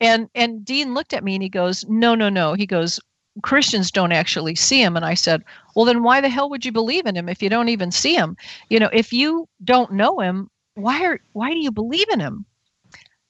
and 0.00 0.28
and 0.34 0.64
Dean 0.64 0.94
looked 0.94 1.12
at 1.12 1.24
me 1.24 1.34
and 1.34 1.42
he 1.42 1.48
goes, 1.48 1.84
"No, 1.88 2.14
no, 2.14 2.28
no." 2.28 2.54
He 2.54 2.66
goes, 2.66 2.98
"Christians 3.42 3.90
don't 3.90 4.12
actually 4.12 4.54
see 4.54 4.82
him." 4.82 4.96
And 4.96 5.04
I 5.04 5.14
said, 5.14 5.42
"Well, 5.74 5.84
then 5.84 6.02
why 6.02 6.20
the 6.20 6.28
hell 6.30 6.48
would 6.50 6.64
you 6.64 6.72
believe 6.72 7.06
in 7.06 7.16
him 7.16 7.28
if 7.28 7.42
you 7.42 7.48
don't 7.50 7.68
even 7.68 7.90
see 7.90 8.14
him? 8.14 8.36
You 8.70 8.80
know, 8.80 8.90
if 8.92 9.12
you 9.12 9.48
don't 9.64 9.92
know 9.92 10.20
him, 10.20 10.48
why 10.74 11.04
are 11.04 11.20
why 11.32 11.50
do 11.52 11.58
you 11.58 11.70
believe 11.70 12.08
in 12.10 12.20
him?" 12.20 12.46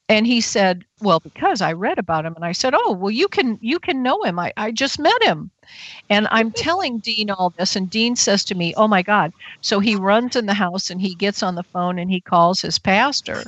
And 0.09 0.27
he 0.27 0.41
said 0.41 0.85
well 1.01 1.21
because 1.21 1.61
i 1.61 1.73
read 1.73 1.99
about 1.99 2.27
him. 2.27 2.35
And 2.35 2.45
i 2.45 2.53
said 2.53 2.75
oh 2.77 2.93
well 2.93 3.11
you 3.11 3.29
can 3.29 3.59
you 3.61 3.79
can 3.79 4.03
know 4.03 4.23
him. 4.23 4.39
I, 4.39 4.53
I 4.57 4.71
just 4.71 4.99
met 4.99 5.23
him. 5.23 5.51
And 6.11 6.29
i'm 6.31 6.51
telling 6.67 6.99
dean 6.99 7.31
all 7.31 7.51
this 7.51 7.77
and 7.77 7.89
dean 7.89 8.17
says 8.17 8.45
to 8.45 8.55
me 8.55 8.75
oh 8.77 8.89
my 8.89 9.03
god. 9.03 9.33
So 9.61 9.81
he 9.81 9.97
runs 9.97 10.37
in 10.37 10.47
the 10.47 10.55
house 10.55 10.91
and 10.91 11.01
he 11.01 11.15
gets 11.15 11.43
on 11.43 11.55
the 11.55 11.63
phone 11.63 11.99
and 11.99 12.11
he 12.11 12.21
calls 12.21 12.61
his 12.61 12.79
pastor. 12.79 13.45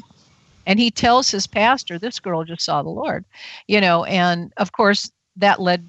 And 0.67 0.81
he 0.81 0.91
tells 0.91 1.31
his 1.31 1.47
pastor 1.47 1.99
this 1.99 2.19
girl 2.19 2.43
just 2.45 2.65
saw 2.65 2.83
the 2.83 2.89
lord 2.89 3.25
you 3.69 3.81
know 3.81 4.05
and 4.05 4.53
of 4.57 4.73
course 4.73 5.11
that 5.37 5.61
led 5.61 5.87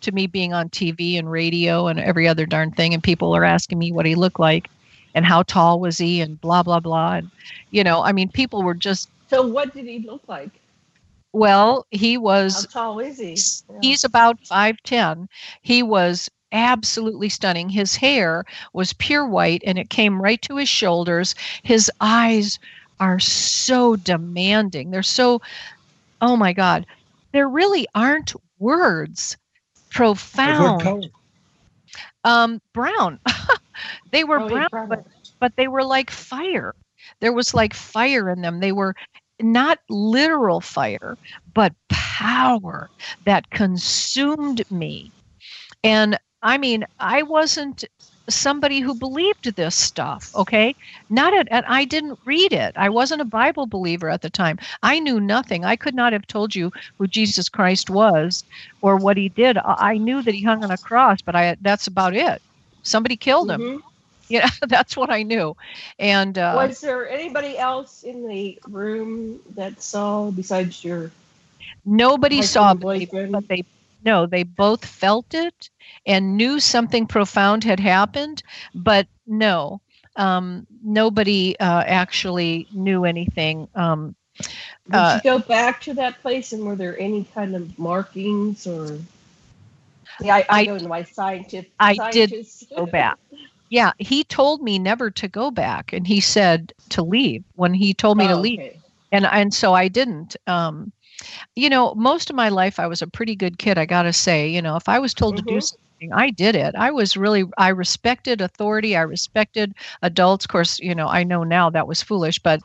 to 0.00 0.10
me 0.10 0.26
being 0.26 0.52
on 0.52 0.68
tv 0.68 1.16
and 1.16 1.30
radio 1.30 1.86
and 1.86 2.00
every 2.00 2.26
other 2.26 2.44
darn 2.44 2.72
thing 2.72 2.92
and 2.92 3.04
people 3.04 3.36
are 3.36 3.44
asking 3.44 3.78
me 3.78 3.92
what 3.92 4.04
he 4.04 4.16
looked 4.16 4.40
like 4.40 4.68
and 5.14 5.24
how 5.24 5.44
tall 5.44 5.78
was 5.78 5.96
he 5.98 6.20
and 6.20 6.40
blah 6.40 6.62
blah 6.62 6.80
blah 6.80 7.14
and 7.14 7.30
you 7.70 7.84
know 7.84 8.02
i 8.02 8.10
mean 8.10 8.28
people 8.28 8.64
were 8.64 8.74
just 8.74 9.08
so 9.28 9.46
what 9.46 9.74
did 9.74 9.86
he 9.86 10.00
look 10.00 10.22
like? 10.28 10.60
Well, 11.32 11.86
he 11.90 12.16
was. 12.16 12.64
How 12.72 12.80
tall 12.80 12.98
is 13.00 13.18
he? 13.18 13.36
Yeah. 13.70 13.78
He's 13.82 14.04
about 14.04 14.40
five 14.46 14.76
ten. 14.84 15.28
He 15.62 15.82
was 15.82 16.30
absolutely 16.52 17.28
stunning. 17.28 17.68
His 17.68 17.96
hair 17.96 18.44
was 18.72 18.92
pure 18.94 19.26
white 19.26 19.62
and 19.66 19.78
it 19.78 19.90
came 19.90 20.22
right 20.22 20.40
to 20.42 20.56
his 20.56 20.68
shoulders. 20.68 21.34
His 21.62 21.90
eyes 22.00 22.58
are 23.00 23.18
so 23.18 23.96
demanding. 23.96 24.90
They're 24.90 25.02
so. 25.02 25.42
Oh 26.22 26.36
my 26.36 26.52
God, 26.52 26.86
there 27.32 27.48
really 27.48 27.86
aren't 27.94 28.32
words. 28.58 29.36
Profound. 29.90 31.10
Um, 32.24 32.60
brown. 32.72 33.20
they 34.10 34.24
were 34.24 34.40
oh, 34.40 34.48
brown, 34.48 34.68
brown, 34.70 34.88
but 34.88 35.06
but 35.38 35.56
they 35.56 35.68
were 35.68 35.84
like 35.84 36.10
fire. 36.10 36.74
There 37.20 37.32
was 37.32 37.54
like 37.54 37.74
fire 37.74 38.30
in 38.30 38.42
them. 38.42 38.60
They 38.60 38.72
were 38.72 38.94
not 39.40 39.78
literal 39.88 40.60
fire, 40.60 41.16
but 41.54 41.74
power 41.88 42.90
that 43.24 43.50
consumed 43.50 44.62
me. 44.70 45.12
And 45.84 46.18
I 46.42 46.58
mean, 46.58 46.84
I 47.00 47.22
wasn't 47.22 47.84
somebody 48.28 48.80
who 48.80 48.94
believed 48.94 49.54
this 49.54 49.76
stuff, 49.76 50.34
okay? 50.34 50.74
Not 51.10 51.32
at, 51.32 51.48
and 51.50 51.64
I 51.66 51.84
didn't 51.84 52.18
read 52.24 52.52
it. 52.52 52.76
I 52.76 52.88
wasn't 52.88 53.20
a 53.20 53.26
Bible 53.26 53.66
believer 53.66 54.10
at 54.10 54.22
the 54.22 54.30
time. 54.30 54.58
I 54.82 54.98
knew 54.98 55.20
nothing. 55.20 55.64
I 55.64 55.76
could 55.76 55.94
not 55.94 56.12
have 56.12 56.26
told 56.26 56.54
you 56.54 56.72
who 56.98 57.06
Jesus 57.06 57.48
Christ 57.48 57.88
was 57.88 58.44
or 58.82 58.96
what 58.96 59.16
he 59.16 59.28
did. 59.28 59.58
I 59.64 59.98
knew 59.98 60.22
that 60.22 60.34
he 60.34 60.42
hung 60.42 60.64
on 60.64 60.70
a 60.70 60.78
cross, 60.78 61.22
but 61.22 61.36
I 61.36 61.56
that's 61.60 61.86
about 61.86 62.16
it. 62.16 62.42
Somebody 62.82 63.16
killed 63.16 63.50
him. 63.50 63.60
Mm-hmm. 63.60 63.88
Yeah, 64.30 64.48
that's 64.68 64.96
what 64.96 65.10
I 65.10 65.22
knew. 65.22 65.56
And 65.98 66.38
uh, 66.38 66.68
was 66.68 66.80
there 66.80 67.08
anybody 67.08 67.58
else 67.58 68.02
in 68.02 68.26
the 68.26 68.58
room 68.68 69.40
that 69.54 69.82
saw 69.82 70.30
besides 70.30 70.84
your? 70.84 71.10
Nobody 71.84 72.42
saw, 72.42 72.74
boyfriend? 72.74 73.32
but 73.32 73.44
they 73.48 73.64
no, 74.04 74.26
they 74.26 74.42
both 74.44 74.84
felt 74.84 75.34
it 75.34 75.70
and 76.06 76.36
knew 76.36 76.60
something 76.60 77.06
profound 77.06 77.64
had 77.64 77.80
happened, 77.80 78.42
but 78.74 79.06
no, 79.26 79.80
um, 80.16 80.66
nobody 80.82 81.56
uh, 81.58 81.82
actually 81.86 82.68
knew 82.72 83.04
anything. 83.04 83.68
Um, 83.74 84.14
Did 84.90 84.96
uh, 84.96 85.14
you 85.14 85.20
go 85.20 85.38
back 85.38 85.80
to 85.82 85.94
that 85.94 86.20
place, 86.22 86.52
and 86.52 86.64
were 86.64 86.76
there 86.76 86.98
any 86.98 87.24
kind 87.24 87.54
of 87.56 87.78
markings 87.78 88.66
or? 88.66 88.98
Yeah, 90.20 90.36
I, 90.36 90.46
I, 90.48 90.60
I 90.60 90.64
go 90.64 90.78
my 90.80 91.02
scientific. 91.04 91.72
I 91.78 91.94
did 92.10 92.32
go 92.76 92.86
back 92.86 93.18
yeah, 93.68 93.92
he 93.98 94.24
told 94.24 94.62
me 94.62 94.78
never 94.78 95.10
to 95.10 95.28
go 95.28 95.50
back, 95.50 95.92
and 95.92 96.06
he 96.06 96.20
said 96.20 96.72
to 96.90 97.02
leave 97.02 97.44
when 97.56 97.74
he 97.74 97.94
told 97.94 98.18
me 98.18 98.24
oh, 98.26 98.28
to 98.28 98.36
leave, 98.36 98.60
okay. 98.60 98.78
and 99.12 99.26
and 99.26 99.52
so 99.52 99.74
I 99.74 99.88
didn't. 99.88 100.36
Um, 100.46 100.92
you 101.54 101.68
know, 101.68 101.94
most 101.94 102.30
of 102.30 102.36
my 102.36 102.48
life 102.48 102.78
I 102.78 102.86
was 102.86 103.02
a 103.02 103.06
pretty 103.06 103.34
good 103.34 103.58
kid. 103.58 103.78
I 103.78 103.86
gotta 103.86 104.12
say, 104.12 104.48
you 104.48 104.62
know, 104.62 104.76
if 104.76 104.88
I 104.88 104.98
was 104.98 105.14
told 105.14 105.36
mm-hmm. 105.36 105.46
to 105.46 105.52
do 105.52 105.58
mm-hmm. 105.58 105.76
something, 106.00 106.12
I 106.12 106.30
did 106.30 106.54
it. 106.54 106.74
I 106.76 106.90
was 106.90 107.16
really 107.16 107.44
I 107.58 107.68
respected 107.68 108.40
authority. 108.40 108.96
I 108.96 109.02
respected 109.02 109.74
adults. 110.02 110.44
Of 110.44 110.50
course, 110.50 110.78
you 110.78 110.94
know, 110.94 111.08
I 111.08 111.24
know 111.24 111.42
now 111.42 111.70
that 111.70 111.88
was 111.88 112.02
foolish, 112.02 112.38
but 112.38 112.60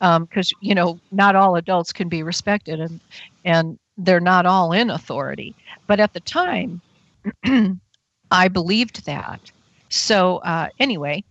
because 0.00 0.52
um, 0.52 0.58
you 0.60 0.74
know, 0.74 0.98
not 1.12 1.36
all 1.36 1.56
adults 1.56 1.92
can 1.92 2.08
be 2.08 2.22
respected, 2.22 2.80
and 2.80 3.00
and 3.44 3.78
they're 3.98 4.20
not 4.20 4.46
all 4.46 4.72
in 4.72 4.90
authority. 4.90 5.54
But 5.86 6.00
at 6.00 6.12
the 6.12 6.20
time, 6.20 6.80
I 8.30 8.48
believed 8.48 9.04
that 9.06 9.52
so, 9.90 10.38
uh, 10.38 10.68
anyway, 10.78 11.24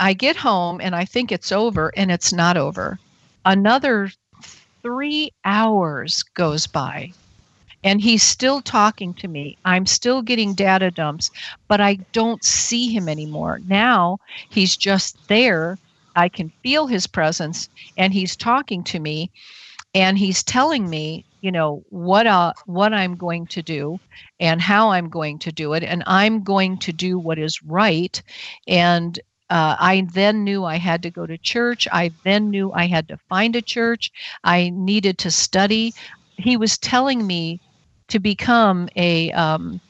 I 0.00 0.12
get 0.12 0.36
home 0.36 0.80
and 0.80 0.94
I 0.94 1.04
think 1.04 1.30
it's 1.30 1.52
over, 1.52 1.92
and 1.96 2.10
it's 2.10 2.32
not 2.32 2.56
over. 2.56 2.98
Another 3.44 4.10
three 4.82 5.30
hours 5.44 6.22
goes 6.34 6.66
by 6.66 7.12
and 7.84 8.00
he's 8.00 8.22
still 8.22 8.62
talking 8.62 9.12
to 9.14 9.28
me. 9.28 9.58
I'm 9.64 9.86
still 9.86 10.22
getting 10.22 10.54
data 10.54 10.90
dumps, 10.90 11.30
but 11.68 11.80
I 11.80 11.96
don't 12.12 12.42
see 12.42 12.88
him 12.88 13.08
anymore. 13.08 13.60
Now 13.68 14.18
he's 14.48 14.76
just 14.76 15.28
there. 15.28 15.78
I 16.16 16.28
can 16.28 16.50
feel 16.62 16.86
his 16.86 17.06
presence 17.06 17.68
and 17.98 18.12
he's 18.12 18.36
talking 18.36 18.82
to 18.84 18.98
me 18.98 19.30
and 19.94 20.18
he's 20.18 20.42
telling 20.42 20.88
me, 20.88 21.24
you 21.42 21.52
know, 21.52 21.84
what 21.90 22.26
uh, 22.26 22.54
what 22.64 22.94
I'm 22.94 23.16
going 23.16 23.46
to 23.48 23.62
do 23.62 24.00
and 24.40 24.60
how 24.60 24.90
I'm 24.90 25.08
going 25.08 25.38
to 25.40 25.52
do 25.52 25.74
it 25.74 25.82
and 25.84 26.02
I'm 26.06 26.42
going 26.42 26.78
to 26.78 26.92
do 26.92 27.18
what 27.18 27.38
is 27.38 27.62
right 27.62 28.20
and 28.66 29.18
uh, 29.50 29.76
I 29.78 30.06
then 30.12 30.42
knew 30.42 30.64
I 30.64 30.76
had 30.76 31.02
to 31.02 31.10
go 31.10 31.26
to 31.26 31.36
church. 31.38 31.86
I 31.92 32.12
then 32.24 32.50
knew 32.50 32.72
I 32.72 32.86
had 32.86 33.06
to 33.08 33.18
find 33.28 33.54
a 33.54 33.62
church. 33.62 34.10
I 34.42 34.70
needed 34.70 35.18
to 35.18 35.30
study. 35.30 35.92
He 36.36 36.56
was 36.56 36.78
telling 36.78 37.26
me 37.26 37.60
to 38.08 38.18
become 38.18 38.88
a 38.96 39.30
um, 39.32 39.80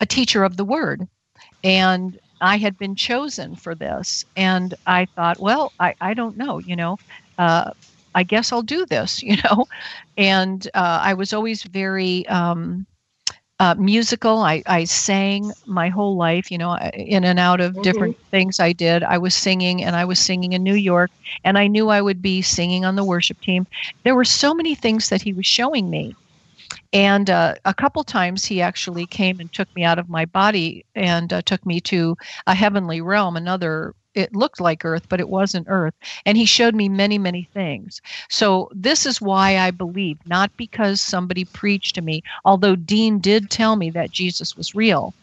a 0.00 0.06
teacher 0.06 0.44
of 0.44 0.56
the 0.56 0.64
word, 0.64 1.06
and 1.64 2.18
I 2.40 2.58
had 2.58 2.78
been 2.78 2.94
chosen 2.94 3.56
for 3.56 3.74
this. 3.74 4.24
And 4.36 4.74
I 4.86 5.06
thought, 5.16 5.40
well, 5.40 5.72
I, 5.80 5.94
I 6.00 6.14
don't 6.14 6.36
know, 6.36 6.58
you 6.58 6.76
know, 6.76 6.98
uh, 7.38 7.70
I 8.14 8.22
guess 8.22 8.52
I'll 8.52 8.62
do 8.62 8.86
this, 8.86 9.22
you 9.22 9.36
know. 9.44 9.66
And 10.16 10.66
uh, 10.74 11.00
I 11.02 11.14
was 11.14 11.32
always 11.32 11.62
very 11.64 12.26
um, 12.28 12.86
uh, 13.58 13.74
musical. 13.78 14.38
I, 14.38 14.62
I 14.66 14.84
sang 14.84 15.52
my 15.66 15.88
whole 15.88 16.16
life, 16.16 16.50
you 16.50 16.58
know, 16.58 16.76
in 16.94 17.24
and 17.24 17.38
out 17.38 17.60
of 17.60 17.72
mm-hmm. 17.72 17.82
different 17.82 18.18
things 18.30 18.60
I 18.60 18.72
did. 18.72 19.02
I 19.02 19.18
was 19.18 19.34
singing 19.34 19.82
and 19.82 19.96
I 19.96 20.04
was 20.04 20.18
singing 20.18 20.52
in 20.52 20.62
New 20.62 20.74
York, 20.74 21.10
and 21.44 21.58
I 21.58 21.66
knew 21.66 21.88
I 21.88 22.02
would 22.02 22.20
be 22.20 22.42
singing 22.42 22.84
on 22.84 22.96
the 22.96 23.04
worship 23.04 23.40
team. 23.40 23.66
There 24.04 24.14
were 24.14 24.24
so 24.24 24.54
many 24.54 24.74
things 24.74 25.08
that 25.08 25.22
he 25.22 25.32
was 25.32 25.46
showing 25.46 25.90
me 25.90 26.14
and 26.92 27.30
uh, 27.30 27.54
a 27.64 27.74
couple 27.74 28.02
times 28.04 28.44
he 28.44 28.62
actually 28.62 29.06
came 29.06 29.40
and 29.40 29.52
took 29.52 29.74
me 29.74 29.84
out 29.84 29.98
of 29.98 30.08
my 30.08 30.24
body 30.24 30.84
and 30.94 31.32
uh, 31.32 31.42
took 31.42 31.64
me 31.66 31.80
to 31.82 32.16
a 32.46 32.54
heavenly 32.54 33.00
realm, 33.00 33.36
another 33.36 33.94
it 34.16 34.34
looked 34.34 34.60
like 34.60 34.84
earth 34.84 35.08
but 35.08 35.20
it 35.20 35.28
wasn't 35.28 35.66
earth. 35.68 35.94
And 36.26 36.36
he 36.38 36.46
showed 36.46 36.74
me 36.74 36.88
many 36.88 37.18
many 37.18 37.48
things. 37.54 38.00
So 38.28 38.70
this 38.72 39.06
is 39.06 39.20
why 39.20 39.58
i 39.58 39.70
believe 39.70 40.18
not 40.26 40.50
because 40.56 41.00
somebody 41.00 41.44
preached 41.44 41.94
to 41.96 42.02
me 42.02 42.22
although 42.44 42.76
dean 42.76 43.18
did 43.20 43.50
tell 43.50 43.76
me 43.76 43.90
that 43.90 44.10
jesus 44.12 44.56
was 44.56 44.74
real. 44.74 45.14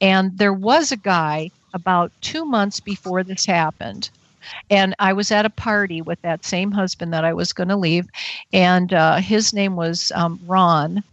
And 0.00 0.36
there 0.38 0.54
was 0.54 0.92
a 0.92 0.96
guy 0.96 1.50
about 1.74 2.12
two 2.20 2.44
months 2.44 2.80
before 2.80 3.22
this 3.24 3.46
happened. 3.46 4.10
And 4.70 4.94
I 4.98 5.12
was 5.12 5.30
at 5.30 5.46
a 5.46 5.50
party 5.50 6.02
with 6.02 6.20
that 6.22 6.44
same 6.44 6.72
husband 6.72 7.12
that 7.12 7.24
I 7.24 7.32
was 7.34 7.52
going 7.52 7.68
to 7.68 7.76
leave, 7.76 8.06
and 8.52 8.92
uh, 8.92 9.16
his 9.16 9.52
name 9.52 9.76
was 9.76 10.10
um, 10.14 10.40
Ron, 10.46 11.04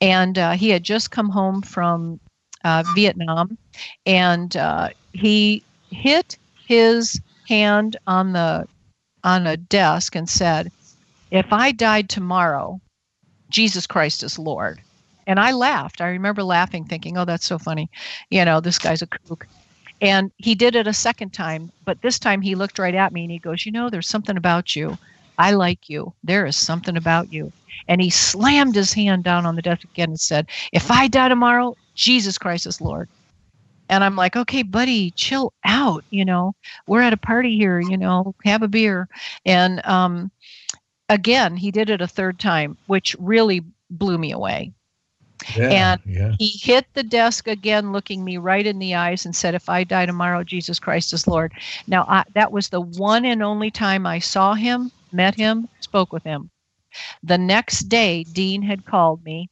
and 0.00 0.38
uh, 0.38 0.52
he 0.52 0.70
had 0.70 0.84
just 0.84 1.10
come 1.10 1.30
home 1.30 1.62
from 1.62 2.20
uh, 2.64 2.84
Vietnam, 2.94 3.56
and 4.06 4.56
uh, 4.56 4.90
he 5.12 5.62
hit 5.90 6.36
his 6.68 7.20
hand 7.48 7.96
on 8.06 8.32
the 8.32 8.66
on 9.24 9.46
a 9.46 9.56
desk 9.56 10.14
and 10.14 10.28
said, 10.28 10.70
"If 11.30 11.52
I 11.52 11.72
died 11.72 12.08
tomorrow, 12.08 12.80
Jesus 13.50 13.86
Christ 13.86 14.22
is 14.22 14.38
Lord." 14.38 14.80
And 15.26 15.40
I 15.40 15.52
laughed. 15.52 16.00
I 16.00 16.08
remember 16.08 16.42
laughing, 16.42 16.84
thinking, 16.84 17.16
"Oh, 17.16 17.24
that's 17.24 17.46
so 17.46 17.58
funny," 17.58 17.88
you 18.30 18.44
know, 18.44 18.60
this 18.60 18.78
guy's 18.78 19.02
a 19.02 19.06
kook. 19.06 19.48
And 20.00 20.30
he 20.36 20.54
did 20.54 20.76
it 20.76 20.86
a 20.86 20.92
second 20.92 21.32
time, 21.32 21.72
but 21.86 22.00
this 22.02 22.18
time 22.18 22.42
he 22.42 22.54
looked 22.54 22.78
right 22.78 22.94
at 22.94 23.12
me 23.12 23.22
and 23.24 23.32
he 23.32 23.38
goes, 23.38 23.64
"You 23.66 23.72
know, 23.72 23.90
there's 23.90 24.08
something 24.08 24.36
about 24.36 24.76
you. 24.76 24.96
I 25.38 25.52
like 25.52 25.88
you. 25.88 26.12
There 26.22 26.46
is 26.46 26.56
something 26.56 26.96
about 26.96 27.32
you." 27.32 27.52
And 27.88 28.02
he 28.02 28.10
slammed 28.10 28.74
his 28.74 28.92
hand 28.92 29.24
down 29.24 29.46
on 29.46 29.56
the 29.56 29.62
desk 29.62 29.84
again 29.84 30.10
and 30.10 30.20
said, 30.20 30.48
If 30.72 30.90
I 30.90 31.08
die 31.08 31.28
tomorrow, 31.28 31.76
Jesus 31.94 32.36
Christ 32.36 32.66
is 32.66 32.80
Lord. 32.80 33.08
And 33.88 34.04
I'm 34.04 34.16
like, 34.16 34.36
okay, 34.36 34.62
buddy, 34.62 35.10
chill 35.12 35.52
out. 35.64 36.04
You 36.10 36.24
know, 36.24 36.54
we're 36.86 37.02
at 37.02 37.12
a 37.12 37.18
party 37.18 37.56
here, 37.56 37.80
you 37.80 37.96
know, 37.96 38.34
have 38.44 38.62
a 38.62 38.68
beer. 38.68 39.08
And 39.46 39.84
um, 39.86 40.30
again, 41.08 41.56
he 41.56 41.70
did 41.70 41.90
it 41.90 42.00
a 42.00 42.08
third 42.08 42.38
time, 42.38 42.76
which 42.86 43.16
really 43.18 43.64
blew 43.90 44.18
me 44.18 44.32
away. 44.32 44.72
Yeah, 45.56 45.68
and 45.68 46.00
yeah. 46.04 46.34
he 46.38 46.48
hit 46.48 46.86
the 46.94 47.04
desk 47.04 47.46
again, 47.46 47.92
looking 47.92 48.24
me 48.24 48.38
right 48.38 48.66
in 48.66 48.80
the 48.80 48.96
eyes, 48.96 49.24
and 49.24 49.34
said, 49.34 49.54
If 49.54 49.68
I 49.68 49.84
die 49.84 50.04
tomorrow, 50.04 50.42
Jesus 50.42 50.80
Christ 50.80 51.12
is 51.12 51.28
Lord. 51.28 51.52
Now, 51.86 52.04
I, 52.08 52.24
that 52.34 52.50
was 52.50 52.68
the 52.68 52.80
one 52.80 53.24
and 53.24 53.42
only 53.42 53.70
time 53.70 54.04
I 54.04 54.18
saw 54.18 54.54
him, 54.54 54.90
met 55.12 55.36
him, 55.36 55.68
spoke 55.80 56.12
with 56.12 56.24
him. 56.24 56.50
The 57.22 57.38
next 57.38 57.88
day, 57.88 58.24
Dean 58.24 58.62
had 58.62 58.84
called 58.84 59.24
me, 59.24 59.48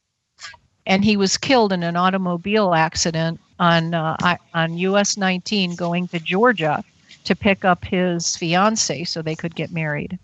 and 0.85 1.05
he 1.05 1.15
was 1.15 1.37
killed 1.37 1.71
in 1.71 1.83
an 1.83 1.95
automobile 1.95 2.73
accident 2.73 3.39
on 3.59 3.93
uh, 3.93 4.37
on 4.53 4.77
US 4.77 5.17
19 5.17 5.75
going 5.75 6.07
to 6.09 6.19
Georgia 6.19 6.83
to 7.23 7.35
pick 7.35 7.65
up 7.65 7.83
his 7.83 8.35
fiance 8.35 9.03
so 9.03 9.21
they 9.21 9.35
could 9.35 9.55
get 9.55 9.71
married. 9.71 10.17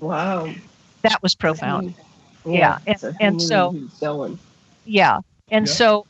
Wow, 0.00 0.52
that 1.02 1.22
was 1.22 1.34
profound. 1.34 1.94
yeah, 2.44 2.78
yeah. 2.86 2.94
and, 3.02 3.16
and 3.20 3.42
so 3.42 3.74
yeah, 4.84 5.20
and 5.50 5.66
yeah. 5.66 5.72
so 5.72 6.06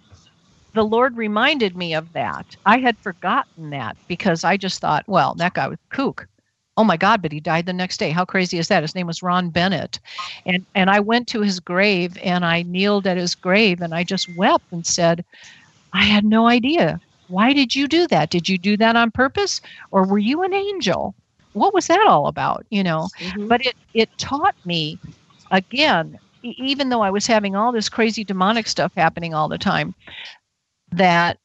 the 0.72 0.84
Lord 0.84 1.16
reminded 1.16 1.76
me 1.76 1.94
of 1.94 2.12
that. 2.12 2.56
I 2.66 2.78
had 2.78 2.98
forgotten 2.98 3.70
that 3.70 3.96
because 4.08 4.44
I 4.44 4.56
just 4.56 4.80
thought, 4.80 5.04
well, 5.06 5.34
that 5.34 5.54
guy 5.54 5.68
was 5.68 5.78
kook 5.90 6.26
oh 6.76 6.84
my 6.84 6.96
god 6.96 7.22
but 7.22 7.32
he 7.32 7.40
died 7.40 7.66
the 7.66 7.72
next 7.72 7.98
day. 7.98 8.10
How 8.10 8.24
crazy 8.24 8.58
is 8.58 8.68
that? 8.68 8.82
His 8.82 8.94
name 8.94 9.06
was 9.06 9.22
ron 9.22 9.50
bennett. 9.50 9.98
And 10.46 10.64
and 10.74 10.90
i 10.90 11.00
went 11.00 11.28
to 11.28 11.40
his 11.40 11.60
grave 11.60 12.16
and 12.22 12.44
i 12.44 12.62
kneeled 12.62 13.06
at 13.06 13.16
his 13.16 13.34
grave 13.34 13.80
and 13.80 13.94
i 13.94 14.04
just 14.04 14.34
wept 14.36 14.64
and 14.70 14.86
said 14.86 15.24
i 15.92 16.04
had 16.04 16.24
no 16.24 16.46
idea. 16.46 17.00
Why 17.28 17.52
did 17.52 17.74
you 17.74 17.88
do 17.88 18.06
that? 18.08 18.30
Did 18.30 18.48
you 18.48 18.58
do 18.58 18.76
that 18.76 18.96
on 18.96 19.10
purpose? 19.10 19.62
Or 19.90 20.06
were 20.06 20.18
you 20.18 20.42
an 20.42 20.52
angel? 20.52 21.14
What 21.54 21.72
was 21.72 21.86
that 21.86 22.06
all 22.06 22.26
about? 22.26 22.66
You 22.68 22.82
know? 22.82 23.08
Mm-hmm. 23.18 23.48
but 23.48 23.64
it 23.64 23.76
it 23.94 24.10
taught 24.18 24.56
me 24.64 24.98
again 25.50 26.18
even 26.42 26.90
though 26.90 27.00
i 27.00 27.10
was 27.10 27.26
having 27.26 27.56
all 27.56 27.72
this 27.72 27.88
crazy 27.88 28.22
demonic 28.22 28.66
stuff 28.66 28.92
happening 28.96 29.32
all 29.32 29.48
the 29.48 29.56
time 29.56 29.94
that 30.92 31.38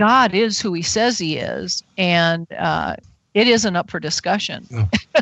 God 0.00 0.34
is 0.34 0.60
who 0.60 0.72
he 0.72 0.80
says 0.80 1.18
he 1.18 1.36
is, 1.36 1.82
and 1.98 2.50
uh, 2.52 2.96
it 3.34 3.48
isn't 3.48 3.76
up 3.76 3.90
for 3.90 4.00
discussion. 4.00 4.66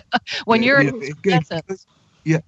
when 0.44 0.62
you're 0.62 0.82
yeah, 0.82 0.90
it, 1.24 1.86
yeah, 2.24 2.40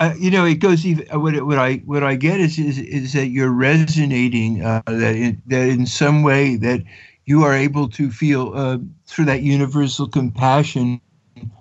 uh, 0.00 0.14
you 0.18 0.30
know, 0.30 0.44
it 0.44 0.56
goes 0.56 0.84
even. 0.84 1.06
Uh, 1.12 1.20
what, 1.20 1.40
what 1.46 1.58
I 1.58 1.76
what 1.84 2.02
I 2.02 2.16
get 2.16 2.40
is 2.40 2.58
is, 2.58 2.78
is 2.78 3.12
that 3.12 3.28
you're 3.28 3.52
resonating 3.52 4.62
uh, 4.62 4.82
that 4.86 5.14
in, 5.14 5.42
that 5.46 5.68
in 5.68 5.86
some 5.86 6.22
way 6.22 6.56
that 6.56 6.82
you 7.26 7.42
are 7.42 7.54
able 7.54 7.88
to 7.90 8.10
feel 8.10 8.52
uh, 8.54 8.78
through 9.06 9.26
that 9.26 9.42
universal 9.42 10.08
compassion 10.08 11.00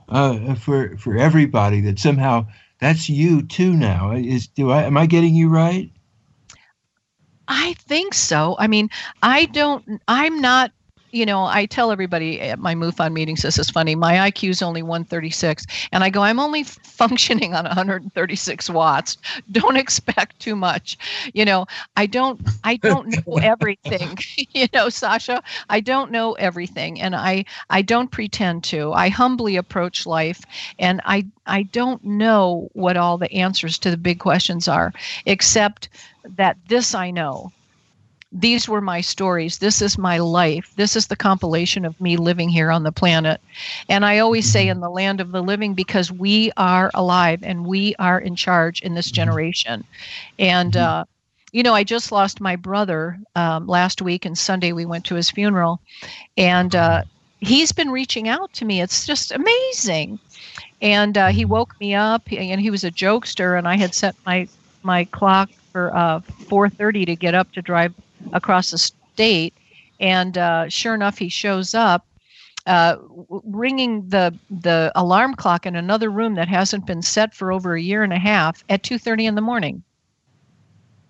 uh, 0.09 0.55
for 0.55 0.97
for 0.97 1.17
everybody. 1.17 1.81
That 1.81 1.99
somehow 1.99 2.47
that's 2.79 3.07
you 3.07 3.43
too. 3.43 3.73
Now 3.73 4.11
is 4.11 4.47
do 4.47 4.71
I 4.71 4.83
am 4.83 4.97
I 4.97 5.05
getting 5.05 5.35
you 5.35 5.49
right? 5.49 5.91
I 7.47 7.73
think 7.73 8.13
so. 8.13 8.55
I 8.57 8.67
mean, 8.67 8.89
I 9.21 9.45
don't. 9.45 10.01
I'm 10.07 10.41
not 10.41 10.71
you 11.13 11.27
know, 11.27 11.45
I 11.45 11.67
tell 11.67 11.91
everybody 11.91 12.41
at 12.41 12.57
my 12.57 12.73
MUFON 12.73 13.13
meetings, 13.13 13.43
this 13.43 13.59
is 13.59 13.69
funny. 13.69 13.93
My 13.93 14.15
IQ 14.15 14.49
is 14.49 14.61
only 14.63 14.81
136. 14.81 15.65
And 15.91 16.03
I 16.03 16.09
go, 16.09 16.23
I'm 16.23 16.39
only 16.39 16.63
functioning 16.83 17.53
on 17.53 17.65
136 17.65 18.69
watts. 18.71 19.17
Don't 19.51 19.77
expect 19.77 20.39
too 20.39 20.55
much. 20.55 20.97
You 21.33 21.45
know, 21.45 21.67
I 21.95 22.07
don't, 22.07 22.41
I 22.63 22.77
don't 22.77 23.07
know 23.27 23.37
everything. 23.37 24.17
you 24.53 24.67
know, 24.73 24.89
Sasha, 24.89 25.43
I 25.69 25.79
don't 25.81 26.11
know 26.11 26.33
everything. 26.33 26.99
And 26.99 27.15
I, 27.15 27.45
I 27.69 27.83
don't 27.83 28.09
pretend 28.09 28.63
to. 28.65 28.91
I 28.93 29.09
humbly 29.09 29.55
approach 29.55 30.07
life 30.07 30.41
and 30.79 30.99
I, 31.05 31.27
I 31.45 31.63
don't 31.63 32.03
know 32.03 32.69
what 32.73 32.97
all 32.97 33.19
the 33.19 33.31
answers 33.31 33.77
to 33.79 33.91
the 33.91 33.97
big 33.97 34.19
questions 34.19 34.67
are, 34.67 34.91
except 35.27 35.89
that 36.37 36.57
this 36.67 36.95
I 36.95 37.11
know 37.11 37.51
these 38.33 38.67
were 38.67 38.81
my 38.81 38.99
stories. 38.99 39.59
This 39.59 39.81
is 39.81 39.97
my 39.97 40.17
life. 40.17 40.73
This 40.75 40.95
is 40.95 41.07
the 41.07 41.15
compilation 41.15 41.85
of 41.85 41.99
me 42.01 42.17
living 42.17 42.49
here 42.49 42.71
on 42.71 42.81
the 42.81 42.91
planet. 42.91 43.39
And 43.87 44.03
I 44.03 44.19
always 44.19 44.51
say 44.51 44.67
in 44.67 44.79
the 44.79 44.89
land 44.89 45.21
of 45.21 45.31
the 45.31 45.43
living 45.43 45.75
because 45.75 46.11
we 46.11 46.51
are 46.57 46.89
alive 46.95 47.43
and 47.43 47.65
we 47.65 47.95
are 47.99 48.19
in 48.19 48.35
charge 48.35 48.81
in 48.81 48.95
this 48.95 49.11
generation. 49.11 49.83
And, 50.39 50.73
mm-hmm. 50.73 51.01
uh, 51.01 51.03
you 51.51 51.61
know, 51.61 51.75
I 51.75 51.83
just 51.83 52.11
lost 52.11 52.41
my 52.41 52.55
brother 52.55 53.19
um, 53.35 53.67
last 53.67 54.01
week, 54.01 54.25
and 54.25 54.35
Sunday 54.35 54.73
we 54.73 54.85
went 54.85 55.05
to 55.05 55.15
his 55.15 55.29
funeral. 55.29 55.79
And 56.35 56.75
uh, 56.75 57.03
he's 57.39 57.71
been 57.71 57.91
reaching 57.91 58.27
out 58.27 58.51
to 58.53 58.65
me. 58.65 58.81
It's 58.81 59.05
just 59.05 59.31
amazing. 59.31 60.17
And 60.81 61.15
uh, 61.15 61.27
he 61.27 61.45
woke 61.45 61.79
me 61.79 61.93
up, 61.93 62.23
and 62.31 62.59
he 62.59 62.71
was 62.71 62.83
a 62.83 62.89
jokester, 62.89 63.57
and 63.57 63.67
I 63.67 63.77
had 63.77 63.93
set 63.93 64.15
my 64.25 64.47
my 64.81 65.05
clock 65.05 65.49
for 65.71 65.95
uh, 65.95 66.19
4:30 66.19 67.05
to 67.05 67.15
get 67.15 67.35
up 67.35 67.51
to 67.53 67.61
drive 67.61 67.93
across 68.31 68.71
the 68.71 68.77
state. 68.77 69.57
And 69.99 70.37
uh, 70.37 70.69
sure 70.69 70.93
enough, 70.95 71.17
he 71.17 71.29
shows 71.29 71.73
up. 71.73 72.05
uh, 72.67 72.95
ringing 73.43 74.07
the 74.09 74.37
the 74.49 74.91
alarm 74.95 75.33
clock 75.35 75.65
in 75.65 75.75
another 75.75 76.09
room 76.11 76.35
that 76.35 76.47
hasn't 76.47 76.85
been 76.85 77.01
set 77.01 77.33
for 77.35 77.51
over 77.51 77.75
a 77.75 77.81
year 77.81 78.03
and 78.03 78.13
a 78.13 78.19
half 78.19 78.63
at 78.69 78.83
2:30 78.83 79.25
in 79.27 79.35
the 79.35 79.41
morning 79.41 79.83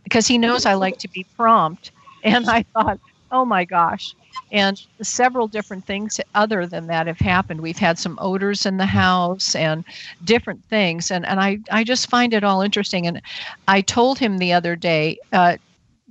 because 0.03 0.27
he 0.27 0.37
knows 0.37 0.65
I 0.65 0.73
like 0.73 0.97
to 0.99 1.09
be 1.09 1.27
prompt 1.37 1.91
and 2.23 2.49
I 2.49 2.63
thought 2.73 2.99
oh 3.31 3.45
my 3.45 3.65
gosh 3.65 4.15
and 4.51 4.79
several 5.01 5.47
different 5.47 5.85
things 5.85 6.19
other 6.35 6.67
than 6.67 6.87
that 6.87 7.07
have 7.07 7.19
happened 7.19 7.61
we've 7.61 7.77
had 7.77 7.97
some 7.97 8.17
odors 8.21 8.65
in 8.65 8.77
the 8.77 8.85
house 8.85 9.55
and 9.55 9.83
different 10.23 10.63
things 10.69 11.11
and 11.11 11.25
and 11.25 11.39
I 11.39 11.59
I 11.71 11.83
just 11.83 12.09
find 12.09 12.33
it 12.33 12.43
all 12.43 12.61
interesting 12.61 13.07
and 13.07 13.21
I 13.67 13.81
told 13.81 14.19
him 14.19 14.37
the 14.37 14.53
other 14.53 14.75
day 14.75 15.17
uh, 15.31 15.57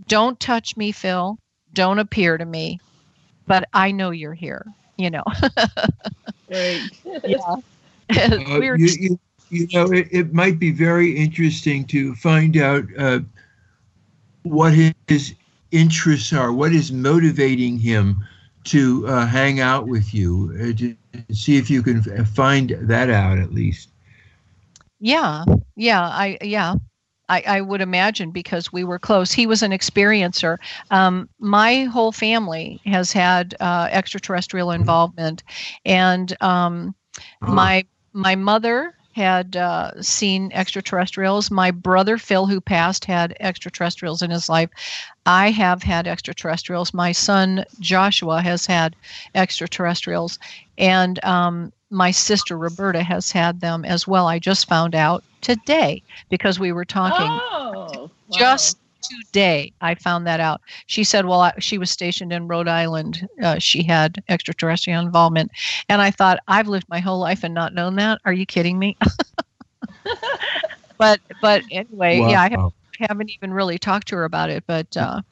don't 0.09 0.39
touch 0.41 0.77
me 0.77 0.93
Phil 0.93 1.39
don't 1.73 1.99
appear 1.99 2.39
to 2.39 2.45
me 2.45 2.81
but 3.47 3.69
I 3.73 3.91
know 3.91 4.11
you're 4.11 4.35
here 4.35 4.67
you 5.03 5.11
know. 5.11 5.25
right. 6.51 6.81
yeah. 7.25 7.57
Uh, 8.11 8.61
you, 8.61 8.77
you, 8.77 9.19
you, 9.49 9.67
know, 9.73 9.91
it, 9.91 10.07
it, 10.11 10.35
might 10.35 10.59
be 10.59 10.71
very 10.71 11.17
interesting 11.17 11.83
to 11.87 12.15
find 12.17 12.59
out 12.59 12.85
uh, 12.99 13.21
what 14.43 14.75
his 15.07 15.35
interests 15.71 16.31
are, 16.35 16.53
what 16.53 16.73
is 16.73 16.93
motivating 16.93 17.79
him 17.79 18.23
to 18.65 19.07
uh, 19.07 19.25
hang 19.25 19.61
out 19.61 19.89
with 19.89 20.13
you, 20.13 20.53
uh, 20.61 20.77
to 20.77 20.95
see 21.33 21.57
if 21.57 21.71
you 21.71 21.83
can 21.83 22.03
find 22.27 22.77
that 22.81 23.09
out 23.09 23.39
at 23.39 23.55
least. 23.55 23.89
Yeah, 25.01 25.47
yeah, 25.77 26.03
I 26.03 26.37
yeah, 26.43 26.75
I, 27.33 27.43
I, 27.47 27.61
would 27.63 27.81
imagine 27.81 28.31
because 28.31 28.73
we 28.73 28.85
were 28.85 28.99
close. 28.99 29.33
He 29.33 29.47
was 29.47 29.63
an 29.63 29.71
experiencer. 29.71 30.59
Um, 30.91 31.31
my 31.39 31.85
whole 31.85 32.13
family 32.13 32.79
has 32.85 33.11
had 33.11 33.55
uh, 33.59 33.89
extraterrestrial 33.91 34.71
involvement, 34.71 35.43
and 35.87 36.37
um, 36.43 36.95
my 37.41 37.87
my 38.13 38.35
mother 38.35 38.95
had 39.13 39.57
uh, 39.57 40.01
seen 40.03 40.51
extraterrestrials. 40.53 41.51
My 41.51 41.71
brother 41.71 42.19
Phil, 42.19 42.47
who 42.47 42.61
passed, 42.61 43.05
had 43.05 43.37
extraterrestrials 43.41 44.23
in 44.23 44.31
his 44.31 44.49
life. 44.49 44.71
I 45.27 45.51
have 45.51 45.83
had 45.83 46.07
extraterrestrials. 46.07 46.93
My 46.93 47.13
son 47.13 47.65
Joshua 47.81 48.43
has 48.43 48.67
had 48.67 48.97
extraterrestrials, 49.35 50.39
and 50.79 51.23
um, 51.25 51.73
my 51.91 52.11
sister 52.11 52.57
Roberta 52.57 53.03
has 53.03 53.31
had 53.31 53.61
them 53.61 53.85
as 53.85 54.07
well. 54.07 54.27
I 54.27 54.39
just 54.39 54.69
found 54.69 54.95
out 54.95 55.23
today 55.43 56.03
because 56.31 56.59
we 56.59 56.73
were 56.73 56.85
talking. 56.85 57.29
Oh, 57.29 58.11
just 58.31 58.79
today 59.03 59.73
I 59.81 59.95
found 59.95 60.27
that 60.27 60.41
out. 60.41 60.61
She 60.87 61.05
said, 61.05 61.27
well, 61.27 61.41
I, 61.41 61.53
she 61.59 61.79
was 61.79 61.91
stationed 61.91 62.33
in 62.33 62.49
Rhode 62.49 62.69
Island. 62.69 63.29
Uh, 63.43 63.59
she 63.59 63.83
had 63.83 64.23
extraterrestrial 64.29 65.01
involvement. 65.01 65.51
And 65.89 66.01
I 66.01 66.11
thought, 66.11 66.39
I've 66.49 66.69
lived 66.69 66.89
my 66.89 67.01
whole 67.01 67.19
life 67.19 67.45
and 67.45 67.55
not 67.55 67.75
known 67.75 67.97
that. 67.97 68.21
Are 68.25 68.33
you 68.33 68.47
kidding 68.47 68.79
me? 68.79 68.97
but 70.99 71.21
but 71.41 71.63
anyway, 71.71 72.21
wow. 72.21 72.29
yeah, 72.29 72.43
I 72.43 72.49
have, 72.51 72.73
haven't 73.09 73.31
even 73.31 73.53
really 73.53 73.79
talked 73.79 74.09
to 74.09 74.17
her 74.17 74.25
about 74.25 74.51
it. 74.51 74.65
But 74.67 74.97
uh, 74.97 75.23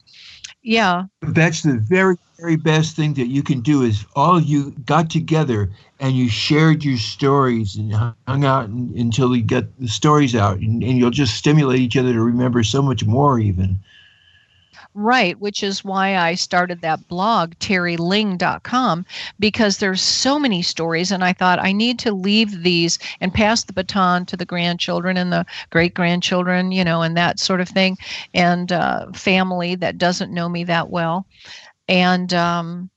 yeah. 0.63 1.05
That's 1.23 1.63
the 1.63 1.79
very, 1.79 2.17
very 2.39 2.57
best 2.57 2.97
thing 2.97 3.15
that 3.15 3.29
you 3.29 3.43
can 3.43 3.61
do 3.61 3.83
is 3.83 4.05
all 4.17 4.41
you 4.41 4.73
got 4.85 5.11
together 5.11 5.71
and 6.01 6.15
you 6.15 6.29
shared 6.29 6.85
your 6.85 6.99
stories 6.99 7.77
and 7.77 7.93
hung 8.27 8.45
out 8.45 8.69
and, 8.69 8.95
until 8.95 9.35
you 9.37 9.43
get 9.43 9.79
the 9.79 9.89
stories 9.89 10.35
out 10.35 10.59
and, 10.59 10.83
and 10.83 10.99
you'll 10.99 11.11
just 11.11 11.35
stimulate 11.35 11.81
each 11.81 11.97
other 11.97 12.13
to 12.13 12.21
remember 12.23 12.63
so 12.63 12.83
much 12.83 13.05
more 13.05 13.39
even. 13.39 13.79
Right, 14.95 15.39
which 15.41 15.63
is 15.63 15.85
why 15.85 16.17
I 16.17 16.35
started 16.35 16.81
that 16.81 17.07
blog, 17.09 17.55
terilynge.com, 17.61 19.05
because 19.39 19.79
there's 19.79 20.01
so 20.03 20.39
many 20.39 20.63
stories. 20.63 21.13
And 21.13 21.23
I 21.25 21.33
thought 21.33 21.61
I 21.61 21.71
need 21.73 21.99
to 22.01 22.13
leave 22.13 22.63
these 22.65 22.99
and 23.21 23.33
pass 23.33 23.63
the 23.65 23.73
baton 23.73 24.27
to 24.27 24.37
the 24.37 24.45
grandchildren 24.45 25.17
and 25.17 25.33
the 25.33 25.47
great 25.71 25.95
grandchildren, 25.95 26.73
you 26.73 26.83
know, 26.85 27.03
and 27.03 27.17
that 27.17 27.39
sort 27.39 27.61
of 27.61 27.69
thing, 27.69 27.99
and 28.35 28.73
uh, 28.73 29.07
family 29.13 29.77
that 29.77 29.97
doesn't 29.99 30.33
know 30.33 30.49
me 30.49 30.65
that 30.65 30.91
well. 30.91 31.27
And, 31.89 32.33
um, 32.35 32.91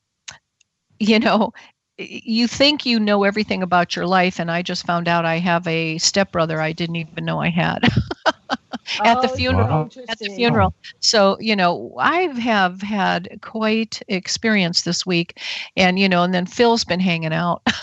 you 0.99 1.19
know, 1.19 1.53
you 1.97 2.47
think 2.47 2.85
you 2.85 2.99
know 2.99 3.23
everything 3.23 3.61
about 3.61 3.95
your 3.95 4.07
life, 4.07 4.39
and 4.39 4.49
I 4.49 4.61
just 4.61 4.85
found 4.85 5.07
out 5.07 5.25
I 5.25 5.37
have 5.39 5.67
a 5.67 5.97
stepbrother 5.99 6.59
I 6.59 6.71
didn't 6.71 6.95
even 6.95 7.25
know 7.25 7.39
I 7.39 7.49
had. 7.49 7.87
at 9.03 9.21
the 9.21 9.29
oh, 9.31 9.35
funeral. 9.35 9.67
wow. 9.67 9.89
at 10.09 10.19
the 10.19 10.29
funeral. 10.29 10.73
So 10.99 11.37
you 11.39 11.55
know 11.55 11.93
i 11.99 12.21
have 12.39 12.81
had 12.81 13.39
quite 13.41 14.01
experience 14.07 14.81
this 14.83 15.05
week 15.05 15.39
and 15.77 15.99
you 15.99 16.09
know 16.09 16.23
and 16.23 16.33
then 16.33 16.45
phil's 16.45 16.83
been 16.83 16.99
hanging 16.99 17.33
out. 17.33 17.61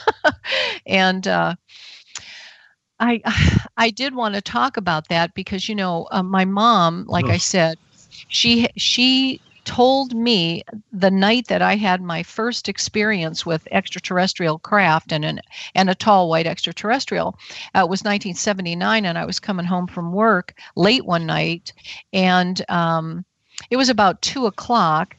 And 0.87 1.27
uh 1.27 1.55
i 2.99 3.21
i 3.77 3.91
did 3.91 4.15
want 4.15 4.35
to 4.35 4.43
talk 4.43 4.77
about 4.77 5.09
that 5.09 5.35
because 5.35 5.69
you 5.69 5.75
know 5.75 6.09
uh, 6.11 6.23
my 6.23 6.45
mom 6.45 7.05
like 7.09 7.27
i 7.27 7.37
said 7.39 7.79
she 8.29 8.69
she 8.77 9.41
told 9.71 10.17
me 10.17 10.65
the 10.93 11.13
night 11.13 11.47
that 11.47 11.63
I 11.63 11.77
had 11.77 12.03
my 12.03 12.25
first 12.25 12.69
experience 12.69 13.47
with 13.47 13.69
extraterrestrial 13.71 14.59
craft 14.59 15.13
and 15.13 15.25
an 15.25 15.41
and 15.77 15.89
a 15.89 15.95
tall 15.95 16.29
white 16.29 16.49
extraterrestrial. 16.49 17.39
Uh, 17.77 17.87
it 17.87 17.89
was 17.89 18.03
1979, 18.03 19.07
and 19.07 19.17
I 19.17 19.25
was 19.25 19.39
coming 19.39 19.65
home 19.65 19.87
from 19.87 20.13
work 20.13 20.55
late 20.75 21.05
one 21.07 21.25
night, 21.25 21.73
and 22.13 22.61
um, 22.69 23.25
it 23.71 23.77
was 23.77 23.89
about 23.89 24.21
two 24.23 24.47
o'clock. 24.47 25.17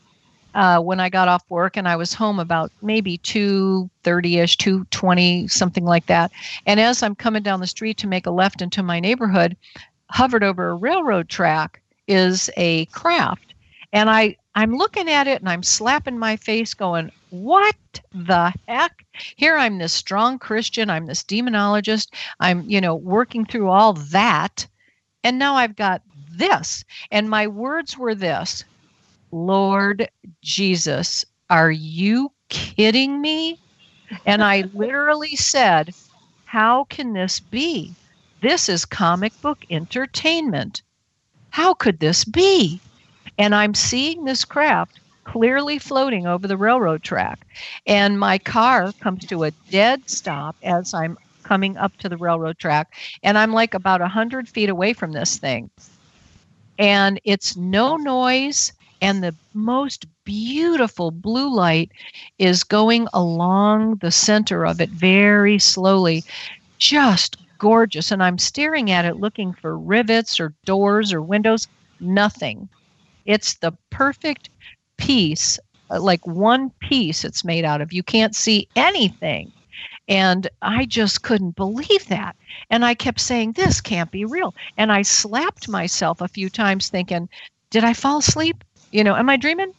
Uh, 0.53 0.82
when 0.82 0.99
I 0.99 1.07
got 1.07 1.30
off 1.30 1.45
work 1.48 1.78
and 1.78 1.88
I 1.88 1.95
was 1.95 2.14
home 2.14 2.38
about 2.38 2.73
maybe 2.82 3.19
2:30ish, 3.19 4.57
2:20, 4.57 5.49
something 5.49 5.86
like 5.86 6.07
that. 6.07 6.30
And 6.65 6.78
as 6.78 7.02
I'm 7.02 7.15
coming 7.15 7.41
down 7.41 7.61
the 7.61 7.68
street 7.68 7.95
to 7.99 8.07
make 8.07 8.26
a 8.26 8.32
left 8.32 8.61
into 8.61 8.84
my 8.84 8.99
neighborhood, 8.99 9.56
hovered 10.10 10.44
over 10.44 10.72
a 10.72 10.76
railroad 10.76 11.30
track 11.30 11.82
is 12.06 12.49
a 12.57 12.84
craft. 12.88 13.51
And 13.93 14.09
I 14.09 14.38
I'm 14.53 14.76
looking 14.76 15.09
at 15.09 15.27
it 15.27 15.39
and 15.39 15.49
I'm 15.49 15.63
slapping 15.63 16.19
my 16.19 16.35
face, 16.35 16.73
going, 16.73 17.11
What 17.30 17.76
the 18.13 18.53
heck? 18.68 19.05
Here 19.35 19.57
I'm 19.57 19.77
this 19.77 19.93
strong 19.93 20.39
Christian, 20.39 20.89
I'm 20.89 21.05
this 21.05 21.23
demonologist, 21.23 22.09
I'm, 22.39 22.69
you 22.69 22.81
know, 22.81 22.95
working 22.95 23.45
through 23.45 23.69
all 23.69 23.93
that. 23.93 24.68
And 25.23 25.39
now 25.39 25.55
I've 25.55 25.76
got 25.76 26.01
this. 26.31 26.84
And 27.11 27.30
my 27.30 27.47
words 27.47 27.97
were 27.97 28.15
this 28.15 28.65
Lord 29.31 30.09
Jesus, 30.41 31.23
are 31.49 31.72
you 31.72 32.31
kidding 32.49 33.22
me? 33.22 33.57
And 34.26 34.43
I 34.43 34.65
literally 34.73 35.38
said, 35.38 35.93
How 36.43 36.84
can 36.85 37.13
this 37.13 37.39
be? 37.39 37.95
This 38.41 38.68
is 38.68 38.84
comic 38.84 39.39
book 39.41 39.63
entertainment. 39.69 40.81
How 41.51 41.73
could 41.73 41.99
this 41.99 42.26
be? 42.26 42.81
And 43.37 43.55
I'm 43.55 43.73
seeing 43.73 44.25
this 44.25 44.45
craft 44.45 44.99
clearly 45.23 45.79
floating 45.79 46.27
over 46.27 46.47
the 46.47 46.57
railroad 46.57 47.03
track. 47.03 47.45
And 47.85 48.19
my 48.19 48.37
car 48.37 48.91
comes 48.99 49.25
to 49.27 49.43
a 49.43 49.51
dead 49.69 50.09
stop 50.09 50.55
as 50.63 50.93
I'm 50.93 51.17
coming 51.43 51.77
up 51.77 51.95
to 51.97 52.09
the 52.09 52.17
railroad 52.17 52.57
track. 52.57 52.93
And 53.23 53.37
I'm 53.37 53.53
like 53.53 53.73
about 53.73 54.01
100 54.01 54.47
feet 54.47 54.69
away 54.69 54.93
from 54.93 55.11
this 55.11 55.37
thing. 55.37 55.69
And 56.77 57.19
it's 57.23 57.55
no 57.55 57.97
noise. 57.97 58.73
And 59.01 59.23
the 59.23 59.33
most 59.53 60.05
beautiful 60.25 61.09
blue 61.09 61.53
light 61.53 61.91
is 62.37 62.63
going 62.63 63.07
along 63.13 63.95
the 63.95 64.11
center 64.11 64.65
of 64.65 64.79
it 64.79 64.89
very 64.89 65.57
slowly. 65.57 66.23
Just 66.77 67.37
gorgeous. 67.57 68.11
And 68.11 68.21
I'm 68.21 68.37
staring 68.37 68.91
at 68.91 69.05
it 69.05 69.19
looking 69.19 69.53
for 69.53 69.77
rivets 69.77 70.39
or 70.39 70.53
doors 70.65 71.11
or 71.13 71.21
windows. 71.21 71.67
Nothing. 71.99 72.69
It's 73.26 73.56
the 73.56 73.73
perfect 73.89 74.49
piece, 74.98 75.60
uh, 75.89 75.99
like 76.02 76.26
one 76.26 76.69
piece 76.80 77.23
it's 77.23 77.45
made 77.45 77.65
out 77.65 77.81
of. 77.81 77.93
You 77.93 78.03
can't 78.03 78.35
see 78.35 78.68
anything. 78.76 79.52
And 80.07 80.49
I 80.61 80.85
just 80.85 81.22
couldn't 81.22 81.56
believe 81.56 82.07
that. 82.07 82.35
And 82.69 82.84
I 82.84 82.93
kept 82.93 83.19
saying, 83.19 83.53
This 83.53 83.80
can't 83.81 84.11
be 84.11 84.26
real. 84.26 84.53
And 84.77 84.91
I 84.91 85.03
slapped 85.03 85.69
myself 85.69 86.22
a 86.22 86.27
few 86.27 86.49
times 86.49 86.89
thinking, 86.89 87.30
Did 87.69 87.84
I 87.84 87.93
fall 87.93 88.18
asleep? 88.18 88.64
You 88.91 89.03
know, 89.03 89.15
am 89.15 89.30
I 89.30 89.38
dreaming? 89.38 89.73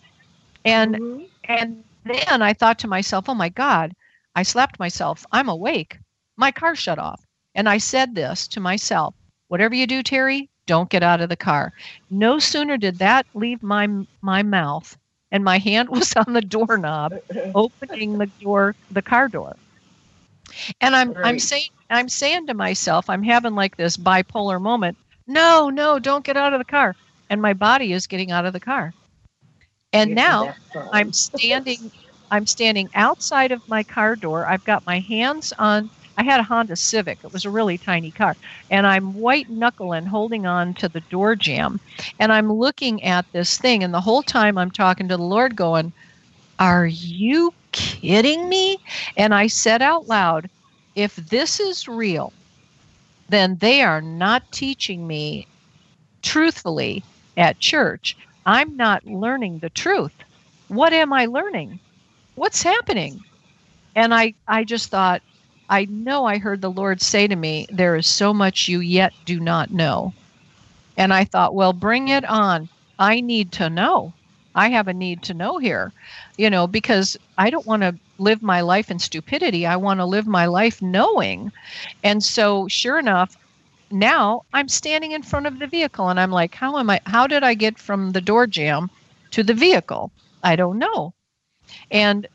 And 0.65 0.97
mm-hmm. 0.97 1.25
and 1.45 1.85
then 2.05 2.43
I 2.43 2.53
thought 2.53 2.79
to 2.81 2.89
myself, 2.89 3.29
Oh 3.29 3.35
my 3.35 3.49
God, 3.49 3.95
I 4.35 4.43
slapped 4.43 4.79
myself. 4.79 5.27
I'm 5.33 5.49
awake. 5.49 5.99
My 6.37 6.51
car 6.51 6.75
shut 6.75 6.99
off. 6.99 7.21
And 7.55 7.69
I 7.69 7.79
said 7.79 8.15
this 8.15 8.49
to 8.49 8.61
myself 8.61 9.15
Whatever 9.49 9.75
you 9.75 9.87
do, 9.87 10.03
Teri, 10.03 10.49
don't 10.67 10.91
get 10.91 11.03
out 11.03 11.21
of 11.21 11.29
the 11.29 11.37
car. 11.37 11.73
No 12.11 12.39
sooner 12.39 12.77
did 12.79 12.99
that 12.99 13.27
leave 13.35 13.63
my 13.63 13.89
my 14.23 14.43
mouth 14.43 14.97
and 15.31 15.45
my 15.45 15.59
hand 15.59 15.89
was 15.91 16.13
on 16.17 16.33
the 16.33 16.43
doorknob 16.43 17.19
opening 17.55 18.19
the 18.19 18.31
door 18.41 18.77
the 18.91 19.03
car 19.03 19.29
door. 19.29 19.57
And 20.81 20.95
I'm 20.95 21.17
I'm 21.23 21.39
saying 21.39 21.69
I'm 21.91 22.09
saying 22.09 22.47
to 22.47 22.55
myself, 22.55 23.09
I'm 23.09 23.23
having 23.23 23.55
like 23.55 23.77
this 23.77 23.97
bipolar 23.97 24.61
moment. 24.61 24.99
No, 25.27 25.69
no, 25.71 25.99
don't 25.99 26.25
get 26.25 26.37
out 26.37 26.53
of 26.53 26.59
the 26.61 26.65
car. 26.65 26.97
And 27.29 27.41
my 27.41 27.55
body 27.55 27.93
is 27.93 28.07
getting 28.07 28.31
out 28.31 28.45
of 28.47 28.53
the 28.53 28.61
car. 28.61 28.95
And 29.93 30.15
now 30.15 30.57
I'm 30.93 31.13
standing 31.13 31.93
I'm 32.31 32.47
standing 32.47 32.91
outside 32.95 33.53
of 33.53 33.63
my 33.67 33.83
car 33.85 34.17
door. 34.17 34.47
I've 34.47 34.65
got 34.65 34.85
my 34.87 35.01
hands 35.01 35.53
on. 35.59 35.91
I 36.17 36.25
had 36.25 36.41
a 36.41 36.45
Honda 36.45 36.77
Civic. 36.77 37.21
It 37.25 37.33
was 37.33 37.45
a 37.45 37.51
really 37.51 37.79
tiny 37.79 38.13
car. 38.13 38.37
And 38.71 38.87
I'm 38.87 39.15
white 39.15 39.49
knuckling 39.49 40.07
holding 40.07 40.47
on 40.47 40.75
to 40.77 40.89
the 40.89 41.01
door 41.03 41.37
jamb. 41.37 41.81
And 42.19 42.33
I'm 42.33 42.53
looking 42.53 43.03
at 43.05 43.27
this 43.33 43.59
thing. 43.59 43.83
And 43.83 43.95
the 43.95 44.01
whole 44.01 44.23
time 44.23 44.59
I'm 44.59 44.71
talking 44.71 45.09
to 45.09 45.17
the 45.17 45.23
Lord, 45.23 45.57
going, 45.57 45.93
Are 46.59 46.87
you 46.87 47.53
kidding 47.73 48.49
me? 48.49 48.79
And 49.17 49.35
I 49.35 49.47
said 49.49 49.83
out 49.83 50.07
loud, 50.09 50.49
If 50.95 51.17
this 51.17 51.61
is 51.61 51.89
real, 51.89 52.35
then 53.29 53.57
they 53.59 53.83
are 53.83 54.03
not 54.03 54.43
teaching 54.53 55.07
me 55.07 55.49
truthfully 56.23 57.07
at 57.37 57.61
church. 57.61 58.17
I'm 58.47 58.77
not 58.77 59.07
learning 59.07 59.61
the 59.61 59.71
truth. 59.71 60.15
What 60.69 60.93
am 60.93 61.13
I 61.13 61.27
learning? 61.27 61.81
What's 62.35 62.63
happening? 62.63 63.25
And 63.95 64.15
I, 64.15 64.35
I 64.49 64.65
just 64.65 64.91
thought, 64.91 65.23
I 65.69 65.87
know 65.87 66.27
I 66.27 66.39
heard 66.39 66.61
the 66.61 66.71
Lord 66.71 67.01
say 67.01 67.27
to 67.27 67.37
me, 67.37 67.67
There 67.71 67.97
is 67.97 68.07
so 68.07 68.33
much 68.35 68.69
you 68.69 68.81
yet 68.81 69.13
do 69.25 69.41
not 69.41 69.71
know. 69.71 70.15
And 70.97 71.13
I 71.13 71.25
thought, 71.25 71.55
Well, 71.55 71.73
bring 71.73 72.09
it 72.09 72.25
on. 72.25 72.69
I 72.99 73.21
need 73.21 73.53
to 73.53 73.71
know. 73.71 74.15
I 74.55 74.69
have 74.69 74.89
a 74.89 74.95
need 74.95 75.23
to 75.25 75.35
know 75.35 75.59
here, 75.59 75.93
you 76.37 76.51
know, 76.51 76.67
because 76.67 77.17
I 77.39 77.51
don't 77.51 77.67
want 77.67 77.83
to 77.83 77.99
live 78.19 78.43
my 78.43 78.61
life 78.61 78.91
in 78.91 78.99
stupidity. 78.99 79.67
I 79.67 79.77
want 79.77 80.01
to 80.01 80.05
live 80.05 80.27
my 80.27 80.47
life 80.47 80.83
knowing. 80.83 81.53
And 82.05 82.23
so, 82.23 82.69
sure 82.69 82.99
enough, 82.99 83.37
now 83.91 84.43
I'm 84.53 84.69
standing 84.69 85.13
in 85.13 85.23
front 85.23 85.47
of 85.47 85.59
the 85.59 85.67
vehicle 85.67 86.09
and 86.09 86.21
I'm 86.21 86.31
like, 86.31 86.55
how 86.55 86.79
am 86.79 86.91
I, 86.91 87.01
how 87.07 87.27
did 87.27 87.43
I 87.43 87.55
get 87.55 87.79
from 87.79 88.13
the 88.13 88.21
door 88.21 88.47
jamb 88.47 88.91
to 89.31 89.43
the 89.43 89.55
vehicle? 89.55 90.11
I 90.43 90.57
don't 90.57 90.79
know. 90.79 91.15
And 91.91 92.27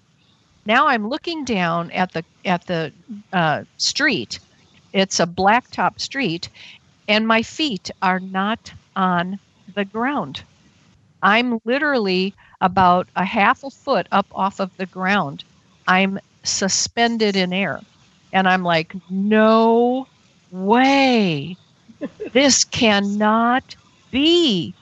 now 0.68 0.88
I'm 0.88 1.10
looking 1.10 1.46
down 1.46 1.90
at 1.92 2.12
the, 2.12 2.24
at 2.46 2.68
the 2.68 2.92
uh, 3.34 3.64
street. 3.78 4.40
It's 4.94 5.20
a 5.20 5.26
blacktop 5.26 6.00
street 6.00 6.50
and 7.08 7.28
my 7.28 7.42
feet 7.42 7.90
are 8.02 8.20
not 8.20 8.72
on 8.96 9.40
the 9.76 9.86
ground. 9.86 10.44
I'm 11.24 11.60
literally 11.66 12.34
about 12.62 13.08
a 13.16 13.26
half 13.26 13.64
a 13.64 13.70
foot 13.70 14.08
up 14.12 14.28
off 14.32 14.60
of 14.60 14.76
the 14.78 14.86
ground. 14.86 15.44
I'm 15.88 16.20
suspended 16.44 17.36
in 17.36 17.54
air. 17.54 17.82
And 18.34 18.48
I'm 18.48 18.64
like, 18.64 18.94
no 19.10 20.08
way. 20.52 21.56
this 22.34 22.64
cannot 22.66 23.76
be. 24.12 24.74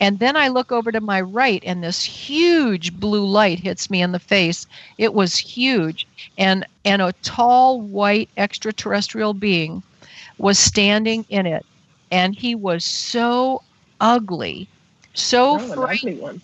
And 0.00 0.18
then 0.18 0.36
I 0.36 0.48
look 0.48 0.72
over 0.72 0.90
to 0.92 1.00
my 1.00 1.20
right, 1.20 1.62
and 1.64 1.82
this 1.82 2.02
huge 2.04 2.92
blue 2.94 3.26
light 3.26 3.60
hits 3.60 3.90
me 3.90 4.02
in 4.02 4.12
the 4.12 4.18
face. 4.20 4.66
It 4.98 5.14
was 5.14 5.36
huge. 5.36 6.06
And, 6.36 6.66
and 6.84 7.00
a 7.02 7.14
tall, 7.22 7.80
white 7.82 8.30
extraterrestrial 8.36 9.34
being 9.34 9.82
was 10.38 10.58
standing 10.58 11.24
in 11.28 11.46
it. 11.46 11.66
And 12.10 12.34
he 12.34 12.54
was 12.54 12.84
so 12.84 13.62
ugly, 14.00 14.70
so 15.14 15.58
Oh, 15.58 15.68
frightening. 15.72 16.42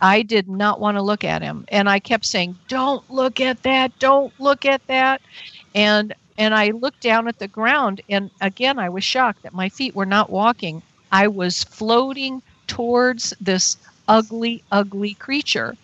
I 0.00 0.22
did 0.22 0.48
not 0.48 0.80
want 0.80 0.96
to 0.96 1.02
look 1.02 1.24
at 1.24 1.42
him. 1.42 1.64
And 1.68 1.88
I 1.88 1.98
kept 2.00 2.24
saying, 2.26 2.58
Don't 2.68 3.04
look 3.08 3.40
at 3.40 3.62
that, 3.62 3.98
don't 3.98 4.32
look 4.38 4.64
at 4.64 4.82
that. 4.88 5.22
And 5.74 6.14
and 6.36 6.54
I 6.54 6.70
looked 6.70 7.00
down 7.00 7.28
at 7.28 7.38
the 7.38 7.48
ground 7.48 8.00
and 8.08 8.30
again 8.40 8.78
I 8.78 8.88
was 8.90 9.04
shocked 9.04 9.42
that 9.42 9.52
my 9.54 9.68
feet 9.68 9.94
were 9.94 10.06
not 10.06 10.30
walking. 10.30 10.82
I 11.10 11.28
was 11.28 11.64
floating 11.64 12.42
towards 12.68 13.34
this 13.40 13.76
ugly, 14.06 14.62
ugly 14.70 15.14
creature 15.14 15.76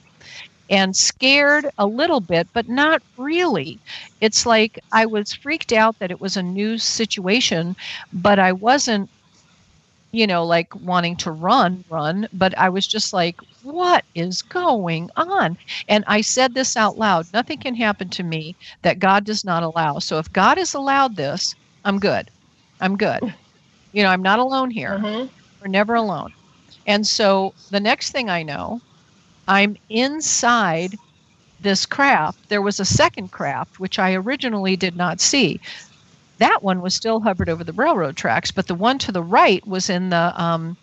and 0.71 0.97
scared 0.97 1.69
a 1.79 1.87
little 1.87 2.21
bit, 2.21 2.49
but 2.55 2.69
not 2.69 3.03
really. 3.19 3.79
It's 4.21 4.47
like 4.47 4.79
I 4.93 5.07
was 5.07 5.35
freaked 5.35 5.73
out 5.73 5.99
that 5.99 6.11
it 6.11 6.21
was 6.21 6.37
a 6.37 6.43
new 6.43 6.79
situation, 6.79 7.77
but 8.13 8.39
I 8.39 8.53
wasn't 8.53 9.11
you 10.15 10.29
know, 10.29 10.45
like 10.47 10.73
wanting 10.77 11.17
to 11.17 11.33
run, 11.33 11.85
run, 11.91 12.29
but 12.33 12.57
I 12.57 12.69
was 12.69 12.87
just 12.87 13.13
like, 13.13 13.37
what 13.65 14.05
is 14.15 14.43
going 14.43 15.11
on? 15.17 15.59
And 15.89 16.05
I 16.07 16.21
said 16.21 16.55
this 16.55 16.77
out 16.77 16.97
loud 16.97 17.27
nothing 17.33 17.59
can 17.59 17.75
happen 17.75 18.09
to 18.11 18.23
me 18.23 18.55
that 18.83 19.01
God 19.01 19.25
does 19.25 19.45
not 19.45 19.65
allow. 19.65 19.99
So 19.99 20.19
if 20.19 20.33
God 20.33 20.57
has 20.59 20.75
allowed 20.75 21.17
this, 21.17 21.57
I'm 21.85 21.99
good. 21.99 22.31
I'm 22.81 22.97
good. 22.97 23.35
You 23.93 24.03
know, 24.03 24.09
I'm 24.09 24.23
not 24.23 24.41
alone 24.41 24.73
here. 24.73 24.99
Mm-hmm. 24.99 25.29
We're 25.63 25.69
never 25.69 25.95
alone. 25.95 26.33
And 26.87 27.07
so 27.07 27.55
the 27.71 27.81
next 27.81 28.13
thing 28.13 28.29
I 28.29 28.43
know, 28.43 28.81
I'm 29.49 29.77
inside 29.89 30.97
this 31.61 31.87
craft. 31.87 32.49
There 32.49 32.63
was 32.63 32.81
a 32.81 32.85
second 32.85 33.31
craft, 33.33 33.81
which 33.81 33.99
I 33.99 34.15
originally 34.15 34.77
did 34.77 34.97
not 34.97 35.21
see 35.21 35.61
that 36.39 36.63
one 36.63 36.81
was 36.81 36.95
still 36.95 37.21
hovered 37.21 37.49
over 37.49 37.65
the 37.65 37.73
railroad 37.73 38.17
tracks, 38.17 38.51
but 38.51 38.67
the 38.67 38.75
one 38.75 38.99
to 38.99 39.13
the 39.13 39.23
right 39.23 39.65
was 39.67 39.89
in 39.89 40.11
the 40.11 40.33
um, 40.41 40.77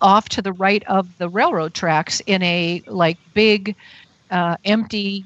off 0.00 0.28
to 0.30 0.42
the 0.42 0.52
right 0.52 0.82
of 0.84 1.06
the 1.18 1.28
railroad 1.28 1.74
tracks 1.74 2.20
in 2.26 2.42
a 2.42 2.82
like 2.86 3.18
big 3.34 3.76
uh, 4.30 4.56
empty. 4.64 5.24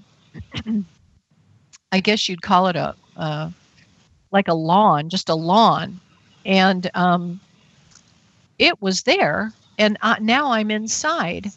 I 1.93 2.01
guess 2.01 2.29
you'd 2.29 2.43
call 2.43 2.67
it 2.69 2.77
a 2.77 2.95
uh, 3.17 3.51
like 4.31 4.49
a 4.49 4.55
lawn, 4.55 5.09
just 5.09 5.31
a 5.31 5.35
lawn, 5.35 5.99
and 6.45 6.91
um, 6.95 7.41
it 8.59 8.81
was 8.83 9.03
there. 9.03 9.53
And 9.79 9.97
uh, 10.03 10.17
now 10.21 10.53
I'm 10.53 10.71
inside, 10.71 11.51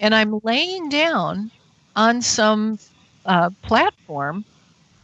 and 0.00 0.14
I'm 0.14 0.40
laying 0.42 0.88
down 0.88 1.50
on 1.96 2.22
some 2.22 2.78
uh, 3.24 3.50
platform, 3.62 4.44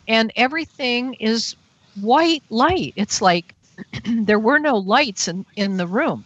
and 0.08 0.32
everything 0.36 1.14
is 1.14 1.56
white 2.00 2.42
light. 2.50 2.92
It's 2.96 3.20
like 3.22 3.54
there 4.04 4.38
were 4.38 4.58
no 4.58 4.76
lights 4.76 5.28
in, 5.28 5.44
in 5.56 5.76
the 5.76 5.86
room. 5.86 6.24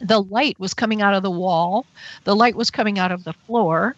The 0.00 0.22
light 0.22 0.58
was 0.58 0.74
coming 0.74 1.02
out 1.02 1.14
of 1.14 1.22
the 1.22 1.30
wall, 1.30 1.86
the 2.24 2.36
light 2.36 2.56
was 2.56 2.70
coming 2.70 2.98
out 2.98 3.12
of 3.12 3.24
the 3.24 3.32
floor. 3.32 3.96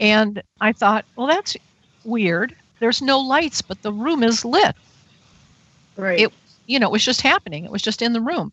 And 0.00 0.42
I 0.60 0.72
thought, 0.72 1.04
well, 1.16 1.26
that's 1.26 1.56
weird. 2.04 2.56
There's 2.80 3.02
no 3.02 3.20
lights, 3.20 3.62
but 3.62 3.82
the 3.82 3.92
room 3.92 4.22
is 4.22 4.44
lit. 4.44 4.74
Right. 5.96 6.20
It, 6.20 6.32
you 6.72 6.78
know, 6.78 6.88
it 6.88 6.92
was 6.92 7.04
just 7.04 7.20
happening. 7.20 7.64
It 7.64 7.70
was 7.70 7.82
just 7.82 8.02
in 8.02 8.12
the 8.12 8.20
room. 8.20 8.52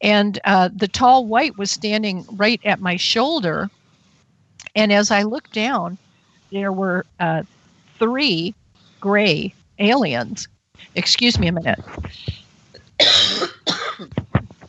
And 0.00 0.38
uh, 0.44 0.70
the 0.74 0.88
tall 0.88 1.26
white 1.26 1.58
was 1.58 1.70
standing 1.70 2.24
right 2.32 2.60
at 2.64 2.80
my 2.80 2.96
shoulder. 2.96 3.68
And 4.74 4.92
as 4.92 5.10
I 5.10 5.22
looked 5.22 5.52
down, 5.52 5.98
there 6.52 6.72
were 6.72 7.04
uh, 7.20 7.42
three 7.98 8.54
gray 9.00 9.52
aliens 9.78 10.48
excuse 10.94 11.38
me 11.38 11.48
a 11.48 11.52
minute. 11.52 11.78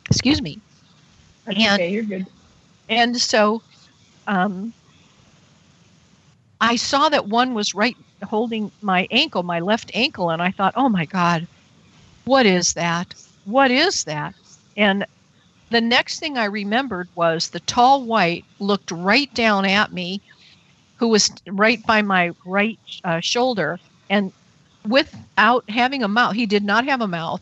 excuse 0.09 0.41
me. 0.41 0.59
That's 1.45 1.57
And- 1.57 1.81
okay, 1.81 1.91
you're 1.91 2.03
good. 2.03 2.25
And 2.89 3.15
so 3.17 3.61
um, 4.27 4.73
I 6.59 6.75
saw 6.75 7.09
that 7.09 7.27
one 7.27 7.53
was 7.53 7.75
right 7.75 7.95
holding 8.23 8.71
my 8.81 9.07
ankle, 9.11 9.43
my 9.43 9.59
left 9.59 9.91
ankle, 9.93 10.31
and 10.31 10.41
I 10.41 10.49
thought, 10.51 10.73
oh 10.75 10.89
my 10.89 11.05
God, 11.05 11.47
what 12.29 12.45
is 12.45 12.73
that? 12.73 13.15
What 13.45 13.71
is 13.71 14.03
that? 14.03 14.35
And 14.77 15.03
the 15.71 15.81
next 15.81 16.19
thing 16.19 16.37
I 16.37 16.45
remembered 16.45 17.09
was 17.15 17.49
the 17.49 17.59
tall 17.61 18.03
white 18.03 18.45
looked 18.59 18.91
right 18.91 19.33
down 19.33 19.65
at 19.65 19.91
me, 19.91 20.21
who 20.97 21.07
was 21.07 21.31
right 21.47 21.83
by 21.87 22.03
my 22.03 22.31
right 22.45 22.77
uh, 23.03 23.19
shoulder, 23.19 23.79
and 24.11 24.31
without 24.87 25.67
having 25.71 26.03
a 26.03 26.07
mouth, 26.07 26.35
he 26.35 26.45
did 26.45 26.63
not 26.63 26.85
have 26.85 27.01
a 27.01 27.07
mouth. 27.07 27.41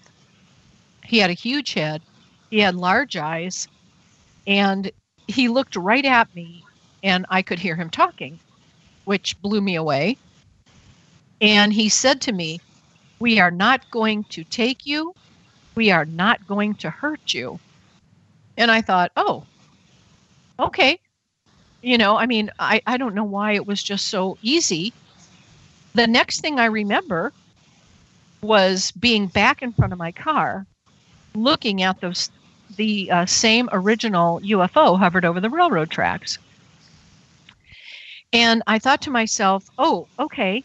He 1.03 1.18
had 1.18 1.31
a 1.31 1.34
huge 1.34 1.73
head, 1.73 2.01
he 2.49 2.59
had 2.59 2.73
large 2.73 3.18
eyes, 3.18 3.68
and 4.47 4.89
he 5.27 5.49
looked 5.49 5.76
right 5.76 6.05
at 6.05 6.34
me, 6.34 6.64
and 7.03 7.26
I 7.30 7.41
could 7.41 7.59
hear 7.59 7.76
him 7.76 7.89
talking, 7.89 8.39
which 9.03 9.41
blew 9.41 9.59
me 9.59 9.76
away. 9.76 10.15
And 11.41 11.73
he 11.73 11.89
said 11.89 12.22
to 12.22 12.31
me, 12.31 12.61
We 13.19 13.39
are 13.39 13.52
not 13.52 13.89
going 13.91 14.23
to 14.26 14.44
take 14.44 14.85
you. 14.85 15.14
We 15.76 15.91
are 15.91 16.06
not 16.06 16.45
going 16.48 16.76
to 16.76 16.89
hurt 16.89 17.34
you. 17.34 17.60
And 18.57 18.72
I 18.72 18.81
thought, 18.81 19.11
Oh, 19.15 19.45
okay. 20.60 20.99
You 21.81 21.98
know, 21.98 22.18
I 22.18 22.26
mean, 22.26 22.49
I, 22.60 22.81
I 22.88 22.98
don't 22.98 23.15
know 23.15 23.23
why 23.23 23.53
it 23.53 23.68
was 23.68 23.81
just 23.81 24.07
so 24.07 24.38
easy. 24.41 24.94
The 25.94 26.07
next 26.07 26.41
thing 26.41 26.60
I 26.60 26.65
remember 26.65 27.31
was 28.41 28.91
being 28.91 29.27
back 29.27 29.61
in 29.61 29.73
front 29.73 29.94
of 29.94 29.99
my 29.99 30.11
car, 30.11 30.65
looking 31.34 31.84
at 31.84 32.02
those 32.02 32.30
the 32.76 33.10
uh, 33.10 33.26
same 33.26 33.69
original 33.72 34.41
UFO 34.41 34.98
hovered 34.99 35.26
over 35.26 35.39
the 35.39 35.49
railroad 35.49 35.89
tracks. 35.89 36.38
And 38.34 38.61
I 38.68 38.80
thought 38.80 39.02
to 39.03 39.10
myself, 39.10 39.69
oh, 39.77 40.07
okay, 40.19 40.64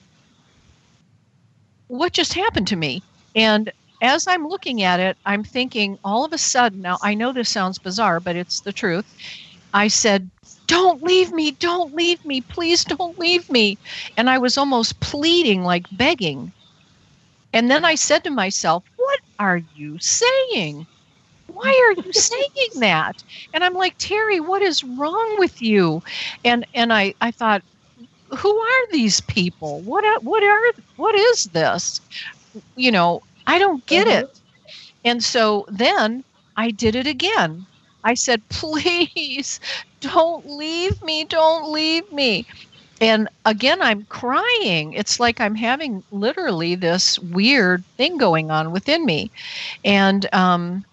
what 1.93 2.13
just 2.15 2.35
happened 2.35 2.69
to 2.69 2.77
me? 2.77 3.05
And 3.35 3.73
as 4.01 4.27
I'm 4.27 4.49
looking 4.49 4.83
at 4.83 5.01
it, 5.01 5.19
I'm 5.27 5.45
thinking 5.45 5.99
all 6.05 6.25
of 6.25 6.33
a 6.33 6.39
sudden, 6.39 6.81
now 6.83 6.99
I 7.03 7.15
know 7.15 7.33
this 7.33 7.51
sounds 7.51 7.79
bizarre, 7.79 8.21
but 8.21 8.37
it's 8.37 8.63
the 8.63 8.73
truth. 8.73 9.07
I 9.75 9.89
said, 9.89 10.31
don't 10.67 11.03
leave 11.03 11.33
me, 11.33 11.53
don't 11.53 11.95
leave 11.95 12.25
me, 12.25 12.41
please 12.43 12.85
don't 12.85 13.19
leave 13.19 13.49
me. 13.51 13.79
And 14.17 14.31
I 14.31 14.39
was 14.39 14.59
almost 14.59 15.01
pleading, 15.01 15.65
like 15.65 15.87
begging. 15.93 16.53
And 17.55 17.71
then 17.71 17.85
I 17.85 17.95
said 17.95 18.25
to 18.25 18.31
myself, 18.31 18.85
What 18.97 19.21
are 19.39 19.57
you 19.59 19.99
saying? 20.01 20.87
Why 21.47 21.95
are 21.97 22.03
you 22.05 22.13
saying 22.15 22.81
that? 22.81 23.23
And 23.53 23.65
I'm 23.65 23.75
like, 23.75 23.99
Teri, 23.99 24.41
what 24.47 24.63
is 24.63 24.85
wrong 24.85 25.37
with 25.39 25.61
you? 25.63 26.03
And 26.45 26.67
and 26.75 26.93
I, 26.93 27.15
I 27.21 27.33
thought, 27.33 27.63
who 28.39 28.59
are 28.59 28.87
these 28.93 29.21
people? 29.21 29.83
What 29.83 30.05
are, 30.05 30.19
what 30.21 30.43
are 30.43 30.61
what 30.97 31.15
is 31.15 31.45
this? 31.45 32.01
You 32.77 32.91
know, 32.93 33.23
I 33.47 33.59
don't 33.59 33.85
get 33.87 34.07
Uh-huh. 34.07 34.23
it. 34.23 34.27
And 35.05 35.23
so 35.23 35.67
then 35.69 36.25
I 36.57 36.71
did 36.71 36.95
it 36.97 37.07
again. 37.07 37.67
I 38.05 38.15
said, 38.15 38.43
please 38.51 39.61
don't 40.01 40.45
leave 40.47 41.01
me, 41.03 41.25
don't 41.25 41.71
leave 41.73 42.05
me. 42.13 42.47
And 43.01 43.29
again, 43.45 43.83
I'm 43.83 44.05
crying. 44.07 44.93
It's 44.95 45.19
like 45.21 45.41
I'm 45.41 45.55
having 45.57 46.03
literally 46.11 46.75
this 46.75 47.19
weird 47.19 47.85
thing 47.97 48.17
going 48.19 48.51
on 48.51 48.73
within 48.73 49.05
me. 49.05 49.31
And, 49.85 50.27
um, 50.35 50.85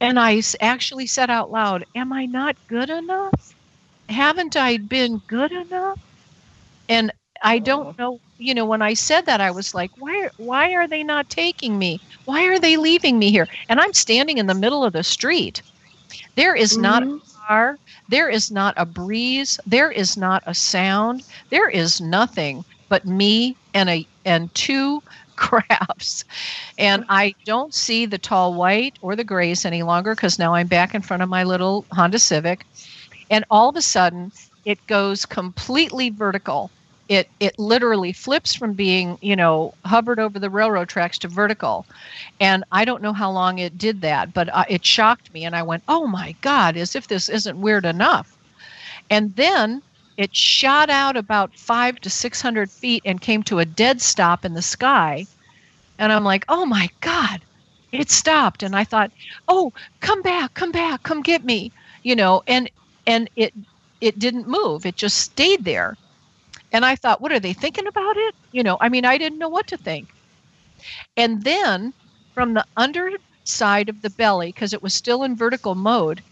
and 0.00 0.18
I 0.18 0.42
actually 0.60 1.06
said 1.06 1.30
out 1.30 1.50
loud, 1.50 1.84
Am 1.94 2.12
I 2.12 2.26
not 2.26 2.56
good 2.68 2.90
enough? 2.90 3.56
Haven't 4.08 4.56
I 4.56 4.78
been 4.78 5.18
good 5.26 5.52
enough? 5.52 6.00
And 6.90 7.12
I 7.42 7.60
don't 7.60 7.96
know, 7.98 8.20
you 8.36 8.52
know, 8.52 8.66
when 8.66 8.82
I 8.82 8.94
said 8.94 9.24
that, 9.26 9.40
I 9.40 9.52
was 9.52 9.74
like, 9.74 9.92
why, 9.98 10.28
why 10.38 10.74
are 10.74 10.88
they 10.88 11.04
not 11.04 11.30
taking 11.30 11.78
me? 11.78 12.00
Why 12.24 12.44
are 12.46 12.58
they 12.58 12.76
leaving 12.76 13.18
me 13.18 13.30
here? 13.30 13.46
And 13.68 13.80
I'm 13.80 13.92
standing 13.92 14.38
in 14.38 14.48
the 14.48 14.54
middle 14.54 14.84
of 14.84 14.92
the 14.92 15.04
street. 15.04 15.62
There 16.34 16.56
is 16.56 16.76
not 16.76 17.04
mm-hmm. 17.04 17.16
a 17.16 17.46
car. 17.46 17.78
There 18.08 18.28
is 18.28 18.50
not 18.50 18.74
a 18.76 18.84
breeze. 18.84 19.60
There 19.66 19.92
is 19.92 20.16
not 20.16 20.42
a 20.46 20.54
sound. 20.54 21.22
There 21.48 21.68
is 21.68 22.00
nothing 22.00 22.64
but 22.88 23.06
me 23.06 23.56
and 23.72 23.88
a 23.88 24.06
and 24.24 24.52
two 24.54 25.00
crafts. 25.36 26.24
And 26.76 27.04
I 27.08 27.34
don't 27.44 27.72
see 27.72 28.04
the 28.04 28.18
tall 28.18 28.52
white 28.54 28.98
or 29.00 29.14
the 29.14 29.24
grays 29.24 29.64
any 29.64 29.84
longer 29.84 30.14
because 30.16 30.40
now 30.40 30.54
I'm 30.54 30.66
back 30.66 30.94
in 30.94 31.02
front 31.02 31.22
of 31.22 31.28
my 31.28 31.44
little 31.44 31.86
Honda 31.92 32.18
Civic. 32.18 32.66
And 33.30 33.44
all 33.48 33.68
of 33.68 33.76
a 33.76 33.82
sudden, 33.82 34.32
it 34.64 34.84
goes 34.88 35.24
completely 35.24 36.10
vertical. 36.10 36.70
It 37.10 37.30
it 37.40 37.58
literally 37.58 38.14
flips 38.14 38.54
from 38.54 38.74
being, 38.74 39.18
you 39.20 39.36
know, 39.36 39.74
hovered 39.84 40.20
over 40.20 40.38
the 40.38 40.50
railroad 40.50 40.88
tracks 40.88 41.18
to 41.20 41.28
vertical. 41.28 41.86
And 42.40 42.64
I 42.72 42.84
don't 42.86 43.02
know 43.02 43.12
how 43.12 43.30
long 43.32 43.58
it 43.58 43.78
did 43.78 44.00
that, 44.02 44.32
but 44.32 44.48
uh, 44.54 44.64
it 44.68 44.86
shocked 44.86 45.32
me 45.34 45.44
and 45.44 45.56
I 45.56 45.64
went, 45.64 45.84
"Oh 45.88 46.06
my 46.06 46.36
god, 46.42 46.76
as 46.78 46.96
if 46.96 47.08
this 47.08 47.28
isn't 47.28 47.60
weird 47.60 47.84
enough." 47.86 48.38
And 49.10 49.36
then 49.36 49.82
it 50.16 50.34
shot 50.36 50.90
out 50.90 51.16
about 51.16 51.56
5 51.58 52.00
to 52.00 52.10
600 52.10 52.72
feet 52.72 53.02
and 53.06 53.20
came 53.20 53.42
to 53.44 53.58
a 53.60 53.66
dead 53.66 54.00
stop 54.02 54.44
in 54.44 54.54
the 54.54 54.62
sky. 54.62 55.28
And 55.98 56.12
I'm 56.12 56.24
like, 56.24 56.44
"Oh 56.48 56.66
my 56.66 56.90
god." 57.00 57.46
It 57.92 58.10
stopped 58.10 58.62
and 58.64 58.76
I 58.76 58.84
thought, 58.84 59.12
"Oh, 59.48 59.72
come 60.00 60.22
back, 60.22 60.54
come 60.54 60.72
back, 60.72 61.02
come 61.04 61.22
get 61.22 61.44
me." 61.44 61.72
You 62.04 62.16
know, 62.16 62.42
and 62.46 62.70
and 63.06 63.30
it 63.36 63.54
it 64.00 64.18
didn't 64.18 64.48
move. 64.48 64.86
It 64.86 64.96
just 64.96 65.18
stayed 65.18 65.64
there. 65.64 65.98
And 66.72 66.84
I 66.84 66.96
thought, 66.96 67.20
what 67.20 67.32
are 67.32 67.40
they 67.40 67.52
thinking 67.52 67.86
about 67.86 68.16
it? 68.16 68.34
You 68.52 68.62
know, 68.62 68.76
I 68.80 68.88
mean, 68.88 69.04
I 69.04 69.18
didn't 69.18 69.38
know 69.38 69.48
what 69.48 69.66
to 69.68 69.76
think. 69.76 70.08
And 71.16 71.42
then 71.44 71.92
from 72.34 72.54
the 72.54 72.64
underside 72.76 73.88
of 73.88 74.02
the 74.02 74.10
belly, 74.10 74.48
because 74.52 74.72
it 74.72 74.82
was 74.82 74.94
still 74.94 75.22
in 75.24 75.36
vertical 75.36 75.74
mode, 75.74 76.22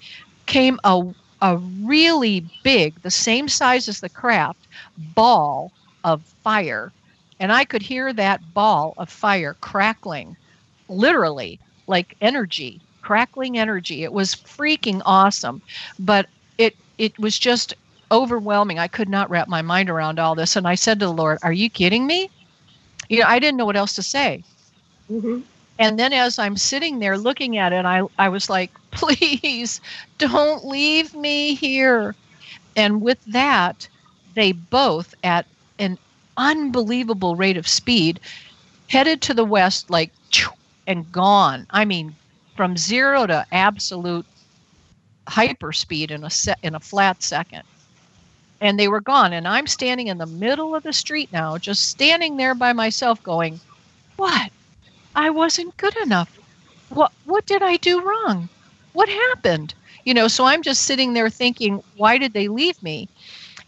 came 0.46 0.78
a, 0.84 1.02
a 1.42 1.56
really 1.58 2.44
big, 2.62 3.00
the 3.02 3.10
same 3.10 3.48
size 3.48 3.88
as 3.88 4.00
the 4.00 4.08
craft, 4.08 4.66
ball 4.96 5.72
of 6.04 6.22
fire. 6.42 6.92
And 7.40 7.52
I 7.52 7.64
could 7.64 7.82
hear 7.82 8.12
that 8.12 8.54
ball 8.54 8.94
of 8.96 9.08
fire 9.10 9.54
crackling, 9.60 10.36
literally, 10.88 11.60
like 11.86 12.16
energy, 12.20 12.80
crackling 13.02 13.58
energy. 13.58 14.02
It 14.04 14.12
was 14.12 14.34
freaking 14.34 15.02
awesome. 15.04 15.62
But 15.98 16.28
it 16.58 16.76
it 16.98 17.18
was 17.18 17.38
just 17.38 17.74
overwhelming. 18.10 18.78
I 18.78 18.88
could 18.88 19.08
not 19.08 19.30
wrap 19.30 19.48
my 19.48 19.62
mind 19.62 19.90
around 19.90 20.18
all 20.18 20.34
this. 20.34 20.56
And 20.56 20.66
I 20.66 20.74
said 20.74 21.00
to 21.00 21.06
the 21.06 21.12
Lord, 21.12 21.38
Are 21.42 21.52
you 21.52 21.70
kidding 21.70 22.06
me? 22.06 22.30
You 23.08 23.20
know, 23.20 23.26
I 23.26 23.38
didn't 23.38 23.56
know 23.56 23.66
what 23.66 23.76
else 23.76 23.94
to 23.94 24.02
say. 24.02 24.42
Mm-hmm. 25.10 25.40
And 25.78 25.98
then 25.98 26.12
as 26.12 26.38
I'm 26.38 26.56
sitting 26.56 26.98
there 26.98 27.16
looking 27.16 27.56
at 27.56 27.72
it, 27.72 27.84
I, 27.84 28.02
I 28.18 28.28
was 28.28 28.50
like, 28.50 28.70
please 28.90 29.80
don't 30.18 30.66
leave 30.66 31.14
me 31.14 31.54
here. 31.54 32.14
And 32.76 33.00
with 33.00 33.22
that, 33.26 33.88
they 34.34 34.52
both, 34.52 35.14
at 35.24 35.46
an 35.78 35.98
unbelievable 36.36 37.36
rate 37.36 37.56
of 37.56 37.66
speed, 37.66 38.20
headed 38.88 39.22
to 39.22 39.34
the 39.34 39.44
west, 39.44 39.90
like, 39.90 40.12
and 40.86 41.10
gone. 41.12 41.66
I 41.70 41.84
mean, 41.84 42.14
from 42.56 42.76
zero 42.76 43.26
to 43.26 43.46
absolute 43.52 44.26
hyperspeed 45.26 46.10
in 46.10 46.24
a 46.24 46.30
set 46.30 46.58
in 46.62 46.74
a 46.74 46.80
flat 46.80 47.22
second 47.22 47.62
and 48.60 48.78
they 48.78 48.88
were 48.88 49.00
gone 49.00 49.32
and 49.32 49.46
i'm 49.46 49.66
standing 49.66 50.08
in 50.08 50.18
the 50.18 50.26
middle 50.26 50.74
of 50.74 50.82
the 50.82 50.92
street 50.92 51.30
now 51.32 51.56
just 51.58 51.88
standing 51.88 52.36
there 52.36 52.54
by 52.54 52.72
myself 52.72 53.22
going 53.22 53.60
what 54.16 54.50
i 55.14 55.30
wasn't 55.30 55.76
good 55.76 55.96
enough 55.98 56.38
what 56.90 57.12
what 57.24 57.46
did 57.46 57.62
i 57.62 57.76
do 57.76 58.00
wrong 58.00 58.48
what 58.92 59.08
happened 59.08 59.74
you 60.04 60.14
know 60.14 60.28
so 60.28 60.44
i'm 60.44 60.62
just 60.62 60.82
sitting 60.82 61.12
there 61.12 61.30
thinking 61.30 61.82
why 61.96 62.18
did 62.18 62.32
they 62.32 62.48
leave 62.48 62.80
me 62.82 63.08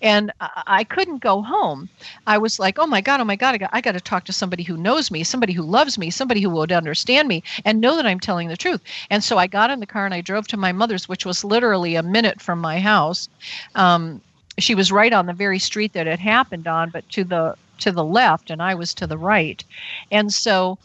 and 0.02 0.32
I, 0.40 0.84
couldn't 0.84 1.22
go 1.22 1.42
home. 1.42 1.88
I 2.26 2.38
was 2.38 2.58
like, 2.58 2.78
"Oh 2.78 2.86
my 2.86 3.00
god, 3.00 3.20
oh 3.20 3.24
my 3.24 3.36
god, 3.36 3.54
I 3.54 3.58
got, 3.58 3.70
I 3.72 3.80
got 3.80 3.92
to 3.92 4.00
talk 4.00 4.24
to 4.24 4.32
somebody 4.32 4.62
who 4.62 4.76
knows 4.76 5.10
me, 5.10 5.22
somebody 5.24 5.52
who 5.52 5.62
loves 5.62 5.98
me, 5.98 6.10
somebody 6.10 6.40
who 6.40 6.50
would 6.50 6.72
understand 6.72 7.28
me 7.28 7.42
and 7.64 7.80
know 7.80 7.96
that 7.96 8.06
I'm 8.06 8.20
telling 8.20 8.48
the 8.48 8.56
truth." 8.56 8.80
And 9.10 9.22
so 9.22 9.36
I 9.36 9.46
got 9.46 9.70
in 9.70 9.80
the 9.80 9.86
car 9.86 10.06
and 10.06 10.14
I 10.14 10.22
drove 10.22 10.46
to 10.48 10.56
my 10.56 10.72
mother's, 10.72 11.08
which 11.08 11.26
was 11.26 11.44
literally 11.44 11.96
a 11.96 12.02
minute 12.02 12.40
from 12.40 12.60
my 12.60 12.80
house. 12.80 13.28
Um, 13.74 14.22
she 14.62 14.74
was 14.74 14.92
right 14.92 15.12
on 15.12 15.26
the 15.26 15.32
very 15.32 15.58
street 15.58 15.92
that 15.92 16.06
it 16.06 16.18
happened 16.18 16.66
on, 16.66 16.90
but 16.90 17.08
to 17.10 17.24
the 17.24 17.56
to 17.78 17.92
the 17.92 18.04
left, 18.04 18.50
and 18.50 18.62
I 18.62 18.74
was 18.74 18.92
to 18.94 19.06
the 19.06 19.16
right. 19.16 19.64
And 20.10 20.32
so 20.32 20.78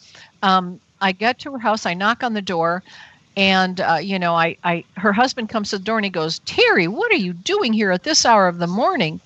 um, 0.44 0.80
I 1.02 1.12
get 1.12 1.40
to 1.40 1.52
her 1.52 1.60
house. 1.60 1.86
I 1.86 1.94
knock 1.94 2.24
on 2.24 2.34
the 2.34 2.42
door 2.42 2.84
and 3.38 3.82
uh, 3.82 4.00
you 4.02 4.18
know 4.18 4.34
I, 4.34 4.58
I 4.64 4.84
her 4.98 5.14
husband 5.14 5.50
comes 5.50 5.70
to 5.70 5.78
the 5.78 5.84
door 5.84 5.98
and 5.98 6.06
he 6.06 6.12
goes 6.12 6.40
teri 6.42 6.88
what 6.88 7.12
are 7.12 7.18
you 7.18 7.34
doing 7.34 7.74
here 7.74 7.92
at 7.92 8.04
this 8.04 8.26
hour 8.26 8.48
of 8.48 8.60
the 8.60 8.68
morning 8.68 9.20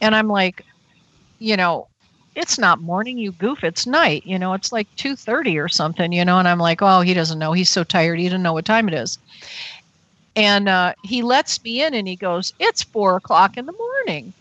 and 0.00 0.14
i'm 0.14 0.28
like 0.28 0.62
you 1.38 1.56
know 1.56 1.88
it's 2.34 2.58
not 2.58 2.80
morning 2.80 3.16
you 3.18 3.32
goof 3.32 3.64
it's 3.64 3.86
night 3.86 4.26
you 4.26 4.38
know 4.38 4.52
it's 4.52 4.72
like 4.72 4.88
2.30 4.96 5.62
or 5.62 5.68
something 5.68 6.12
you 6.12 6.24
know 6.24 6.38
and 6.38 6.48
i'm 6.48 6.58
like 6.58 6.82
oh 6.82 7.00
he 7.00 7.14
doesn't 7.14 7.38
know 7.38 7.52
he's 7.52 7.70
so 7.70 7.82
tired 7.84 8.18
he 8.18 8.26
doesn't 8.26 8.42
know 8.42 8.52
what 8.52 8.64
time 8.64 8.88
it 8.88 8.94
is 8.94 9.18
and 10.36 10.68
uh, 10.68 10.94
he 11.02 11.22
lets 11.22 11.62
me 11.64 11.82
in 11.82 11.94
and 11.94 12.08
he 12.08 12.16
goes 12.16 12.52
it's 12.60 12.84
four 12.84 13.16
o'clock 13.16 13.56
in 13.56 13.66
the 13.66 13.74
morning. 13.78 14.34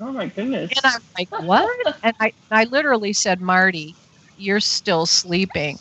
Oh 0.00 0.12
my 0.12 0.26
goodness. 0.26 0.72
and 0.72 0.92
i'm 0.94 1.00
like 1.18 1.28
what? 1.38 1.68
And 2.02 2.14
i 2.20 2.32
i 2.50 2.64
literally 2.64 3.12
said 3.12 3.40
marty 3.40 3.96
you're 4.36 4.60
still 4.60 5.06
sleeping. 5.06 5.78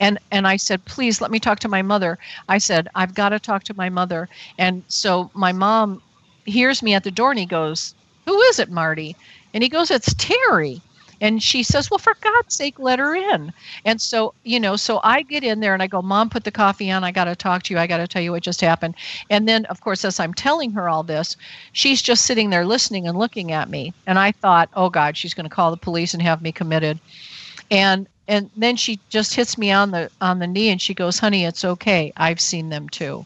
And 0.00 0.18
and 0.30 0.46
i 0.46 0.56
said 0.56 0.84
please 0.84 1.20
let 1.20 1.30
me 1.30 1.40
talk 1.40 1.58
to 1.60 1.68
my 1.68 1.82
mother. 1.82 2.18
I 2.48 2.58
said 2.58 2.88
i've 2.94 3.14
got 3.14 3.30
to 3.30 3.40
talk 3.40 3.64
to 3.64 3.74
my 3.74 3.88
mother. 3.90 4.28
And 4.58 4.84
so 4.88 5.30
my 5.34 5.52
mom 5.52 6.02
hears 6.44 6.82
me 6.82 6.94
at 6.94 7.04
the 7.04 7.10
door 7.10 7.30
and 7.30 7.40
he 7.40 7.46
goes 7.46 7.94
who 8.26 8.40
is 8.42 8.58
it 8.58 8.70
marty? 8.70 9.16
And 9.54 9.62
he 9.62 9.68
goes 9.68 9.90
it's 9.90 10.14
teri 10.14 10.82
and 11.24 11.42
she 11.42 11.62
says 11.62 11.90
well 11.90 11.98
for 11.98 12.14
god's 12.20 12.54
sake 12.54 12.78
let 12.78 12.98
her 12.98 13.14
in. 13.14 13.50
And 13.86 14.00
so 14.00 14.34
you 14.44 14.60
know 14.60 14.76
so 14.76 15.00
i 15.02 15.22
get 15.22 15.42
in 15.42 15.60
there 15.60 15.72
and 15.72 15.82
i 15.82 15.86
go 15.86 16.02
mom 16.02 16.28
put 16.28 16.44
the 16.44 16.50
coffee 16.50 16.90
on. 16.90 17.02
I 17.02 17.10
got 17.10 17.24
to 17.24 17.34
talk 17.34 17.62
to 17.64 17.74
you. 17.74 17.80
I 17.80 17.86
got 17.86 17.96
to 17.96 18.06
tell 18.06 18.22
you 18.22 18.32
what 18.32 18.42
just 18.42 18.60
happened. 18.60 18.94
And 19.30 19.48
then 19.48 19.64
of 19.66 19.80
course 19.80 20.04
as 20.04 20.20
i'm 20.20 20.34
telling 20.34 20.70
her 20.72 20.88
all 20.88 21.02
this 21.02 21.36
she's 21.72 22.02
just 22.02 22.26
sitting 22.26 22.50
there 22.50 22.66
listening 22.66 23.08
and 23.08 23.18
looking 23.18 23.52
at 23.52 23.70
me. 23.70 23.94
And 24.06 24.18
i 24.18 24.32
thought 24.32 24.68
oh 24.74 24.90
god 24.90 25.16
she's 25.16 25.34
going 25.34 25.48
to 25.48 25.54
call 25.54 25.70
the 25.70 25.78
police 25.78 26.12
and 26.12 26.22
have 26.22 26.42
me 26.42 26.52
committed. 26.52 27.00
And 27.70 28.06
and 28.28 28.50
then 28.56 28.76
she 28.76 29.00
just 29.08 29.34
hits 29.34 29.56
me 29.56 29.70
on 29.72 29.90
the 29.92 30.10
on 30.20 30.38
the 30.38 30.46
knee 30.46 30.68
and 30.68 30.80
she 30.80 30.92
goes 30.92 31.18
honey 31.18 31.44
it's 31.46 31.64
okay. 31.64 32.12
I've 32.18 32.40
seen 32.40 32.68
them 32.68 32.90
too. 32.90 33.24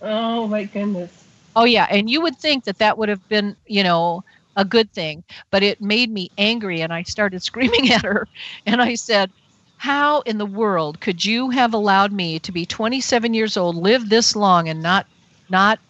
Oh 0.00 0.46
my 0.46 0.62
goodness. 0.62 1.10
oh 1.56 1.64
yeah. 1.64 1.88
And 1.90 2.08
you 2.08 2.20
would 2.20 2.36
think 2.36 2.64
that 2.64 2.78
that 2.78 2.96
would 2.98 3.08
have 3.08 3.28
been 3.28 3.56
you 3.66 3.82
know 3.82 4.22
a 4.60 4.64
good 4.66 4.92
thing 4.92 5.24
but 5.50 5.62
it 5.64 5.80
made 5.80 6.10
me 6.12 6.30
angry 6.38 6.82
and 6.82 6.92
i 6.92 7.02
started 7.02 7.42
screaming 7.50 7.92
at 7.92 8.02
her. 8.04 8.28
And 8.66 8.82
i 8.82 8.94
said 8.94 9.32
how 9.78 10.20
in 10.22 10.38
the 10.38 10.46
world 10.46 11.00
could 11.00 11.24
you 11.24 11.50
have 11.50 11.74
allowed 11.74 12.12
me 12.12 12.38
to 12.40 12.52
be 12.52 12.66
27 12.66 13.34
years 13.34 13.56
old 13.56 13.76
live 13.76 14.08
this 14.10 14.36
long 14.36 14.68
and 14.68 14.82
not 14.82 15.06
not 15.48 15.80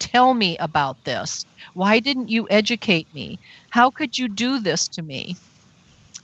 tell 0.00 0.34
me 0.34 0.56
about 0.58 0.98
this? 1.04 1.46
Why 1.74 2.00
didn't 2.00 2.28
you 2.28 2.46
educate 2.50 3.08
me? 3.12 3.40
How 3.70 3.90
could 3.90 4.18
you 4.18 4.28
do 4.28 4.60
this 4.60 4.88
to 4.90 5.02
me? 5.02 5.38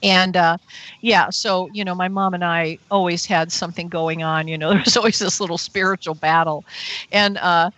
And 0.02 0.36
uh, 0.36 0.58
yeah 1.02 1.28
so 1.30 1.68
you 1.72 1.84
know 1.84 1.94
my 1.94 2.08
mom 2.08 2.34
and 2.34 2.44
i 2.44 2.78
always 2.90 3.26
had 3.26 3.52
something 3.52 3.88
going 3.88 4.22
on 4.22 4.46
you 4.48 4.58
know 4.58 4.70
there 4.72 4.82
was 4.84 4.96
always 4.96 5.18
this 5.18 5.40
little 5.40 5.58
spiritual 5.58 6.14
battle. 6.14 6.64
And 7.12 7.38
uh, 7.38 7.70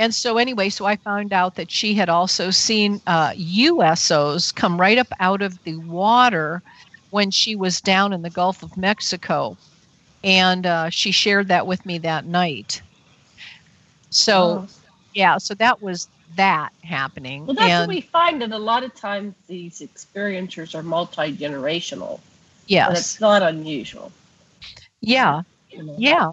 And 0.00 0.14
so, 0.14 0.38
anyway, 0.38 0.70
so 0.70 0.86
I 0.86 0.96
found 0.96 1.30
out 1.30 1.56
that 1.56 1.70
she 1.70 1.92
had 1.94 2.08
also 2.08 2.50
seen 2.50 3.02
uh, 3.06 3.32
USOs 3.32 4.54
come 4.54 4.80
right 4.80 4.96
up 4.96 5.08
out 5.20 5.42
of 5.42 5.62
the 5.64 5.76
water 5.76 6.62
when 7.10 7.30
she 7.30 7.54
was 7.54 7.82
down 7.82 8.14
in 8.14 8.22
the 8.22 8.30
Gulf 8.30 8.62
of 8.62 8.78
Mexico. 8.78 9.58
And 10.24 10.66
uh, 10.66 10.88
she 10.88 11.10
shared 11.12 11.48
that 11.48 11.66
with 11.66 11.84
me 11.84 11.98
that 11.98 12.24
night. 12.24 12.80
So, 14.08 14.32
Oh. 14.32 14.68
yeah, 15.12 15.36
so 15.36 15.54
that 15.56 15.82
was 15.82 16.08
that 16.36 16.70
happening. 16.82 17.44
Well, 17.44 17.56
that's 17.56 17.70
and 17.70 17.88
what 17.88 17.94
we 17.94 18.00
find 18.00 18.40
that 18.40 18.52
a 18.52 18.58
lot 18.58 18.82
of 18.82 18.94
times 18.94 19.34
these 19.48 19.80
experiencers 19.80 20.74
are 20.74 20.82
multi 20.82 21.36
generational. 21.36 22.20
yes. 22.68 22.88
But 22.88 22.98
it's 22.98 23.20
not 23.20 23.42
unusual. 23.42 24.12
Yeah. 25.02 25.42
You 25.70 25.82
know? 25.82 25.94
Yeah. 25.98 26.30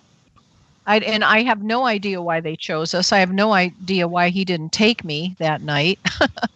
I, 0.87 0.99
and 0.99 1.23
I 1.23 1.43
have 1.43 1.61
no 1.61 1.85
idea 1.85 2.21
why 2.21 2.39
they 2.39 2.55
chose 2.55 2.93
us. 2.93 3.11
I 3.11 3.19
have 3.19 3.33
no 3.33 3.53
idea 3.53 4.07
why 4.07 4.29
he 4.29 4.45
didn't 4.45 4.71
take 4.71 5.03
me 5.03 5.35
that 5.37 5.61
night. 5.61 5.99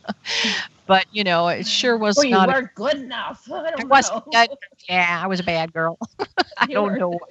but 0.87 1.05
you 1.11 1.23
know, 1.23 1.49
it 1.49 1.67
sure 1.67 1.97
was 1.97 2.15
Well, 2.17 2.29
not. 2.29 2.49
a- 2.49 2.53
weren't 2.53 2.75
good 2.75 2.95
enough. 2.95 3.43
I 3.51 3.57
I 3.59 3.71
don't 3.71 3.89
was 3.89 4.09
know. 4.09 4.23
that, 4.31 4.49
yeah, 4.87 5.21
I 5.23 5.27
was 5.27 5.41
a 5.41 5.43
bad 5.43 5.73
girl. 5.73 5.97
I 6.57 6.65
You 6.67 6.73
don't 6.75 6.91
were. 6.93 6.97
know. 6.97 7.19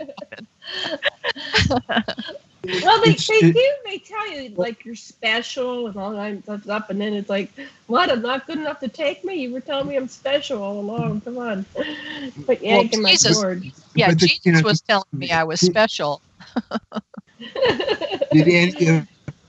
Well, 2.83 3.01
they, 3.03 3.11
It's- 3.11 3.27
they 3.27 3.53
do. 3.53 3.71
They 3.87 3.99
tell 3.99 4.31
you 4.31 4.51
like 4.57 4.85
you're 4.85 4.95
special 4.95 5.87
and 5.87 5.97
all 5.97 6.13
that 6.13 6.43
stuff 6.43 6.69
up, 6.69 6.91
and 6.91 7.01
then 7.01 7.15
it's 7.15 7.31
like, 7.31 7.51
what? 7.87 8.11
I'm 8.11 8.23
not 8.23 8.47
good 8.47 8.59
enough 8.59 8.81
to 8.81 8.89
take 8.89 9.25
me. 9.25 9.35
You 9.37 9.53
were 9.53 9.61
telling 9.61 9.89
me 9.89 9.97
I'm 9.97 10.09
special 10.09 10.63
all 10.63 10.79
along. 10.79 11.23
Come 11.23 11.39
on, 11.39 11.65
but 12.47 12.61
Well, 12.63 12.85
Jesus. 12.85 13.43
Yeah, 13.95 14.09
But 14.09 14.21
the- 14.21 14.27
Jesus 14.29 14.41
you 14.45 14.53
know, 14.53 14.63
was 14.63 14.81
telling 14.83 15.05
me 15.13 15.31
I 15.31 15.45
was 15.45 15.61
special. 15.61 16.21
Did 18.33 18.49
any 18.49 18.87
of 18.89 19.09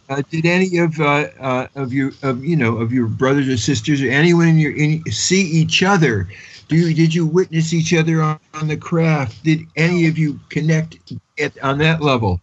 uh, 0.10 0.22
did 0.30 0.46
any 0.46 0.78
of 0.78 1.00
uh, 1.00 1.28
uh, 1.40 1.68
of 1.76 1.94
your 1.94 2.12
of 2.24 2.44
you 2.44 2.56
know 2.56 2.78
of 2.78 2.92
your 2.92 3.08
brothers 3.08 3.48
or 3.48 3.58
sisters 3.58 4.02
or 4.02 4.10
anyone 4.10 4.48
in 4.48 4.60
your 4.60 4.76
in, 4.76 5.04
see 5.12 5.42
each 5.42 5.84
other? 5.84 6.28
Do 6.68 6.78
you, 6.78 6.94
did 6.94 7.14
you 7.14 7.26
witness 7.26 7.74
each 7.74 7.94
other 7.94 8.22
on, 8.22 8.40
on 8.54 8.68
the 8.70 8.78
craft? 8.78 9.44
Did 9.44 9.62
any 9.76 10.08
of 10.08 10.18
you 10.18 10.40
connect 10.50 10.98
at, 11.38 11.62
on 11.62 11.78
that 11.80 12.02
level? 12.02 12.40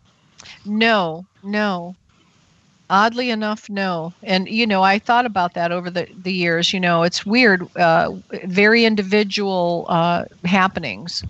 No, 0.66 1.24
no. 1.42 1.96
Oddly 2.90 3.30
enough, 3.30 3.68
no. 3.68 4.12
And 4.22 4.48
you 4.48 4.66
know, 4.66 4.82
I 4.82 4.98
thought 4.98 5.26
about 5.26 5.54
that 5.54 5.72
over 5.72 5.90
the 5.90 6.08
the 6.22 6.32
years. 6.32 6.72
You 6.72 6.80
know, 6.80 7.02
it's 7.02 7.26
weird. 7.26 7.66
Uh, 7.76 8.12
very 8.44 8.84
individual 8.84 9.86
uh, 9.88 10.24
happenings 10.44 11.22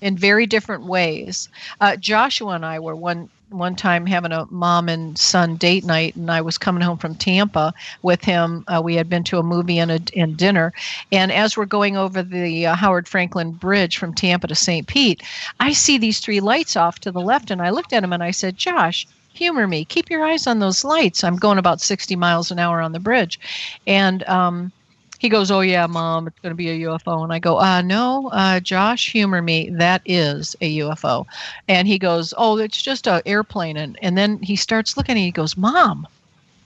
in 0.00 0.16
very 0.16 0.46
different 0.46 0.84
ways. 0.84 1.48
Uh, 1.80 1.96
Joshua 1.96 2.52
and 2.52 2.64
I 2.64 2.78
were 2.78 2.96
one 2.96 3.28
one 3.50 3.74
time 3.74 4.04
having 4.04 4.32
a 4.32 4.46
mom 4.50 4.90
and 4.90 5.16
son 5.16 5.56
date 5.56 5.82
night, 5.84 6.14
and 6.16 6.30
I 6.30 6.42
was 6.42 6.58
coming 6.58 6.82
home 6.82 6.98
from 6.98 7.14
Tampa 7.14 7.72
with 8.02 8.22
him. 8.22 8.64
Uh, 8.68 8.82
we 8.84 8.94
had 8.94 9.08
been 9.08 9.24
to 9.24 9.38
a 9.38 9.42
movie 9.42 9.78
and 9.78 9.90
a 9.90 10.00
and 10.16 10.36
dinner, 10.36 10.72
and 11.12 11.32
as 11.32 11.56
we're 11.56 11.64
going 11.64 11.96
over 11.96 12.22
the 12.22 12.66
uh, 12.66 12.74
Howard 12.74 13.06
Frankland 13.06 13.58
Bridge 13.58 13.96
from 13.96 14.14
Tampa 14.14 14.46
to 14.48 14.54
St. 14.54 14.86
Pete, 14.86 15.22
I 15.60 15.72
see 15.72 15.98
these 15.98 16.20
three 16.20 16.40
lights 16.40 16.76
off 16.76 16.98
to 17.00 17.10
the 17.10 17.20
left, 17.20 17.50
and 17.50 17.62
I 17.62 17.70
looked 17.70 17.92
at 17.92 18.04
him 18.04 18.12
and 18.12 18.22
I 18.22 18.30
said, 18.30 18.56
"Josh." 18.56 19.06
Humor 19.34 19.68
me. 19.68 19.84
Keep 19.84 20.10
your 20.10 20.24
eyes 20.24 20.48
on 20.48 20.58
those 20.58 20.82
lights. 20.82 21.22
I'm 21.22 21.36
going 21.36 21.58
about 21.58 21.80
60 21.80 22.16
miles 22.16 22.50
an 22.50 22.58
hour 22.58 22.80
on 22.80 22.90
the 22.90 22.98
bridge. 22.98 23.38
And 23.86 24.28
um, 24.28 24.72
he 25.18 25.28
goes, 25.28 25.50
"Oh 25.50 25.60
yeah, 25.60 25.86
mom, 25.86 26.26
it's 26.26 26.38
going 26.40 26.52
to 26.52 26.56
be 26.56 26.70
a 26.70 26.88
UFO." 26.88 27.22
And 27.22 27.32
I 27.32 27.38
go, 27.38 27.58
"Uh, 27.58 27.82
no, 27.82 28.30
uh, 28.32 28.60
Josh, 28.60 29.10
humor 29.12 29.42
me. 29.42 29.70
That 29.70 30.02
is 30.04 30.56
a 30.60 30.78
UFO." 30.78 31.26
And 31.68 31.86
he 31.86 31.98
goes, 31.98 32.32
"Oh, 32.36 32.58
it's 32.58 32.80
just 32.80 33.06
an 33.06 33.22
airplane." 33.26 33.76
And 33.76 33.98
and 34.02 34.16
then 34.16 34.40
he 34.42 34.56
starts 34.56 34.96
looking 34.96 35.16
and 35.16 35.24
he 35.24 35.30
goes, 35.32 35.56
"Mom, 35.56 36.06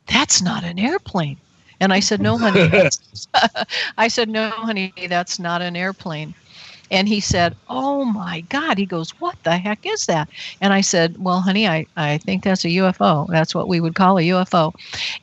that's 0.07 0.43
not 0.43 0.65
an 0.65 0.79
airplane." 0.79 1.39
And 1.81 1.93
I 1.93 2.01
said, 2.01 2.20
"No, 2.20 2.39
honey." 2.39 2.70
I 3.99 4.09
said, 4.09 4.29
"No, 4.29 4.51
honey, 4.51 4.93
that's 5.09 5.39
not 5.39 5.62
an 5.62 5.77
airplane." 5.77 6.35
And 6.91 7.09
he 7.09 7.20
said, 7.20 7.57
Oh 7.69 8.05
my 8.05 8.43
God. 8.43 8.77
He 8.77 8.85
goes, 8.85 9.11
What 9.19 9.37
the 9.45 9.57
heck 9.57 9.87
is 9.87 10.05
that? 10.07 10.29
And 10.61 10.74
I 10.74 10.83
said, 10.83 11.16
Well, 11.19 11.41
honey, 11.41 11.66
I, 11.66 11.87
I 11.97 12.19
think 12.19 12.45
that's 12.45 12.66
a 12.66 12.69
UFO. 12.69 13.27
That's 13.29 13.55
what 13.55 13.66
we 13.66 13.81
would 13.81 13.95
call 13.95 14.19
a 14.19 14.23
UFO. 14.23 14.74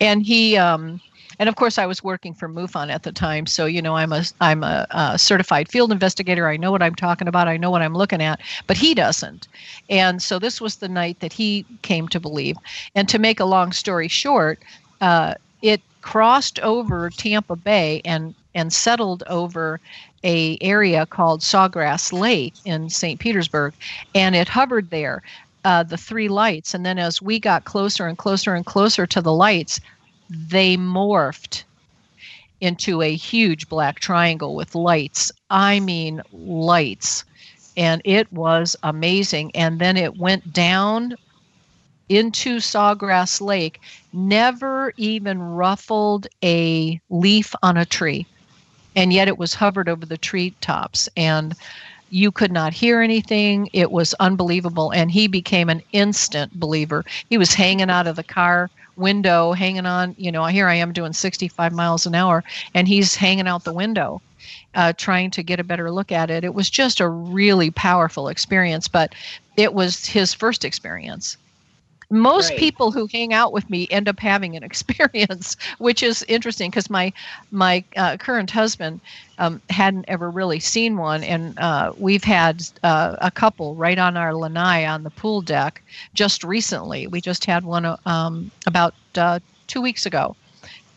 And 0.01 0.25
he, 0.25 0.57
um, 0.57 0.99
and 1.39 1.47
of 1.47 1.55
course, 1.55 1.77
I 1.77 1.85
was 1.85 2.03
working 2.03 2.33
for 2.33 2.49
MUFON 2.49 2.91
at 2.91 3.03
the 3.03 3.13
time, 3.13 3.45
so 3.45 3.65
you 3.65 3.81
know 3.81 3.95
I'm 3.95 4.11
a 4.11 4.23
I'm 4.41 4.61
a, 4.61 4.85
uh 4.91 5.17
certified 5.17 5.69
field 5.69 5.91
investigator. 5.91 6.49
I 6.49 6.57
know 6.57 6.69
what 6.71 6.83
I'm 6.83 6.95
talking 6.95 7.29
about. 7.29 7.47
I 7.47 7.55
know 7.55 7.71
what 7.71 7.81
I'm 7.81 7.95
looking 7.95 8.21
at, 8.21 8.41
but 8.67 8.75
he 8.77 8.93
doesn't. 8.93 9.47
And 9.89 10.21
so 10.21 10.37
this 10.37 10.59
was 10.59 10.75
the 10.75 10.89
night 10.89 11.21
that 11.21 11.31
he 11.31 11.65
came 11.81 12.09
to 12.09 12.19
believe. 12.19 12.57
And 12.93 13.07
to 13.07 13.17
make 13.17 13.39
a 13.39 13.45
long 13.45 13.71
story 13.71 14.09
short, 14.09 14.59
uh, 14.99 15.35
it 15.61 15.81
crossed 16.01 16.59
over 16.59 17.09
Tampa 17.09 17.55
Bay 17.55 18.01
and 18.03 18.35
and 18.53 18.73
settled 18.73 19.23
over 19.27 19.79
a 20.25 20.57
area 20.59 21.05
called 21.05 21.41
Sawgrass 21.41 22.11
Lake 22.11 22.53
in 22.65 22.89
St. 22.89 23.17
Petersburg, 23.19 23.73
and 24.13 24.35
it 24.35 24.49
hovered 24.49 24.89
there. 24.89 25.21
Uh, 25.65 25.83
the 25.83 25.97
three 25.97 26.29
lights, 26.29 26.73
and 26.73 26.85
then 26.85 26.97
as 26.97 27.21
we 27.21 27.37
got 27.37 27.65
closer 27.65 28.07
and 28.07 28.17
closer 28.17 28.55
and 28.55 28.65
closer 28.65 29.05
to 29.05 29.21
the 29.21 29.33
lights, 29.33 29.81
they 30.29 30.77
morphed 30.77 31.63
into 32.61 33.01
a 33.01 33.15
huge 33.15 33.69
black 33.69 33.99
triangle 33.99 34.55
with 34.55 34.75
lights. 34.75 35.31
I 35.49 35.79
mean, 35.79 36.21
lights. 36.31 37.23
And 37.77 38.01
it 38.03 38.31
was 38.33 38.75
amazing. 38.83 39.51
And 39.55 39.79
then 39.79 39.97
it 39.97 40.17
went 40.17 40.51
down 40.53 41.15
into 42.09 42.59
Sawgrass 42.59 43.39
Lake, 43.39 43.79
never 44.11 44.93
even 44.97 45.39
ruffled 45.39 46.27
a 46.43 46.99
leaf 47.09 47.55
on 47.63 47.77
a 47.77 47.85
tree. 47.85 48.25
And 48.95 49.13
yet 49.13 49.27
it 49.27 49.37
was 49.37 49.53
hovered 49.53 49.87
over 49.87 50.05
the 50.05 50.17
treetops. 50.17 51.07
And 51.15 51.55
you 52.09 52.31
could 52.31 52.51
not 52.51 52.73
hear 52.73 53.01
anything. 53.01 53.69
It 53.71 53.91
was 53.91 54.15
unbelievable. 54.15 54.91
And 54.91 55.11
he 55.11 55.27
became 55.27 55.69
an 55.69 55.83
instant 55.93 56.59
believer. 56.59 57.05
He 57.29 57.37
was 57.37 57.53
hanging 57.53 57.89
out 57.89 58.07
of 58.07 58.15
the 58.15 58.23
car 58.23 58.69
window, 58.99 59.53
hanging 59.53 59.85
on, 59.85 60.15
you 60.17 60.31
know, 60.31 60.45
here 60.45 60.67
I 60.67 60.75
am 60.75 60.93
doing 60.93 61.13
65 61.13 61.73
miles 61.73 62.05
an 62.05 62.15
hour, 62.15 62.43
and 62.73 62.87
he's 62.87 63.15
hanging 63.15 63.47
out 63.47 63.63
the 63.63 63.73
window. 63.73 64.21
Uh, 64.75 64.93
trying 64.93 65.31
to 65.31 65.43
get 65.43 65.59
a 65.59 65.63
better 65.63 65.91
look 65.91 66.11
at 66.11 66.29
it. 66.29 66.43
It 66.43 66.53
was 66.53 66.69
just 66.69 66.99
a 66.99 67.09
really 67.09 67.71
powerful 67.71 68.29
experience, 68.29 68.87
but 68.87 69.13
it 69.57 69.73
was 69.73 70.05
his 70.05 70.33
first 70.33 70.63
experience. 70.63 71.37
Most 72.11 72.55
Right. 72.55 72.55
people 72.55 72.91
who 72.91 73.07
hang 73.11 73.33
out 73.33 73.51
with 73.53 73.69
me 73.69 73.87
end 73.89 74.07
up 74.07 74.19
having 74.19 74.55
an 74.55 74.63
experience, 74.65 75.55
which 75.79 76.01
is 76.03 76.23
interesting 76.27 76.69
because 76.69 76.89
my 76.89 77.11
my 77.51 77.83
uh, 77.95 78.17
current 78.17 78.49
husband 78.51 79.01
um, 79.37 79.61
hadn't 79.69 80.05
ever 80.07 80.29
really 80.31 80.59
seen 80.59 80.97
one, 80.97 81.23
and 81.23 81.57
uh, 81.59 81.91
we've 81.97 82.23
had 82.23 82.61
uh, 82.83 83.15
a 83.21 83.31
couple 83.31 83.75
right 83.75 83.97
on 83.97 84.17
our 84.17 84.35
lanai 84.35 84.85
on 84.85 85.03
the 85.03 85.11
pool 85.11 85.41
deck 85.41 85.83
just 86.13 86.43
recently. 86.43 87.07
We 87.07 87.21
just 87.21 87.45
had 87.45 87.63
one 87.65 87.85
uh, 87.85 87.97
um, 88.05 88.51
about 88.65 88.95
uh, 89.17 89.39
two 89.67 89.81
weeks 89.81 90.05
ago 90.05 90.35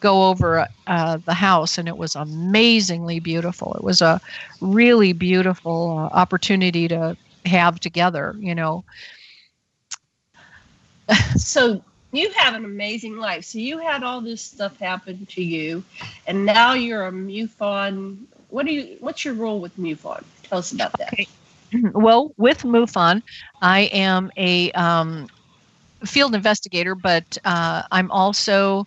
go 0.01 0.29
over 0.29 0.67
uh, 0.87 1.19
the 1.25 1.35
house, 1.35 1.79
and 1.79 1.89
it 1.89 1.97
was 1.97 2.15
amazingly 2.15 3.21
beautiful. 3.21 3.75
It 3.75 3.85
was 3.85 4.01
a 4.01 4.21
really 4.61 5.13
beautiful 5.13 6.09
uh, 6.13 6.17
opportunity 6.17 6.89
to 6.89 7.17
have 7.47 7.81
together. 7.81 8.35
You 8.41 8.55
know, 8.55 8.85
so 11.37 11.83
you 12.13 12.31
have 12.33 12.55
an 12.55 12.65
amazing 12.65 13.17
life. 13.17 13.45
So 13.45 13.59
you 13.59 13.79
had 13.79 14.03
all 14.03 14.21
this 14.21 14.43
stuff 14.43 14.79
happen 14.79 15.27
to 15.27 15.43
you, 15.43 15.83
and 16.27 16.45
now 16.45 16.75
you're 16.75 17.07
a 17.07 17.13
MUFON. 17.13 18.19
What 18.49 18.67
do 18.67 18.73
you? 18.73 18.97
What's 19.01 19.25
your 19.25 19.35
role 19.35 19.61
with 19.61 19.77
MUFON? 19.79 20.25
Tell 20.45 20.59
us 20.59 20.73
about 20.73 20.93
that. 20.99 21.15
well, 21.95 22.33
with 22.37 22.63
MUFON, 22.63 23.23
I 23.63 23.83
am 23.93 24.31
a 24.37 24.71
um, 24.73 25.27
field 26.05 26.35
investigator, 26.35 26.95
but 26.95 27.39
uh, 27.45 27.83
I'm 27.91 28.11
also 28.11 28.87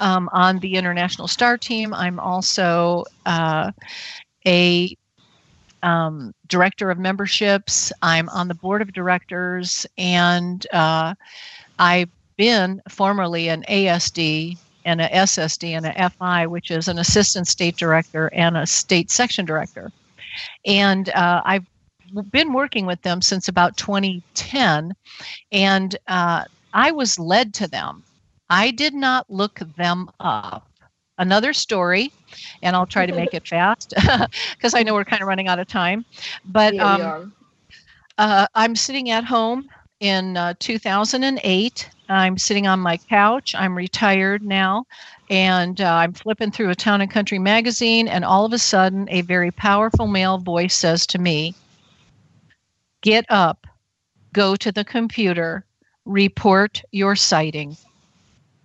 um, 0.00 0.28
on 0.32 0.58
the 0.58 0.74
International 0.74 1.28
Star 1.28 1.56
Team. 1.56 1.94
I'm 1.94 2.20
also 2.20 3.04
uh, 3.26 3.72
a 4.46 4.96
um, 5.82 6.34
director 6.46 6.90
of 6.90 6.98
memberships. 6.98 7.92
I'm 8.02 8.28
on 8.30 8.48
the 8.48 8.54
board 8.54 8.82
of 8.82 8.92
directors, 8.92 9.86
and 9.96 10.66
uh, 10.72 11.14
I've 11.78 12.10
been 12.36 12.80
formerly 12.88 13.48
an 13.48 13.64
ASD 13.68 14.58
and 14.84 15.00
a 15.00 15.08
SSD 15.08 15.76
and 15.76 15.86
a 15.86 16.10
FI, 16.10 16.46
which 16.46 16.70
is 16.70 16.88
an 16.88 16.98
assistant 16.98 17.46
state 17.48 17.76
director 17.76 18.28
and 18.32 18.56
a 18.56 18.66
state 18.66 19.10
section 19.10 19.44
director. 19.44 19.92
And 20.64 21.10
uh, 21.10 21.42
I've 21.44 21.66
been 22.30 22.52
working 22.52 22.86
with 22.86 23.02
them 23.02 23.20
since 23.20 23.48
about 23.48 23.76
2010, 23.76 24.94
and 25.52 25.96
uh, 26.06 26.44
I 26.72 26.90
was 26.90 27.18
led 27.18 27.54
to 27.54 27.68
them. 27.68 28.02
I 28.50 28.70
did 28.70 28.94
not 28.94 29.28
look 29.28 29.60
them 29.76 30.08
up. 30.20 30.67
Another 31.18 31.52
story, 31.52 32.12
and 32.62 32.76
I'll 32.76 32.86
try 32.86 33.06
to 33.06 33.12
make 33.12 33.34
it 33.34 33.46
fast 33.48 33.94
because 34.56 34.74
I 34.74 34.82
know 34.82 34.94
we're 34.94 35.04
kind 35.04 35.22
of 35.22 35.28
running 35.28 35.48
out 35.48 35.58
of 35.58 35.66
time. 35.68 36.04
But 36.44 36.78
Yeah, 36.80 36.82
um, 36.82 37.14
uh, 38.18 38.46
I'm 38.54 38.76
sitting 38.76 39.10
at 39.10 39.24
home 39.24 39.68
in 40.00 40.36
uh, 40.36 40.54
2008, 40.60 41.90
I'm 42.08 42.38
sitting 42.38 42.66
on 42.66 42.80
my 42.80 42.98
couch. 43.08 43.54
I'm 43.56 43.76
retired 43.76 44.42
now, 44.42 44.84
and 45.30 45.80
uh, 45.80 45.94
I'm 45.94 46.12
flipping 46.14 46.50
through 46.52 46.70
a 46.70 46.74
town 46.76 47.00
and 47.00 47.10
country 47.10 47.38
magazine, 47.38 48.08
and 48.08 48.24
all 48.24 48.44
of 48.44 48.52
a 48.52 48.58
sudden, 48.58 49.08
a 49.10 49.22
very 49.22 49.50
powerful 49.52 50.06
male 50.06 50.38
voice 50.38 50.74
says 50.74 51.06
to 51.08 51.18
me, 51.18 51.56
Get 53.02 53.24
up, 53.28 53.66
go 54.32 54.56
to 54.56 54.72
the 54.72 54.84
computer, 54.84 55.66
report 56.04 56.82
your 56.92 57.16
sighting. 57.16 57.76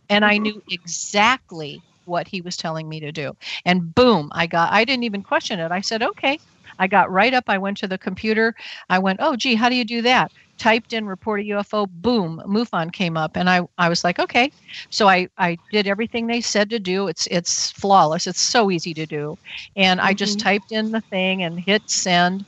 And 0.10 0.26
I 0.26 0.38
knew 0.38 0.62
exactly 0.70 1.84
what 2.06 2.28
he 2.28 2.42
was 2.42 2.58
telling 2.58 2.88
me 2.90 3.00
to 3.00 3.12
do. 3.12 3.36
And 3.66 3.94
boom, 3.96 4.30
I 4.34 4.48
got, 4.48 4.72
I 4.72 4.86
didn't 4.86 5.04
even 5.04 5.24
question 5.24 5.60
it. 5.60 5.72
I 5.72 5.82
said, 5.82 6.04
okay. 6.04 6.40
I 6.80 6.88
got 6.88 7.12
right 7.12 7.34
up. 7.34 7.46
I 7.48 7.58
went 7.58 7.78
to 7.78 7.88
the 7.88 7.98
computer. 7.98 8.56
I 8.90 9.00
went, 9.00 9.20
oh, 9.22 9.36
gee, 9.36 9.56
how 9.56 9.70
do 9.70 9.76
you 9.76 9.86
do 9.86 10.02
that? 10.02 10.32
Typed 10.58 10.94
in 10.94 11.06
report 11.06 11.42
a 11.42 11.44
UFO, 11.44 11.88
boom, 11.88 12.42
MUFON 12.48 12.92
came 12.92 13.18
up. 13.18 13.36
And 13.36 13.50
I, 13.50 13.62
I 13.78 13.90
was 13.90 14.04
like, 14.04 14.20
okay. 14.20 14.52
So 14.90 15.08
I, 15.08 15.28
I 15.38 15.58
did 15.72 15.88
everything 15.88 16.26
they 16.28 16.42
said 16.42 16.70
to 16.72 16.80
do. 16.80 17.08
It's, 17.08 17.28
it's 17.28 17.72
flawless. 17.72 18.28
It's 18.28 18.42
so 18.42 18.72
easy 18.72 18.94
to 18.96 19.06
do. 19.06 19.38
And 19.76 20.02
I 20.02 20.14
just 20.14 20.40
typed 20.40 20.72
in 20.72 20.92
the 20.92 21.02
thing 21.02 21.44
and 21.44 21.60
hit 21.60 21.84
send. 21.88 22.46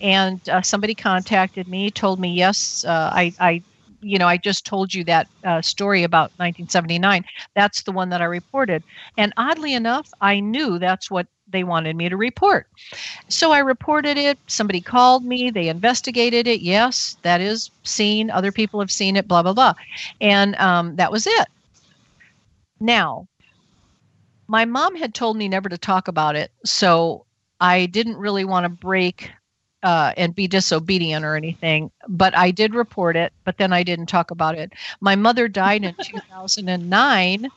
And 0.00 0.46
uh, 0.48 0.62
somebody 0.62 0.94
contacted 0.94 1.66
me, 1.68 1.90
told 1.90 2.20
me, 2.20 2.32
yes, 2.32 2.84
uh, 2.86 3.10
I, 3.12 3.34
I 3.40 3.62
you 4.00 4.18
know, 4.18 4.28
I 4.28 4.36
just 4.36 4.64
told 4.64 4.94
you 4.94 5.04
that 5.04 5.28
uh, 5.44 5.60
story 5.62 6.02
about 6.02 6.30
1979. 6.36 7.24
That's 7.54 7.82
the 7.82 7.92
one 7.92 8.10
that 8.10 8.22
I 8.22 8.26
reported. 8.26 8.82
And 9.16 9.32
oddly 9.36 9.74
enough, 9.74 10.08
I 10.20 10.40
knew 10.40 10.78
that's 10.78 11.10
what 11.10 11.26
they 11.50 11.64
wanted 11.64 11.96
me 11.96 12.08
to 12.08 12.16
report. 12.16 12.66
So 13.28 13.52
I 13.52 13.58
reported 13.58 14.16
it. 14.18 14.38
Somebody 14.46 14.80
called 14.80 15.24
me. 15.24 15.50
They 15.50 15.68
investigated 15.68 16.46
it. 16.46 16.60
Yes, 16.60 17.16
that 17.22 17.40
is 17.40 17.70
seen. 17.84 18.30
Other 18.30 18.52
people 18.52 18.80
have 18.80 18.90
seen 18.90 19.16
it, 19.16 19.26
blah, 19.26 19.42
blah, 19.42 19.54
blah. 19.54 19.74
And 20.20 20.54
um, 20.56 20.96
that 20.96 21.10
was 21.10 21.26
it. 21.26 21.48
Now, 22.80 23.26
my 24.46 24.64
mom 24.64 24.94
had 24.94 25.14
told 25.14 25.36
me 25.36 25.48
never 25.48 25.68
to 25.68 25.78
talk 25.78 26.08
about 26.08 26.36
it. 26.36 26.50
So 26.64 27.26
I 27.60 27.86
didn't 27.86 28.16
really 28.16 28.44
want 28.44 28.64
to 28.64 28.68
break 28.68 29.30
uh, 29.82 30.12
and 30.16 30.34
be 30.34 30.48
disobedient 30.48 31.24
or 31.24 31.36
anything, 31.36 31.90
but 32.08 32.36
I 32.36 32.50
did 32.50 32.74
report 32.74 33.16
it, 33.16 33.32
but 33.44 33.56
then 33.58 33.72
I 33.72 33.82
didn't 33.82 34.06
talk 34.06 34.30
about 34.30 34.56
it. 34.56 34.72
My 35.00 35.14
mother 35.14 35.48
died 35.48 35.84
in 35.84 35.94
2009, 36.02 37.48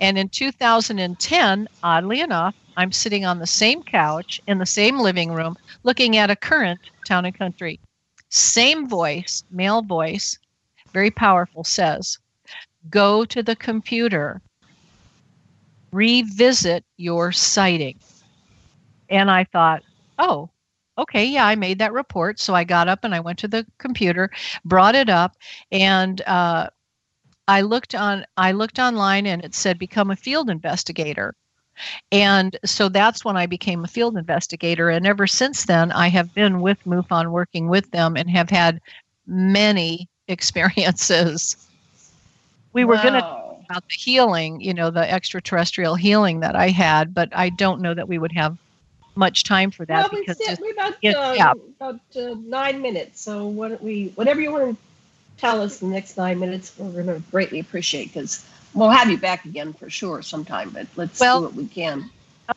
and 0.00 0.18
in 0.18 0.28
2010, 0.28 1.68
oddly 1.82 2.20
enough, 2.20 2.54
I'm 2.76 2.92
sitting 2.92 3.24
on 3.24 3.38
the 3.38 3.46
same 3.46 3.82
couch 3.82 4.40
in 4.46 4.58
the 4.58 4.66
same 4.66 4.98
living 4.98 5.32
room 5.32 5.56
looking 5.82 6.16
at 6.16 6.30
a 6.30 6.36
current 6.36 6.80
town 7.04 7.24
and 7.24 7.36
country. 7.36 7.80
Same 8.30 8.88
voice, 8.88 9.42
male 9.50 9.82
voice, 9.82 10.38
very 10.92 11.10
powerful, 11.10 11.64
says, 11.64 12.18
Go 12.88 13.24
to 13.24 13.42
the 13.42 13.56
computer, 13.56 14.40
revisit 15.92 16.84
your 16.96 17.32
sighting. 17.32 17.98
And 19.10 19.30
I 19.30 19.44
thought, 19.44 19.82
oh, 20.18 20.50
okay, 20.98 21.24
yeah, 21.24 21.46
I 21.46 21.54
made 21.54 21.78
that 21.78 21.92
report. 21.92 22.40
So 22.40 22.54
I 22.54 22.64
got 22.64 22.88
up 22.88 23.04
and 23.04 23.14
I 23.14 23.20
went 23.20 23.38
to 23.40 23.48
the 23.48 23.64
computer, 23.78 24.30
brought 24.64 24.94
it 24.94 25.08
up, 25.08 25.36
and 25.70 26.20
uh, 26.22 26.68
I 27.46 27.62
looked 27.62 27.94
on. 27.94 28.26
I 28.36 28.52
looked 28.52 28.78
online, 28.78 29.26
and 29.26 29.44
it 29.44 29.54
said 29.54 29.78
become 29.78 30.10
a 30.10 30.16
field 30.16 30.50
investigator. 30.50 31.34
And 32.10 32.58
so 32.64 32.88
that's 32.88 33.24
when 33.24 33.36
I 33.36 33.46
became 33.46 33.84
a 33.84 33.88
field 33.88 34.16
investigator. 34.16 34.90
And 34.90 35.06
ever 35.06 35.28
since 35.28 35.64
then, 35.64 35.92
I 35.92 36.08
have 36.08 36.34
been 36.34 36.60
with 36.60 36.84
MUFON 36.84 37.30
working 37.30 37.68
with 37.68 37.88
them 37.92 38.16
and 38.16 38.28
have 38.30 38.50
had 38.50 38.80
many 39.26 40.08
experiences. 40.28 41.56
We 42.72 42.84
were 42.84 42.96
going 42.96 43.14
to 43.14 43.20
talk 43.20 43.62
about 43.64 43.88
the 43.88 43.94
healing, 43.94 44.60
you 44.60 44.74
know, 44.74 44.90
the 44.90 45.10
extraterrestrial 45.10 45.94
healing 45.94 46.40
that 46.40 46.56
I 46.56 46.68
had, 46.68 47.14
but 47.14 47.28
I 47.32 47.48
don't 47.48 47.80
know 47.80 47.94
that 47.94 48.08
we 48.08 48.18
would 48.18 48.32
have 48.32 48.58
much 49.18 49.44
time 49.44 49.70
for 49.70 49.84
that 49.84 50.10
well, 50.10 50.20
because 50.20 50.38
we 50.38 50.46
just, 50.46 50.60
we're 50.60 50.72
about, 50.72 50.92
uh, 50.92 51.34
yeah. 51.36 51.52
about 51.80 52.00
uh, 52.16 52.34
nine 52.46 52.80
minutes. 52.80 53.20
So 53.20 53.52
don't 53.52 53.82
we, 53.82 54.12
whatever 54.14 54.40
you 54.40 54.52
want 54.52 54.76
to 54.76 54.76
tell 55.36 55.60
us 55.60 55.82
in 55.82 55.88
the 55.88 55.94
next 55.94 56.16
nine 56.16 56.38
minutes, 56.38 56.72
we're 56.78 57.02
going 57.02 57.06
to 57.06 57.20
greatly 57.30 57.58
appreciate 57.60 58.12
because 58.12 58.46
we'll 58.74 58.90
have 58.90 59.10
you 59.10 59.18
back 59.18 59.44
again 59.44 59.72
for 59.72 59.90
sure 59.90 60.22
sometime. 60.22 60.70
But 60.70 60.86
let's 60.96 61.20
Well- 61.20 61.40
do 61.40 61.46
what 61.46 61.54
we 61.54 61.66
can. 61.66 62.10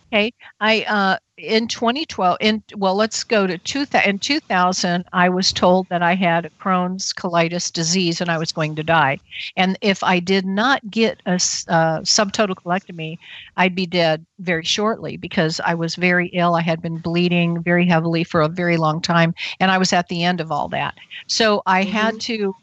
Okay, 0.08 0.32
I 0.62 0.84
uh, 0.84 1.18
in 1.42 1.68
2012. 1.68 2.38
In 2.40 2.64
well, 2.76 2.96
let's 2.96 3.24
go 3.24 3.48
to 3.48 3.58
two. 3.58 3.86
In 4.06 4.20
2000, 4.20 5.06
I 5.12 5.30
was 5.30 5.52
told 5.52 5.90
that 5.90 6.02
I 6.02 6.16
had 6.16 6.52
Crohn's 6.60 7.12
colitis 7.12 7.72
disease 7.72 8.22
and 8.22 8.30
I 8.30 8.38
was 8.38 8.52
going 8.52 8.76
to 8.76 8.84
die. 8.84 9.20
And 9.58 9.78
if 9.82 10.04
I 10.04 10.20
did 10.20 10.46
not 10.46 10.90
get 10.90 11.22
a 11.26 11.34
uh, 11.34 12.02
subtotal 12.02 12.56
colectomy, 12.56 13.18
I'd 13.58 13.76
be 13.76 13.86
dead 13.86 14.26
very 14.40 14.64
shortly 14.64 15.18
because 15.18 15.60
I 15.66 15.74
was 15.74 15.96
very 15.96 16.28
ill. 16.28 16.56
I 16.56 16.62
had 16.62 16.82
been 16.82 17.00
bleeding 17.00 17.62
very 17.64 17.86
heavily 17.86 18.24
for 18.24 18.42
a 18.42 18.48
very 18.48 18.78
long 18.78 19.02
time, 19.02 19.34
and 19.60 19.72
I 19.72 19.78
was 19.78 19.94
at 19.94 20.08
the 20.08 20.24
end 20.24 20.42
of 20.42 20.52
all 20.52 20.70
that. 20.70 20.96
So 21.28 21.64
I 21.66 21.84
had 21.84 22.20
to. 22.22 22.56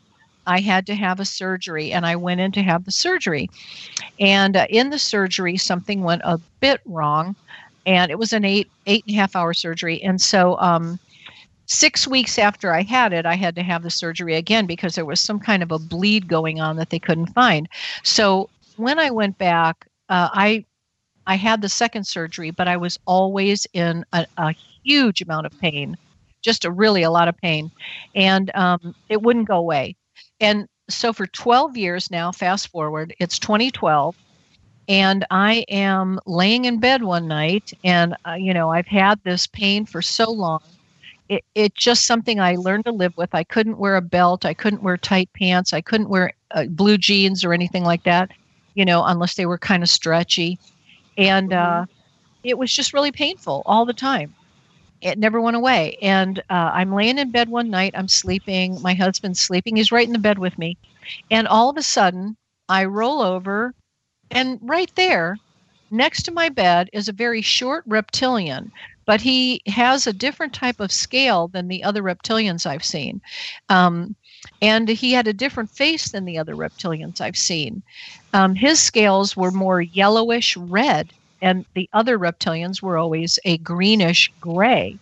I 0.47 0.61
had 0.61 0.87
to 0.87 0.95
have 0.95 1.21
a 1.21 1.27
surgery, 1.27 1.93
and 1.93 2.07
I 2.07 2.17
went 2.17 2.41
in 2.41 2.53
to 2.53 2.63
have 2.63 2.87
the 2.87 2.91
surgery. 2.91 3.51
And 4.19 4.57
uh, 4.57 4.67
in 4.71 4.89
the 4.89 4.99
surgery, 4.99 5.59
something 5.59 6.03
went 6.03 6.23
a 6.25 6.41
bit 6.61 6.81
wrong, 6.87 7.37
and 7.89 8.10
it 8.10 8.19
was 8.19 8.35
an 8.35 8.44
eight 8.44 8.70
eight 8.86 9.02
and 9.06 9.16
a 9.16 9.19
half 9.19 9.35
hour 9.35 9.55
surgery. 9.55 10.01
And 10.02 10.20
so, 10.20 10.59
um, 10.60 11.01
six 11.65 12.06
weeks 12.06 12.39
after 12.39 12.73
I 12.73 12.82
had 12.82 13.12
it, 13.12 13.24
I 13.24 13.35
had 13.35 13.55
to 13.56 13.62
have 13.62 13.82
the 13.82 13.90
surgery 13.90 14.35
again 14.35 14.66
because 14.66 14.94
there 14.94 15.06
was 15.06 15.20
some 15.20 15.40
kind 15.40 15.62
of 15.62 15.73
a 15.73 15.78
bleed 15.78 16.28
going 16.28 16.60
on 16.60 16.77
that 16.77 16.90
they 16.90 16.98
couldn't 16.98 17.32
find. 17.32 17.69
So 18.05 18.51
when 18.77 18.98
I 18.98 19.10
went 19.10 19.39
back, 19.39 19.89
uh, 20.10 20.28
I 20.32 20.65
I 21.27 21.36
had 21.36 21.62
the 21.62 21.69
second 21.69 22.06
surgery, 22.06 22.51
but 22.51 22.69
I 22.69 22.77
was 22.77 22.98
always 23.06 23.66
in 23.73 24.05
a, 24.12 24.27
a 24.36 24.55
huge 24.85 25.23
amount 25.23 25.47
of 25.47 25.59
pain, 25.59 25.97
just 26.43 26.66
a 26.66 26.70
really 26.70 27.02
a 27.02 27.10
lot 27.10 27.28
of 27.28 27.36
pain, 27.39 27.70
and 28.15 28.55
um, 28.55 28.94
it 29.09 29.23
wouldn't 29.23 29.48
go 29.48 29.56
away. 29.56 29.97
And 30.40 30.69
so 30.90 31.15
for 31.15 31.27
12 31.27 31.77
years 31.77 32.10
now, 32.10 32.32
fast 32.32 32.69
forward, 32.69 33.15
it's 33.19 33.39
2012 33.39 34.15
and 34.89 35.27
I 35.31 35.66
am 35.69 36.19
laying 36.27 36.65
in 36.65 36.81
bed 36.81 37.02
one 37.02 37.28
night, 37.28 37.73
and 37.85 38.16
uh, 38.27 38.32
you 38.32 38.55
know 38.55 38.70
I've 38.70 38.86
had 38.86 39.20
this 39.23 39.47
pain 39.47 39.86
for 39.86 40.02
so 40.02 40.31
long. 40.31 40.60
It, 41.28 41.44
it's 41.55 41.77
just 41.77 42.06
something 42.06 42.40
I 42.40 42.56
learned 42.56 42.86
to 42.86 42.93
live 42.93 43.15
with. 43.19 43.35
I 43.35 43.44
couldn't 43.44 43.78
wear 43.78 43.97
a 43.97 44.01
belt. 44.01 44.47
I 44.47 44.55
couldn't 44.55 44.82
wear 44.82 44.97
tight 44.97 45.31
pants. 45.35 45.74
I 45.74 45.82
couldn't 45.82 46.09
wear 46.09 46.32
uh, 46.52 46.65
blue 46.65 46.97
jeans 46.97 47.44
or 47.44 47.52
anything 47.52 47.85
like 47.85 48.02
that, 48.05 48.31
you 48.74 48.85
know, 48.86 49.05
unless 49.05 49.35
they 49.35 49.44
were 49.44 49.59
kind 49.59 49.82
of 49.82 49.90
stretchy. 49.90 50.59
And 51.19 51.52
uh, 51.52 51.85
it 52.44 52.56
was 52.56 52.73
just 52.73 52.94
really 52.94 53.12
painful 53.12 53.62
all 53.66 53.85
the 53.85 53.93
time. 53.93 54.35
It 55.02 55.19
never 55.19 55.40
went 55.40 55.56
away. 55.56 55.98
And 56.01 56.39
uh, 56.48 56.70
I'm 56.73 56.94
laying 56.94 57.19
in 57.19 57.31
bed 57.31 57.51
one 57.51 57.69
night. 57.70 57.93
I'm 57.94 58.09
sleeping. 58.09 58.81
My 58.81 58.94
husband's 58.94 59.40
sleeping. 59.40 59.77
He's 59.77 59.93
right 59.93 60.06
in 60.06 60.15
the 60.15 60.19
bed 60.19 60.39
with 60.39 60.59
me. 60.59 60.78
And 61.31 61.47
all 61.47 61.69
of 61.69 61.77
a 61.77 61.82
sudden, 61.82 62.36
I 62.70 62.86
roll 62.86 63.20
over 63.20 63.74
and 64.31 64.59
right 64.63 64.91
there, 64.95 65.39
next 65.91 66.23
to 66.25 66.33
my 66.33 66.49
bed, 66.49 66.91
is 66.93 67.09
a 67.09 67.13
very 67.13 67.43
short 67.43 67.85
reptilian, 67.87 68.71
but 69.07 69.21
he 69.21 69.63
has 69.67 70.07
a 70.07 70.13
different 70.13 70.53
type 70.53 70.81
of 70.81 70.93
scale 70.93 71.49
than 71.49 71.69
the 71.69 71.83
other 71.83 72.03
reptilians 72.03 72.67
I've 72.67 72.85
seen. 72.85 73.21
Um, 73.69 74.15
and 74.61 74.89
he 74.89 75.13
had 75.13 75.27
a 75.27 75.33
different 75.33 75.71
face 75.71 76.11
than 76.11 76.25
the 76.25 76.39
other 76.39 76.55
reptilians 76.55 77.21
I've 77.21 77.37
seen. 77.37 77.83
Um, 78.35 78.55
his 78.55 78.79
scales 78.81 79.37
were 79.37 79.51
more 79.51 79.81
yellowish 79.81 80.57
red, 80.57 81.11
and 81.41 81.65
the 81.75 81.89
other 81.93 82.19
reptilians 82.19 82.83
were 82.83 82.99
always 82.99 83.39
a 83.45 83.59
greenish 83.59 84.31
gray. 84.41 84.99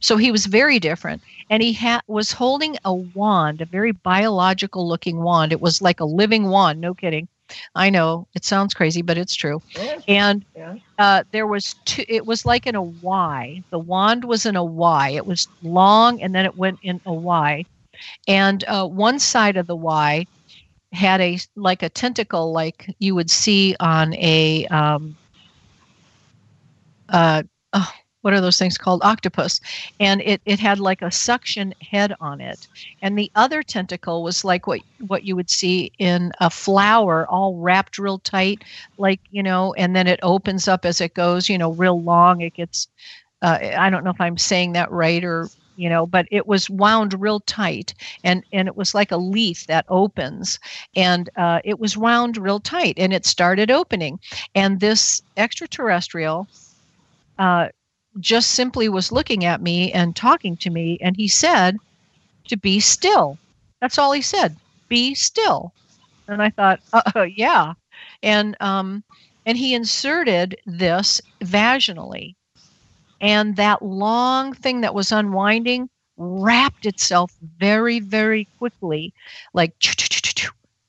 So 0.00 0.16
he 0.16 0.30
was 0.30 0.46
very 0.46 0.78
different. 0.78 1.22
And 1.48 1.62
he 1.62 1.72
ha- 1.72 2.02
was 2.08 2.32
holding 2.32 2.76
a 2.84 2.92
wand, 2.92 3.60
a 3.60 3.66
very 3.66 3.92
biological 3.92 4.86
looking 4.86 5.22
wand. 5.22 5.52
It 5.52 5.60
was 5.60 5.80
like 5.80 6.00
a 6.00 6.04
living 6.04 6.48
wand, 6.48 6.80
no 6.80 6.92
kidding. 6.92 7.28
I 7.74 7.90
know 7.90 8.26
it 8.34 8.44
sounds 8.44 8.74
crazy, 8.74 9.02
but 9.02 9.18
it's 9.18 9.34
true. 9.34 9.62
And 10.08 10.44
uh, 10.98 11.24
there 11.32 11.46
was 11.46 11.74
two, 11.84 12.04
it 12.08 12.26
was 12.26 12.44
like 12.44 12.66
in 12.66 12.74
a 12.74 12.82
Y. 12.82 13.62
The 13.70 13.78
wand 13.78 14.24
was 14.24 14.46
in 14.46 14.56
a 14.56 14.64
Y. 14.64 15.10
It 15.10 15.26
was 15.26 15.48
long 15.62 16.20
and 16.22 16.34
then 16.34 16.44
it 16.44 16.56
went 16.56 16.78
in 16.82 17.00
a 17.06 17.12
Y. 17.12 17.64
And 18.28 18.64
uh, 18.64 18.86
one 18.86 19.18
side 19.18 19.56
of 19.56 19.66
the 19.66 19.76
Y 19.76 20.26
had 20.92 21.20
a 21.20 21.38
like 21.56 21.82
a 21.82 21.88
tentacle, 21.88 22.52
like 22.52 22.94
you 22.98 23.14
would 23.14 23.30
see 23.30 23.76
on 23.80 24.14
a 24.14 24.66
um, 24.66 25.16
uh, 27.08 27.42
oh, 27.72 27.92
what 28.26 28.34
are 28.34 28.40
those 28.40 28.58
things 28.58 28.76
called? 28.76 29.00
Octopus. 29.04 29.60
And 30.00 30.20
it, 30.20 30.40
it 30.46 30.58
had 30.58 30.80
like 30.80 31.00
a 31.00 31.12
suction 31.12 31.72
head 31.80 32.12
on 32.20 32.40
it. 32.40 32.66
And 33.00 33.16
the 33.16 33.30
other 33.36 33.62
tentacle 33.62 34.24
was 34.24 34.44
like 34.44 34.66
what, 34.66 34.80
what 35.06 35.22
you 35.22 35.36
would 35.36 35.48
see 35.48 35.92
in 36.00 36.32
a 36.40 36.50
flower, 36.50 37.28
all 37.28 37.54
wrapped 37.54 37.98
real 37.98 38.18
tight, 38.18 38.64
like, 38.98 39.20
you 39.30 39.44
know, 39.44 39.74
and 39.74 39.94
then 39.94 40.08
it 40.08 40.18
opens 40.24 40.66
up 40.66 40.84
as 40.84 41.00
it 41.00 41.14
goes, 41.14 41.48
you 41.48 41.56
know, 41.56 41.70
real 41.70 42.02
long. 42.02 42.40
It 42.40 42.54
gets, 42.54 42.88
uh, 43.42 43.60
I 43.78 43.90
don't 43.90 44.02
know 44.02 44.10
if 44.10 44.20
I'm 44.20 44.38
saying 44.38 44.72
that 44.72 44.90
right 44.90 45.22
or 45.22 45.48
you 45.76 45.90
know 45.90 46.06
but 46.06 46.26
it 46.30 46.46
was 46.46 46.70
wound 46.70 47.14
real 47.20 47.40
tight 47.40 47.92
and 48.24 48.42
and 48.50 48.66
it 48.66 48.76
was 48.76 48.94
like 48.94 49.12
a 49.12 49.16
leaf 49.18 49.66
that 49.66 49.84
opens 49.90 50.58
and 50.96 51.28
uh, 51.36 51.60
it 51.64 51.78
was 51.78 51.98
wound 51.98 52.38
real 52.38 52.58
tight 52.58 52.94
and 52.96 53.12
it 53.12 53.26
started 53.26 53.70
opening 53.70 54.18
and 54.54 54.80
this 54.80 55.20
extraterrestrial 55.36 56.48
uh, 57.38 57.68
just 58.20 58.50
simply 58.50 58.88
was 58.88 59.12
looking 59.12 59.44
at 59.44 59.62
me 59.62 59.92
and 59.92 60.16
talking 60.16 60.56
to 60.56 60.70
me 60.70 60.98
and 61.00 61.16
he 61.16 61.28
said 61.28 61.76
to 62.48 62.56
be 62.56 62.80
still. 62.80 63.38
That's 63.80 63.98
all 63.98 64.12
he 64.12 64.22
said 64.22 64.56
be 64.88 65.14
still. 65.14 65.72
And 66.28 66.42
i 66.42 66.50
thought 66.50 66.80
uh, 66.92 67.22
yeah. 67.22 67.74
And 68.22 68.56
um 68.60 69.02
and 69.44 69.56
he 69.56 69.74
inserted 69.74 70.58
this 70.66 71.20
vaginally. 71.40 72.34
And 73.20 73.56
that 73.56 73.82
long 73.82 74.52
thing 74.52 74.80
that 74.82 74.94
was 74.94 75.12
unwinding 75.12 75.88
wrapped 76.16 76.86
itself 76.86 77.32
very 77.58 78.00
very 78.00 78.48
quickly 78.58 79.12
like 79.52 79.74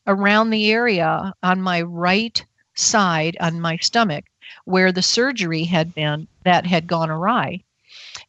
around 0.08 0.50
the 0.50 0.72
area 0.72 1.34
on 1.44 1.62
my 1.62 1.82
right 1.82 2.46
side 2.76 3.36
on 3.42 3.60
my 3.60 3.76
stomach 3.78 4.24
where 4.68 4.92
the 4.92 5.02
surgery 5.02 5.64
had 5.64 5.96
been 5.96 6.28
that 6.44 6.66
had 6.66 6.88
gone 6.88 7.10
awry. 7.10 7.64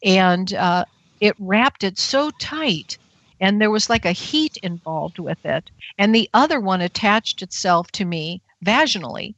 And 0.05 0.55
uh, 0.55 0.85
it 1.21 1.35
wrapped 1.41 1.83
it 1.83 1.99
so 1.99 2.31
tight 2.39 2.97
and 3.41 3.61
there 3.61 3.73
was 3.73 3.91
like 3.91 4.05
a 4.05 4.13
heat 4.13 4.57
involved 4.59 5.19
with 5.19 5.45
it 5.45 5.69
and 5.99 6.15
the 6.15 6.31
other 6.35 6.61
one 6.61 6.81
attached 6.81 7.43
itself 7.43 7.91
to 7.93 8.05
me 8.05 8.41
vaginally. 8.65 9.35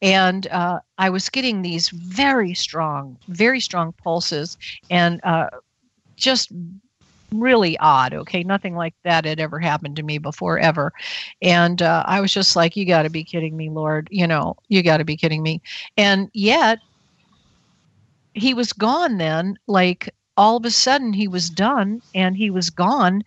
And 0.00 0.46
uh, 0.46 0.80
I 0.96 1.10
was 1.10 1.28
getting 1.28 1.60
these 1.60 1.90
very 1.90 2.54
strong, 2.54 3.18
very 3.28 3.60
strong 3.60 3.92
pulses, 3.92 4.56
and 4.88 5.20
uh, 5.24 5.50
just 6.16 6.50
really 7.32 7.78
odd. 7.78 8.14
Okay, 8.14 8.42
nothing 8.42 8.74
like 8.76 8.94
that 9.04 9.24
had 9.24 9.40
ever 9.40 9.58
happened 9.58 9.96
to 9.96 10.02
me 10.02 10.18
before 10.18 10.58
ever, 10.58 10.92
and 11.42 11.82
uh, 11.82 12.04
I 12.06 12.20
was 12.20 12.32
just 12.32 12.56
like, 12.56 12.76
"You 12.76 12.84
got 12.86 13.02
to 13.02 13.10
be 13.10 13.24
kidding 13.24 13.56
me, 13.56 13.70
Lord! 13.70 14.08
You 14.10 14.26
know, 14.26 14.56
you 14.68 14.82
got 14.82 14.98
to 14.98 15.04
be 15.04 15.16
kidding 15.16 15.42
me!" 15.42 15.60
And 15.96 16.30
yet, 16.32 16.78
he 18.34 18.54
was 18.54 18.72
gone. 18.72 19.18
Then, 19.18 19.56
like 19.66 20.14
all 20.36 20.56
of 20.56 20.64
a 20.64 20.70
sudden, 20.70 21.12
he 21.12 21.28
was 21.28 21.50
done, 21.50 22.02
and 22.14 22.36
he 22.36 22.50
was 22.50 22.70
gone, 22.70 23.22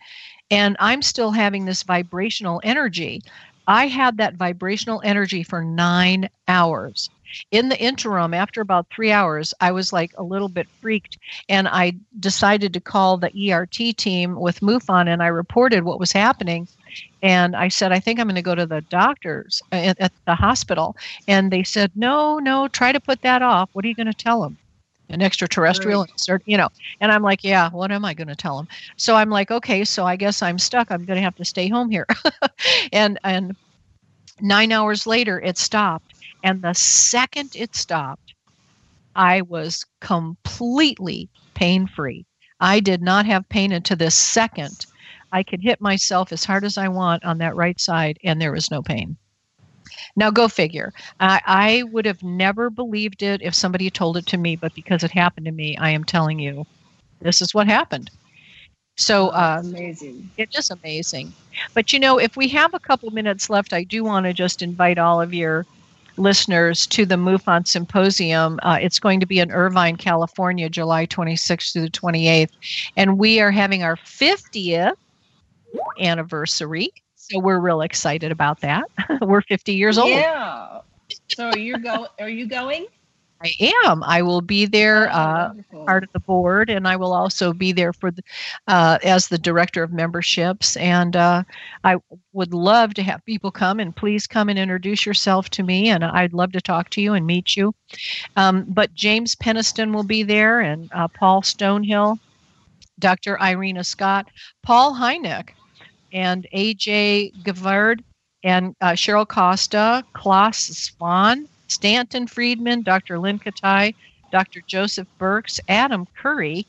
and 0.51 0.75
I'm 0.79 1.01
still 1.01 1.31
having 1.31 1.65
this 1.65 1.83
vibrational 1.83 2.61
energy. 2.63 3.21
I 3.67 3.87
had 3.87 4.17
that 4.17 4.35
vibrational 4.35 5.01
energy 5.05 5.43
for 5.43 5.63
nine 5.63 6.29
hours. 6.47 7.09
In 7.51 7.69
the 7.69 7.79
interim, 7.79 8.33
after 8.33 8.61
about 8.61 8.87
three 8.89 9.11
hours, 9.11 9.53
I 9.61 9.71
was 9.71 9.93
like 9.93 10.11
a 10.17 10.23
little 10.23 10.49
bit 10.49 10.67
freaked, 10.81 11.17
and 11.49 11.67
I 11.67 11.93
decided 12.19 12.73
to 12.73 12.79
call 12.79 13.17
the 13.17 13.51
ERT 13.51 13.97
team 13.97 14.39
with 14.39 14.61
MUFON, 14.61 15.07
and 15.07 15.21
I 15.23 15.27
reported 15.27 15.83
what 15.83 15.99
was 15.99 16.11
happening. 16.11 16.67
And 17.21 17.55
I 17.55 17.69
said, 17.69 17.91
I 17.91 17.99
think 17.99 18.19
I'm 18.19 18.27
going 18.27 18.35
to 18.35 18.41
go 18.41 18.55
to 18.55 18.65
the 18.65 18.81
doctors 18.81 19.61
uh, 19.71 19.75
at, 19.75 19.99
at 19.99 20.11
the 20.25 20.35
hospital. 20.35 20.95
And 21.27 21.51
they 21.51 21.63
said, 21.63 21.91
No, 21.95 22.39
no, 22.39 22.67
try 22.67 22.91
to 22.91 22.99
put 22.99 23.21
that 23.21 23.41
off. 23.41 23.69
What 23.73 23.85
are 23.85 23.87
you 23.87 23.95
going 23.95 24.07
to 24.07 24.13
tell 24.13 24.41
them? 24.41 24.57
an 25.09 25.21
extraterrestrial 25.21 26.01
right. 26.01 26.09
and 26.09 26.19
start, 26.19 26.41
you 26.45 26.57
know 26.57 26.69
and 27.01 27.11
i'm 27.11 27.21
like 27.21 27.43
yeah 27.43 27.69
what 27.69 27.91
am 27.91 28.05
i 28.05 28.13
going 28.13 28.27
to 28.27 28.35
tell 28.35 28.57
him 28.57 28.67
so 28.97 29.15
i'm 29.15 29.29
like 29.29 29.51
okay 29.51 29.83
so 29.83 30.05
i 30.05 30.15
guess 30.15 30.41
i'm 30.41 30.57
stuck 30.57 30.89
i'm 30.91 31.05
going 31.05 31.17
to 31.17 31.21
have 31.21 31.35
to 31.35 31.45
stay 31.45 31.67
home 31.67 31.89
here 31.89 32.07
and 32.93 33.19
and 33.23 33.55
nine 34.41 34.71
hours 34.71 35.05
later 35.05 35.39
it 35.41 35.57
stopped 35.57 36.12
and 36.43 36.61
the 36.61 36.73
second 36.73 37.51
it 37.55 37.75
stopped 37.75 38.35
i 39.15 39.41
was 39.41 39.85
completely 40.01 41.29
pain 41.55 41.87
free 41.87 42.25
i 42.59 42.79
did 42.79 43.01
not 43.01 43.25
have 43.25 43.47
pain 43.49 43.71
until 43.71 43.97
this 43.97 44.15
second 44.15 44.85
i 45.31 45.43
could 45.43 45.61
hit 45.61 45.81
myself 45.81 46.31
as 46.31 46.43
hard 46.45 46.63
as 46.63 46.77
i 46.77 46.87
want 46.87 47.23
on 47.25 47.37
that 47.37 47.55
right 47.55 47.79
side 47.79 48.17
and 48.23 48.41
there 48.41 48.51
was 48.53 48.71
no 48.71 48.81
pain 48.81 49.17
now, 50.15 50.31
go 50.31 50.47
figure. 50.47 50.93
I, 51.19 51.41
I 51.45 51.83
would 51.91 52.05
have 52.05 52.21
never 52.23 52.69
believed 52.69 53.23
it 53.23 53.41
if 53.41 53.55
somebody 53.55 53.89
told 53.89 54.17
it 54.17 54.25
to 54.27 54.37
me, 54.37 54.55
but 54.55 54.73
because 54.75 55.03
it 55.03 55.11
happened 55.11 55.45
to 55.47 55.51
me, 55.51 55.75
I 55.77 55.89
am 55.89 56.03
telling 56.03 56.39
you, 56.39 56.65
this 57.21 57.41
is 57.41 57.53
what 57.53 57.67
happened. 57.67 58.11
So 58.95 59.29
uh, 59.29 59.61
amazing. 59.63 60.29
It 60.37 60.49
is 60.55 60.69
amazing. 60.69 61.33
But 61.73 61.93
you 61.93 61.99
know, 61.99 62.19
if 62.19 62.37
we 62.37 62.47
have 62.49 62.73
a 62.73 62.79
couple 62.79 63.09
minutes 63.11 63.49
left, 63.49 63.73
I 63.73 63.83
do 63.83 64.03
want 64.03 64.25
to 64.25 64.33
just 64.33 64.61
invite 64.61 64.99
all 64.99 65.19
of 65.19 65.33
your 65.33 65.65
listeners 66.17 66.85
to 66.87 67.05
the 67.05 67.15
MUFON 67.15 67.67
Symposium. 67.67 68.59
Uh, 68.63 68.77
it's 68.81 68.99
going 68.99 69.19
to 69.19 69.25
be 69.25 69.39
in 69.39 69.51
Irvine, 69.51 69.95
California, 69.95 70.69
July 70.69 71.05
26th 71.05 71.73
through 71.73 71.83
the 71.83 71.89
28th. 71.89 72.51
And 72.97 73.17
we 73.17 73.39
are 73.39 73.51
having 73.51 73.83
our 73.83 73.95
50th 73.97 74.95
anniversary. 75.99 76.89
So 77.15 77.39
we're 77.39 77.59
real 77.59 77.81
excited 77.81 78.31
about 78.31 78.59
that. 78.61 78.85
we're 79.21 79.41
50 79.41 79.73
years 79.73 79.97
old. 79.97 80.09
Yeah. 80.09 80.81
So 81.29 81.49
are 81.49 81.57
you 81.57 81.77
go 81.77 82.07
are 82.19 82.29
you 82.29 82.47
going? 82.47 82.87
I 83.43 83.53
am. 83.85 84.03
I 84.03 84.21
will 84.21 84.41
be 84.41 84.65
there, 84.65 85.11
uh, 85.11 85.53
part 85.85 86.03
of 86.03 86.11
the 86.13 86.19
board, 86.19 86.69
and 86.69 86.87
I 86.87 86.95
will 86.95 87.11
also 87.11 87.51
be 87.51 87.73
there 87.73 87.91
for 87.91 88.09
the, 88.09 88.23
uh, 88.67 88.99
as 89.03 89.27
the 89.27 89.37
director 89.37 89.83
of 89.83 89.91
memberships. 89.91 90.77
And 90.77 91.15
uh, 91.15 91.43
I 91.83 91.97
would 92.31 92.53
love 92.53 92.93
to 92.93 93.03
have 93.03 93.25
people 93.25 93.51
come 93.51 93.79
and 93.79 93.95
please 93.95 94.27
come 94.27 94.47
and 94.47 94.57
introduce 94.57 95.05
yourself 95.05 95.49
to 95.51 95.63
me, 95.63 95.89
and 95.89 96.05
I'd 96.05 96.33
love 96.33 96.53
to 96.53 96.61
talk 96.61 96.89
to 96.91 97.01
you 97.01 97.13
and 97.13 97.25
meet 97.25 97.57
you. 97.57 97.75
Um, 98.37 98.65
but 98.69 98.93
James 98.93 99.35
Penniston 99.35 99.93
will 99.93 100.03
be 100.03 100.23
there, 100.23 100.61
and 100.61 100.89
uh, 100.93 101.09
Paul 101.09 101.41
Stonehill, 101.41 102.19
Dr. 102.99 103.39
Irena 103.41 103.83
Scott, 103.83 104.29
Paul 104.61 104.95
Hynek, 104.95 105.49
and 106.13 106.47
AJ 106.53 107.33
Gevaerd, 107.43 108.01
and 108.43 108.75
uh, 108.79 108.91
Cheryl 108.91 109.27
Costa, 109.27 110.03
Klaus 110.13 110.57
Swan. 110.57 111.47
Stanton 111.73 112.27
Friedman, 112.27 112.81
Dr. 112.83 113.19
Lynn 113.19 113.39
Kitei, 113.39 113.95
Dr. 114.31 114.61
Joseph 114.67 115.07
Burkes, 115.17 115.59
Adam 115.67 116.07
Curry, 116.15 116.65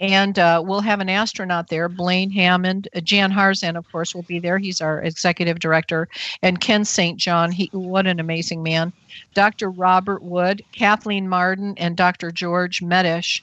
and 0.00 0.38
uh, 0.38 0.62
we'll 0.64 0.80
have 0.80 1.00
an 1.00 1.08
astronaut 1.08 1.68
there, 1.68 1.88
Blaine 1.88 2.30
Hammond. 2.30 2.88
Uh, 2.94 3.00
Jan 3.00 3.30
Harzan, 3.30 3.76
of 3.76 3.90
course, 3.90 4.14
will 4.14 4.22
be 4.22 4.38
there. 4.38 4.58
He's 4.58 4.80
our 4.80 5.00
executive 5.02 5.60
director. 5.60 6.08
And 6.42 6.60
Ken 6.60 6.84
St. 6.84 7.18
John, 7.18 7.52
he, 7.52 7.70
what 7.72 8.06
an 8.06 8.18
amazing 8.18 8.62
man. 8.62 8.92
Dr. 9.34 9.70
Robert 9.70 10.22
Wood, 10.22 10.62
Kathleen 10.72 11.28
Marden, 11.28 11.74
and 11.76 11.96
Dr. 11.96 12.32
George 12.32 12.80
Medish. 12.80 13.40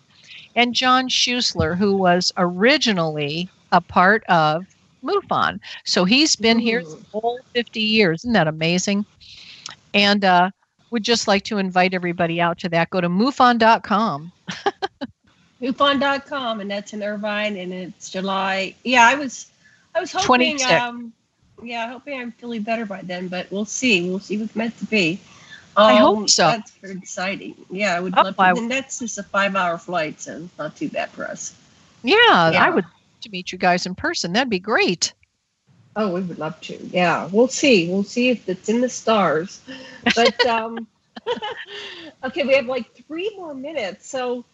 And 0.56 0.76
John 0.76 1.08
Schuessler, 1.08 1.78
who 1.78 1.96
was 1.96 2.34
originally 2.36 3.50
a 3.72 3.80
part 3.80 4.24
of 4.26 4.66
MUFON. 5.04 5.60
So 5.86 6.04
he's 6.04 6.36
been 6.36 6.58
Ooh. 6.58 6.64
here 6.64 6.84
the 6.84 7.00
whole 7.12 7.40
50 7.54 7.80
years. 7.80 8.22
Isn't 8.22 8.34
that 8.34 8.48
amazing? 8.48 9.06
And 9.94 10.26
uh, 10.26 10.52
would 10.92 11.04
just 11.04 11.28
like 11.28 11.44
to 11.46 11.58
invite 11.58 11.94
everybody 11.94 12.40
out 12.40 12.60
to 12.60 12.70
that. 12.70 12.90
Go 12.90 13.02
to 13.02 13.10
MUFON.com. 13.10 14.32
MUFON.com, 15.62 16.60
and 16.60 16.70
that's 16.70 16.94
in 16.94 17.02
Irvine, 17.02 17.58
and 17.58 17.74
it's 17.74 18.10
July. 18.10 18.76
Yeah, 18.84 19.08
I 19.08 19.16
was, 19.16 19.48
I 19.96 20.00
was 20.00 20.12
hoping. 20.12 20.64
Um, 20.64 21.14
yeah, 21.64 21.92
hoping 21.92 22.20
I'm 22.20 22.32
feeling 22.32 22.64
better 22.64 22.86
by 22.86 23.02
then, 23.02 23.28
but 23.28 23.52
we'll 23.52 23.66
see. 23.66 24.10
We'll 24.10 24.20
see 24.20 24.38
what's 24.38 24.56
meant 24.56 24.78
to 24.80 24.86
be. 24.86 25.20
Um, 25.78 25.86
I 25.86 25.96
hope 25.96 26.30
so. 26.30 26.48
That's 26.48 26.74
exciting. 26.84 27.56
Yeah, 27.70 27.96
I 27.96 28.00
would 28.00 28.14
oh, 28.18 28.24
love 28.24 28.36
to. 28.36 28.42
I, 28.42 28.52
and 28.52 28.70
that's 28.70 29.00
just 29.00 29.18
a 29.18 29.24
five-hour 29.24 29.78
flight, 29.78 30.20
so 30.20 30.38
it's 30.38 30.58
not 30.58 30.76
too 30.76 30.90
bad 30.90 31.10
for 31.12 31.26
us. 31.26 31.56
Yeah, 32.04 32.52
yeah, 32.52 32.66
I 32.66 32.70
would 32.70 32.86
to 33.22 33.30
meet 33.30 33.52
you 33.52 33.58
guys 33.58 33.86
in 33.86 33.96
person. 33.96 34.34
That'd 34.34 34.50
be 34.50 34.60
great. 34.60 35.14
Oh, 35.96 36.14
we 36.14 36.22
would 36.22 36.40
love 36.40 36.60
to. 36.62 36.78
Yeah, 36.88 37.28
we'll 37.32 37.48
see. 37.48 37.90
We'll 37.90 38.04
see 38.04 38.30
if 38.30 38.48
it's 38.48 38.70
in 38.70 38.82
the 38.82 38.90
stars. 38.90 39.62
But 40.16 40.46
um, 40.46 40.88
okay, 42.24 42.44
we 42.44 42.54
have 42.56 42.66
like 42.66 42.94
three 43.08 43.32
more 43.36 43.54
minutes. 43.54 44.08
So, 44.08 44.46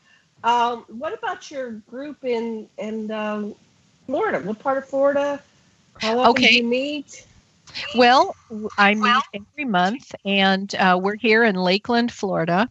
um, 0.44 0.86
what 0.88 1.14
about 1.14 1.52
your 1.52 1.72
group 1.72 2.24
in 2.24 2.68
in 2.78 3.12
um, 3.12 3.56
Florida? 4.08 4.40
What 4.40 4.60
part 4.60 4.78
of 4.80 4.88
Florida? 4.88 5.42
How 6.02 6.20
often 6.20 6.32
okay. 6.32 6.50
do 6.50 6.56
you 6.56 6.64
meet? 6.64 7.28
Well, 7.96 8.36
I 8.78 8.96
meet 8.96 9.22
every 9.34 9.66
month, 9.66 10.14
and 10.26 10.74
uh, 10.76 11.00
we're 11.02 11.18
here 11.18 11.44
in 11.44 11.56
Lakeland, 11.56 12.12
Florida, 12.12 12.70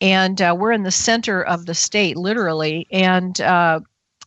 and 0.00 0.40
uh, 0.40 0.56
we're 0.58 0.72
in 0.72 0.82
the 0.82 0.90
center 0.90 1.42
of 1.42 1.66
the 1.66 1.74
state, 1.74 2.16
literally. 2.16 2.86
And 2.90 3.38
uh, 3.40 3.80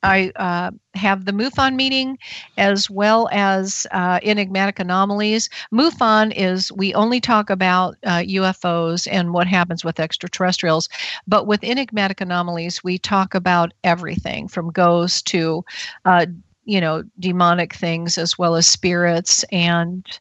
I 0.04 0.32
uh, 0.36 0.72
have 0.96 1.26
the 1.26 1.32
MUFON 1.32 1.76
meeting 1.76 2.18
as 2.58 2.90
well 2.90 3.30
as 3.32 3.88
uh, 3.92 4.20
enigmatic 4.22 4.80
anomalies. 4.80 5.50
MUFON 5.72 6.34
is 6.36 6.72
we 6.74 6.94
only 6.94 7.20
talk 7.20 7.50
about 7.50 7.96
uh, 8.06 8.20
UFOs 8.20 9.08
and 9.10 9.34
what 9.34 9.48
happens 9.48 9.84
with 9.84 10.00
extraterrestrials, 10.00 10.90
but 11.28 11.48
with 11.48 11.64
enigmatic 11.64 12.22
anomalies, 12.22 12.84
we 12.84 12.98
talk 12.98 13.34
about 13.34 13.74
everything 13.84 14.48
from 14.48 14.72
ghosts 14.72 15.22
to 15.24 15.64
uh, 16.06 16.26
you 16.66 16.80
know 16.80 17.04
demonic 17.20 17.74
things 17.74 18.18
as 18.18 18.38
well 18.38 18.56
as 18.56 18.68
spirits 18.68 19.44
and 19.52 20.20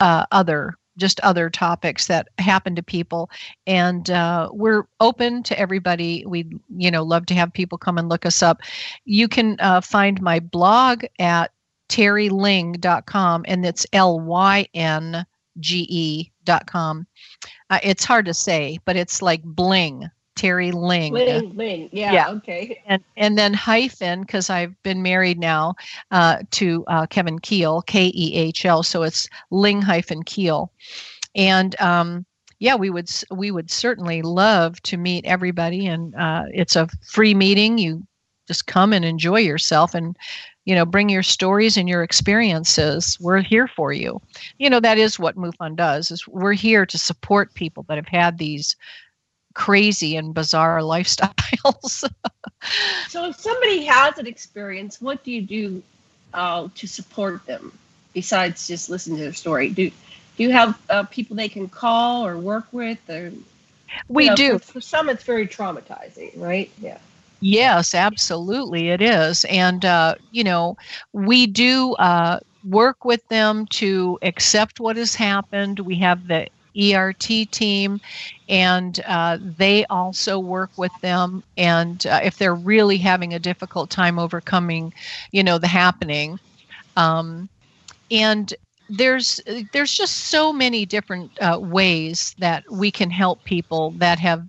uh, 0.00 0.26
other 0.32 0.74
just 0.96 1.20
other 1.20 1.48
topics 1.50 2.06
that 2.06 2.28
happen 2.38 2.74
to 2.76 2.82
people. 2.82 3.30
And 3.66 4.10
uh, 4.10 4.50
we're 4.52 4.84
open 5.00 5.42
to 5.44 5.58
everybody. 5.58 6.24
We 6.26 6.46
you 6.76 6.90
know 6.90 7.02
love 7.02 7.26
to 7.26 7.34
have 7.34 7.52
people 7.52 7.78
come 7.78 7.98
and 7.98 8.08
look 8.08 8.26
us 8.26 8.42
up. 8.42 8.60
You 9.04 9.28
can 9.28 9.56
uh, 9.60 9.80
find 9.80 10.20
my 10.20 10.40
blog 10.40 11.04
at 11.18 11.52
terilynge.com 11.88 13.44
and 13.46 13.66
it's 13.66 13.86
l-y-n-g-e 13.92 14.72
dot 16.44 16.66
com. 16.66 17.06
Uh, 17.70 17.78
it's 17.82 18.04
hard 18.04 18.26
to 18.26 18.34
say 18.34 18.78
but 18.84 18.96
it's 18.96 19.22
like 19.22 19.42
bling 19.42 20.10
Teri 20.36 20.72
Lynge. 20.72 21.12
Ling, 21.12 21.56
Ling. 21.56 21.88
Yeah, 21.92 22.12
yeah. 22.12 22.30
okay. 22.30 22.80
And 22.86 23.02
and 23.16 23.36
then 23.38 23.54
hyphen 23.54 24.22
because 24.22 24.50
I've 24.50 24.80
been 24.82 25.02
married 25.02 25.38
now 25.38 25.74
uh, 26.10 26.38
to 26.52 26.84
uh, 26.86 27.06
Kevin 27.06 27.38
Kehl, 27.38 27.84
K 27.86 28.10
E 28.14 28.34
H 28.34 28.64
L. 28.64 28.82
So 28.82 29.02
it's 29.02 29.28
Lynge 29.50 29.84
hyphen 29.84 30.22
Kehl, 30.24 30.68
and 31.34 31.78
um, 31.80 32.24
yeah, 32.58 32.74
we 32.74 32.90
would 32.90 33.10
we 33.30 33.50
would 33.50 33.70
certainly 33.70 34.22
love 34.22 34.80
to 34.82 34.96
meet 34.96 35.24
everybody, 35.24 35.86
and 35.86 36.14
uh, 36.14 36.44
it's 36.52 36.76
a 36.76 36.88
free 37.06 37.34
meeting. 37.34 37.78
You 37.78 38.06
just 38.48 38.66
come 38.66 38.92
and 38.92 39.04
enjoy 39.04 39.40
yourself, 39.40 39.94
and 39.94 40.16
you 40.64 40.74
know 40.74 40.84
bring 40.84 41.08
your 41.08 41.22
stories 41.22 41.76
and 41.76 41.88
your 41.88 42.02
experiences 42.02 43.18
we're 43.20 43.40
here 43.40 43.66
for 43.66 43.92
you 43.92 44.20
you 44.58 44.70
know 44.70 44.78
that 44.78 44.96
is 44.96 45.18
what 45.18 45.36
mufon 45.36 45.74
does 45.74 46.10
is 46.10 46.26
we're 46.28 46.52
here 46.52 46.86
to 46.86 46.98
support 46.98 47.52
people 47.54 47.84
that 47.88 47.96
have 47.96 48.06
had 48.06 48.38
these 48.38 48.76
crazy 49.54 50.16
and 50.16 50.34
bizarre 50.34 50.80
lifestyles. 50.80 52.08
so, 53.08 53.28
if 53.28 53.36
somebody 53.36 53.84
has 53.84 54.18
an 54.18 54.26
experience, 54.26 55.00
what 55.00 55.22
do 55.24 55.30
you 55.32 55.42
do 55.42 55.82
uh, 56.34 56.68
to 56.74 56.86
support 56.86 57.44
them 57.46 57.72
besides 58.14 58.66
just 58.66 58.90
listen 58.90 59.16
to 59.16 59.22
their 59.22 59.32
story? 59.32 59.68
Do 59.70 59.90
do 60.36 60.42
you 60.42 60.50
have 60.50 60.80
uh, 60.88 61.04
people 61.04 61.36
they 61.36 61.48
can 61.48 61.68
call 61.68 62.26
or 62.26 62.38
work 62.38 62.66
with? 62.72 62.98
Or 63.10 63.32
we 64.08 64.28
know, 64.28 64.34
do. 64.34 64.58
For, 64.58 64.72
for 64.74 64.80
some, 64.80 65.08
it's 65.08 65.24
very 65.24 65.46
traumatizing, 65.46 66.32
right? 66.36 66.70
Yeah. 66.80 66.98
Yes, 67.40 67.94
absolutely, 67.94 68.90
it 68.90 69.02
is, 69.02 69.44
and 69.46 69.84
uh, 69.84 70.14
you 70.30 70.44
know, 70.44 70.76
we 71.12 71.48
do 71.48 71.94
uh, 71.94 72.38
work 72.64 73.04
with 73.04 73.26
them 73.28 73.66
to 73.66 74.16
accept 74.22 74.78
what 74.78 74.96
has 74.96 75.16
happened. 75.16 75.80
We 75.80 75.96
have 75.96 76.28
the 76.28 76.46
ERT 76.76 77.50
team, 77.50 78.00
and 78.48 79.00
uh, 79.06 79.38
they 79.40 79.84
also 79.86 80.38
work 80.38 80.70
with 80.76 80.92
them. 81.00 81.42
And 81.56 82.04
uh, 82.06 82.20
if 82.22 82.38
they're 82.38 82.54
really 82.54 82.98
having 82.98 83.34
a 83.34 83.38
difficult 83.38 83.90
time 83.90 84.18
overcoming, 84.18 84.92
you 85.32 85.42
know, 85.42 85.58
the 85.58 85.68
happening, 85.68 86.38
um, 86.96 87.48
and 88.10 88.52
there's 88.88 89.40
there's 89.72 89.94
just 89.94 90.28
so 90.28 90.52
many 90.52 90.84
different 90.84 91.30
uh, 91.40 91.58
ways 91.60 92.34
that 92.38 92.64
we 92.70 92.90
can 92.90 93.10
help 93.10 93.42
people 93.44 93.92
that 93.92 94.18
have 94.18 94.46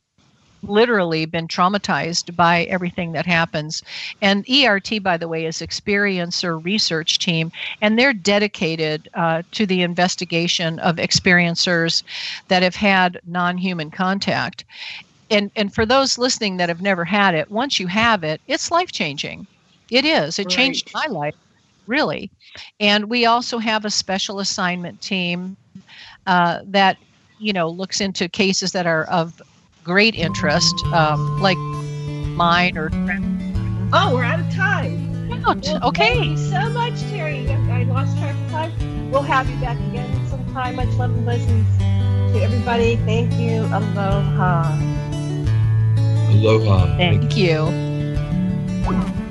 literally 0.63 1.25
been 1.25 1.47
traumatized 1.47 2.35
by 2.35 2.63
everything 2.63 3.11
that 3.13 3.25
happens. 3.25 3.83
And 4.21 4.45
ERT, 4.49 5.01
by 5.01 5.17
the 5.17 5.27
way, 5.27 5.45
is 5.45 5.57
Experiencer 5.57 6.63
Research 6.63 7.19
Team, 7.19 7.51
and 7.81 7.97
they're 7.97 8.13
dedicated 8.13 9.09
uh, 9.13 9.43
to 9.51 9.65
the 9.65 9.81
investigation 9.81 10.79
of 10.79 10.97
experiencers 10.97 12.03
that 12.47 12.63
have 12.63 12.75
had 12.75 13.19
non 13.25 13.57
human 13.57 13.91
contact. 13.91 14.65
And, 15.29 15.51
and 15.55 15.73
for 15.73 15.85
those 15.85 16.17
listening 16.17 16.57
that 16.57 16.69
have 16.69 16.81
never 16.81 17.05
had 17.05 17.33
it, 17.33 17.49
once 17.49 17.79
you 17.79 17.87
have 17.87 18.23
it, 18.23 18.41
it's 18.47 18.71
life 18.71 18.91
changing. 18.91 19.47
It 19.89 20.05
is. 20.05 20.39
It 20.39 20.45
right. 20.45 20.55
changed 20.55 20.91
my 20.93 21.05
life, 21.07 21.35
really. 21.87 22.29
And 22.79 23.09
we 23.09 23.25
also 23.25 23.57
have 23.57 23.85
a 23.85 23.89
special 23.89 24.39
assignment 24.39 25.01
team 25.01 25.57
uh, 26.27 26.59
that 26.65 26.97
you 27.39 27.51
know 27.51 27.69
looks 27.69 27.99
into 27.99 28.29
cases 28.29 28.71
that 28.71 28.85
are 28.85 29.05
of 29.05 29.41
great 29.83 30.15
interest, 30.15 30.75
um, 30.87 31.41
like 31.41 31.57
mine 31.57 32.77
or. 32.77 32.89
Oh, 33.95 34.13
we're 34.15 34.23
out 34.23 34.39
of 34.39 34.49
time. 34.53 35.31
Out. 35.45 35.61
Well, 35.63 35.87
okay. 35.89 36.15
Thank 36.15 36.25
you 36.31 36.37
so 36.37 36.69
much, 36.69 36.93
Teri. 36.93 37.49
I 37.69 37.83
lost 37.83 38.17
track 38.17 38.35
of 38.45 38.51
time. 38.51 39.11
We'll 39.11 39.21
have 39.21 39.49
you 39.49 39.55
back 39.57 39.77
again 39.89 40.27
sometime. 40.27 40.75
Much 40.75 40.89
love 40.95 41.11
and 41.11 41.25
blessings 41.25 41.77
to 41.77 42.41
everybody. 42.41 42.95
Thank 42.97 43.33
you. 43.33 43.61
Aloha. 43.65 44.77
Aloha. 46.29 46.97
Thank, 46.97 47.21
Thank 47.21 47.37
you. 47.37 47.67
you. 47.69 49.22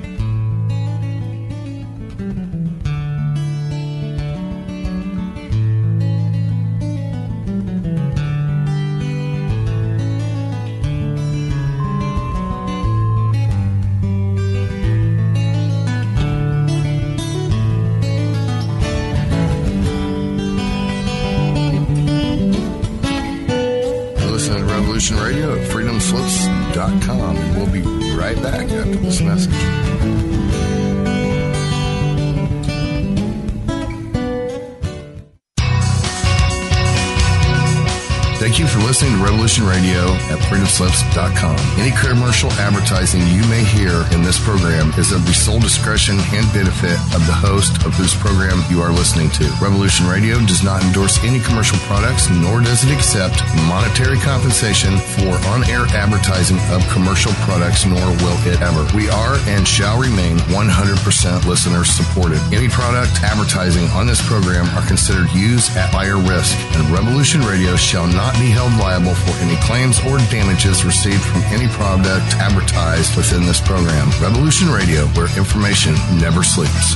Any 41.83 41.91
commercial 41.99 42.49
advertising 42.63 43.19
you 43.35 43.43
may 43.51 43.59
hear 43.59 44.07
in 44.15 44.23
this 44.23 44.39
program 44.39 44.95
is 44.95 45.11
of 45.11 45.27
the 45.27 45.33
sole 45.35 45.59
discretion 45.59 46.15
and 46.31 46.47
benefit 46.55 46.95
of 47.11 47.19
the 47.27 47.35
host 47.35 47.83
of 47.83 47.91
whose 47.99 48.15
program 48.15 48.63
you 48.71 48.79
are 48.79 48.87
listening 48.87 49.27
to. 49.35 49.43
Revolution 49.59 50.07
Radio 50.07 50.39
does 50.47 50.63
not 50.63 50.79
endorse 50.79 51.19
any 51.27 51.43
commercial 51.43 51.75
products, 51.83 52.31
nor 52.31 52.63
does 52.63 52.87
it 52.87 52.95
accept 52.95 53.43
monetary 53.67 54.15
compensation 54.23 54.95
for 54.95 55.35
on-air 55.51 55.83
advertising 55.91 56.55
of 56.71 56.79
commercial 56.87 57.35
products, 57.43 57.83
nor 57.83 57.99
will 58.23 58.39
it 58.47 58.63
ever. 58.63 58.87
We 58.95 59.11
are 59.11 59.35
and 59.51 59.67
shall 59.67 59.99
remain 59.99 60.39
100% 60.55 61.43
listener 61.43 61.83
supported. 61.83 62.39
Any 62.55 62.71
product 62.71 63.19
advertising 63.27 63.91
on 63.91 64.07
this 64.07 64.23
program 64.23 64.71
are 64.71 64.87
considered 64.87 65.27
used 65.35 65.75
at 65.75 65.91
buyer 65.91 66.15
risk, 66.15 66.55
and 66.79 66.87
Revolution 66.95 67.43
Radio 67.43 67.75
shall 67.75 68.07
not 68.07 68.31
be 68.39 68.47
held 68.47 68.71
liable 68.79 69.19
for 69.27 69.35
any 69.43 69.59
claims 69.67 69.99
or 70.07 70.15
damages 70.31 70.87
received 70.87 71.27
from 71.27 71.43
any 71.51 71.67
product 71.73 72.35
advertised 72.37 73.17
within 73.17 73.43
this 73.45 73.59
program. 73.59 74.09
Revolution 74.21 74.69
Radio, 74.69 75.05
where 75.17 75.27
information 75.37 75.93
never 76.19 76.43
sleeps. 76.43 76.95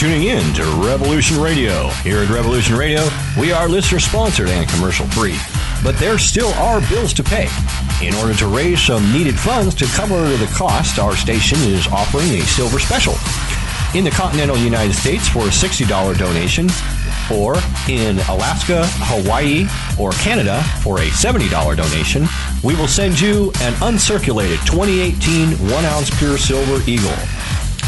Tuning 0.00 0.28
in 0.28 0.54
to 0.54 0.64
Revolution 0.82 1.38
Radio. 1.38 1.88
Here 2.02 2.20
at 2.20 2.30
Revolution 2.30 2.74
Radio, 2.74 3.06
we 3.38 3.52
are 3.52 3.68
listener 3.68 4.00
sponsored 4.00 4.48
and 4.48 4.66
commercial 4.66 5.04
free, 5.08 5.36
but 5.84 5.94
there 5.98 6.16
still 6.16 6.48
are 6.54 6.80
bills 6.88 7.12
to 7.12 7.22
pay. 7.22 7.50
In 8.00 8.14
order 8.14 8.32
to 8.38 8.46
raise 8.46 8.80
some 8.80 9.12
needed 9.12 9.38
funds 9.38 9.74
to 9.74 9.84
cover 9.84 10.26
the 10.38 10.50
cost, 10.56 10.98
our 10.98 11.14
station 11.14 11.58
is 11.64 11.86
offering 11.88 12.30
a 12.30 12.40
silver 12.40 12.78
special. 12.78 13.12
In 13.94 14.02
the 14.04 14.10
continental 14.10 14.56
United 14.56 14.94
States 14.94 15.28
for 15.28 15.40
a 15.40 15.50
$60 15.50 16.16
donation, 16.16 16.70
or 17.30 17.56
in 17.86 18.20
Alaska, 18.30 18.86
Hawaii, 19.04 19.66
or 19.98 20.12
Canada 20.12 20.62
for 20.80 21.00
a 21.00 21.08
$70 21.10 21.50
donation, 21.76 22.26
we 22.64 22.74
will 22.74 22.88
send 22.88 23.20
you 23.20 23.52
an 23.60 23.74
uncirculated 23.82 24.64
2018 24.64 25.50
1 25.70 25.84
ounce 25.84 26.08
pure 26.18 26.38
silver 26.38 26.82
eagle. 26.90 27.12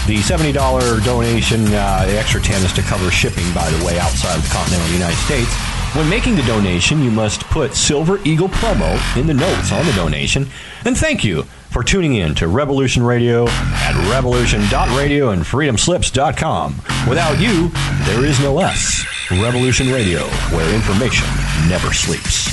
The 0.07 0.16
$70 0.16 1.05
donation, 1.05 1.65
uh, 1.66 2.05
the 2.07 2.19
extra 2.19 2.41
10 2.41 2.65
is 2.65 2.73
to 2.73 2.83
cover 2.83 3.09
shipping, 3.12 3.45
by 3.55 3.70
the 3.70 3.85
way, 3.85 4.01
outside 4.01 4.37
of 4.37 4.43
the 4.43 4.49
continental 4.53 4.89
United 4.93 5.16
States. 5.16 5.49
When 5.95 6.09
making 6.09 6.35
the 6.35 6.43
donation, 6.43 7.03
you 7.03 7.11
must 7.11 7.43
put 7.45 7.74
Silver 7.74 8.19
Eagle 8.24 8.49
promo 8.49 8.99
in 9.16 9.29
the 9.29 9.35
notes 9.35 9.70
on 9.70 9.87
the 9.87 9.93
donation. 9.93 10.49
And 10.85 10.99
thank 10.99 11.23
you 11.23 11.45
for 11.70 11.85
tuning 11.85 12.16
in 12.16 12.35
to 12.37 12.49
Revolution 12.49 13.05
Radio 13.05 13.47
at 13.49 14.11
revolution.radio 14.11 15.31
and 15.31 15.43
freedomslips.com. 15.43 16.83
Without 17.09 17.39
you, 17.41 17.69
there 18.05 18.24
is 18.24 18.41
no 18.41 18.59
us. 18.59 19.05
Revolution 19.31 19.93
Radio, 19.93 20.24
where 20.51 20.74
information 20.74 21.29
never 21.69 21.93
sleeps. 21.93 22.51